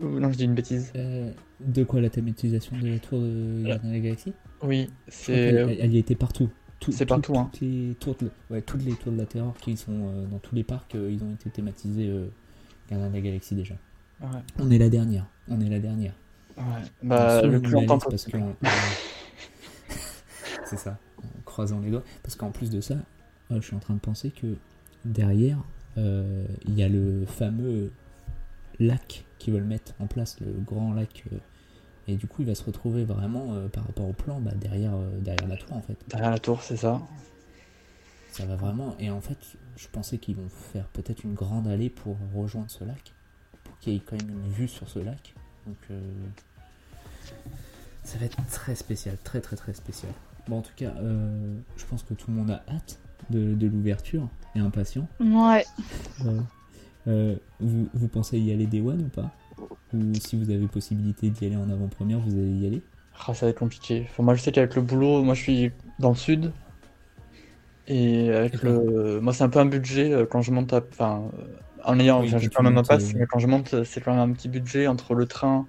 Non, 0.01 0.29
je 0.33 0.37
dis 0.37 0.43
une 0.43 0.53
bêtise. 0.53 0.91
Euh, 0.97 1.31
de 1.61 1.83
quoi 1.85 2.01
la 2.01 2.09
thématisation 2.09 2.77
de 2.77 2.87
la 2.89 2.99
tour 2.99 3.19
de 3.21 3.63
Gardien 3.65 3.89
de 3.89 3.93
la 3.95 3.99
Galaxie 4.01 4.33
Oui, 4.61 4.89
c'est. 5.07 5.33
qu'elle- 5.33 5.77
Elle 5.79 5.93
y 5.93 5.97
était 5.97 6.15
partout. 6.15 6.49
Tout- 6.81 6.91
C'est 6.91 7.05
tout- 7.05 7.13
partout, 7.15 7.37
hein. 7.37 7.49
Toutes 7.53 7.61
les 7.61 7.95
tours 7.99 8.15
de, 8.19 8.29
ouais, 8.51 8.61
toutes 8.61 8.83
les 8.83 8.93
tours 8.95 9.13
de 9.13 9.17
la 9.17 9.25
terreur 9.25 9.53
qui 9.61 9.77
sont 9.77 9.93
euh, 9.93 10.25
dans 10.27 10.39
tous 10.39 10.53
les 10.55 10.63
parcs, 10.65 10.93
euh, 10.95 11.09
ils 11.09 11.23
ont 11.23 11.31
été 11.33 11.49
thématisés 11.49 12.09
euh, 12.09 12.27
Gardien 12.89 13.07
de 13.09 13.13
la 13.15 13.21
Galaxie 13.21 13.55
déjà. 13.55 13.75
Ouais. 14.21 14.27
On 14.59 14.69
est 14.69 14.77
la 14.77 14.89
dernière. 14.89 15.25
On 15.47 15.59
est 15.61 15.69
la 15.69 15.79
dernière. 15.79 16.13
Ouais. 16.57 16.63
Bah, 17.03 17.41
le 17.43 17.59
liste, 17.81 17.87
parce 18.09 18.25
qu'on- 18.25 18.55
C'est 20.65 20.77
ça. 20.77 20.97
En 21.23 21.41
croisant 21.45 21.79
les 21.79 21.89
doigts. 21.91 22.03
Parce 22.23 22.35
qu'en 22.35 22.51
plus 22.51 22.69
de 22.69 22.81
ça, 22.81 22.95
euh, 23.51 23.61
je 23.61 23.65
suis 23.67 23.75
en 23.75 23.79
train 23.79 23.93
de 23.93 23.99
penser 23.99 24.31
que 24.31 24.55
derrière, 25.05 25.57
euh, 25.97 26.45
il 26.65 26.75
y 26.75 26.83
a 26.83 26.89
le 26.89 27.25
fameux 27.25 27.91
lac 28.79 29.25
qu'ils 29.39 29.53
veulent 29.53 29.63
mettre 29.63 29.93
en 29.99 30.07
place, 30.07 30.39
le 30.41 30.51
grand 30.51 30.93
lac. 30.93 31.23
euh, 31.31 31.37
et 32.09 32.15
du 32.15 32.27
coup, 32.27 32.41
il 32.41 32.47
va 32.47 32.55
se 32.55 32.63
retrouver 32.63 33.03
vraiment 33.03 33.53
euh, 33.53 33.67
par 33.67 33.85
rapport 33.85 34.07
au 34.07 34.13
plan 34.13 34.39
bah, 34.39 34.51
derrière, 34.55 34.93
derrière 35.21 35.47
la 35.47 35.57
tour 35.57 35.75
en 35.75 35.81
fait. 35.81 35.97
Derrière 36.07 36.31
la 36.31 36.39
tour, 36.39 36.61
c'est 36.63 36.77
ça. 36.77 37.01
Ça 38.31 38.45
va 38.45 38.55
vraiment. 38.55 38.95
Et 38.99 39.09
en 39.09 39.19
fait, 39.21 39.37
je 39.77 39.87
pensais 39.87 40.17
qu'ils 40.17 40.35
vont 40.35 40.47
faire 40.49 40.87
peut-être 40.89 41.23
une 41.23 41.33
grande 41.33 41.67
allée 41.67 41.89
pour 41.89 42.17
rejoindre 42.35 42.69
ce 42.69 42.83
lac. 42.83 43.13
Pour 43.63 43.77
qu'il 43.79 43.93
y 43.93 43.95
ait 43.97 44.01
quand 44.05 44.15
même 44.15 44.29
une 44.29 44.51
vue 44.51 44.67
sur 44.67 44.87
ce 44.89 44.99
lac. 44.99 45.33
Donc, 45.65 45.77
ça 48.03 48.17
va 48.17 48.25
être 48.25 48.37
très 48.51 48.75
spécial. 48.75 49.15
Très, 49.23 49.41
très, 49.41 49.55
très 49.55 49.73
spécial. 49.73 50.11
Bon, 50.47 50.59
en 50.59 50.61
tout 50.61 50.73
cas, 50.75 50.93
euh, 51.01 51.57
je 51.75 51.85
pense 51.85 52.03
que 52.03 52.13
tout 52.13 52.31
le 52.31 52.37
monde 52.37 52.51
a 52.51 52.63
hâte 52.69 52.99
de, 53.29 53.53
de 53.53 53.67
l'ouverture 53.67 54.27
et 54.55 54.59
impatient. 54.59 55.07
Ouais. 55.19 55.65
Euh, 56.25 56.39
euh, 57.07 57.35
vous, 57.59 57.89
vous 57.93 58.07
pensez 58.07 58.39
y 58.39 58.51
aller 58.51 58.65
des 58.65 58.81
one 58.81 59.01
ou 59.01 59.09
pas? 59.09 59.31
Ou 59.93 60.13
si 60.15 60.37
vous 60.37 60.49
avez 60.51 60.67
possibilité 60.67 61.29
d'y 61.29 61.45
aller 61.45 61.57
en 61.57 61.69
avant-première, 61.69 62.19
vous 62.19 62.33
allez 62.37 62.51
y 62.51 62.67
aller? 62.67 62.81
Ah, 63.27 63.33
ça 63.33 63.47
va 63.47 63.49
être 63.49 63.59
compliqué. 63.59 64.07
Enfin, 64.09 64.23
moi, 64.23 64.35
je 64.35 64.41
sais 64.41 64.51
qu'avec 64.51 64.75
le 64.75 64.81
boulot, 64.81 65.23
moi, 65.23 65.33
je 65.33 65.41
suis 65.41 65.71
dans 65.99 66.09
le 66.09 66.15
sud. 66.15 66.51
Et 67.87 68.29
avec 68.29 68.61
le. 68.63 69.19
Moi, 69.21 69.33
c'est 69.33 69.43
un 69.43 69.49
peu 69.49 69.59
un 69.59 69.65
budget 69.65 70.13
quand 70.29 70.41
je 70.41 70.51
monte 70.51 70.73
à. 70.73 70.81
Enfin, 70.91 71.23
en 71.83 71.99
ayant. 71.99 72.21
Oui, 72.21 72.27
j'ai 72.37 72.49
quand 72.49 72.61
même 72.61 72.73
un 72.73 72.75
montes, 72.75 72.87
pass, 72.87 73.03
euh, 73.03 73.17
mais 73.17 73.25
quand 73.25 73.39
je 73.39 73.47
monte, 73.47 73.83
c'est 73.85 74.01
quand 74.01 74.11
même 74.11 74.29
un 74.29 74.33
petit 74.33 74.49
budget 74.49 74.87
entre 74.87 75.15
le 75.15 75.25
train, 75.25 75.65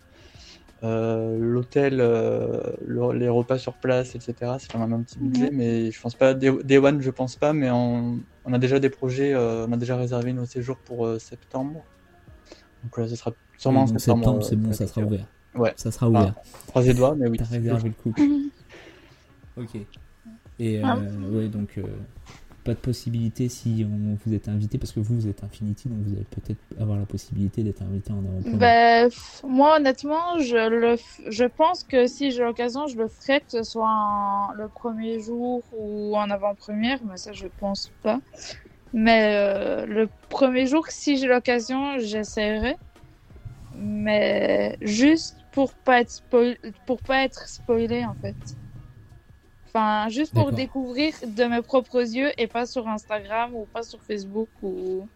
euh, 0.84 1.36
l'hôtel, 1.38 1.98
euh, 2.00 2.60
le- 2.86 3.12
les 3.12 3.28
repas 3.28 3.58
sur 3.58 3.74
place, 3.74 4.14
etc. 4.14 4.56
C'est 4.58 4.70
quand 4.70 4.78
même 4.78 4.92
un 4.92 5.02
petit 5.02 5.18
budget, 5.18 5.50
mais 5.52 5.90
je 5.90 6.00
pense 6.00 6.14
pas. 6.14 6.34
Day, 6.34 6.50
Day 6.64 6.78
One, 6.78 7.00
je 7.00 7.10
pense 7.10 7.36
pas, 7.36 7.52
mais 7.52 7.70
on, 7.70 8.20
on 8.44 8.52
a 8.52 8.58
déjà 8.58 8.78
des 8.78 8.90
projets, 8.90 9.34
euh, 9.34 9.66
on 9.68 9.72
a 9.72 9.76
déjà 9.76 9.96
réservé 9.96 10.32
nos 10.32 10.46
séjours 10.46 10.76
pour 10.78 11.06
euh, 11.06 11.18
septembre. 11.18 11.84
Donc, 12.84 12.98
euh, 12.98 13.08
ce 13.08 13.16
sera 13.16 13.32
sûrement 13.56 13.82
en 13.82 13.84
donc 13.86 14.00
septembre. 14.00 14.24
septembre, 14.24 14.44
c'est 14.44 14.56
bon, 14.56 14.72
ça 14.72 14.86
sera 14.86 15.00
ouvert. 15.02 15.26
Ouais. 15.54 15.72
Ça 15.76 15.90
sera 15.90 16.08
ouvert. 16.08 16.34
Croisez 16.68 16.92
les 16.92 16.98
doigts, 16.98 17.16
mais 17.18 17.28
oui. 17.28 17.38
T'as 17.38 17.44
réservé 17.46 17.88
le 17.88 17.94
coup. 17.94 18.14
ok. 19.56 19.74
Et 20.60 20.78
euh, 20.78 20.82
Ah. 20.84 20.98
ouais, 21.32 21.48
donc 21.48 21.78
euh, 21.78 21.82
pas 22.64 22.74
de 22.74 22.78
possibilité 22.78 23.48
si 23.48 23.86
on, 23.88 24.16
vous 24.24 24.34
êtes 24.34 24.48
invité, 24.48 24.78
parce 24.78 24.92
que 24.92 25.00
vous, 25.00 25.14
vous 25.14 25.28
êtes 25.28 25.42
Infinity, 25.44 25.88
donc 25.88 25.98
vous 26.02 26.14
allez 26.14 26.24
peut-être 26.24 26.60
avoir 26.80 26.98
la 26.98 27.06
possibilité 27.06 27.62
d'être 27.62 27.82
invité 27.82 28.12
en 28.12 28.18
avant-première. 28.18 28.58
Ben, 28.58 29.10
moi, 29.48 29.76
honnêtement, 29.76 30.38
je, 30.38 30.68
le 30.68 30.94
f- 30.94 31.30
je 31.30 31.44
pense 31.44 31.84
que 31.84 32.06
si 32.06 32.30
j'ai 32.30 32.42
l'occasion, 32.42 32.86
je 32.86 32.96
le 32.96 33.08
ferai, 33.08 33.40
que 33.40 33.46
ce 33.50 33.62
soit 33.62 33.88
en- 33.88 34.52
le 34.52 34.68
premier 34.68 35.20
jour 35.20 35.62
ou 35.72 36.16
en 36.16 36.28
avant-première, 36.30 36.98
mais 37.04 37.16
ça, 37.16 37.32
je 37.32 37.46
pense 37.58 37.90
pas. 38.02 38.20
Mais 38.92 39.34
euh, 39.36 39.86
le 39.86 40.08
premier 40.30 40.66
jour, 40.66 40.86
si 40.88 41.16
j'ai 41.18 41.26
l'occasion, 41.26 41.98
j'essaierai. 41.98 42.76
Mais 43.74 44.76
juste 44.80 45.36
pour 45.52 45.72
pas 45.74 46.00
être 46.00 46.10
spoil... 46.10 46.56
pour 46.86 47.00
pas 47.02 47.24
être 47.24 47.48
spoilé 47.48 48.04
en 48.04 48.14
fait. 48.14 48.36
Enfin, 49.68 50.08
juste 50.08 50.32
pour 50.34 50.52
découvrir 50.52 51.12
de 51.26 51.44
mes 51.44 51.62
propres 51.62 52.00
yeux 52.00 52.30
et 52.38 52.46
pas 52.46 52.66
sur 52.66 52.88
Instagram 52.88 53.54
ou 53.54 53.66
pas 53.66 53.82
sur 53.82 54.00
Facebook 54.02 54.48
ou. 54.62 55.06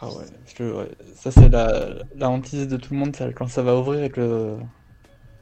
Ah 0.00 0.08
ouais, 0.08 0.24
je 0.56 0.62
ouais. 0.64 0.90
ça 1.14 1.30
c'est 1.30 1.48
la, 1.48 1.90
la 2.16 2.30
hantise 2.30 2.68
de 2.68 2.76
tout 2.76 2.94
le 2.94 3.00
monde, 3.00 3.16
quand 3.36 3.48
ça 3.48 3.62
va 3.62 3.76
ouvrir 3.76 4.00
avec 4.00 4.16
le, 4.16 4.56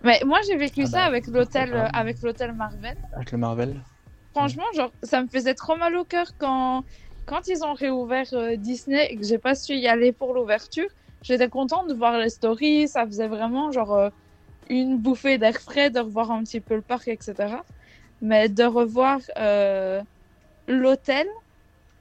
Mais 0.05 0.21
moi, 0.25 0.41
j'ai 0.47 0.57
vécu 0.57 0.85
Ah 0.85 0.87
ça 0.87 0.99
bah, 0.99 1.05
avec 1.05 1.27
l'hôtel, 1.27 1.75
euh, 1.75 1.87
avec 1.93 2.23
l'hôtel 2.23 2.53
Marvel. 2.53 2.97
avec 3.13 3.33
le 3.33 3.39
Marvel. 3.39 3.81
Franchement, 4.33 4.65
genre, 4.75 4.93
ça 5.03 5.23
me 5.23 5.29
faisait 5.29 5.55
trop 5.55 5.77
mal 5.77 5.95
au 5.97 6.05
cœur 6.05 6.33
quand, 6.39 6.85
quand 7.27 7.49
ils 7.49 7.65
ont 7.65 7.75
réouvert 7.75 8.27
euh, 8.33 8.57
Disney 8.57 9.07
et 9.11 9.17
que 9.17 9.25
j'ai 9.25 9.39
pas 9.39 9.55
su 9.55 9.75
y 9.75 9.89
aller 9.89 10.13
pour 10.13 10.35
l'ouverture. 10.35 10.89
j'étais 11.23 11.49
contente 11.49 11.89
de 11.89 11.95
voir 11.95 12.19
les 12.19 12.31
stories. 12.31 12.89
Ça 12.89 13.07
faisait 13.07 13.29
vraiment 13.29 13.71
genre 13.73 13.95
euh, 13.95 14.11
une 14.69 14.99
bouffée 14.99 15.39
d'air 15.39 15.57
frais 15.61 15.91
de 15.91 16.01
revoir 16.01 16.31
un 16.31 16.43
petit 16.45 16.61
peu 16.61 16.75
le 16.75 16.83
parc, 16.83 17.09
etc. 17.09 17.57
Mais 18.23 18.49
de 18.49 18.63
revoir 18.65 19.19
euh, 19.37 20.01
l'hôtel, 20.69 21.27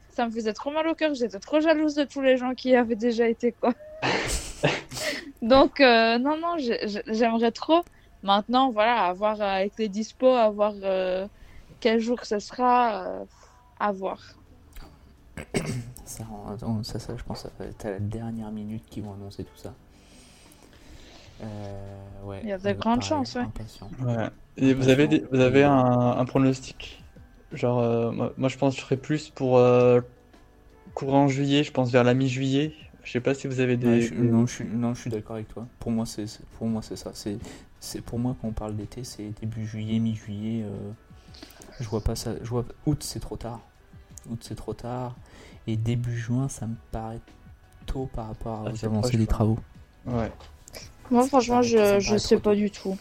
ça 0.10 0.26
me 0.28 0.32
faisait 0.32 0.54
trop 0.54 0.72
mal 0.72 0.88
au 0.88 0.94
cœur. 0.96 1.14
J'étais 1.16 1.40
trop 1.40 1.60
jalouse 1.60 1.96
de 1.96 2.04
tous 2.04 2.22
les 2.22 2.38
gens 2.38 2.54
qui 2.54 2.70
y 2.70 2.76
avaient 2.76 2.96
déjà 2.96 3.28
été, 3.28 3.52
quoi. 3.52 3.74
Donc, 5.42 5.80
euh, 5.82 6.18
non, 6.20 6.38
non, 6.38 6.58
j'ai- 6.58 6.88
j'ai- 6.88 7.04
j'aimerais 7.08 7.52
trop. 7.52 7.84
Maintenant, 8.24 8.72
voilà, 8.72 9.06
à 9.06 9.14
voir 9.14 9.42
euh, 9.42 9.46
avec 9.46 9.74
les 9.80 9.90
dispos, 9.90 10.36
à 10.36 10.50
voir 10.52 10.74
euh, 10.84 11.28
quel 11.80 12.00
jour 12.00 12.24
ce 12.24 12.38
sera, 12.38 13.08
euh, 13.08 13.24
à 13.80 13.92
voir. 13.92 14.20
Ça, 16.06 16.24
on- 16.64 16.84
ça, 16.84 17.00
ça, 17.00 17.18
je 17.18 17.24
pense, 17.24 17.40
ça 17.42 17.50
va 17.58 17.66
être 17.66 17.86
à 17.86 17.92
la 17.92 18.00
dernière 18.00 18.52
minute 18.52 18.84
qu'ils 18.90 19.04
vont 19.04 19.14
annoncer 19.14 19.44
tout 19.44 19.56
ça. 19.58 19.74
Euh, 21.44 22.24
ouais, 22.26 22.40
Il 22.44 22.50
y 22.50 22.52
a 22.52 22.58
de 22.58 22.74
grandes 22.74 23.04
chances, 23.04 23.36
ouais. 23.36 23.42
impatient. 23.42 23.90
Ouais. 24.06 24.30
Et 24.58 24.74
vous 24.74 24.90
avez, 24.90 25.08
des- 25.08 25.24
vous 25.32 25.40
avez 25.40 25.64
un, 25.64 25.74
un 26.18 26.26
pronostic? 26.26 27.04
Genre, 27.54 27.80
euh, 27.80 28.12
moi, 28.12 28.34
moi, 28.38 28.50
je 28.50 28.58
pense 28.58 28.76
que 28.76 28.80
je 28.82 28.86
ferais 28.86 28.98
plus 28.98 29.30
pour 29.30 29.58
euh, 29.58 30.02
courant 30.94 31.24
en 31.24 31.28
juillet, 31.28 31.64
je 31.64 31.72
pense 31.72 31.92
vers 31.92 32.04
la 32.04 32.14
mi-juillet. 32.14 32.74
Je 33.04 33.12
sais 33.12 33.20
pas 33.20 33.34
si 33.34 33.48
vous 33.48 33.60
avez 33.60 33.78
des. 33.78 33.88
Ouais, 33.88 34.02
je, 34.02 34.14
non, 34.16 34.46
je 34.46 34.54
suis, 34.54 34.66
non, 34.66 34.94
je 34.94 35.02
suis 35.02 35.10
d'accord 35.10 35.36
avec 35.36 35.48
toi. 35.48 35.66
Pour 35.80 35.92
moi, 35.92 36.06
c'est 36.06 36.28
c'est- 36.28 36.46
pour 36.58 36.68
moi 36.68 36.82
c'est 36.82 36.96
ça. 36.96 37.12
C'est 37.14 37.38
c'est 37.80 38.02
pour 38.02 38.20
moi 38.20 38.36
quand 38.42 38.48
on 38.50 38.52
parle 38.52 38.76
d'été, 38.76 39.04
c'est 39.04 39.32
début 39.42 39.66
juillet, 39.66 40.00
mi-juillet. 40.00 40.64
euh, 40.64 40.92
je 41.80 41.90
vois 41.90 42.02
pas 42.02 42.16
ça. 42.16 42.34
Je 42.42 42.50
vois 42.50 42.66
août, 42.86 43.02
c'est 43.04 43.20
trop 43.20 43.38
tard. 43.38 43.60
Août, 44.30 44.40
c'est 44.42 44.56
trop 44.56 44.74
tard. 44.76 45.16
Et 45.68 45.78
début 45.78 46.16
juin, 46.18 46.48
ça 46.48 46.68
me 46.68 46.76
paraît 46.92 47.20
tôt 47.88 48.08
par 48.14 48.28
rapport 48.28 48.64
Ah, 48.68 48.72
aux 48.72 48.86
avancées 48.86 49.18
des 49.18 49.28
travaux. 49.28 49.60
Ouais. 50.06 50.32
Moi, 51.12 51.28
franchement, 51.28 51.62
je, 51.62 52.00
je 52.00 52.18
sais 52.18 52.40
pas 52.40 52.56
du 52.56 52.72
tout. 52.72 52.98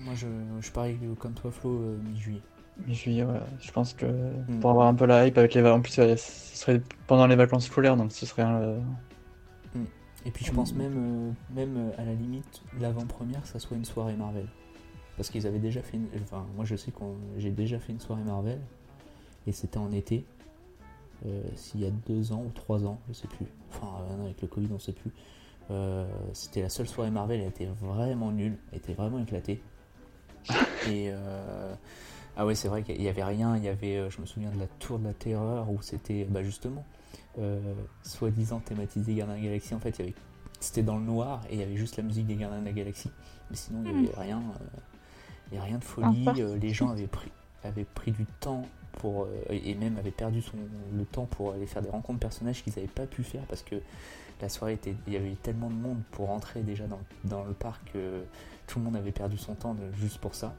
Moi, 0.00 0.14
je, 0.14 0.26
je 0.60 0.70
parie 0.70 0.96
comme 1.18 1.34
toi, 1.34 1.50
Flo, 1.50 1.70
euh, 1.70 1.96
mi-juillet. 2.10 2.40
Mi-juillet, 2.86 3.24
ouais. 3.24 3.40
Je 3.60 3.70
pense 3.70 3.92
que 3.92 4.06
Mm. 4.06 4.60
pour 4.60 4.70
avoir 4.70 4.86
un 4.88 4.94
peu 4.94 5.04
la 5.06 5.26
hype 5.26 5.36
avec 5.36 5.52
les 5.54 5.60
vacances. 5.60 5.78
En 5.78 5.82
plus, 5.82 5.98
ouais, 5.98 6.16
ce 6.16 6.56
serait 6.56 6.80
pendant 7.06 7.26
les 7.26 7.36
vacances 7.36 7.66
scolaires, 7.66 7.96
donc 7.96 8.12
ce 8.12 8.24
serait 8.26 8.42
un. 8.42 8.56
euh, 8.60 8.80
Et 10.26 10.30
puis 10.30 10.44
je 10.44 10.52
pense 10.52 10.74
même, 10.74 10.94
euh, 10.96 11.54
même 11.54 11.76
euh, 11.76 11.90
à 12.02 12.04
la 12.04 12.12
limite, 12.14 12.62
l'avant-première, 12.80 13.44
ça 13.46 13.58
soit 13.58 13.76
une 13.76 13.84
soirée 13.84 14.14
Marvel. 14.14 14.46
Parce 15.16 15.28
qu'ils 15.30 15.46
avaient 15.46 15.58
déjà 15.58 15.82
fait 15.82 15.98
une... 15.98 16.06
Enfin, 16.22 16.46
moi 16.56 16.64
je 16.64 16.76
sais 16.76 16.90
que 16.92 17.00
j'ai 17.38 17.50
déjà 17.50 17.78
fait 17.78 17.92
une 17.92 18.00
soirée 18.00 18.22
Marvel. 18.22 18.58
Et 19.46 19.52
c'était 19.52 19.78
en 19.78 19.90
été. 19.92 20.24
Euh, 21.26 21.42
S'il 21.56 21.80
y 21.80 21.86
a 21.86 21.90
deux 22.08 22.32
ans 22.32 22.42
ou 22.46 22.50
trois 22.54 22.84
ans, 22.86 22.98
je 23.08 23.12
sais 23.14 23.28
plus. 23.28 23.46
Enfin, 23.70 23.88
euh, 24.10 24.24
avec 24.24 24.40
le 24.40 24.48
Covid, 24.48 24.68
on 24.74 24.78
sait 24.78 24.92
plus. 24.92 25.10
Euh, 25.70 26.06
c'était 26.32 26.62
la 26.62 26.68
seule 26.68 26.88
soirée 26.88 27.10
Marvel, 27.10 27.40
elle 27.40 27.48
était 27.48 27.68
vraiment 27.80 28.32
nulle. 28.32 28.58
Elle 28.72 28.78
était 28.78 28.94
vraiment 28.94 29.18
éclatée. 29.20 29.62
Et... 30.88 31.10
euh, 31.10 31.74
Ah 32.36 32.46
ouais, 32.46 32.54
c'est 32.54 32.68
vrai 32.68 32.82
qu'il 32.82 33.00
y 33.02 33.08
avait 33.08 33.24
rien. 33.24 33.56
Il 33.56 33.64
y 33.64 33.68
avait, 33.68 33.96
euh, 33.96 34.10
je 34.10 34.20
me 34.20 34.26
souviens 34.26 34.50
de 34.50 34.58
la 34.58 34.66
Tour 34.78 34.98
de 34.98 35.04
la 35.04 35.14
Terreur 35.14 35.70
où 35.70 35.82
c'était, 35.82 36.24
bah 36.24 36.42
justement, 36.42 36.84
euh, 37.38 37.60
soi-disant 38.02 38.60
thématisé 38.60 39.14
Gardien 39.14 39.36
de 39.36 39.40
la 39.40 39.46
Galaxie. 39.46 39.74
En 39.74 39.80
fait, 39.80 39.90
il 39.98 40.00
y 40.00 40.02
avait, 40.08 40.14
c'était 40.58 40.82
dans 40.82 40.96
le 40.96 41.04
noir 41.04 41.42
et 41.50 41.54
il 41.54 41.60
y 41.60 41.62
avait 41.62 41.76
juste 41.76 41.96
la 41.96 42.02
musique 42.02 42.26
des 42.26 42.36
Gardiens 42.36 42.60
de 42.60 42.66
la 42.66 42.72
Galaxie. 42.72 43.10
Mais 43.50 43.56
sinon, 43.56 43.82
il 43.84 43.92
n'y 43.92 44.08
avait 44.08 44.20
rien, 44.20 44.42
il 45.50 45.54
y 45.54 45.58
avait 45.58 45.66
rien 45.68 45.78
de 45.78 45.84
folie. 45.84 46.26
Les 46.60 46.70
gens 46.72 46.88
avaient 46.90 47.06
pris, 47.06 47.30
avaient 47.64 47.84
pris 47.84 48.12
du 48.12 48.24
temps 48.40 48.62
pour, 48.92 49.26
et 49.48 49.74
même 49.74 49.96
avaient 49.98 50.10
perdu 50.10 50.40
son, 50.42 50.56
le 50.96 51.04
temps 51.04 51.26
pour 51.26 51.52
aller 51.52 51.66
faire 51.66 51.82
des 51.82 51.90
rencontres 51.90 52.20
personnages 52.20 52.62
qu'ils 52.62 52.72
n'avaient 52.76 52.86
pas 52.88 53.06
pu 53.06 53.22
faire 53.22 53.42
parce 53.48 53.62
que 53.62 53.76
la 54.40 54.48
soirée 54.48 54.74
était, 54.74 54.94
il 55.06 55.12
y 55.12 55.16
avait 55.16 55.32
eu 55.32 55.36
tellement 55.36 55.68
de 55.68 55.74
monde 55.74 56.00
pour 56.12 56.28
rentrer 56.28 56.62
déjà 56.62 56.84
dans, 57.24 57.44
le 57.44 57.52
parc 57.52 57.92
que 57.92 58.22
tout 58.66 58.78
le 58.78 58.84
monde 58.84 58.96
avait 58.96 59.12
perdu 59.12 59.38
son 59.38 59.54
temps 59.54 59.76
juste 59.94 60.18
pour 60.18 60.34
ça. 60.34 60.54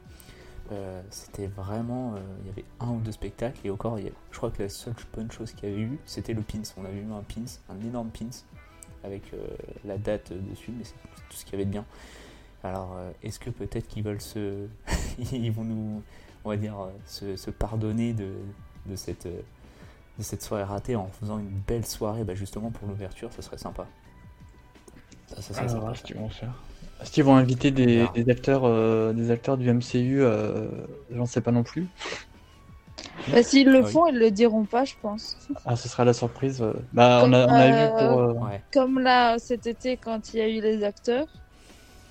Euh, 0.72 1.02
c'était 1.10 1.48
vraiment. 1.48 2.16
euh, 2.16 2.20
il 2.42 2.48
y 2.48 2.50
avait 2.50 2.66
un 2.80 2.92
ou 2.92 3.00
deux 3.00 3.12
spectacles 3.12 3.60
et 3.66 3.70
encore, 3.70 3.98
je 3.98 4.38
crois 4.38 4.52
que 4.52 4.64
la 4.64 4.70
seule 4.70 4.94
bonne 5.14 5.30
chose 5.32 5.52
qu'il 5.52 5.70
y 5.70 5.72
avait 5.72 5.82
eu, 5.82 6.00
c'était 6.06 6.34
le 6.34 6.42
pins. 6.42 6.62
On 6.78 6.86
avait 6.86 7.00
eu 7.00 7.12
un 7.12 7.24
pins, 7.24 7.52
un 7.70 7.80
énorme 7.82 8.10
pins 8.10 8.30
avec 9.04 9.34
euh, 9.34 9.48
la 9.84 9.98
date 9.98 10.32
dessus, 10.32 10.72
mais 10.78 10.84
c'est 10.84 10.94
tout 11.30 11.36
ce 11.36 11.44
qu'il 11.44 11.54
y 11.54 11.56
avait 11.56 11.66
de 11.66 11.72
bien. 11.72 11.86
Alors, 12.64 12.96
est-ce 13.24 13.40
que 13.40 13.50
peut-être 13.50 13.88
qu'ils 13.88 14.04
veulent 14.04 14.22
se. 14.22 14.68
ils 15.32 15.52
vont 15.52 15.64
nous, 15.64 16.04
on 16.46 16.50
va 16.50 16.58
dire, 16.58 16.76
se, 17.06 17.50
pardonner 17.50 18.14
de 18.14 18.36
cette. 18.96 19.28
De 20.18 20.24
cette 20.24 20.44
soirée 20.44 20.64
ratée 20.64 20.96
en 20.96 21.08
faisant 21.20 21.40
une 21.40 21.50
belle 21.68 21.86
soirée 21.86 22.24
bah, 22.24 22.36
justement 22.36 22.72
pour 22.72 22.88
l'ouverture, 22.88 23.32
ça 23.34 23.42
serait 23.42 23.58
sympa. 23.58 23.88
Ça, 25.28 25.42
ça 25.42 25.54
serait 25.54 25.62
Alors, 25.62 25.70
sympa, 25.70 25.86
voir 25.86 25.96
ça. 25.96 26.02
ce 26.02 26.04
qu'ils 26.04 26.18
vont 26.18 26.30
faire. 26.30 26.54
Est-ce 27.02 27.12
qu'ils 27.12 27.24
vont 27.24 27.36
inviter 27.36 27.72
des, 27.72 28.08
des 28.10 28.30
acteurs, 28.30 28.66
euh, 28.66 29.14
des 29.14 29.32
acteurs 29.32 29.58
du 29.58 29.68
MCU 29.70 30.22
euh, 30.22 30.68
J'en 31.12 31.26
sais 31.26 31.42
pas 31.42 31.52
non 31.52 31.64
plus. 31.64 31.88
Bah, 33.28 33.44
S'ils 33.44 33.70
le 33.70 33.80
Ah 33.80 33.86
oui. 33.86 33.92
font, 33.92 34.06
ils 34.08 34.18
le 34.18 34.32
diront 34.32 34.66
pas, 34.66 34.84
je 34.86 34.94
pense. 35.02 35.38
Ah, 35.66 35.76
ce 35.76 35.88
sera 35.90 36.06
la 36.06 36.14
surprise. 36.14 36.62
euh. 36.62 36.74
Bah, 36.94 37.22
on 37.24 37.34
a, 37.34 37.48
on 37.48 37.60
a 37.60 37.68
Euh, 37.68 37.72
vu 37.72 37.90
pour, 37.98 38.20
euh, 38.20 38.34
Ouais. 38.34 38.62
Comme 38.74 39.00
là, 39.00 39.38
cet 39.40 39.68
été, 39.68 39.98
quand 39.98 40.34
il 40.34 40.38
y 40.40 40.42
a 40.42 40.48
eu 40.48 40.62
les 40.62 40.84
acteurs, 40.84 41.28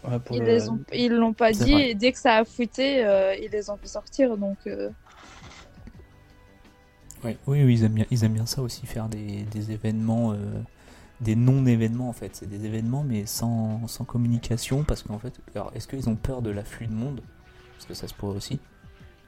ouais, 0.05 0.19
pour 0.21 0.37
ils 0.37 0.41
le- 0.41 0.47
les 0.47 0.69
ont, 0.69 0.79
ils 0.93 1.13
l'ont 1.13 1.35
pas 1.35 1.53
dit 1.53 1.73
vrai. 1.73 1.91
et 1.91 1.95
dès 1.95 2.13
que 2.13 2.19
ça 2.19 2.37
a 2.37 2.45
fouetté, 2.45 3.05
euh, 3.05 3.35
ils 3.37 3.51
les 3.51 3.71
ont 3.71 3.77
fait 3.77 3.89
sortir. 3.89 4.37
Donc, 4.37 4.67
Ouais, 7.25 7.37
oui, 7.47 7.63
oui, 7.65 7.75
ils 7.75 7.85
aiment 7.85 7.93
bien, 7.93 8.07
ils 8.11 8.25
aiment 8.25 8.33
bien 8.35 8.47
ça 8.47 8.63
aussi, 8.63 8.87
faire 8.87 9.09
des, 9.09 9.43
des 9.43 9.73
événements, 9.73 10.33
euh, 10.33 10.37
des 11.21 11.37
non-événements 11.37 12.09
en 12.09 12.13
fait. 12.13 12.35
C'est 12.35 12.49
des 12.49 12.65
événements 12.65 13.05
mais 13.07 13.27
sans, 13.27 13.87
sans 13.89 14.05
communication 14.05 14.85
parce 14.85 15.03
qu'en 15.03 15.19
fait, 15.19 15.35
alors 15.55 15.71
est-ce 15.75 15.87
qu'ils 15.87 16.09
ont 16.09 16.17
peur 16.17 16.43
de 16.43 16.51
l'afflux 16.51 16.87
de 16.87 16.95
monde? 16.95 17.21
Parce 17.77 17.87
que 17.87 17.95
ça 17.95 18.09
se 18.09 18.15
pourrait 18.15 18.37
aussi. 18.37 18.59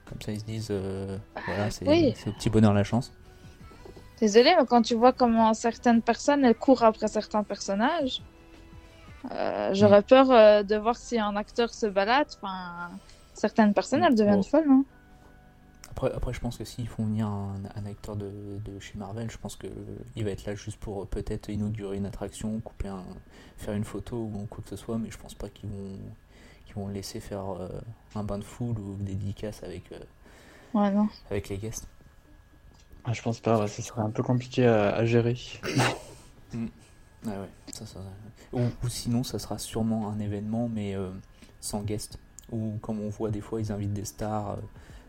Comme 0.06 0.20
ça, 0.20 0.32
ils 0.32 0.40
se 0.40 0.44
disent, 0.44 0.68
euh, 0.70 1.16
voilà, 1.46 1.70
c'est 1.70 1.88
oui. 1.88 2.12
c'est 2.16 2.28
au 2.30 2.32
petit 2.32 2.50
bonheur 2.50 2.74
la 2.74 2.84
chance. 2.84 3.12
désolé, 4.20 4.54
mais 4.58 4.66
quand 4.66 4.82
tu 4.82 4.94
vois 4.94 5.12
comment 5.12 5.54
certaines 5.54 6.02
personnes 6.02 6.44
elles 6.44 6.54
courent 6.54 6.82
après 6.84 7.08
certains 7.08 7.42
personnages, 7.44 8.22
euh, 9.30 9.70
j'aurais 9.74 10.02
peur 10.02 10.30
euh, 10.30 10.62
de 10.62 10.76
voir 10.76 10.96
si 10.96 11.18
un 11.18 11.36
acteur 11.36 11.72
se 11.72 11.86
balade. 11.86 12.26
Enfin, 12.40 12.90
certaines 13.34 13.72
personnes 13.74 14.02
elles 14.02 14.14
deviennent 14.14 14.42
folles, 14.42 14.68
non 14.68 14.84
Après, 15.92 16.10
après, 16.12 16.32
je 16.32 16.40
pense 16.40 16.56
que 16.56 16.64
s'ils 16.64 16.88
font 16.88 17.04
venir 17.04 17.26
un, 17.26 17.54
un 17.76 17.84
acteur 17.86 18.16
de, 18.16 18.30
de 18.64 18.80
chez 18.80 18.96
Marvel, 18.96 19.30
je 19.30 19.36
pense 19.36 19.56
que 19.56 19.66
il 20.16 20.24
va 20.24 20.30
être 20.30 20.46
là 20.46 20.54
juste 20.54 20.78
pour 20.78 21.02
euh, 21.02 21.04
peut-être 21.06 21.50
inaugurer 21.50 21.98
une 21.98 22.06
attraction, 22.06 22.60
couper 22.60 22.88
un, 22.88 23.04
faire 23.58 23.74
une 23.74 23.84
photo 23.84 24.16
ou 24.16 24.46
quoi 24.48 24.62
que 24.64 24.70
ce 24.70 24.76
soit, 24.76 24.96
mais 24.98 25.10
je 25.10 25.18
pense 25.18 25.34
pas 25.34 25.50
qu'ils 25.50 25.68
vont, 25.68 25.98
qu'ils 26.64 26.74
vont 26.76 26.88
le 26.88 26.94
laisser 26.94 27.20
faire 27.20 27.44
euh, 27.60 27.68
un 28.14 28.24
bain 28.24 28.38
de 28.38 28.44
foule 28.44 28.78
ou 28.78 28.96
des 28.96 29.14
dédicaces 29.14 29.62
avec, 29.62 29.92
euh, 29.92 29.98
Ouais, 30.74 30.90
non. 30.90 31.08
avec 31.30 31.48
les 31.50 31.58
guests. 31.58 31.86
Ah, 33.04 33.12
je 33.12 33.22
pense 33.22 33.40
pas, 33.40 33.58
ouais, 33.60 33.68
ce 33.68 33.82
serait 33.82 34.00
un 34.02 34.10
peu 34.10 34.22
compliqué 34.22 34.66
à, 34.66 34.94
à 34.94 35.04
gérer. 35.04 35.36
Ah 37.26 37.30
ouais, 37.40 37.48
ça, 37.72 37.86
ça, 37.86 38.00
ou, 38.52 38.60
ou 38.82 38.88
sinon, 38.88 39.22
ça 39.22 39.38
sera 39.38 39.58
sûrement 39.58 40.08
un 40.10 40.18
événement, 40.18 40.68
mais 40.68 40.96
euh, 40.96 41.10
sans 41.60 41.82
guest. 41.82 42.18
Ou 42.50 42.78
comme 42.82 43.00
on 43.00 43.10
voit 43.10 43.30
des 43.30 43.40
fois, 43.40 43.60
ils 43.60 43.70
invitent 43.70 43.92
des 43.92 44.04
stars 44.04 44.52
euh, 44.52 44.56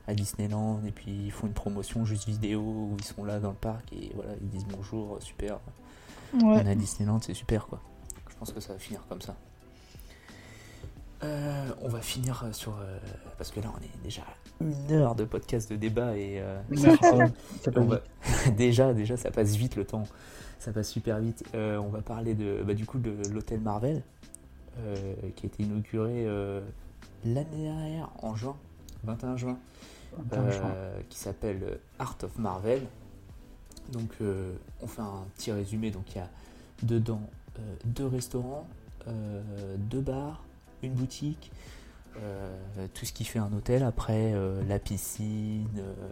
à 0.07 0.13
Disneyland 0.13 0.81
et 0.85 0.91
puis 0.91 1.11
ils 1.25 1.31
font 1.31 1.47
une 1.47 1.53
promotion 1.53 2.03
juste 2.05 2.27
vidéo 2.27 2.59
où 2.61 2.95
ils 2.99 3.05
sont 3.05 3.23
là 3.23 3.39
dans 3.39 3.49
le 3.51 3.55
parc 3.55 3.91
et 3.93 4.11
voilà, 4.15 4.31
ils 4.41 4.49
disent 4.49 4.65
bonjour, 4.69 5.17
super. 5.21 5.59
On 6.41 6.57
est 6.57 6.69
à 6.69 6.75
Disneyland, 6.75 7.19
c'est 7.21 7.33
super 7.33 7.67
quoi. 7.67 7.79
Je 8.29 8.35
pense 8.35 8.51
que 8.51 8.59
ça 8.59 8.73
va 8.73 8.79
finir 8.79 9.01
comme 9.07 9.21
ça. 9.21 9.35
Euh, 11.23 11.69
on 11.81 11.87
va 11.87 12.01
finir 12.01 12.45
sur. 12.51 12.73
euh, 12.79 12.97
parce 13.37 13.49
que 13.51 13.61
là, 13.61 13.71
on 13.73 13.81
est 13.81 14.03
déjà 14.03 14.23
une 14.59 14.91
heure 14.91 15.15
de 15.15 15.23
podcast 15.23 15.69
de 15.71 15.77
débat 15.77 16.17
et. 16.17 16.41
euh, 16.41 16.59
Ça 16.75 17.71
peut 17.71 17.79
on 17.79 17.85
va- 17.85 18.01
vite. 18.45 18.55
déjà, 18.57 18.93
déjà, 18.93 19.15
ça 19.15 19.31
passe 19.31 19.55
vite 19.55 19.75
le 19.77 19.85
temps. 19.85 20.03
Ça 20.59 20.73
passe 20.73 20.89
super 20.89 21.19
vite. 21.19 21.45
Euh, 21.55 21.77
on 21.77 21.87
va 21.89 22.01
parler 22.01 22.33
de, 22.35 22.61
bah, 22.63 22.73
du 22.73 22.85
coup 22.85 22.97
de 22.99 23.13
l'hôtel 23.31 23.61
Marvel, 23.61 24.01
euh, 24.79 24.95
qui 25.35 25.45
a 25.45 25.47
été 25.47 25.63
inauguré 25.63 26.25
euh, 26.27 26.61
l'année 27.23 27.63
dernière, 27.63 28.09
en 28.21 28.35
juin, 28.35 28.57
21 29.05 29.37
juin. 29.37 29.57
Euh, 30.33 30.99
qui 31.09 31.17
s'appelle 31.17 31.79
Art 31.99 32.17
of 32.23 32.37
Marvel. 32.37 32.81
Donc, 33.91 34.11
euh, 34.21 34.53
on 34.81 34.87
fait 34.87 35.01
un 35.01 35.25
petit 35.35 35.51
résumé. 35.51 35.91
Donc, 35.91 36.15
il 36.15 36.17
y 36.17 36.21
a 36.21 36.29
dedans 36.83 37.21
euh, 37.59 37.75
deux 37.85 38.07
restaurants, 38.07 38.67
euh, 39.07 39.75
deux 39.77 40.01
bars, 40.01 40.43
une 40.81 40.93
boutique, 40.93 41.51
euh, 42.17 42.55
tout 42.93 43.05
ce 43.05 43.13
qui 43.13 43.25
fait 43.25 43.39
un 43.39 43.51
hôtel. 43.53 43.83
Après, 43.83 44.33
euh, 44.33 44.63
la 44.67 44.79
piscine, 44.79 45.67
euh, 45.77 46.11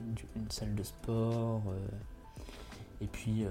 une, 0.00 0.42
une 0.42 0.50
salle 0.50 0.74
de 0.74 0.82
sport, 0.82 1.62
euh, 1.68 1.86
et 3.02 3.06
puis, 3.06 3.44
euh, 3.44 3.48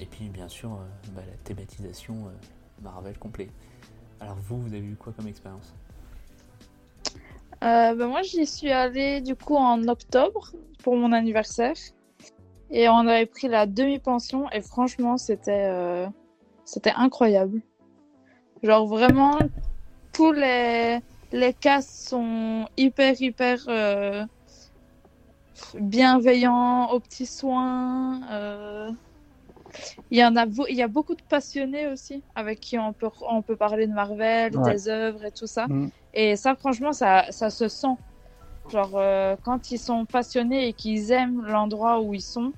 et 0.00 0.06
puis 0.06 0.28
bien 0.28 0.48
sûr, 0.48 0.72
euh, 0.72 1.10
bah, 1.14 1.22
la 1.26 1.36
thématisation 1.44 2.26
euh, 2.26 2.30
Marvel 2.82 3.18
complet. 3.18 3.48
Alors, 4.20 4.36
vous, 4.36 4.60
vous 4.60 4.68
avez 4.68 4.86
eu 4.86 4.96
quoi 4.96 5.12
comme 5.12 5.26
expérience? 5.26 5.74
Euh, 7.62 7.94
ben 7.94 8.08
moi, 8.08 8.22
j'y 8.22 8.44
suis 8.46 8.70
allée 8.72 9.20
du 9.20 9.36
coup 9.36 9.56
en 9.56 9.86
octobre 9.86 10.52
pour 10.82 10.96
mon 10.96 11.12
anniversaire. 11.12 11.74
Et 12.70 12.88
on 12.88 13.06
avait 13.06 13.26
pris 13.26 13.48
la 13.48 13.66
demi-pension 13.66 14.50
et 14.50 14.62
franchement, 14.62 15.18
c'était 15.18 15.68
euh, 15.70 16.06
c'était 16.64 16.92
incroyable. 16.96 17.60
Genre 18.62 18.86
vraiment, 18.86 19.38
tous 20.12 20.32
les, 20.32 21.00
les 21.32 21.52
cas 21.52 21.82
sont 21.82 22.66
hyper, 22.76 23.20
hyper 23.20 23.58
euh, 23.68 24.24
bienveillants, 25.74 26.90
aux 26.90 27.00
petits 27.00 27.26
soins. 27.26 28.20
Il 30.10 30.18
y 30.18 30.24
en 30.24 30.36
a, 30.36 30.46
il 30.68 30.76
y 30.76 30.82
a 30.82 30.88
beaucoup 30.88 31.14
de 31.14 31.22
passionnés 31.28 31.88
aussi 31.88 32.22
avec 32.34 32.60
qui 32.60 32.78
on 32.78 32.92
peut, 32.92 33.08
on 33.28 33.42
peut 33.42 33.56
parler 33.56 33.86
de 33.86 33.92
Marvel, 33.92 34.56
Ouais. 34.56 34.72
des 34.72 34.88
œuvres 34.88 35.24
et 35.24 35.32
tout 35.32 35.46
ça. 35.46 35.66
Mm. 35.66 35.90
Et 36.14 36.36
ça, 36.36 36.54
franchement, 36.54 36.92
ça, 36.92 37.26
ça 37.30 37.50
se 37.50 37.68
sent. 37.68 37.96
Genre, 38.70 38.92
euh, 38.94 39.36
quand 39.42 39.70
ils 39.70 39.78
sont 39.78 40.04
passionnés 40.04 40.68
et 40.68 40.72
qu'ils 40.72 41.10
aiment 41.10 41.44
l'endroit 41.46 42.00
où 42.00 42.14
ils 42.14 42.22
sont, 42.22 42.52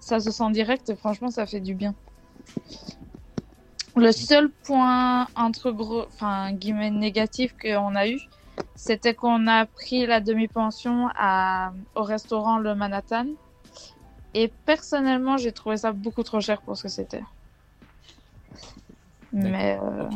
ça 0.00 0.20
se 0.20 0.30
sent 0.30 0.50
direct 0.50 0.88
et 0.90 0.96
franchement, 0.96 1.30
ça 1.30 1.46
fait 1.46 1.60
du 1.60 1.74
bien. 1.74 1.94
Le 3.96 4.10
seul 4.12 4.50
point, 4.50 5.26
entre 5.36 5.70
gros, 5.70 6.04
enfin, 6.06 6.52
guillemets, 6.52 6.90
négatif 6.90 7.54
qu'on 7.60 7.94
a 7.94 8.08
eu, 8.08 8.18
c'était 8.74 9.14
qu'on 9.14 9.46
a 9.46 9.66
pris 9.66 10.06
la 10.06 10.20
demi-pension 10.20 11.08
à, 11.14 11.72
au 11.94 12.02
restaurant 12.02 12.58
Le 12.58 12.74
Manhattan. 12.74 13.26
Et 14.34 14.50
personnellement, 14.64 15.36
j'ai 15.36 15.52
trouvé 15.52 15.76
ça 15.76 15.92
beaucoup 15.92 16.22
trop 16.22 16.40
cher 16.40 16.62
pour 16.62 16.76
ce 16.76 16.84
que 16.84 16.88
c'était. 16.88 17.22
Mais, 19.32 19.78
euh. 19.82 20.08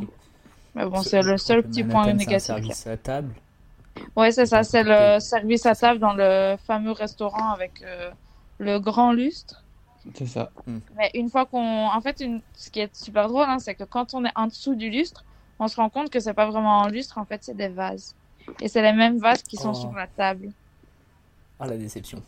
Mais 0.76 0.84
bon, 0.86 1.02
c'est 1.02 1.22
le 1.22 1.36
seul 1.38 1.62
petit 1.64 1.82
point 1.82 2.04
c'est 2.04 2.10
un 2.10 2.14
négatif. 2.14 2.46
service 2.46 2.86
à 2.86 2.96
table. 2.96 3.34
Ouais, 4.14 4.30
c'est 4.30 4.46
ça, 4.46 4.62
c'est 4.62 4.82
le 4.84 5.18
service 5.20 5.64
à 5.66 5.74
table 5.74 5.98
dans 5.98 6.12
le 6.12 6.56
fameux 6.66 6.92
restaurant 6.92 7.50
avec 7.50 7.82
euh, 7.82 8.10
le 8.58 8.78
grand 8.78 9.12
lustre. 9.12 9.64
C'est 10.14 10.26
ça. 10.26 10.50
Mais 10.96 11.10
une 11.14 11.30
fois 11.30 11.46
qu'on. 11.46 11.86
En 11.88 12.00
fait, 12.00 12.20
une... 12.20 12.40
ce 12.54 12.70
qui 12.70 12.80
est 12.80 12.94
super 12.94 13.26
drôle, 13.28 13.46
hein, 13.48 13.58
c'est 13.58 13.74
que 13.74 13.84
quand 13.84 14.14
on 14.14 14.24
est 14.24 14.32
en 14.36 14.46
dessous 14.46 14.74
du 14.76 14.88
lustre, 14.90 15.24
on 15.58 15.66
se 15.66 15.76
rend 15.76 15.88
compte 15.88 16.10
que 16.10 16.20
c'est 16.20 16.34
pas 16.34 16.46
vraiment 16.46 16.84
un 16.84 16.88
lustre, 16.90 17.18
en 17.18 17.24
fait, 17.24 17.42
c'est 17.42 17.56
des 17.56 17.68
vases. 17.68 18.14
Et 18.60 18.68
c'est 18.68 18.82
les 18.82 18.92
mêmes 18.92 19.18
vases 19.18 19.42
qui 19.42 19.56
sont 19.56 19.70
Oh. 19.70 19.74
sur 19.74 19.92
la 19.92 20.06
table. 20.06 20.50
Ah, 21.58 21.66
la 21.66 21.76
déception. 21.76 22.22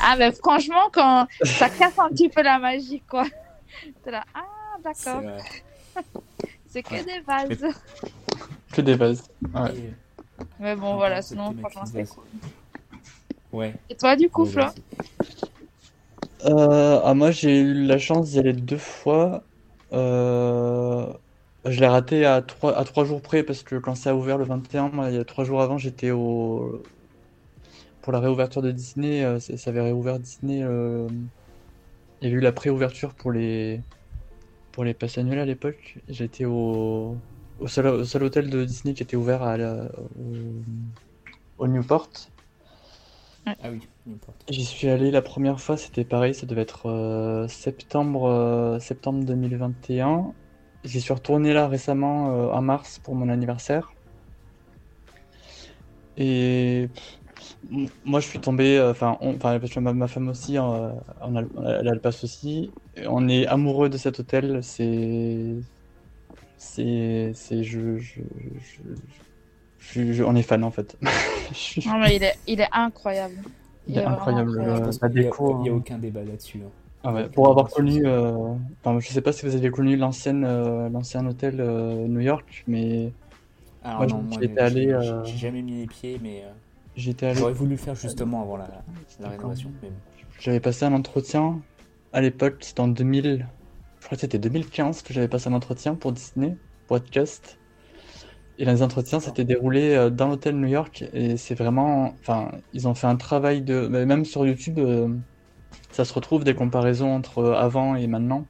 Ah, 0.00 0.14
mais 0.18 0.30
franchement, 0.32 0.90
quand 0.92 1.26
ça 1.42 1.70
casse 1.70 1.98
un 1.98 2.10
petit 2.10 2.28
peu 2.28 2.42
la 2.42 2.58
magie, 2.58 3.02
quoi. 3.08 3.24
T'es 4.04 4.10
là, 4.10 4.22
ah, 4.34 4.40
C'est 4.94 5.06
d'accord, 5.06 5.22
vrai. 5.22 5.42
C'est 6.72 6.82
que 6.82 6.94
Ouais. 6.94 7.04
des 7.04 7.20
vases. 7.20 7.74
Que 8.72 8.80
des 8.80 8.96
bases. 8.96 9.22
Ouais. 9.54 9.74
Et- 9.76 9.92
Mais 10.58 10.74
bon, 10.74 10.96
voilà, 10.96 11.20
sinon, 11.22 11.54
franchement, 11.60 11.84
c'était 11.84 12.04
cool. 12.06 12.24
Ouais. 13.52 13.74
Et 13.90 13.94
toi, 13.94 14.16
du 14.16 14.30
coup, 14.30 14.46
Flo. 14.46 14.64
Euh, 16.44 17.00
ah, 17.04 17.14
moi, 17.14 17.30
j'ai 17.30 17.60
eu 17.60 17.84
la 17.84 17.98
chance 17.98 18.30
d'y 18.30 18.38
aller 18.38 18.52
deux 18.52 18.78
fois. 18.78 19.44
Euh, 19.92 21.06
je 21.66 21.78
l'ai 21.78 21.86
raté 21.86 22.24
à 22.24 22.40
trois, 22.42 22.76
à 22.76 22.84
trois 22.84 23.04
jours 23.04 23.20
près 23.20 23.42
parce 23.42 23.62
que 23.62 23.76
quand 23.76 23.94
ça 23.94 24.10
a 24.10 24.14
ouvert 24.14 24.38
le 24.38 24.44
21, 24.44 24.88
moi, 24.88 25.10
il 25.10 25.16
y 25.16 25.18
a 25.20 25.24
trois 25.24 25.44
jours 25.44 25.60
avant, 25.60 25.78
j'étais 25.78 26.10
au... 26.10 26.82
Pour 28.00 28.12
la 28.12 28.18
réouverture 28.18 28.62
de 28.62 28.72
Disney, 28.72 29.22
euh, 29.22 29.38
ça 29.38 29.70
avait 29.70 29.82
réouvert 29.82 30.18
Disney. 30.18 30.62
euh, 30.62 31.06
Il 32.20 32.28
y 32.30 32.32
a 32.32 32.34
eu 32.34 32.40
la 32.40 32.52
préouverture 32.52 33.14
pour 33.14 33.30
les... 33.30 33.80
pour 34.72 34.84
les 34.84 34.94
passes 34.94 35.18
annuelles 35.18 35.38
à 35.38 35.44
l'époque. 35.44 35.98
J'étais 36.08 36.44
au... 36.44 37.16
Au, 37.60 37.68
seul, 37.68 37.86
au 37.86 38.04
seul 38.04 38.24
hôtel 38.24 38.50
de 38.50 38.64
Disney 38.64 38.94
qui 38.94 39.02
était 39.02 39.16
ouvert 39.16 39.42
à 39.42 39.56
la- 39.56 39.90
au... 40.18 41.64
au 41.64 41.66
Newport. 41.68 42.08
Ah 43.46 43.54
oui, 43.70 43.80
n'importe. 44.06 44.44
J'y 44.48 44.64
suis 44.64 44.88
allé 44.88 45.10
la 45.10 45.22
première 45.22 45.60
fois, 45.60 45.76
c'était 45.76 46.04
pareil, 46.04 46.34
ça 46.34 46.46
devait 46.46 46.62
être 46.62 46.86
euh, 46.86 47.48
septembre, 47.48 48.24
euh, 48.28 48.78
septembre 48.78 49.24
2021. 49.24 50.32
J'y 50.84 51.00
suis 51.00 51.12
retourné 51.12 51.52
là 51.52 51.68
récemment 51.68 52.30
euh, 52.30 52.52
en 52.52 52.62
mars 52.62 52.98
pour 52.98 53.14
mon 53.14 53.28
anniversaire. 53.28 53.92
Et 56.16 56.88
pff, 56.94 57.21
moi 58.04 58.20
je 58.20 58.26
suis 58.28 58.40
tombé, 58.40 58.78
euh, 58.78 58.90
enfin, 58.92 59.16
parce 59.40 59.70
que 59.72 59.80
ma, 59.80 59.92
ma 59.92 60.08
femme 60.08 60.28
aussi, 60.28 60.58
euh, 60.58 60.92
on 61.20 61.36
a, 61.36 61.42
elle 61.80 61.88
a 61.88 61.94
le 61.94 62.00
pass 62.00 62.24
aussi. 62.24 62.74
Et 62.94 63.06
on 63.06 63.28
est 63.28 63.46
amoureux 63.46 63.88
de 63.88 63.96
cet 63.98 64.20
hôtel, 64.20 64.62
c'est, 64.62 65.56
c'est, 66.56 67.32
c'est, 67.34 67.64
je, 67.64 67.98
je, 67.98 68.22
je, 68.58 68.82
je- 69.78 70.12
je- 70.12 70.24
on 70.24 70.34
est 70.36 70.42
fan 70.42 70.64
en 70.64 70.70
fait. 70.70 70.96
Non, 71.84 71.98
mais 71.98 72.16
il 72.16 72.22
est, 72.24 72.36
il 72.46 72.60
est 72.60 72.68
incroyable. 72.72 73.44
Il 73.86 73.98
est 73.98 74.04
incroyable, 74.04 74.50
Je 74.74 74.80
Euh, 74.80 74.80
pense 74.80 75.00
la 75.00 75.08
déco, 75.08 75.50
Il 75.50 75.56
n'y 75.58 75.68
a 75.68 75.74
hein. 75.74 75.76
aucun 75.76 75.98
débat 75.98 76.24
là-dessus. 76.24 76.62
hein. 76.62 76.72
Ah 77.04 77.12
ouais, 77.12 77.28
pour 77.30 77.48
euh, 77.48 77.50
avoir 77.50 77.68
connu, 77.68 78.06
euh, 78.06 78.32
enfin, 78.84 79.00
je 79.00 79.08
sais 79.08 79.22
pas 79.22 79.32
si 79.32 79.44
vous 79.44 79.56
avez 79.56 79.70
connu 79.72 79.96
l'ancienne, 79.96 80.44
euh, 80.44 80.88
l'ancien 80.88 81.26
hôtel 81.26 81.60
euh, 81.60 82.06
New 82.06 82.20
York, 82.20 82.62
mais 82.68 83.16
Alors 83.82 84.04
Moi, 84.04 84.06
non, 84.06 84.22
j'y 84.24 84.24
moi, 84.24 84.42
étais 84.44 84.60
j'ai- 84.62 84.62
allé, 84.62 84.88
j'ai 84.98 85.14
euh, 85.22 85.22
j'ai 85.22 85.36
jamais 85.38 85.62
mis 85.62 85.76
les 85.80 85.86
pieds, 85.86 86.18
mais 86.18 86.44
euh, 86.44 86.52
j'étais 86.96 87.26
allé, 87.26 87.38
j'aurais 87.38 87.52
voulu 87.52 87.72
le 87.72 87.76
faire 87.76 87.94
justement 87.94 88.42
avant 88.42 88.56
la, 88.56 88.68
rénovation. 89.20 89.70
Mais 89.82 89.90
j'avais 90.40 90.60
passé 90.60 90.84
un 90.84 90.92
entretien 90.92 91.60
à 92.12 92.20
l'époque, 92.20 92.56
c'était 92.60 92.80
en 92.80 92.88
2000, 92.88 93.46
je 94.00 94.06
crois 94.06 94.16
que 94.16 94.20
c'était 94.20 94.38
2015 94.38 95.02
que 95.02 95.12
j'avais 95.14 95.28
passé 95.28 95.48
un 95.48 95.54
entretien 95.54 95.94
pour 95.94 96.12
Disney, 96.12 96.56
pour 96.86 96.98
être 96.98 97.10
cast. 97.10 97.58
Et 98.58 98.66
les 98.66 98.82
entretiens 98.82 99.18
s'étaient 99.18 99.44
déroulés 99.44 99.94
euh, 99.94 100.10
dans 100.10 100.28
l'hôtel 100.28 100.56
New 100.56 100.68
York 100.68 101.04
et 101.14 101.38
c'est 101.38 101.54
vraiment, 101.54 102.14
enfin, 102.20 102.50
ils 102.74 102.86
ont 102.86 102.94
fait 102.94 103.06
un 103.06 103.16
travail 103.16 103.62
de, 103.62 103.88
mais 103.90 104.04
même 104.04 104.26
sur 104.26 104.46
YouTube, 104.46 104.78
euh, 104.78 105.08
ça 105.90 106.04
se 106.04 106.12
retrouve 106.12 106.44
des 106.44 106.54
comparaisons 106.54 107.14
entre 107.14 107.52
avant 107.52 107.96
et 107.96 108.06
maintenant. 108.06 108.46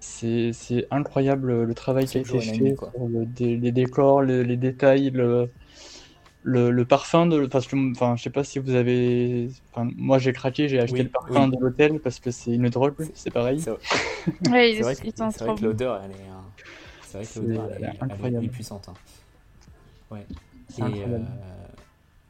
C'est 0.00 0.52
incroyable 0.90 1.62
le 1.62 1.74
travail 1.74 2.06
qui 2.06 2.18
a 2.18 2.20
été 2.20 2.40
fait 2.40 2.74
quoi. 2.74 2.92
le- 2.98 3.26
les 3.38 3.72
décors, 3.72 4.22
le- 4.22 4.42
les 4.42 4.56
détails, 4.56 5.10
le, 5.10 5.48
le, 6.42 6.70
le 6.70 6.84
parfum 6.84 7.26
de, 7.26 7.46
parce 7.46 7.66
que, 7.66 7.90
enfin, 7.92 8.16
je 8.16 8.22
sais 8.22 8.30
pas 8.30 8.44
si 8.44 8.58
vous 8.58 8.74
avez, 8.74 9.50
enfin, 9.72 9.90
moi 9.96 10.18
j'ai 10.18 10.32
craqué, 10.32 10.68
j'ai 10.68 10.78
acheté 10.80 10.98
Oui, 10.98 11.02
le 11.04 11.08
parfum 11.10 11.46
oui. 11.48 11.56
de 11.56 11.60
l'hôtel 11.60 12.00
parce 12.00 12.20
que 12.20 12.30
c'est 12.30 12.52
une 12.54 12.68
drogue, 12.70 12.94
c'est 13.14 13.30
pareil. 13.30 13.60
C'est 13.60 13.70
vrai, 13.70 13.78
vrai 14.80 14.92
est, 14.94 15.02
que, 15.58 15.64
l'odeur, 15.64 16.00
elle 16.04 16.10
est, 16.12 16.14
euh, 16.14 16.40
c'est 17.02 17.18
vrai 17.18 17.26
que 17.26 17.32
C'est- 17.32 17.40
l'odeur, 17.40 17.68
elle 17.70 17.72
elle, 17.76 17.82
elle 17.90 17.96
est- 17.96 18.02
incroyable. 18.02 18.36
elle 18.38 18.44
est 18.44 18.48
puissante. 18.52 18.88
hein. 18.88 18.94
Ouais. 20.10 20.26
C'est 20.70 20.82
Et, 20.82 21.04
euh, 21.04 21.18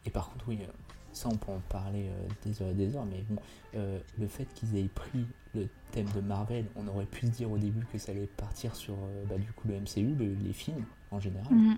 et 0.07 0.11
par 0.11 0.31
contre, 0.31 0.45
oui, 0.49 0.59
euh, 0.63 0.67
ça 1.13 1.29
on 1.29 1.37
peut 1.37 1.53
en 1.53 1.61
parler 1.69 2.07
euh, 2.09 2.29
des 2.45 2.63
heures 2.63 2.69
et 2.71 2.75
des 2.75 2.97
heures, 2.97 3.05
mais 3.07 3.25
bon, 3.29 3.41
euh, 3.77 3.99
le 4.19 4.27
fait 4.27 4.47
qu'ils 4.55 4.77
aient 4.77 4.89
pris 4.95 5.27
le 5.55 5.69
thème 5.93 6.07
de 6.15 6.21
Marvel, 6.21 6.65
on 6.77 6.87
aurait 6.89 7.05
pu 7.07 7.27
se 7.27 7.31
dire 7.33 7.51
au 7.51 7.59
début 7.59 7.85
que 7.93 7.99
ça 7.99 8.13
allait 8.13 8.29
partir 8.37 8.75
sur 8.77 8.95
euh, 8.95 9.25
bah, 9.29 9.37
du 9.39 9.51
coup 9.53 9.69
le 9.69 9.75
MCU, 9.75 10.15
le- 10.19 10.35
les 10.45 10.53
films 10.53 10.85
en 11.11 11.21
général. 11.21 11.53
Mhm. 11.53 11.77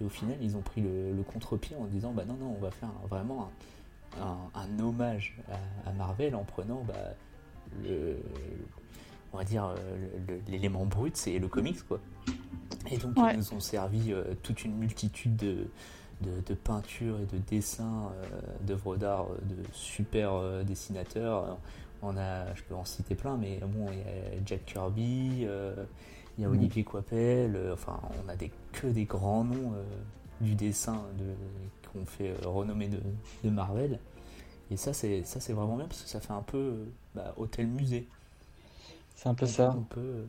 Et 0.00 0.04
au 0.04 0.08
final, 0.08 0.36
ils 0.40 0.56
ont 0.56 0.60
pris 0.60 0.80
le, 0.80 1.12
le 1.12 1.22
contre-pied 1.22 1.76
en 1.76 1.84
disant 1.86 2.12
bah 2.12 2.24
non, 2.26 2.34
non, 2.34 2.54
on 2.56 2.62
va 2.62 2.70
faire 2.70 2.88
un- 2.88 3.06
vraiment 3.08 3.50
un, 4.18 4.22
un- 4.22 4.50
un 4.54 4.78
hommage 4.82 5.36
à, 5.50 5.88
à 5.88 5.92
Marvel 5.92 6.34
en 6.34 6.44
prenant 6.44 6.82
bah, 6.86 6.94
le, 7.82 8.16
on 9.32 9.38
va 9.38 9.44
dire 9.44 9.74
l'élément 10.48 10.86
brut, 10.86 11.16
c'est 11.16 11.38
le 11.38 11.48
comics 11.48 11.82
quoi. 11.86 12.00
Et 12.90 12.96
donc 12.96 13.16
Ouais. 13.18 13.32
ils 13.34 13.38
nous 13.38 13.52
ont 13.54 13.60
servi 13.60 14.12
euh, 14.12 14.24
toute 14.42 14.64
une 14.64 14.74
multitude 14.76 15.36
de, 15.36 15.66
de, 16.22 16.40
de 16.46 16.54
peintures 16.54 17.18
et 17.20 17.26
de 17.26 17.38
dessins 17.48 18.10
euh, 18.22 18.38
d'œuvres 18.66 18.96
d'art 18.96 19.26
euh, 19.30 19.38
de 19.44 19.56
super 19.72 20.32
euh, 20.34 20.62
dessinateurs. 20.62 21.58
On 22.00 22.16
a, 22.16 22.54
je 22.54 22.62
peux 22.62 22.74
en 22.76 22.84
citer 22.84 23.16
plein, 23.16 23.36
mais 23.36 23.58
bon, 23.66 23.86
il 23.90 23.98
y 23.98 24.02
a 24.02 24.40
Jack 24.46 24.64
Kirby, 24.66 25.44
il 26.38 26.42
y 26.42 26.44
a. 26.46 26.50
Olivier 26.50 26.84
Coipel, 26.84 27.56
euh, 27.56 27.74
enfin, 27.74 28.00
on 28.24 28.28
a 28.28 28.36
des, 28.36 28.50
que 28.72 28.86
des 28.86 29.04
grands 29.04 29.44
noms 29.44 29.72
euh, 29.74 29.82
du 30.40 30.54
dessin 30.54 31.02
de, 31.18 31.24
qu'on 31.92 32.04
fait 32.06 32.30
euh, 32.30 32.48
renommer 32.48 32.88
de, 32.88 33.00
de 33.44 33.50
Marvel. 33.50 33.98
Et 34.70 34.76
ça, 34.76 34.92
c'est 34.92 35.24
ça, 35.24 35.40
c'est 35.40 35.52
vraiment 35.52 35.76
bien 35.76 35.86
parce 35.86 36.02
que 36.02 36.08
ça 36.08 36.20
fait 36.20 36.32
un 36.32 36.42
peu 36.42 36.86
bah, 37.14 37.34
hôtel 37.36 37.66
musée. 37.66 38.06
C'est 39.16 39.28
un 39.28 39.34
peu 39.34 39.46
On- 39.46 39.48
ça. 39.48 39.74
On 39.76 39.82
peut, 39.82 40.24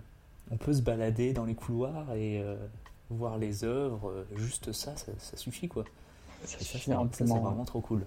on 0.52 0.57
peut 0.57 0.73
se 0.73 0.81
balader 0.81 1.34
dans 1.34 1.45
les 1.45 1.56
couloirs 1.56 2.11
et 2.15 2.41
euh, 2.41 2.56
voir 3.10 3.38
les 3.38 3.64
œuvres. 3.64 4.26
Juste 4.36 4.72
ça, 4.72 4.95
ça, 4.95 5.11
ça 5.19 5.38
suffit 5.38 5.68
quoi. 5.68 5.84
Ça 6.45 6.57
ça, 6.57 6.60
suffit 6.60 6.72
c'est 6.72 6.77
ça, 6.77 6.86
c'est 6.86 6.95
amplement. 6.95 7.40
vraiment 7.41 7.65
trop 7.65 7.81
cool. 7.81 8.06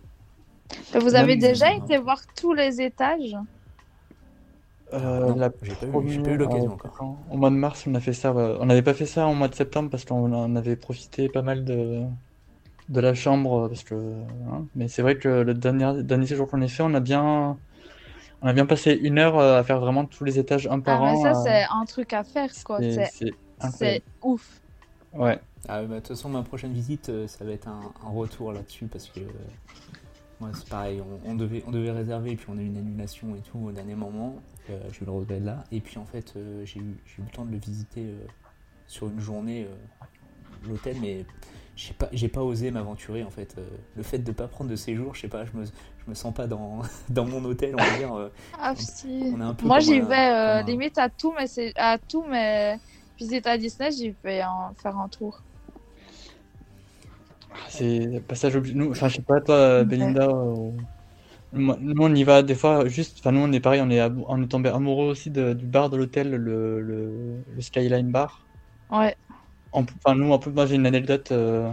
Vous 0.98 1.14
avez 1.14 1.36
Même- 1.36 1.40
déjà 1.40 1.72
été 1.74 1.98
voir 1.98 2.20
tous 2.34 2.54
les 2.54 2.80
étages? 2.80 3.36
Euh, 4.94 5.32
non, 5.32 5.50
j'ai 5.62 5.74
pas 5.74 5.86
eu- 5.86 6.22
pas 6.22 6.34
l'occasion 6.36 6.72
euh, 6.72 6.74
encore. 6.74 7.16
Au 7.30 7.36
mois 7.36 7.50
de 7.50 7.54
mars, 7.56 7.84
on 7.86 7.94
a 7.94 8.00
fait 8.00 8.12
ça. 8.12 8.32
ouais. 8.32 8.56
On 8.60 8.66
n'avait 8.66 8.82
pas 8.82 8.94
fait 8.94 9.06
ça 9.06 9.26
au 9.26 9.34
mois 9.34 9.48
de 9.48 9.54
septembre 9.54 9.90
parce 9.90 10.04
qu'on 10.04 10.32
en 10.32 10.56
avait 10.56 10.76
profité 10.76 11.28
pas 11.28 11.42
mal 11.42 11.64
de, 11.64 12.02
de 12.88 13.00
la 13.00 13.14
chambre. 13.14 13.68
Parce 13.68 13.84
que, 13.84 13.94
hein. 13.94 14.66
Mais 14.74 14.88
c'est 14.88 15.02
vrai 15.02 15.18
que 15.18 15.28
le 15.28 15.54
dernier, 15.54 16.02
dernier 16.02 16.26
séjour 16.26 16.48
qu'on 16.48 16.62
a 16.62 16.68
fait, 16.68 16.82
on 16.82 16.94
a 16.94 17.00
bien, 17.00 17.58
on 18.42 18.46
a 18.48 18.52
bien 18.52 18.66
passé 18.66 18.92
une 18.92 19.18
heure 19.18 19.38
euh, 19.38 19.58
à 19.60 19.64
faire 19.64 19.80
vraiment 19.80 20.04
tous 20.04 20.24
les 20.24 20.38
étages 20.38 20.66
un 20.66 20.72
Ah, 20.72 20.80
par 20.84 21.02
mais 21.02 21.16
un. 21.16 21.22
ça, 21.22 21.30
euh, 21.30 21.34
c'est 21.44 21.64
un 21.70 21.84
truc 21.84 22.12
à 22.12 22.24
faire, 22.24 22.50
quoi. 22.64 22.80
C'est 22.80 24.02
ouf. 24.22 24.60
Ouais. 25.14 25.38
Ah, 25.68 25.82
bah, 25.82 25.94
de 25.96 26.00
toute 26.00 26.08
façon, 26.08 26.28
ma 26.28 26.42
prochaine 26.42 26.72
visite, 26.72 27.08
euh, 27.08 27.26
ça 27.28 27.44
va 27.44 27.52
être 27.52 27.68
un, 27.68 27.92
un 28.04 28.10
retour 28.10 28.52
là-dessus 28.52 28.86
parce 28.86 29.06
que 29.08 29.20
euh, 29.20 29.24
Ouais, 30.40 30.50
c'est 30.54 30.68
pareil, 30.68 31.00
on, 31.00 31.30
on 31.30 31.34
devait, 31.36 31.62
on 31.66 31.70
devait 31.70 31.92
réserver, 31.92 32.32
et 32.32 32.36
puis 32.36 32.46
on 32.48 32.58
a 32.58 32.62
eu 32.62 32.66
une 32.66 32.76
annulation 32.76 33.36
et 33.36 33.40
tout 33.40 33.58
au 33.58 33.70
dernier 33.72 33.94
moment. 33.94 34.34
Euh, 34.70 34.80
j'ai 34.92 35.02
eu 35.02 35.04
le 35.06 35.12
regret 35.12 35.40
de 35.40 35.44
là. 35.46 35.64
Et 35.72 35.80
puis 35.80 35.98
en 35.98 36.06
fait, 36.06 36.34
euh, 36.36 36.64
j'ai 36.64 36.80
eu, 36.80 36.96
j'ai 37.06 37.22
eu 37.22 37.24
le 37.26 37.30
temps 37.30 37.44
de 37.44 37.50
le 37.50 37.58
visiter 37.58 38.06
euh, 38.06 38.26
sur 38.86 39.08
une 39.08 39.20
journée, 39.20 39.64
euh, 39.64 39.74
l'hôtel, 40.68 40.98
mais 41.00 41.26
j'ai 41.76 41.94
pas, 41.94 42.08
j'ai 42.12 42.28
pas 42.28 42.42
osé 42.42 42.70
m'aventurer 42.70 43.24
en 43.24 43.30
fait. 43.30 43.56
Euh, 43.58 43.68
le 43.96 44.02
fait 44.02 44.18
de 44.18 44.32
pas 44.32 44.48
prendre 44.48 44.70
de 44.70 44.76
séjour, 44.76 45.14
je 45.14 45.22
sais 45.22 45.28
pas, 45.28 45.44
je 45.44 45.52
me, 45.56 45.64
je 45.66 45.70
me 46.10 46.14
sens 46.14 46.34
pas 46.34 46.46
dans, 46.46 46.82
dans 47.10 47.26
mon 47.26 47.44
hôtel, 47.44 47.76
on 47.76 47.82
va 47.82 47.90
dire. 47.90 48.14
euh, 48.14 48.30
Ah, 48.52 48.74
si. 48.76 49.34
on 49.34 49.40
est 49.40 49.44
un 49.44 49.54
peu 49.54 49.68
Moi, 49.68 49.80
j'y 49.80 50.00
un- 50.00 50.00
vais 50.00 50.60
euh, 50.60 50.62
limite 50.62 50.98
à 50.98 51.08
tout, 51.10 51.32
mais 51.36 51.46
c'est 51.46 51.72
à 51.76 51.98
tout, 51.98 52.24
mais 52.28 52.78
visite 53.18 53.46
à 53.46 53.58
Disney, 53.58 53.90
j'y 53.92 54.16
vais 54.24 54.42
en 54.44 54.74
faire 54.74 54.96
un 54.98 55.08
tour. 55.08 55.44
C'est 57.68 58.20
passage 58.28 58.56
obligé. 58.56 58.74
Nous, 58.74 58.90
enfin, 58.90 59.08
je 59.08 59.16
sais 59.16 59.22
pas, 59.22 59.40
toi. 59.40 59.84
Belinda. 59.84 60.28
Nous, 61.52 61.94
on 62.02 62.14
y 62.14 62.24
va 62.24 62.42
des 62.42 62.54
fois 62.54 62.88
juste. 62.88 63.18
Enfin, 63.20 63.32
nous, 63.32 63.40
on 63.40 63.52
est 63.52 63.60
pareil, 63.60 63.80
on 63.82 63.90
est, 63.90 64.00
on 64.26 64.42
est 64.42 64.48
tombé 64.48 64.70
amoureux 64.70 65.06
aussi 65.10 65.30
de- 65.30 65.52
du 65.52 65.66
bar 65.66 65.90
de 65.90 65.96
l'hôtel, 65.98 66.30
le, 66.30 66.80
le, 66.80 67.44
le 67.46 67.60
Skyline 67.60 68.10
Bar. 68.10 68.48
Ouais. 68.90 69.16
En- 69.72 69.84
Enfin, 70.04 70.14
nous, 70.14 70.32
un 70.32 70.38
peu, 70.38 70.50
moi, 70.50 70.66
j'ai 70.66 70.76
une 70.76 70.86
anecdote 70.86 71.30
euh, 71.32 71.72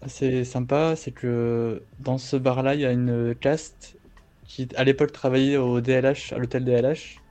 assez 0.00 0.44
sympa. 0.44 0.96
C'est 0.96 1.12
que 1.12 1.88
dans 1.98 2.18
ce 2.18 2.36
bar-là, 2.36 2.74
il 2.74 2.80
y 2.80 2.86
a 2.86 2.92
une 2.92 3.34
caste 3.34 3.98
qui, 4.44 4.68
à 4.76 4.84
l'époque, 4.84 5.12
travaillait 5.12 5.56
au 5.56 5.80
DLH, 5.80 6.32
à 6.32 6.38
l'hôtel 6.38 6.64
DLH, 6.64 7.24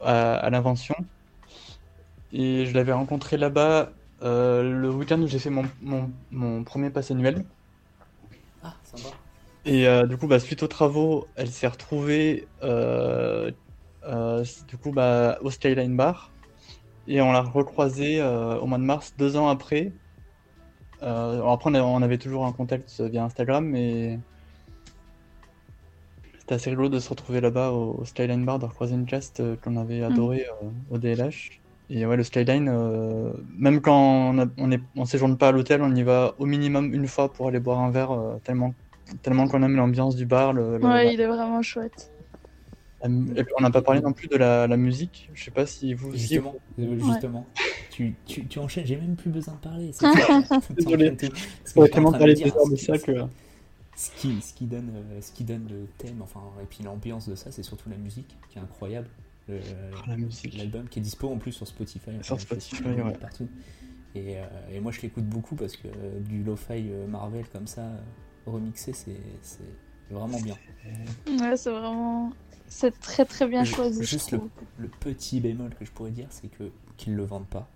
à, 0.00 0.36
à 0.38 0.50
l'invention. 0.50 0.94
Et 2.30 2.66
je 2.66 2.74
l'avais 2.74 2.92
rencontré 2.92 3.36
là-bas 3.36 3.96
euh, 4.22 4.62
le 4.62 4.90
week-end 4.90 5.20
où 5.22 5.26
j'ai 5.26 5.38
fait 5.38 5.50
mon, 5.50 5.64
mon, 5.80 6.12
mon 6.30 6.64
premier 6.64 6.90
pass 6.90 7.10
annuel. 7.10 7.48
Et 9.66 9.86
euh, 9.88 10.06
du 10.06 10.16
coup, 10.16 10.26
bah, 10.28 10.38
suite 10.40 10.62
aux 10.62 10.68
travaux, 10.68 11.32
elle 11.36 11.50
s'est 11.50 11.66
retrouvée 11.66 12.48
euh, 12.62 13.50
euh, 14.04 14.44
du 14.68 14.78
coup, 14.78 14.92
bah, 14.92 15.38
au 15.42 15.50
Skyline 15.50 15.96
Bar. 15.96 16.34
Et 17.06 17.20
on 17.22 17.32
l'a 17.32 17.42
recroisée 17.42 18.22
au 18.22 18.66
mois 18.66 18.78
de 18.78 18.84
mars, 18.84 19.14
deux 19.16 19.36
ans 19.36 19.48
après. 19.48 19.94
Après, 21.00 21.80
on 21.80 22.02
avait 22.02 22.18
toujours 22.18 22.44
un 22.46 22.52
contact 22.52 23.00
via 23.00 23.24
Instagram, 23.24 23.64
mais 23.66 24.20
c'était 26.38 26.54
assez 26.54 26.70
rigolo 26.70 26.88
de 26.88 26.98
se 27.00 27.08
retrouver 27.08 27.40
là-bas 27.40 27.70
au, 27.72 27.94
au 28.00 28.04
Skyline 28.04 28.44
Bar, 28.44 28.58
de 28.58 28.66
recroiser 28.66 28.94
une 28.94 29.06
cast 29.06 29.42
qu'on 29.60 29.76
avait 29.76 30.02
adorée 30.02 30.46
euh, 30.62 30.70
au 30.90 30.98
DLH. 30.98 31.62
Et 31.88 32.04
ouais, 32.06 32.16
le 32.16 32.22
Skyline, 32.24 32.68
euh, 32.68 33.32
même 33.48 33.80
quand 33.80 33.96
on, 34.34 34.38
a- 34.38 34.46
on 34.58 34.70
est, 34.72 34.82
on 34.96 35.04
séjourne 35.04 35.38
pas 35.38 35.48
à 35.48 35.52
l'hôtel, 35.52 35.82
on 35.82 35.94
y 35.94 36.02
va 36.02 36.34
au 36.38 36.46
minimum 36.46 36.92
une 36.94 37.06
fois 37.08 37.32
pour 37.32 37.48
aller 37.48 37.60
boire 37.60 37.80
un 37.80 37.90
verre, 37.90 38.10
euh, 38.12 38.38
tellement, 38.40 38.74
tellement 39.22 39.46
qu'on 39.48 39.62
aime 39.62 39.76
l'ambiance 39.76 40.16
du 40.16 40.26
bar. 40.26 40.52
Le, 40.52 40.78
le- 40.78 40.84
Ouais, 40.84 41.12
il 41.14 41.20
est 41.20 41.26
vraiment 41.26 41.62
chouette. 41.62 42.10
la 43.02 43.08
et 43.36 43.44
puis, 43.44 43.52
on 43.58 43.62
n'a 43.62 43.70
pas 43.70 43.82
parlé 43.82 44.00
non 44.00 44.12
plus 44.12 44.26
de 44.28 44.36
la, 44.36 44.66
la 44.66 44.76
musique. 44.76 45.30
Je 45.34 45.44
sais 45.44 45.50
pas 45.50 45.66
si 45.66 45.94
vous 45.94 46.08
aussi. 46.08 46.18
Justement, 46.18 46.54
euh, 46.78 46.98
justement. 46.98 47.46
Tu, 47.90 48.14
tu, 48.26 48.46
tu 48.46 48.58
enchaînes, 48.58 48.86
j'ai 48.86 48.96
même 48.96 49.16
plus 49.16 49.30
besoin 49.30 49.54
de 49.54 49.58
parler. 49.60 49.90
c'est- 49.92 50.06
Désolé. 50.74 51.10
On 51.10 51.14
a 51.14 51.18
j'étais 51.18 51.28
en 51.80 51.86
tellement 51.86 52.10
train 52.10 52.18
de 52.18 52.24
des 52.24 52.42
heures 52.50 52.66
ça 52.76 52.98
que. 52.98 53.12
Ce 53.98 54.10
qui, 54.16 54.42
ce, 54.42 54.52
qui 54.52 54.66
donne, 54.66 54.90
euh, 54.94 55.20
ce 55.22 55.32
qui 55.32 55.44
donne 55.44 55.66
le 55.70 55.86
thème, 55.96 56.20
enfin, 56.20 56.40
et 56.62 56.66
puis 56.66 56.84
l'ambiance 56.84 57.26
de 57.28 57.34
ça, 57.34 57.50
c'est 57.50 57.62
surtout 57.62 57.88
la 57.88 57.96
musique 57.96 58.36
qui 58.50 58.58
est 58.58 58.60
incroyable. 58.60 59.08
Le- 59.48 59.60
La 60.06 60.16
musique. 60.16 60.56
L'album 60.58 60.86
qui 60.88 60.98
est 60.98 61.02
dispo 61.02 61.30
en 61.30 61.36
plus 61.38 61.52
sur 61.52 61.66
Spotify. 61.66 62.10
Sur 62.20 62.34
enfin, 62.34 62.42
Spotify, 62.42 62.82
sais, 62.82 63.02
ouais. 63.02 63.12
Partout. 63.12 63.48
Et, 64.14 64.36
euh, 64.38 64.44
et 64.72 64.80
moi 64.80 64.92
je 64.92 65.00
l'écoute 65.02 65.24
beaucoup 65.24 65.54
parce 65.54 65.76
que 65.76 65.88
du 66.26 66.42
lo-fi 66.42 66.90
Marvel 67.08 67.44
comme 67.52 67.66
ça, 67.66 67.82
euh, 67.82 67.96
remixé, 68.46 68.92
c'est 68.92 69.16
c'est 69.42 69.58
vraiment 70.10 70.40
bien. 70.40 70.56
Ouais, 71.40 71.56
c'est 71.56 71.70
vraiment. 71.70 72.32
C'est 72.68 72.98
très 73.00 73.24
très 73.24 73.46
bien 73.46 73.64
choisi. 73.64 74.04
Juste 74.04 74.32
le, 74.32 74.40
le 74.78 74.88
petit 74.88 75.40
bémol 75.40 75.70
que 75.78 75.84
je 75.84 75.90
pourrais 75.92 76.10
dire, 76.10 76.26
c'est 76.30 76.48
que 76.48 76.70
qu'ils 76.96 77.14
le 77.14 77.24
vendent 77.24 77.46
pas, 77.46 77.68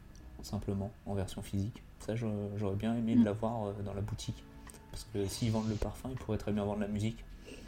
simplement, 0.43 0.91
en 1.07 1.15
version 1.15 1.43
physique. 1.43 1.83
Ça, 2.01 2.15
j'aurais 2.17 2.77
bien 2.77 2.95
aimé 2.97 3.15
Mm. 3.15 3.25
l'avoir 3.25 3.67
euh, 3.69 3.73
dans 3.85 3.95
la 3.95 4.01
boutique. 4.01 4.43
Parce 4.91 5.07
que 5.13 5.27
s'ils 5.27 5.53
vendent 5.53 5.69
le 5.69 5.77
parfum, 5.77 6.09
ils 6.11 6.17
pourraient 6.17 6.39
très 6.39 6.51
bien 6.53 6.65
vendre 6.65 6.81
la 6.81 6.89
musique. 6.89 7.25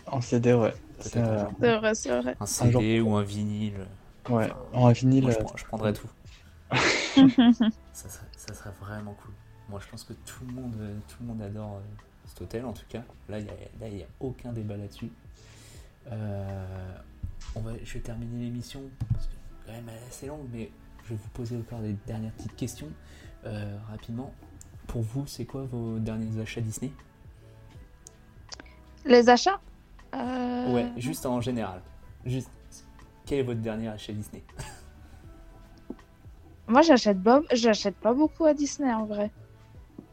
En 0.06 0.20
CD, 0.20 0.52
ouais. 0.54 0.74
C'est, 0.98 1.18
euh, 1.18 1.44
un. 1.44 1.50
C'est 1.60 1.76
vrai, 1.76 1.94
c'est 1.94 2.20
vrai. 2.20 2.36
Un. 2.40 2.46
CD 2.46 3.00
ou 3.00 3.14
un 3.14 3.22
vinyle. 3.22 3.86
ouais. 4.28 4.48
En 4.72 4.90
vinyle. 4.90 5.22
Moi, 5.24 5.32
je, 5.32 5.38
euh, 5.38 5.42
prends- 5.44 5.56
je 5.56 5.64
prendrais 5.66 5.92
tout. 5.92 6.08
ça, 7.92 8.08
serait, 8.08 8.26
ça 8.36 8.54
serait 8.54 8.72
vraiment 8.80 9.14
cool. 9.22 9.32
Moi, 9.68 9.80
je 9.84 9.88
pense 9.90 10.02
que 10.04 10.12
tout 10.14 10.44
le 10.46 10.52
monde, 10.52 10.74
tout 11.08 11.16
le 11.20 11.26
monde 11.26 11.42
adore 11.42 11.76
euh, 11.76 11.80
cet 12.26 12.42
hôtel, 12.42 12.64
en 12.64 12.72
tout 12.72 12.84
cas. 12.88 13.02
Là, 13.28 13.38
il 13.38 13.94
n'y 13.94 14.02
a, 14.02 14.06
aucun 14.20 14.52
débat 14.52 14.76
là-dessus. 14.76 15.10
Euh, 16.10 16.96
on 17.54 17.60
va, 17.60 17.72
je 17.82 17.94
vais 17.94 18.00
terminer 18.00 18.44
l'émission, 18.44 18.82
parce 19.12 19.26
que 19.26 19.32
quand 19.66 19.72
même 19.72 19.88
elle 19.88 20.02
est 20.02 20.08
assez 20.08 20.26
longue, 20.26 20.46
mais 20.52 20.70
je 21.04 21.10
vais 21.10 21.16
vous 21.16 21.28
poser 21.30 21.56
encore 21.56 21.80
des 21.80 21.94
dernières 22.06 22.32
petites 22.32 22.56
questions 22.56 22.88
euh, 23.44 23.76
rapidement. 23.90 24.32
Pour 24.86 25.02
vous, 25.02 25.26
c'est 25.26 25.44
quoi 25.44 25.62
vos 25.64 25.98
derniers 25.98 26.40
achats 26.40 26.60
Disney? 26.60 26.92
Les 29.04 29.28
achats? 29.28 29.60
Euh, 30.14 30.72
Ouais, 30.72 30.92
juste 30.96 31.26
en 31.26 31.40
général. 31.40 31.82
Juste, 32.24 32.50
quel 33.26 33.40
est 33.40 33.42
votre 33.42 33.60
dernier 33.60 33.88
achat 33.88 34.12
Disney? 34.12 34.42
Moi, 36.68 36.82
j'achète 36.82 37.22
pas, 37.22 37.42
j'achète 37.52 37.96
pas 37.96 38.14
beaucoup 38.14 38.44
à 38.44 38.54
Disney 38.54 38.92
en 38.92 39.04
vrai. 39.04 39.30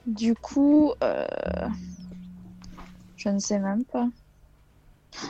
Du 0.07 0.33
coup, 0.33 0.93
euh, 1.03 1.27
je 3.19 3.29
ne 3.29 3.39
sais 3.39 3.59
même 3.59 3.83
pas. 3.85 4.07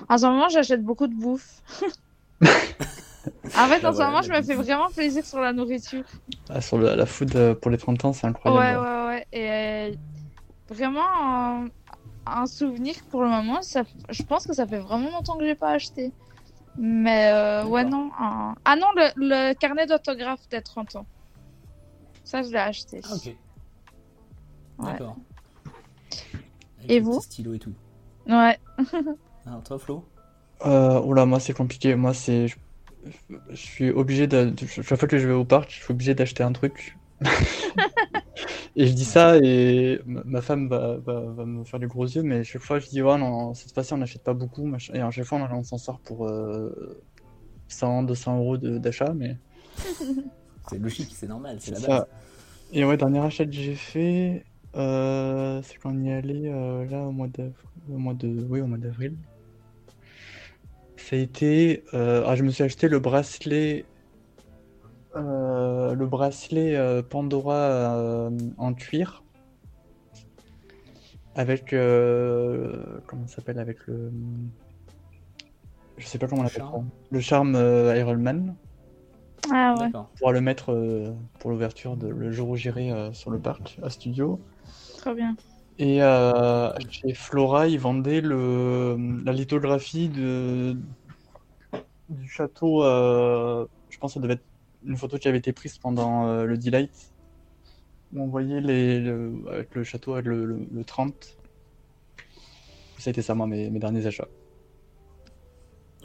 En 0.07 0.18
ce 0.18 0.26
moment, 0.26 0.48
j'achète 0.49 0.84
beaucoup 0.84 1.07
de 1.07 1.16
bouffe. 1.16 1.61
en 2.41 2.45
fait, 2.45 2.56
Ah, 3.56 3.66
en 3.66 3.70
ce 3.72 3.80
voilà, 3.82 4.06
moment, 4.06 4.22
je 4.22 4.32
me 4.32 4.41
fais 4.44 4.56
vraiment 4.56 4.90
plaisir 4.91 5.26
sur 5.26 5.40
la 5.40 5.52
nourriture. 5.53 6.03
ah, 6.49 6.61
sur 6.61 6.78
le- 6.78 6.95
la 6.95 7.06
food 7.06 7.36
euh, 7.36 7.56
pour 7.56 7.72
les 7.72 7.78
30 7.78 8.03
ans, 8.06 8.14
c'est 8.14 8.28
Ouais, 8.28 8.30
incroyable. 8.32 8.86
ouais, 8.86 9.06
ouais. 9.07 9.26
Et 9.32 9.52
euh, 9.52 9.95
vraiment, 10.70 11.06
un, 11.24 11.68
un 12.28 12.45
souvenir 12.45 12.95
pour 13.10 13.24
le 13.24 13.30
moment, 13.30 13.61
ça, 13.64 13.84
je 14.10 14.24
pense 14.24 14.45
que 14.45 14.53
ça 14.53 14.68
fait 14.68 14.80
vraiment 14.80 15.10
longtemps 15.10 15.38
que 15.38 15.45
j'ai 15.45 15.56
pas 15.56 15.72
acheté. 15.72 16.11
Mais 16.78 17.32
euh, 17.34 17.66
ouais, 17.66 17.84
non. 17.84 18.11
un- 18.20 18.56
Ah 18.66 18.76
non, 18.76 18.88
le, 18.95 19.10
le 19.16 19.53
carnet 19.53 19.86
d'autographe 19.88 20.48
des 20.49 20.61
30 20.61 20.95
ans. 20.95 21.06
Ça, 22.24 22.44
je 22.44 22.49
l'ai 22.49 22.57
acheté. 22.57 23.02
Ah, 23.03 23.16
ok. 23.16 23.26
Ouais. 23.26 24.86
D'accord. 24.86 25.16
Avec 26.80 26.91
Et 26.91 26.99
vous 26.99 27.19
petit 27.19 27.26
stylo 27.26 27.53
et 27.53 27.60
tout. 27.60 27.73
Ouais. 28.27 28.57
Alors, 29.45 29.64
toi, 29.64 29.80
Flo? 29.80 30.06
Euh, 30.65 31.01
oula, 31.01 31.26
moi 31.26 31.39
c'est 31.39 31.53
compliqué. 31.53 31.95
Moi 31.95 32.14
c'est. 32.14 32.47
Je, 32.47 32.56
je 33.49 33.56
suis 33.56 33.89
obligé 33.91 34.27
de. 34.27 34.53
Chaque 34.68 34.99
fois 34.99 35.07
que 35.07 35.18
je 35.18 35.27
vais 35.27 35.34
au 35.34 35.45
parc, 35.45 35.69
je 35.69 35.76
suis 35.76 35.91
obligé 35.91 36.14
d'acheter 36.14 36.43
un 36.43 36.51
truc. 36.51 36.97
et 38.76 38.88
je 38.88 38.93
dis 38.93 39.06
ça 39.06 39.38
et 39.38 39.99
ma 40.06 40.41
femme 40.41 40.69
va, 40.69 40.97
va, 40.97 41.22
va 41.22 41.45
me 41.45 41.64
faire 41.64 41.80
des 41.80 41.88
gros 41.88 42.06
yeux, 42.06 42.23
mais 42.23 42.43
chaque 42.43 42.61
fois 42.61 42.80
je 42.80 42.88
dis, 42.88 43.01
ouais, 43.01 43.18
non, 43.18 43.53
cette 43.53 43.73
fois-ci 43.73 43.93
on 43.93 43.97
n'achète 43.97 44.23
pas 44.23 44.34
beaucoup. 44.34 44.65
machin. 44.65 44.93
Et 44.93 45.01
à 45.01 45.11
chaque 45.11 45.26
fois 45.26 45.39
on, 45.51 45.64
s'en 45.64 45.77
sort 45.77 45.99
pour 45.99 46.27
euh, 46.27 47.01
100, 47.68 48.03
200 48.03 48.38
euros 48.38 48.57
d'achat. 48.57 49.14
Mais... 49.14 49.38
C'est 50.69 50.77
logique, 50.77 51.15
c'est 51.15 51.27
normal, 51.27 51.57
c'est 51.60 51.72
la 51.72 51.80
base. 51.80 51.88
ça. 51.88 52.07
Et 52.73 52.85
ouais, 52.85 52.95
dernier 52.95 53.18
achat 53.22 53.43
que 53.43 53.51
j'ai 53.51 53.73
fait, 53.73 54.45
euh, 54.75 55.61
c'est 55.63 55.77
quand 55.77 55.91
on 55.93 56.01
y 56.03 56.09
est 56.09 56.13
allé 56.13 56.47
euh, 56.47 56.85
là 56.85 57.03
au 57.03 57.11
mois 57.11 57.27
d'avril. 57.27 57.53
Au 57.91 57.97
mois 57.97 58.13
de... 58.13 58.27
Oui, 58.49 58.61
au 58.61 58.67
mois 58.67 58.77
d'avril. 58.77 59.15
Ça 60.97 61.15
a 61.15 61.19
été. 61.19 61.83
euh, 61.93 62.23
ah, 62.27 62.35
je 62.35 62.43
me 62.43 62.51
suis 62.51 62.63
acheté 62.63 62.87
le 62.87 62.99
bracelet. 62.99 63.85
euh, 65.15 65.95
le 65.95 66.05
bracelet 66.05 66.75
euh, 66.75 67.01
Pandora 67.01 68.29
en 68.57 68.73
cuir. 68.73 69.23
Avec. 71.35 71.73
euh, 71.73 72.99
comment 73.07 73.25
ça 73.27 73.37
s'appelle 73.37 73.59
Avec 73.59 73.85
le. 73.87 74.11
Je 75.97 76.05
sais 76.05 76.17
pas 76.19 76.27
comment 76.27 76.41
on 76.41 76.45
Le 76.45 76.49
appelle 76.49 76.61
ça. 76.63 76.69
charme. 76.71 76.89
Le 77.11 77.19
charme 77.19 77.55
Iron 77.95 78.17
Man 78.17 78.55
Ah 79.52 79.76
ouais. 79.80 79.90
Pourra 80.18 80.32
le 80.32 80.41
mettre 80.41 80.72
euh, 80.74 81.14
pour 81.40 81.49
l'ouverture 81.52 81.98
de 81.98 82.07
le 82.07 82.32
jour 82.32 82.49
où 82.49 82.56
j'irai 82.56 82.91
euh, 82.91 83.14
sur 83.14 83.32
le 83.32 83.40
parc 83.40 83.80
à 83.82 83.90
Studio. 83.90 84.40
Trop 84.98 85.14
bien. 85.14 85.36
Et 85.78 86.03
euh, 86.03 86.72
chez 86.90 87.14
Flora, 87.14 87.68
ils 87.68 87.80
vendaient 87.80 88.22
le, 88.22 88.98
la 89.24 89.32
lithographie 89.32 90.10
de, 90.10 90.78
du 92.10 92.28
château. 92.30 92.84
euh, 92.84 93.66
je 93.90 93.98
pense 93.98 94.11
que 94.11 94.16
ça 94.16 94.20
devait 94.20 94.34
être 94.34 94.45
une 94.84 94.98
photo 94.98 95.18
qui 95.18 95.28
avait 95.28 95.38
été 95.38 95.53
prise 95.53 95.78
pendant 95.78 96.28
euh, 96.28 96.45
le 96.45 96.57
Delight. 96.57 97.14
Où 98.14 98.22
on 98.24 98.28
voyait 98.28 98.61
les, 98.61 98.99
le, 98.99 99.44
avec 99.52 99.76
le 99.76 99.84
château 99.84 100.14
avec 100.14 100.26
le, 100.26 100.45
le, 100.45 100.68
le 100.72 100.84
30. 100.84 101.38
Ça 102.98 103.10
a 103.10 103.11
été 103.11 103.22
ça, 103.22 103.36
moi, 103.36 103.48
mes, 103.48 103.70
mes 103.70 103.80
derniers 103.80 104.06
achats. 104.06 104.28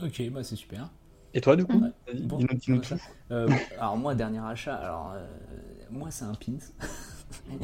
Ok, 0.02 0.22
bah 0.30 0.42
c'est 0.44 0.56
super. 0.56 0.90
Et 1.34 1.40
toi, 1.40 1.56
du 1.56 1.66
coup 1.66 1.78
Ouais. 1.78 1.90
Vas-y, 2.06 2.22
Bon, 2.22 2.38
tout. 2.38 2.94
Euh, 3.32 3.48
alors 3.78 3.96
moi, 3.96 4.14
dernier 4.14 4.38
achat, 4.38 4.76
alors 4.76 5.12
euh, 5.14 5.26
moi 5.90 6.10
c'est 6.10 6.24
un 6.24 6.34
pins. 6.34 6.58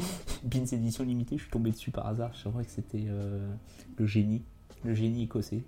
Pins 0.51 0.65
édition 0.65 1.05
limitée, 1.05 1.37
je 1.37 1.43
suis 1.43 1.51
tombé 1.51 1.71
dessus 1.71 1.91
par 1.91 2.05
hasard. 2.07 2.33
Je 2.33 2.43
savais 2.43 2.65
que 2.65 2.71
c'était 2.71 3.05
euh, 3.07 3.49
le 3.97 4.05
génie, 4.05 4.43
le 4.83 4.93
génie 4.93 5.23
écossais. 5.23 5.63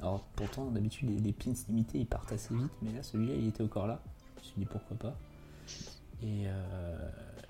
Alors 0.00 0.24
pourtant, 0.34 0.66
d'habitude, 0.72 1.10
les, 1.10 1.18
les 1.18 1.32
pins 1.32 1.52
limités 1.68 1.98
ils 2.00 2.06
partent 2.06 2.32
assez 2.32 2.52
vite, 2.54 2.72
mais 2.82 2.92
là, 2.92 3.02
celui-là, 3.04 3.34
il 3.34 3.46
était 3.46 3.62
encore 3.62 3.86
là. 3.86 4.02
Je 4.36 4.40
me 4.40 4.44
suis 4.44 4.54
dit 4.58 4.66
pourquoi 4.66 4.96
pas. 4.96 5.16
Et, 6.22 6.46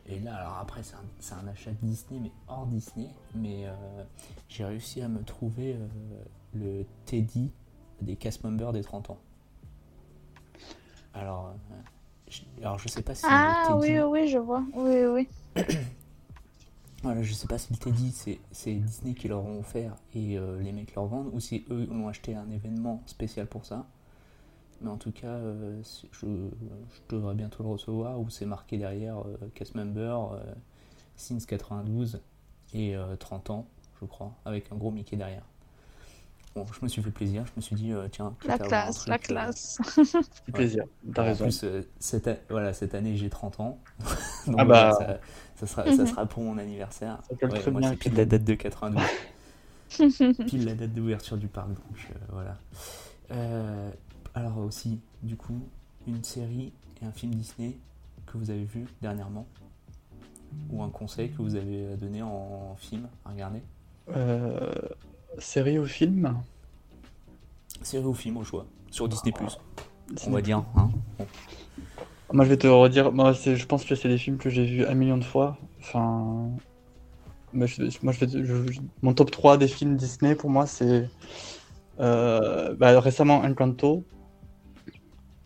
et 0.06 0.20
là, 0.20 0.36
alors 0.36 0.58
après, 0.58 0.82
c'est 0.82 1.34
un, 1.34 1.48
achat 1.48 1.70
Disney, 1.82 2.20
mais 2.20 2.30
hors 2.48 2.66
Disney. 2.66 3.08
Mais 3.34 3.64
j'ai 4.48 4.64
réussi 4.64 5.00
à 5.00 5.08
me 5.08 5.22
trouver 5.22 5.76
le 6.54 6.84
Teddy 7.06 7.50
des 8.02 8.16
cast 8.16 8.44
members 8.44 8.72
des 8.72 8.82
30 8.82 9.10
ans. 9.10 9.18
Alors, 11.14 11.48
euh, 11.72 11.74
je, 12.28 12.42
alors 12.60 12.78
je 12.78 12.88
sais 12.88 13.02
pas 13.02 13.14
si. 13.14 13.26
Ah 13.28 13.54
Teddy- 13.66 14.00
oui, 14.00 14.00
oui, 14.22 14.28
je 14.28 14.38
vois. 14.38 14.62
Oui, 14.74 15.04
oui. 15.06 15.28
Voilà, 17.04 17.22
je 17.22 17.32
sais 17.32 17.46
pas 17.46 17.58
si 17.58 17.72
le 17.72 17.78
Teddy 17.78 18.10
c'est 18.10 18.40
c'est 18.50 18.74
Disney 18.74 19.14
qui 19.14 19.28
leur 19.28 19.44
ont 19.44 19.60
offert 19.60 19.94
et 20.16 20.36
euh, 20.36 20.60
les 20.60 20.72
mecs 20.72 20.92
leur 20.96 21.06
vendent 21.06 21.30
ou 21.32 21.38
si 21.38 21.64
eux 21.70 21.88
ont 21.92 22.08
acheté 22.08 22.34
un 22.34 22.50
événement 22.50 23.02
spécial 23.06 23.46
pour 23.46 23.64
ça. 23.64 23.86
Mais 24.80 24.90
en 24.90 24.96
tout 24.96 25.12
cas, 25.12 25.28
euh, 25.28 25.80
je, 26.12 26.26
je 26.26 27.00
devrais 27.08 27.34
bientôt 27.36 27.62
le 27.62 27.68
recevoir 27.70 28.18
où 28.20 28.28
c'est 28.30 28.46
marqué 28.46 28.78
derrière 28.78 29.18
euh, 29.20 29.36
cast 29.54 29.76
member 29.76 30.18
since 31.16 31.46
92 31.46 32.20
et 32.74 32.96
euh, 32.96 33.14
30 33.16 33.50
ans, 33.50 33.66
je 34.00 34.06
crois, 34.06 34.34
avec 34.44 34.72
un 34.72 34.76
gros 34.76 34.90
Mickey 34.90 35.16
derrière. 35.16 35.44
Bon, 36.58 36.66
je 36.72 36.78
me 36.82 36.88
suis 36.88 37.02
fait 37.02 37.10
plaisir, 37.10 37.44
je 37.46 37.52
me 37.54 37.60
suis 37.60 37.76
dit, 37.76 37.92
euh, 37.92 38.08
tiens, 38.10 38.34
La 38.44 38.58
classe, 38.58 38.96
truc, 38.96 39.08
la 39.08 39.14
euh, 39.14 39.18
classe. 39.18 39.78
C'est 40.46 40.52
plaisir. 40.52 40.84
T'as 41.14 41.22
en 41.22 41.26
raison. 41.26 41.44
plus, 41.44 41.62
euh, 41.62 41.82
cette, 42.00 42.26
a- 42.26 42.36
voilà, 42.50 42.72
cette 42.72 42.94
année, 42.96 43.16
j'ai 43.16 43.30
30 43.30 43.60
ans. 43.60 43.78
Donc 44.46 44.56
Ah 44.58 44.64
bah. 44.64 44.92
ça, 44.98 45.20
ça 45.54 45.66
sera, 45.68 45.84
ça 45.92 46.02
Mhm. 46.02 46.06
sera 46.06 46.26
pour 46.26 46.42
mon 46.42 46.58
anniversaire. 46.58 47.22
Ouais, 47.42 47.48
très 47.48 47.70
moi, 47.70 47.80
bien 47.80 47.90
c'est 47.90 47.96
pile 47.96 48.12
le- 48.12 48.18
la 48.18 48.24
date 48.24 48.44
de 48.44 48.54
92. 48.54 49.02
pile 50.46 50.64
la 50.64 50.74
date 50.74 50.92
d'ouverture 50.92 51.36
du 51.36 51.46
parc. 51.46 51.68
Donc 51.68 51.78
euh, 52.10 52.14
voilà. 52.32 52.56
Euh, 53.30 53.90
alors 54.34 54.58
aussi, 54.58 55.00
du 55.22 55.36
coup, 55.36 55.60
une 56.06 56.24
série 56.24 56.72
et 57.00 57.04
un 57.06 57.12
film 57.12 57.34
Disney 57.34 57.76
que 58.26 58.36
vous 58.36 58.50
avez 58.50 58.64
vu 58.64 58.86
dernièrement 59.00 59.46
ou 60.70 60.82
un 60.82 60.88
conseil 60.90 61.30
que 61.30 61.42
vous 61.42 61.54
avez 61.54 61.96
donné 61.96 62.22
en 62.22 62.74
film 62.78 63.08
à 63.24 63.30
regarder? 63.30 63.62
Euh, 64.16 64.72
série 65.38 65.78
ou 65.78 65.86
film 65.86 66.34
Série 67.82 68.04
ou 68.04 68.14
film 68.14 68.36
au 68.38 68.44
choix 68.44 68.66
sur 68.90 69.08
Disney+. 69.08 69.32
On 70.26 70.30
va 70.30 70.40
dire. 70.42 70.64
Hein 70.76 70.90
Moi, 72.32 72.44
je 72.44 72.50
vais 72.50 72.56
te 72.56 72.66
redire. 72.66 73.12
Moi, 73.12 73.34
c'est- 73.34 73.56
je 73.56 73.66
pense 73.66 73.84
que 73.84 73.94
c'est 73.94 74.08
des 74.08 74.18
films 74.18 74.38
que 74.38 74.50
j'ai 74.50 74.64
vus 74.64 74.84
un 74.86 74.94
million 74.94 75.16
de 75.18 75.24
fois. 75.24 75.58
Enfin. 75.80 76.48
Moi, 77.52 77.66
je, 77.66 77.82
moi, 78.02 78.12
je 78.12 78.20
vais 78.20 78.26
te- 78.26 78.44
je- 78.44 78.72
je- 78.72 78.80
mon 79.02 79.14
top 79.14 79.30
3 79.30 79.56
des 79.56 79.68
films 79.68 79.96
Disney, 79.96 80.34
pour 80.34 80.50
moi, 80.50 80.66
c'est. 80.66 81.08
euh, 82.00 82.74
bah, 82.74 82.98
récemment, 83.00 83.38
Encanto. 83.42 84.04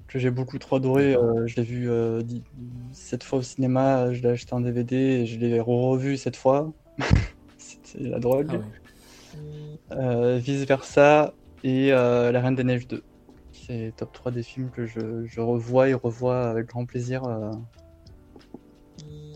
Que 0.08 0.18
j'ai 0.18 0.30
beaucoup 0.30 0.58
trop 0.58 0.76
adoré. 0.76 1.14
euh, 1.14 1.46
je 1.46 1.56
l'ai 1.56 1.62
vu 1.62 1.90
euh, 1.90 2.20
dix- 2.22 2.42
sept 2.92 3.24
fois 3.24 3.38
au 3.38 3.42
cinéma. 3.42 4.12
Je 4.12 4.20
l'ai 4.22 4.28
acheté 4.30 4.52
en 4.54 4.60
DVD 4.60 4.94
et 4.96 5.26
je 5.26 5.38
l'ai 5.38 5.58
revu 5.60 6.16
cette 6.18 6.36
fois. 6.36 6.70
C'était 7.58 8.04
la 8.08 8.18
drogue. 8.20 8.48
Ah 8.50 8.56
ouais. 8.56 8.64
Euh, 9.92 10.38
vice 10.38 10.64
versa 10.64 11.34
et 11.64 11.92
euh, 11.92 12.32
La 12.32 12.40
Reine 12.40 12.54
des 12.54 12.64
Neiges 12.64 12.86
2. 12.88 13.02
C'est 13.52 13.92
top 13.96 14.12
3 14.12 14.32
des 14.32 14.42
films 14.42 14.70
que 14.70 14.86
je, 14.86 15.24
je 15.26 15.40
revois 15.40 15.88
et 15.88 15.94
revois 15.94 16.48
avec 16.48 16.66
grand 16.66 16.86
plaisir. 16.86 17.24
euh. 17.24 17.50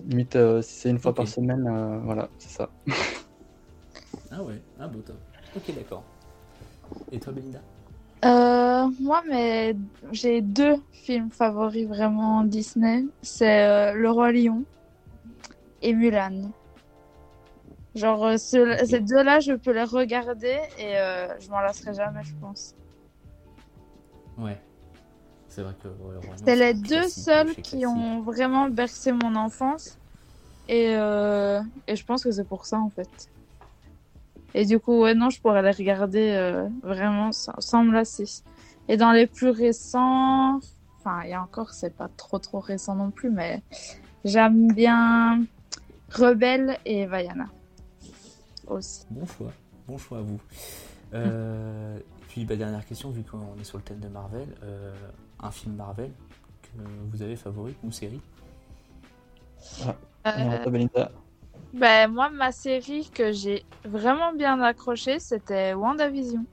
Limite, 0.09 0.37
euh, 0.37 0.63
si 0.63 0.75
c'est 0.75 0.91
une 0.91 0.99
fois 0.99 1.15
par 1.15 1.27
semaine, 1.29 1.67
euh, 1.67 1.99
voilà, 2.05 2.29
c'est 2.39 2.51
ça. 2.51 2.71
Ah 4.33 4.43
ouais, 4.43 4.61
ah 4.81 4.89
beau 4.89 4.99
top. 5.01 5.17
Ok, 5.55 5.73
d'accord. 5.75 6.03
Et 7.13 7.21
toi, 7.21 7.33
Belinda? 7.33 7.61
Euh, 8.25 8.89
moi, 9.01 9.23
mais 9.29 9.77
j'ai 10.11 10.41
deux 10.43 10.77
films 10.91 11.31
favoris 11.31 11.87
vraiment 11.87 12.43
Disney. 12.43 13.05
C'est 13.23 13.63
euh, 13.63 13.93
Le 13.93 14.11
Roi 14.11 14.33
Lion 14.33 14.65
et 15.81 15.95
Mulan. 15.95 16.51
Genre, 17.97 18.27
euh, 18.27 18.37
ces 18.37 19.01
deux-là, 19.01 19.41
je 19.41 19.55
peux 19.55 19.73
les 19.73 19.85
regarder 19.85 20.59
et 20.79 20.99
euh, 20.99 21.29
je 21.41 21.49
m'en 21.49 21.61
lasserai 21.61 21.95
jamais, 21.95 22.23
je 22.23 22.35
pense. 22.39 22.75
Ouais. 24.37 24.61
C'est 25.49 25.63
vrai 25.63 25.73
que. 25.83 25.89
C'est 26.45 26.57
les 26.57 26.75
deux 26.75 27.09
seuls 27.09 27.55
qui 27.55 27.87
ont 27.87 28.21
vraiment 28.21 28.69
bercé 28.69 29.13
mon 29.13 29.35
enfance. 29.35 29.99
Et, 30.69 30.95
euh, 30.95 31.63
et 31.87 31.97
je 31.97 32.05
pense 32.05 32.23
que 32.23 32.31
c'est 32.31 32.47
pour 32.47 32.67
ça, 32.67 32.79
en 32.79 32.91
fait. 32.91 33.31
Et 34.53 34.67
du 34.67 34.79
coup, 34.79 35.01
ouais, 35.01 35.15
non, 35.15 35.31
je 35.31 35.41
pourrais 35.41 35.63
les 35.63 35.71
regarder 35.71 36.33
euh, 36.33 36.69
vraiment 36.83 37.33
sans, 37.33 37.59
sans 37.61 37.83
me 37.83 37.93
lasser. 37.93 38.27
Et 38.89 38.99
dans 38.99 39.13
les 39.13 39.27
plus 39.27 39.49
récents, 39.49 40.61
enfin, 40.99 41.23
il 41.25 41.31
y 41.31 41.35
a 41.35 41.43
encore, 41.43 41.71
c'est 41.71 41.97
pas 41.97 42.09
trop 42.15 42.39
trop 42.39 42.61
récent 42.61 42.95
non 42.95 43.11
plus, 43.11 43.31
mais 43.31 43.63
j'aime 44.25 44.71
bien 44.73 45.45
Rebelle 46.11 46.79
et 46.85 47.07
Vaiana 47.07 47.47
aussi. 48.67 49.05
Bon 49.11 49.27
choix, 49.27 49.53
bon 49.87 49.99
choix 49.99 50.19
à 50.19 50.23
vous. 50.23 50.41
Euh, 51.15 51.99
puis 52.29 52.45
bah, 52.45 52.57
dernière 52.57 52.85
question, 52.85 53.11
vu 53.11 53.23
qu'on 53.23 53.59
est 53.61 53.65
sur 53.65 53.79
le 53.79 53.85
thème 53.85 54.01
de 54.01 54.09
Marvel, 54.09 54.49
euh, 54.63 54.95
un 55.41 55.51
film 55.51 55.75
Marvel 55.75 56.11
que 56.63 56.83
vous 57.11 57.23
avez 57.23 57.37
favori 57.37 57.75
ou 57.83 57.93
série? 57.93 58.21
On 59.85 59.95
Euh, 60.27 61.07
ben, 61.73 62.11
moi, 62.11 62.31
ma 62.31 62.53
série 62.53 63.09
que 63.11 63.33
j'ai 63.33 63.65
vraiment 63.85 64.33
bien 64.33 64.61
accrochée, 64.61 65.19
c'était 65.21 65.75
WandaVision. 65.75 66.45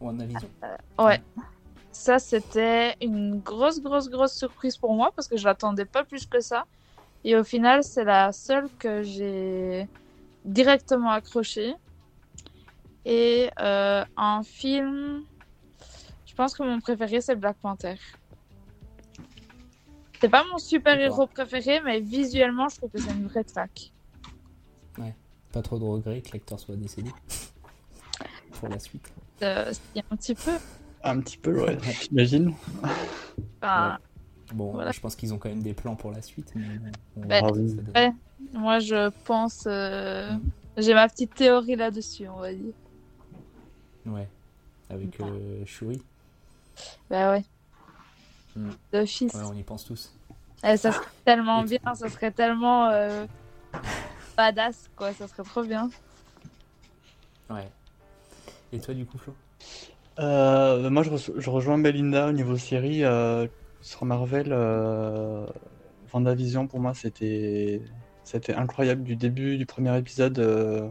WandaVision 0.00 0.48
Ouais. 0.98 1.20
Ça, 1.92 2.18
c'était 2.18 2.94
une 3.02 3.40
grosse, 3.40 3.82
grosse, 3.82 4.08
grosse 4.08 4.34
surprise 4.34 4.76
pour 4.76 4.94
moi 4.94 5.10
parce 5.14 5.26
que 5.26 5.36
je 5.36 5.44
l'attendais 5.44 5.84
pas 5.84 6.04
plus 6.04 6.26
que 6.26 6.40
ça. 6.40 6.66
Et 7.24 7.36
au 7.36 7.42
final, 7.42 7.82
c'est 7.82 8.04
la 8.04 8.30
seule 8.30 8.68
que 8.78 9.02
j'ai 9.02 9.88
directement 10.48 11.10
accrochée. 11.10 11.74
Et 13.04 13.50
euh, 13.60 14.04
en 14.16 14.42
film, 14.42 15.24
je 16.26 16.34
pense 16.34 16.54
que 16.54 16.62
mon 16.62 16.80
préféré, 16.80 17.20
c'est 17.20 17.36
Black 17.36 17.56
Panther. 17.58 17.96
C'est 20.20 20.28
pas 20.28 20.44
mon 20.50 20.58
super-héros 20.58 21.28
préféré, 21.28 21.80
mais 21.84 22.00
visuellement, 22.00 22.68
je 22.68 22.76
trouve 22.76 22.90
que 22.90 23.00
c'est 23.00 23.12
une 23.12 23.28
vraie 23.28 23.44
claque. 23.44 23.92
Pas 25.52 25.62
trop 25.62 25.78
de 25.78 25.84
regrets 25.84 26.20
que 26.20 26.32
l'acteur 26.34 26.60
soit 26.60 26.76
décédé 26.76 27.10
pour 28.52 28.68
la 28.68 28.78
suite. 28.78 29.10
Euh, 29.42 29.72
c'est 29.72 30.04
un 30.10 30.16
petit 30.16 30.34
peu. 30.34 30.52
Un 31.02 31.20
petit 31.20 31.38
peu, 31.38 31.62
ouais, 31.62 31.78
j'imagine. 32.02 32.52
enfin, 33.62 33.98
Bon, 34.54 34.72
Voilà. 34.72 34.92
je 34.92 35.00
pense 35.00 35.14
qu'ils 35.16 35.34
ont 35.34 35.38
quand 35.38 35.48
même 35.50 35.62
des 35.62 35.74
plans 35.74 35.94
pour 35.96 36.10
la 36.10 36.22
suite, 36.22 36.52
mais 36.56 36.64
on 37.16 37.20
donne. 37.20 37.86
ouais. 37.94 38.12
Moi, 38.52 38.78
je 38.78 39.10
pense. 39.24 39.64
euh, 39.66 40.32
J'ai 40.76 40.94
ma 40.94 41.08
petite 41.08 41.34
théorie 41.34 41.76
là-dessus, 41.76 42.28
on 42.28 42.38
va 42.38 42.52
dire. 42.52 42.72
Ouais, 44.06 44.28
avec 44.88 45.20
euh, 45.20 45.62
Shuri, 45.66 46.00
Bah 47.10 47.32
ouais. 47.32 47.44
Mm. 48.56 48.70
D'office. 48.92 49.34
ouais, 49.34 49.42
on 49.44 49.54
y 49.54 49.62
pense 49.62 49.84
tous. 49.84 50.14
Eh, 50.64 50.76
ça 50.76 50.92
serait 50.92 51.04
tellement 51.24 51.62
bien, 51.62 51.78
ça 51.94 52.08
serait 52.08 52.30
tellement 52.30 52.86
euh, 52.88 53.26
badass, 54.36 54.88
quoi. 54.96 55.12
Ça 55.12 55.28
serait 55.28 55.42
trop 55.42 55.62
bien. 55.62 55.90
Ouais. 57.50 57.68
Et 58.72 58.78
toi, 58.80 58.94
du 58.94 59.04
coup, 59.04 59.18
Flo? 59.18 59.34
Euh, 60.20 60.88
moi, 60.90 61.02
je, 61.02 61.10
re- 61.10 61.38
je 61.38 61.50
rejoins 61.50 61.78
Belinda 61.78 62.28
au 62.28 62.32
niveau 62.32 62.56
série. 62.56 63.04
euh, 63.04 63.46
sur 63.80 64.04
Marvel, 64.04 64.48
euh, 64.50 65.46
WandaVision, 66.12 66.66
pour 66.66 66.80
moi, 66.80 66.94
c'était 66.94 67.82
c'était 68.24 68.54
incroyable 68.54 69.02
du 69.04 69.16
début 69.16 69.56
du 69.56 69.64
premier 69.64 69.96
épisode 69.96 70.38
euh, 70.38 70.88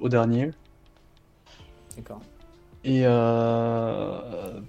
au 0.00 0.08
dernier. 0.08 0.50
D'accord. 1.96 2.20
Et, 2.84 3.02
euh, 3.04 4.60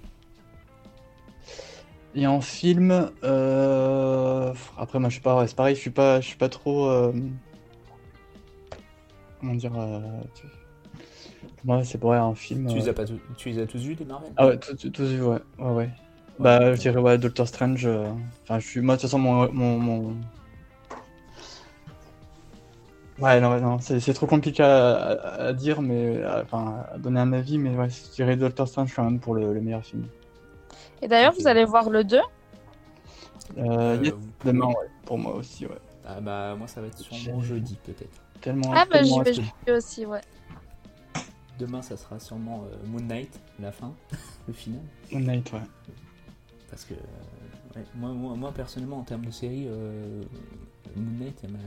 et 2.14 2.26
en 2.26 2.40
film, 2.40 3.10
euh, 3.24 4.52
après 4.76 4.98
moi 4.98 5.08
je 5.08 5.14
suis 5.14 5.22
pas, 5.22 5.46
c'est 5.46 5.56
pareil, 5.56 5.74
je 5.76 5.80
suis 5.80 5.90
pas, 5.90 6.20
je 6.20 6.26
suis 6.26 6.36
pas 6.36 6.48
trop, 6.48 6.86
euh, 6.90 7.12
comment 9.40 9.54
dire, 9.54 9.76
euh, 9.76 10.00
moi 11.64 11.84
c'est 11.84 11.98
pour 11.98 12.12
un 12.14 12.34
film. 12.34 12.66
Tu, 12.66 12.78
les 12.78 12.88
euh, 12.88 12.90
as 12.90 12.94
pas 12.94 13.04
tous- 13.04 13.20
tu 13.36 13.48
les 13.50 13.58
as 13.60 13.66
tous 13.66 13.78
vus, 13.78 13.94
les 13.94 14.04
Marvel? 14.04 14.32
Ah 14.36 14.46
ouais, 14.46 14.58
tout, 14.58 14.74
tous 14.90 15.04
vus, 15.04 15.22
ouais, 15.22 15.38
ouais, 15.58 15.70
ouais. 15.70 15.90
Bah 16.40 16.74
je 16.74 16.80
dirais 16.80 16.98
ouais, 17.00 17.18
Doctor 17.18 17.46
Strange. 17.46 17.84
euh, 17.86 18.10
Enfin, 18.44 18.58
je 18.58 18.66
suis, 18.66 18.80
moi 18.80 18.96
de 18.96 19.00
toute 19.00 19.10
façon 19.10 19.18
mon, 19.18 19.52
mon, 19.52 19.78
mon- 19.78 20.16
Ouais, 23.18 23.38
non, 23.38 23.60
non, 23.60 23.78
c'est 23.80 24.00
c'est 24.00 24.14
trop 24.14 24.26
compliqué 24.26 24.62
à, 24.62 24.96
à- 24.96 25.46
à 25.48 25.52
dire, 25.52 25.82
mais 25.82 26.22
à- 26.22 26.42
enfin, 26.42 26.84
à 26.90 26.96
donner 26.96 27.20
un 27.20 27.32
avis, 27.34 27.58
mais 27.58 27.76
ouais, 27.76 27.88
je 27.90 28.10
dirais 28.14 28.34
Doctor 28.36 28.66
Strange 28.66 28.94
quand 28.96 29.04
même 29.04 29.20
pour 29.20 29.34
le, 29.34 29.52
le 29.52 29.60
meilleur 29.60 29.84
film. 29.84 30.06
Et 31.02 31.08
d'ailleurs, 31.08 31.34
vous 31.38 31.46
allez 31.46 31.64
voir 31.66 31.90
le 31.90 32.02
2 32.04 32.20
Euh, 33.58 33.98
yes, 34.02 34.12
Euh, 34.14 34.16
demain, 34.44 34.68
ouais, 34.68 34.88
pour 35.04 35.18
moi 35.18 35.34
aussi, 35.34 35.66
ouais. 35.66 35.78
Ah 36.06 36.20
bah 36.20 36.54
moi 36.56 36.66
ça 36.66 36.80
va 36.80 36.86
être 36.86 36.98
sûrement 36.98 37.40
J'ai- 37.40 37.48
jeudi 37.48 37.76
peut-être. 37.84 38.20
Tellement. 38.40 38.70
Ah, 38.72 38.84
bah, 38.90 38.98
tellement 39.00 39.18
j'y 39.18 39.22
vais 39.24 39.34
jeudi 39.34 39.50
aussi, 39.70 40.06
ouais. 40.06 40.20
Demain 41.58 41.82
ça 41.82 41.96
sera 41.98 42.18
sûrement 42.18 42.64
euh, 42.72 42.76
Moon 42.86 43.00
Knight, 43.02 43.38
la 43.60 43.70
fin, 43.70 43.92
le 44.48 44.54
final. 44.54 44.80
Moon 45.12 45.20
Knight, 45.20 45.52
ouais. 45.52 45.60
Parce 46.70 46.84
que 46.84 46.94
ouais, 46.94 47.84
moi, 47.96 48.10
moi, 48.10 48.34
moi, 48.36 48.52
personnellement 48.52 48.98
en 48.98 49.02
termes 49.04 49.26
de 49.26 49.30
série, 49.30 49.66
euh, 49.68 50.22
Moon 50.96 51.18
Knight, 51.18 51.38
elle 51.44 51.50
m'a- 51.50 51.58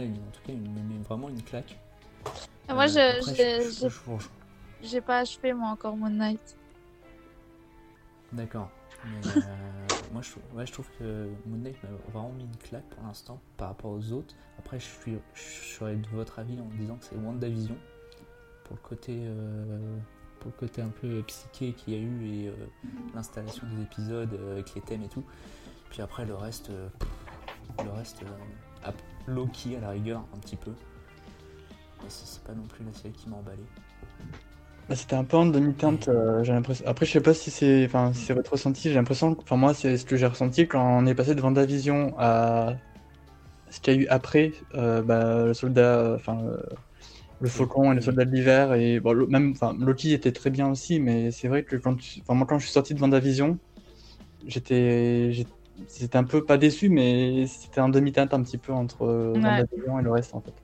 là 0.00 0.06
en 0.06 0.30
tout 0.30 0.40
cas 0.46 0.52
il 0.52 0.60
me 0.60 0.80
met 0.80 1.02
vraiment 1.02 1.28
une 1.28 1.42
claque. 1.42 1.76
Et 2.68 2.72
moi, 2.72 2.84
Euh, 2.84 2.88
je- 2.90 3.88
j'ai 4.82 5.00
pas 5.00 5.18
achevé, 5.18 5.52
moi, 5.52 5.70
encore 5.70 5.96
Moon 5.96 6.10
Knight. 6.10 6.56
D'accord. 8.32 8.70
Mais 9.04 9.28
euh, 9.28 9.86
moi, 10.12 10.22
je, 10.22 10.30
trouve- 10.30 10.42
ouais, 10.54 10.66
je 10.66 10.72
trouve 10.72 10.88
que 10.98 11.28
Moon 11.46 11.58
Knight 11.58 11.76
m'a 11.82 11.88
vraiment 12.12 12.30
mis 12.32 12.44
une 12.44 12.56
claque 12.56 12.84
pour 12.90 13.02
l'instant 13.04 13.40
par 13.56 13.68
rapport 13.68 13.90
aux 13.90 14.12
autres. 14.12 14.34
Après, 14.58 14.78
je, 14.78 14.84
suis, 14.84 15.18
je 15.34 15.40
serais 15.42 15.96
de 15.96 16.06
votre 16.08 16.38
avis 16.38 16.58
en 16.60 16.68
disant 16.78 16.96
que 16.96 17.04
c'est 17.04 17.16
WandaVision 17.16 17.76
pour 18.64 18.76
le 18.76 18.82
côté, 18.88 19.26
pour 20.42 20.50
le 20.56 20.66
côté 20.66 20.82
un 20.82 20.88
peu 21.00 21.22
psyché 21.26 21.72
qu'il 21.72 21.94
y 21.94 21.96
a 21.96 22.00
eu 22.00 22.26
et 22.26 22.48
euh, 22.48 22.52
l'installation 23.14 23.62
des 23.76 23.82
épisodes 23.82 24.32
euh, 24.34 24.52
avec 24.54 24.74
les 24.74 24.80
thèmes 24.80 25.02
et 25.04 25.08
tout. 25.08 25.22
Puis 25.88 26.02
après, 26.02 26.26
le 26.26 26.34
reste, 26.34 26.70
euh, 26.70 26.88
le 27.84 27.90
reste, 27.90 28.22
euh, 28.22 28.88
à- 28.88 28.92
Loki 29.28 29.76
à 29.76 29.80
la 29.80 29.90
rigueur, 29.90 30.24
un 30.34 30.38
petit 30.38 30.56
peu. 30.56 30.72
Mais 32.02 32.08
c'est 32.08 32.42
pas 32.42 32.54
non 32.54 32.64
plus 32.64 32.84
la 32.84 32.92
série 32.92 33.12
qui 33.14 33.28
m'a 33.28 33.36
emballé. 33.36 33.62
Bah, 34.88 34.96
C'était 34.96 35.14
un 35.14 35.22
peu 35.22 35.36
en 35.36 35.46
demi-teinte, 35.46 36.10
j'ai 36.42 36.52
l'impression. 36.52 36.84
Après, 36.88 37.06
je 37.06 37.12
sais 37.12 37.20
pas 37.20 37.34
si 37.34 37.52
c'est, 37.52 37.84
enfin, 37.86 38.12
si 38.12 38.24
c'est 38.24 38.34
votre 38.34 38.50
ressenti. 38.50 38.88
J'ai 38.88 38.96
l'impression, 38.96 39.36
que- 39.36 39.42
enfin 39.42 39.54
moi, 39.56 39.74
c'est 39.74 39.96
ce 39.96 40.04
que 40.04 40.16
j'ai 40.16 40.26
ressenti 40.26 40.66
quand 40.66 40.82
on 40.84 41.06
est 41.06 41.14
passé 41.14 41.36
de 41.36 41.40
WandaVision 41.40 42.14
à 42.18 42.74
ce 43.70 43.78
qu'il 43.78 43.94
y 43.94 43.96
a 43.98 44.00
eu 44.00 44.06
après, 44.08 44.54
bah, 44.74 45.44
le 45.46 45.54
soldat, 45.54 46.14
enfin, 46.16 46.40
euh, 46.44 46.56
le 47.42 47.48
faucon 47.48 47.92
et 47.92 47.94
le 47.94 48.00
soldat 48.00 48.24
de 48.24 48.30
l'hiver 48.30 48.74
et 48.74 49.00
bon, 49.00 49.12
le- 49.12 49.26
même, 49.26 49.52
enfin, 49.52 49.74
Loki 49.78 50.12
était 50.12 50.32
très 50.32 50.50
bien 50.50 50.70
aussi, 50.70 51.00
mais 51.00 51.30
c'est 51.30 51.48
vrai 51.48 51.64
que 51.64 51.76
quand, 51.76 51.96
tu- 51.96 52.22
moi, 52.28 52.46
quand 52.46 52.58
je 52.58 52.64
suis 52.64 52.72
sorti 52.72 52.94
de 52.94 53.00
WandaVision, 53.00 53.58
j'étais, 54.46 55.32
c'était 55.88 56.16
un 56.16 56.24
peu 56.24 56.44
pas 56.44 56.58
déçu, 56.58 56.88
mais 56.88 57.46
c'était 57.46 57.80
en 57.80 57.88
demi-teinte 57.88 58.34
un 58.34 58.42
petit 58.42 58.58
peu 58.58 58.72
entre 58.72 59.02
euh, 59.02 59.34
Ouais. 59.34 59.40
WandaVision 59.42 59.98
et 59.98 60.02
le 60.02 60.10
reste 60.12 60.34
en 60.34 60.40
fait. 60.40 60.54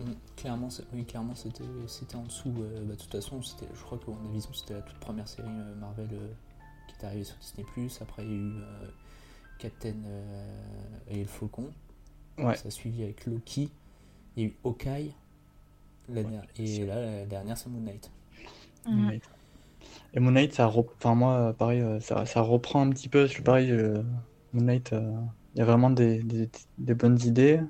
Mm, 0.00 0.12
Clairement, 0.36 0.68
oui, 0.92 1.04
clairement, 1.04 1.34
c'était, 1.34 1.64
c'était 1.88 2.16
en 2.16 2.22
dessous. 2.24 2.52
euh, 2.60 2.84
bah, 2.84 2.94
de 2.94 3.00
toute 3.00 3.10
façon, 3.12 3.42
c'était, 3.42 3.66
je 3.74 3.82
crois 3.82 3.98
que 3.98 4.10
WandaVision, 4.10 4.52
c'était 4.52 4.74
la 4.74 4.82
toute 4.82 4.98
première 4.98 5.28
série 5.28 5.48
euh, 5.48 5.74
Marvel 5.80 6.08
euh, 6.12 6.28
qui 6.88 6.94
est 7.00 7.06
arrivée 7.06 7.24
sur 7.24 7.36
Disney+. 7.38 7.64
Après, 8.00 8.24
il 8.24 8.30
y 8.30 8.34
a 8.34 8.36
eu 8.36 8.52
Captain 9.58 9.94
et 11.08 11.18
le 11.18 11.24
Faucon. 11.24 11.70
Ouais. 12.38 12.56
Ça 12.56 12.68
a 12.68 12.70
suivi 12.70 13.02
avec 13.02 13.26
Loki. 13.26 13.70
Il 14.36 14.42
y 14.42 14.46
a 14.46 14.48
eu 14.50 14.56
Hawkeye. 14.64 15.12
La 16.14 16.22
et 16.58 16.86
là, 16.86 17.00
la 17.00 17.26
dernière, 17.26 17.56
c'est 17.58 17.68
Moon 17.68 17.80
Knight. 17.80 18.10
Moon. 18.86 19.06
Knight. 19.08 19.22
Et 20.14 20.20
Moon 20.20 20.32
Knight, 20.32 20.54
ça, 20.54 20.66
rep- 20.66 20.90
enfin 20.96 21.14
moi, 21.14 21.54
pareil, 21.58 21.80
euh, 21.80 22.00
ça, 22.00 22.24
ça 22.26 22.40
reprend 22.40 22.82
un 22.82 22.90
petit 22.90 23.08
peu. 23.08 23.26
Je 23.26 23.32
suis 23.32 23.42
pareil, 23.42 23.70
euh, 23.70 24.02
Moon 24.52 24.64
Knight, 24.64 24.92
euh, 24.92 25.12
il 25.54 25.58
y 25.58 25.62
a 25.62 25.64
vraiment 25.64 25.90
des, 25.90 26.22
des- 26.22 26.50
des 26.78 26.94
bonnes 26.94 27.18
idées. 27.24 27.60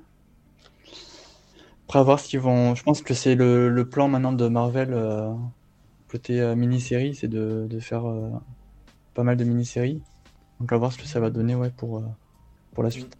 Après, 1.85 1.99
à 1.99 2.03
voir 2.03 2.19
ce 2.19 2.27
qu'ils 2.29 2.39
vont. 2.39 2.75
Je 2.75 2.83
pense 2.83 3.01
que 3.01 3.13
c'est 3.13 3.35
le, 3.35 3.69
le 3.69 3.89
plan 3.89 4.07
maintenant 4.07 4.33
de 4.33 4.47
Marvel 4.47 4.93
euh, 4.93 5.33
côté 6.09 6.39
euh, 6.41 6.55
mini-série, 6.55 7.15
c'est 7.15 7.27
de, 7.27 7.67
de 7.69 7.79
faire 7.79 8.07
euh, 8.07 8.29
pas 9.15 9.23
mal 9.23 9.37
de 9.37 9.45
mini-séries. 9.45 10.01
Donc 10.59 10.73
à 10.73 10.77
voir 10.77 10.93
ce 10.93 10.99
que 10.99 11.07
ça 11.07 11.19
va 11.21 11.31
donner, 11.31 11.55
ouais, 11.55 11.71
pour 11.71 11.99
euh, 11.99 12.03
pour 12.73 12.83
la 12.83 12.91
suite. 12.91 13.17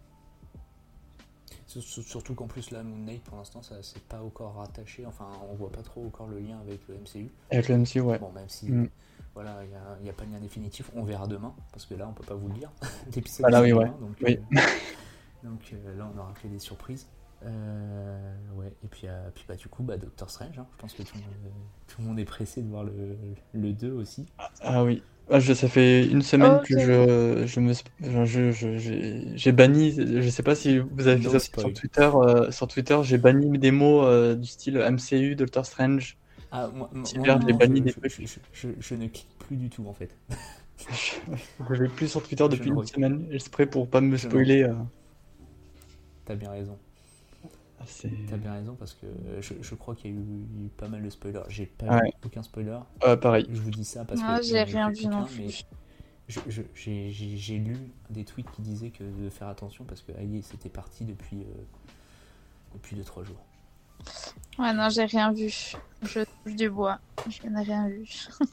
Sur- 1.70 1.84
sur- 1.84 2.04
Surtout 2.04 2.34
qu'en 2.34 2.48
plus, 2.48 2.72
là, 2.72 2.82
Moon 2.82 2.98
Knight, 2.98 3.24
pour 3.24 3.38
l'instant, 3.38 3.62
ça 3.62 3.76
c'est 3.84 4.02
pas 4.04 4.20
encore 4.22 4.56
rattaché. 4.56 5.06
Enfin, 5.06 5.28
on 5.52 5.54
voit 5.54 5.72
pas 5.72 5.84
trop 5.84 6.04
encore 6.04 6.28
le 6.28 6.40
lien 6.40 6.60
avec 6.62 6.80
le 6.88 6.96
MCU. 6.96 7.30
Avec 7.52 7.70
le 7.70 7.76
MCU, 7.78 8.00
ouais. 8.02 8.18
Bon, 8.18 8.32
même 8.32 8.50
si 8.50 8.72
Mm. 8.72 8.90
voilà, 9.36 9.60
il 9.64 10.04
n'y 10.04 10.10
a, 10.10 10.14
pas 10.14 10.26
de 10.26 10.32
lien 10.32 10.40
définitif, 10.40 10.90
on 10.96 11.04
verra 11.04 11.28
demain, 11.28 11.54
parce 11.72 11.86
que 11.86 11.94
là, 11.94 12.08
on 12.10 12.14
peut 12.14 12.24
pas 12.26 12.34
vous 12.34 12.48
le 12.48 12.56
dire. 12.56 12.72
Voilà, 13.40 13.58
sort 13.58 13.64
oui, 13.66 13.70
demain, 13.70 13.82
ouais. 13.82 13.92
Donc, 14.00 14.18
Oui. 14.24 14.40
euh, 14.58 14.60
donc 15.44 15.62
euh, 15.74 15.96
là, 15.98 16.10
on 16.14 16.18
aura 16.20 16.34
que 16.42 16.48
des 16.48 16.60
surprises. 16.60 17.08
Euh, 17.44 18.34
ouais, 18.56 18.74
et 18.84 18.88
puis, 18.88 19.08
euh, 19.08 19.30
puis 19.34 19.46
bah, 19.48 19.56
du 19.56 19.68
coup, 19.70 19.84
bah, 19.84 19.98
Doctor 19.98 20.30
Strange, 20.30 20.60
hein, 20.60 20.68
je 20.74 20.78
pense 20.78 20.94
que 20.94 21.04
tout 21.04 21.18
le, 21.18 21.24
monde, 21.24 21.34
euh, 21.46 21.50
tout 21.88 22.02
le 22.02 22.08
monde 22.08 22.20
est 22.20 22.26
pressé 22.26 22.62
de 22.62 22.68
voir 22.70 22.84
le, 22.84 23.18
le 23.54 23.74
2 23.74 23.92
aussi. 23.92 24.26
Ah 24.62 24.84
oui. 24.84 25.06
Ah, 25.32 25.40
je, 25.40 25.54
ça 25.54 25.68
fait 25.70 26.08
une 26.08 26.22
semaine 26.24 26.60
que 26.60 26.78
je, 26.80 27.46
je 27.46 27.60
me, 27.60 27.74
sp- 27.74 27.90
je, 28.02 28.26
je- 28.26 28.52
je- 28.52 28.78
j'ai 28.78 29.38
j'ai 29.38 29.52
banni, 29.52 29.92
je 30.22 30.28
sais 30.30 30.42
pas 30.44 30.56
si 30.56 30.80
vous 30.80 31.08
avez 31.08 31.20
No 31.26 31.38
fait 31.38 31.40
ça 31.40 31.40
sur. 31.40 31.72
Twitter, 31.72 32.10
euh, 32.16 32.50
sur 32.52 32.68
Twitter, 32.68 32.98
j'ai 33.04 33.18
banni 33.20 33.60
des 33.60 33.70
mots 33.72 34.04
euh, 34.06 34.36
du 34.36 34.48
style 34.48 34.78
MCU, 34.78 35.36
Doctor 35.36 35.66
Strange. 35.68 36.18
Ah, 36.52 36.68
moi, 36.74 36.90
moi, 36.94 37.12
Super, 37.14 37.38
moi, 37.38 37.40
j'ai 37.46 37.54
non, 37.54 37.60
banni 37.60 37.82
je, 37.82 37.84
des 37.84 37.94
je, 37.94 38.00
trucs. 38.00 38.14
je, 38.22 38.26
je- 38.26 38.40
je- 38.54 38.70
je 38.82 38.96
ne 38.96 39.08
clique 39.08 39.28
plus 39.38 39.56
du 39.58 39.70
tout, 39.70 39.86
en 39.88 39.94
fait. 39.94 40.16
Je 41.70 41.84
l'ai 41.84 41.90
plus 41.90 42.08
sur 42.10 42.22
Twitter 42.24 42.48
depuis 42.50 42.70
une 42.72 42.84
semaine, 42.84 43.28
exprès 43.32 43.66
pour 43.66 43.90
pas 43.90 44.02
me 44.02 44.18
spoiler. 44.18 44.64
euh. 44.64 44.74
T'as 46.26 46.36
bien 46.36 46.52
raison. 46.52 46.78
Ah, 47.80 47.86
T'as 48.30 48.38
bien 48.38 48.54
raison, 48.54 48.76
parce 48.76 48.94
que 48.94 49.06
euh, 49.06 49.42
je, 49.42 49.54
je 49.62 49.76
crois 49.76 49.96
qu'il 49.96 50.12
y 50.12 50.14
a 50.14 50.18
eu, 50.18 50.22
il 50.22 50.60
y 50.60 50.64
a 50.64 50.66
eu 50.66 50.70
pas 50.70 50.88
mal 50.90 51.02
de 51.02 51.10
spoilers. 51.10 51.44
J'ai 51.48 51.66
pas 51.66 51.86
Ouais. 51.88 52.10
vu 52.10 52.12
aucun 52.26 52.44
spoiler. 52.44 52.80
Ouais, 53.06 53.18
pareil. 53.18 53.46
Je 53.50 53.62
vous 53.62 53.72
dis 53.72 53.86
ça 53.86 54.04
parce 54.06 54.20
Ah, 54.24 54.38
que 54.40 54.44
j'ai 54.46 54.64
rien 54.64 54.90
vu 54.92 55.08
non 55.08 55.22
aucun, 55.24 55.32
mais 55.38 55.48
plus. 55.48 55.66
j'ai 56.76 57.58
lu 57.58 57.78
des 58.10 58.26
tweets 58.26 58.52
qui 58.52 58.62
disaient 58.62 58.90
que 58.92 59.04
de 59.04 59.30
faire 59.30 59.48
attention 59.48 59.86
parce 59.86 60.02
que 60.02 60.12
Aïe 60.14 60.44
c'était 60.44 60.70
parti 60.70 61.06
depuis 61.06 61.42
euh, 61.42 61.64
depuis 62.74 62.96
2-3 62.98 63.24
jours. 63.24 63.40
Ouais, 64.58 64.74
non, 64.74 64.90
j'ai 64.90 65.06
rien 65.06 65.32
vu. 65.32 65.50
Je 66.04 66.20
touche 66.44 66.56
du 66.56 66.70
bois. 66.70 67.00
Je 67.30 67.48
n'ai 67.48 67.62
rien 67.64 67.88
vu. 67.88 68.06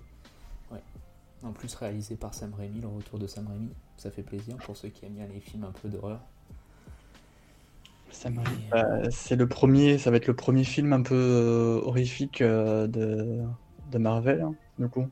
En 1.43 1.53
plus 1.53 1.75
réalisé 1.75 2.17
par 2.17 2.33
Sam 2.35 2.55
Raimi, 2.55 2.81
le 2.81 2.89
retour 2.89 3.19
de 3.19 3.27
Sam 3.27 3.47
Raimi, 3.47 3.71
ça 3.99 4.11
fait 4.11 4.23
plaisir 4.23 4.57
pour 4.57 4.77
ceux 4.77 4.89
qui 4.89 5.05
aiment 5.05 5.15
bien 5.15 5.27
les 5.27 5.39
films 5.39 5.65
un 5.65 5.71
peu 5.71 5.89
d'horreur. 5.89 6.21
C'est 9.11 9.37
le 9.37 9.47
premier, 9.47 9.99
ça 9.99 10.11
va 10.11 10.17
être 10.17 10.27
le 10.27 10.37
premier 10.37 10.65
film 10.65 10.93
un 10.93 11.03
peu 11.03 11.15
euh, 11.15 11.81
horrifique 11.83 12.41
euh, 12.41 12.87
de, 12.87 13.43
de 13.91 13.99
Marvel, 13.99 14.41
hein, 14.43 14.55
du 14.79 14.89
coup. 14.89 15.07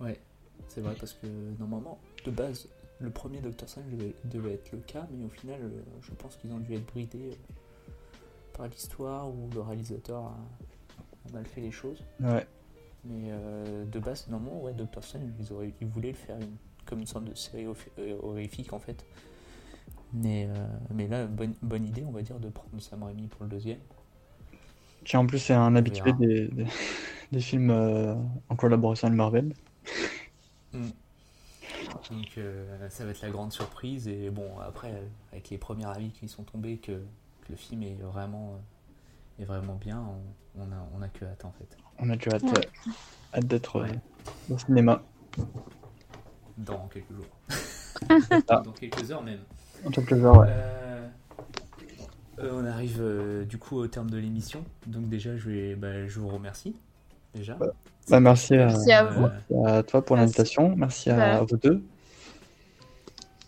Ouais, 0.00 0.18
c'est 0.68 0.80
vrai 0.80 0.94
parce 0.98 1.12
que 1.12 1.26
normalement, 1.60 1.98
de 2.24 2.30
base, 2.32 2.68
le 2.98 3.10
premier 3.10 3.40
Doctor 3.40 3.68
Strange 3.68 3.86
devait, 3.92 4.14
devait 4.24 4.54
être 4.54 4.72
le 4.72 4.78
cas, 4.78 5.06
mais 5.16 5.24
au 5.24 5.28
final, 5.28 5.60
euh, 5.62 5.80
je 6.02 6.10
pense 6.12 6.36
qu'ils 6.36 6.52
ont 6.52 6.58
dû 6.58 6.74
être 6.74 6.86
bridés 6.86 7.30
euh, 7.30 7.92
par 8.52 8.66
l'histoire 8.66 9.28
ou 9.28 9.48
le 9.54 9.60
réalisateur 9.60 10.24
a, 10.24 10.36
a 11.28 11.32
mal 11.32 11.46
fait 11.46 11.60
les 11.60 11.70
choses. 11.70 12.02
Ouais. 12.20 12.46
Mais 13.04 13.28
euh, 13.30 13.84
de 13.84 13.98
base, 14.00 14.26
normalement, 14.28 14.60
ouais, 14.62 14.72
Doctor 14.72 15.02
Strange, 15.04 15.22
ils, 15.38 15.52
auraient, 15.52 15.72
ils 15.80 15.86
voulaient 15.86 16.10
le 16.12 16.16
faire 16.16 16.36
une- 16.36 16.56
comme 16.84 16.98
une 17.00 17.06
sorte 17.06 17.24
de 17.26 17.34
série 17.34 17.66
hor- 17.66 17.76
euh, 18.00 18.16
horrifique 18.22 18.72
en 18.72 18.80
fait. 18.80 19.04
Mais, 20.14 20.46
euh, 20.48 20.66
mais 20.94 21.08
là, 21.08 21.26
bonne, 21.26 21.54
bonne 21.62 21.86
idée, 21.86 22.04
on 22.06 22.10
va 22.10 22.22
dire, 22.22 22.38
de 22.38 22.48
prendre 22.48 22.78
Sam 22.80 23.02
Raimi 23.02 23.28
pour 23.28 23.44
le 23.44 23.48
deuxième. 23.50 23.78
Qui 25.04 25.16
en 25.16 25.26
plus 25.26 25.38
c'est 25.38 25.54
un 25.54 25.74
habitué 25.74 26.12
des, 26.12 26.48
des, 26.48 26.66
des 27.32 27.40
films 27.40 27.70
euh, 27.70 28.14
en 28.48 28.56
collaboration 28.56 29.08
avec 29.08 29.16
Marvel. 29.16 29.52
Donc 32.10 32.36
euh, 32.38 32.88
ça 32.90 33.04
va 33.04 33.10
être 33.10 33.22
la 33.22 33.30
grande 33.30 33.52
surprise. 33.52 34.08
Et 34.08 34.30
bon, 34.30 34.58
après, 34.60 34.92
avec 35.32 35.50
les 35.50 35.58
premiers 35.58 35.86
avis 35.86 36.10
qui 36.10 36.28
sont 36.28 36.42
tombés, 36.44 36.78
que, 36.78 36.92
que 36.92 37.48
le 37.50 37.56
film 37.56 37.82
est 37.82 37.94
vraiment, 37.94 38.54
euh, 38.54 39.42
est 39.42 39.46
vraiment 39.46 39.74
bien, 39.76 40.00
on, 40.56 40.62
on, 40.62 40.72
a, 40.72 40.88
on 40.96 41.02
a 41.02 41.08
que 41.08 41.24
hâte 41.24 41.44
en 41.44 41.52
fait. 41.52 41.76
On 41.98 42.10
a 42.10 42.16
déjà 42.16 42.36
hâte, 42.36 42.42
Ouais. 42.42 42.68
hâte 43.34 43.46
d'être 43.46 43.80
Ouais. 43.82 43.98
au 44.50 44.58
cinéma. 44.58 45.02
Dans 46.58 46.86
quelques 46.88 47.12
jours. 47.12 47.26
ça. 48.48 48.60
Dans 48.64 48.72
quelques 48.72 49.10
heures 49.10 49.22
même. 49.22 49.40
Ouais. 49.84 50.48
Euh, 50.48 51.08
euh, 52.38 52.50
on 52.54 52.64
arrive 52.64 52.98
euh, 53.00 53.44
du 53.44 53.58
coup 53.58 53.76
au 53.76 53.86
terme 53.86 54.10
de 54.10 54.16
l'émission. 54.18 54.64
Donc 54.86 55.08
déjà, 55.08 55.36
je, 55.36 55.48
vais, 55.50 55.74
bah, 55.76 56.06
je 56.06 56.18
vous 56.20 56.28
remercie. 56.28 56.74
Déjà. 57.34 57.54
Bah, 58.08 58.20
merci 58.20 58.54
à, 58.54 58.66
Merci 58.66 58.92
à 58.92 59.04
vous. 59.04 59.26
Euh, 59.52 59.64
à 59.78 59.82
toi 59.82 60.04
pour 60.04 60.16
l'invitation. 60.16 60.74
Merci 60.76 61.10
à 61.10 61.16
Bah. 61.16 61.46
vous 61.48 61.56
deux. 61.56 61.82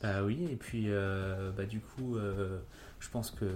Bah 0.03 0.23
oui, 0.23 0.47
et 0.51 0.57
puis 0.57 0.85
euh, 0.89 1.51
bah, 1.57 1.65
du 1.65 1.81
coup, 1.81 2.17
euh, 2.17 2.59
je 3.01 3.09
pense 3.09 3.31
que 3.31 3.47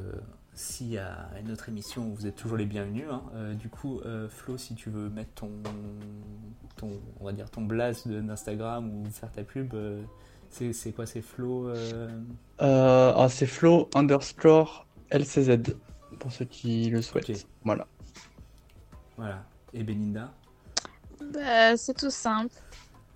s'il 0.55 0.89
y 0.89 0.99
a 0.99 1.29
une 1.41 1.53
autre 1.53 1.69
émission, 1.69 2.09
vous 2.15 2.27
êtes 2.27 2.37
toujours 2.37 2.57
les 2.57 2.65
bienvenus. 2.67 3.05
hein. 3.11 3.23
Euh, 3.35 3.55
du 3.55 3.69
coup, 3.69 4.01
euh, 4.07 4.29
Flo, 4.29 4.57
si 4.57 4.75
tu 4.75 4.89
veux 4.91 5.09
mettre 5.11 5.33
ton, 5.35 5.51
ton 6.77 6.91
on 7.21 7.25
va 7.27 7.33
dire 7.33 7.51
ton 7.51 7.63
de- 7.63 8.21
d'Instagram 8.21 8.91
ou 8.91 9.05
faire 9.11 9.31
ta 9.31 9.43
pub, 9.45 9.75
euh, 9.75 10.03
c'est 10.51 10.73
c'est 10.73 10.93
quoi 10.93 11.07
C'est 11.07 11.23
Flo 11.23 11.69
euh, 11.69 12.09
Euh, 12.61 13.13
ah, 13.17 13.29
c'est 13.29 13.47
Flo 13.47 13.89
underscore 13.95 14.87
LCZ 15.11 15.59
pour 16.19 16.33
ceux 16.33 16.45
qui 16.45 16.91
le 16.91 17.03
souhaitent. 17.03 17.47
Voilà. 17.65 17.87
Voilà. 19.17 19.45
Et 19.73 19.83
Belinda? 19.83 20.33
Bah, 21.33 21.77
c'est 21.77 21.95
tout 21.95 22.11
simple. 22.11 22.55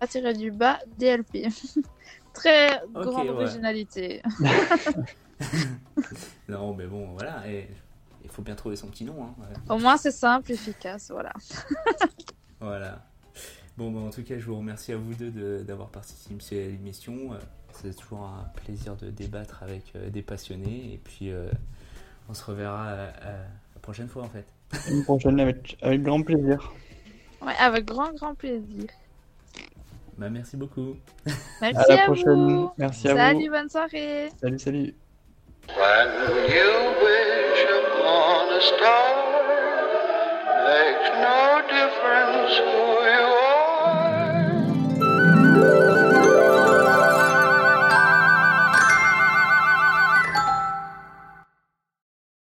Attirer 0.01 0.35
du 0.35 0.51
bas, 0.51 0.79
DLP. 0.99 1.49
Très 2.35 2.81
grande 2.93 3.27
ouais. 3.27 3.31
originalité. 3.31 4.23
non, 6.49 6.75
mais 6.75 6.87
bon, 6.87 7.13
voilà. 7.13 7.47
Et 7.49 7.69
il 8.25 8.31
faut 8.31 8.43
bien 8.43 8.55
trouver 8.55 8.77
son 8.77 8.89
petit 8.89 9.05
nom. 9.05 9.23
Hein. 9.23 9.35
ouais. 9.39 9.75
Au 9.75 9.79
moins, 9.79 9.97
c'est 9.97 10.11
simple, 10.11 10.53
efficace, 10.53 11.11
voilà. 11.11 11.33
Voilà. 12.61 13.05
Bon, 13.79 13.91
bah, 13.91 14.01
en 14.01 14.11
tout 14.11 14.23
cas, 14.23 14.39
je 14.39 14.45
vous 14.45 14.57
remercie 14.57 14.93
à 14.93 14.97
vous 14.97 15.15
deux 15.15 15.31
de- 15.31 15.63
d'avoir 15.67 15.89
participé 15.89 16.65
à 16.65 16.69
l'émission. 16.69 17.33
Euh, 17.33 17.37
C'est 17.75 17.97
toujours 17.97 18.25
un 18.25 18.45
plaisir 18.65 18.97
de 18.97 19.09
débattre 19.09 19.63
avec 19.63 19.93
euh, 19.97 20.11
des 20.11 20.21
passionnés. 20.21 20.93
Et 20.93 20.99
puis, 21.03 21.31
euh, 21.31 21.49
on 22.29 22.35
se 22.35 22.45
reverra 22.45 22.89
euh, 22.89 23.11
euh, 23.25 23.45
la 23.75 23.81
prochaine 23.81 24.09
fois, 24.09 24.25
en 24.25 24.29
fait. 24.29 24.45
Une 24.91 25.03
prochaine 25.05 25.41
avec, 25.41 25.79
avec 25.81 26.03
grand 26.03 26.21
plaisir. 26.23 26.71
Ouais, 27.41 27.55
avec 27.59 27.87
grand, 27.87 28.13
grand 28.13 28.35
plaisir. 28.35 28.85
Bah, 30.19 30.29
merci 30.29 30.59
beaucoup. 30.59 30.97
Merci 31.63 31.91
À 31.91 31.97
la 31.97 32.03
à 32.03 32.05
prochaine. 32.05 32.35
vous. 32.57 32.71
Merci 32.77 33.09
à 33.09 33.17
Salut, 33.17 33.47
vous. 33.47 33.53
bonne 33.53 33.69
soirée. 33.71 34.29
Salut, 34.39 34.59
salut. 34.59 34.95
When 35.69 36.09
you 36.51 36.73
wish 37.01 37.65
upon 37.73 38.53
a 38.53 38.61
star, 38.61 39.17
makes 40.69 41.11
no 41.25 41.63
difference 41.73 42.59
who 42.59 43.01
you 43.09 43.32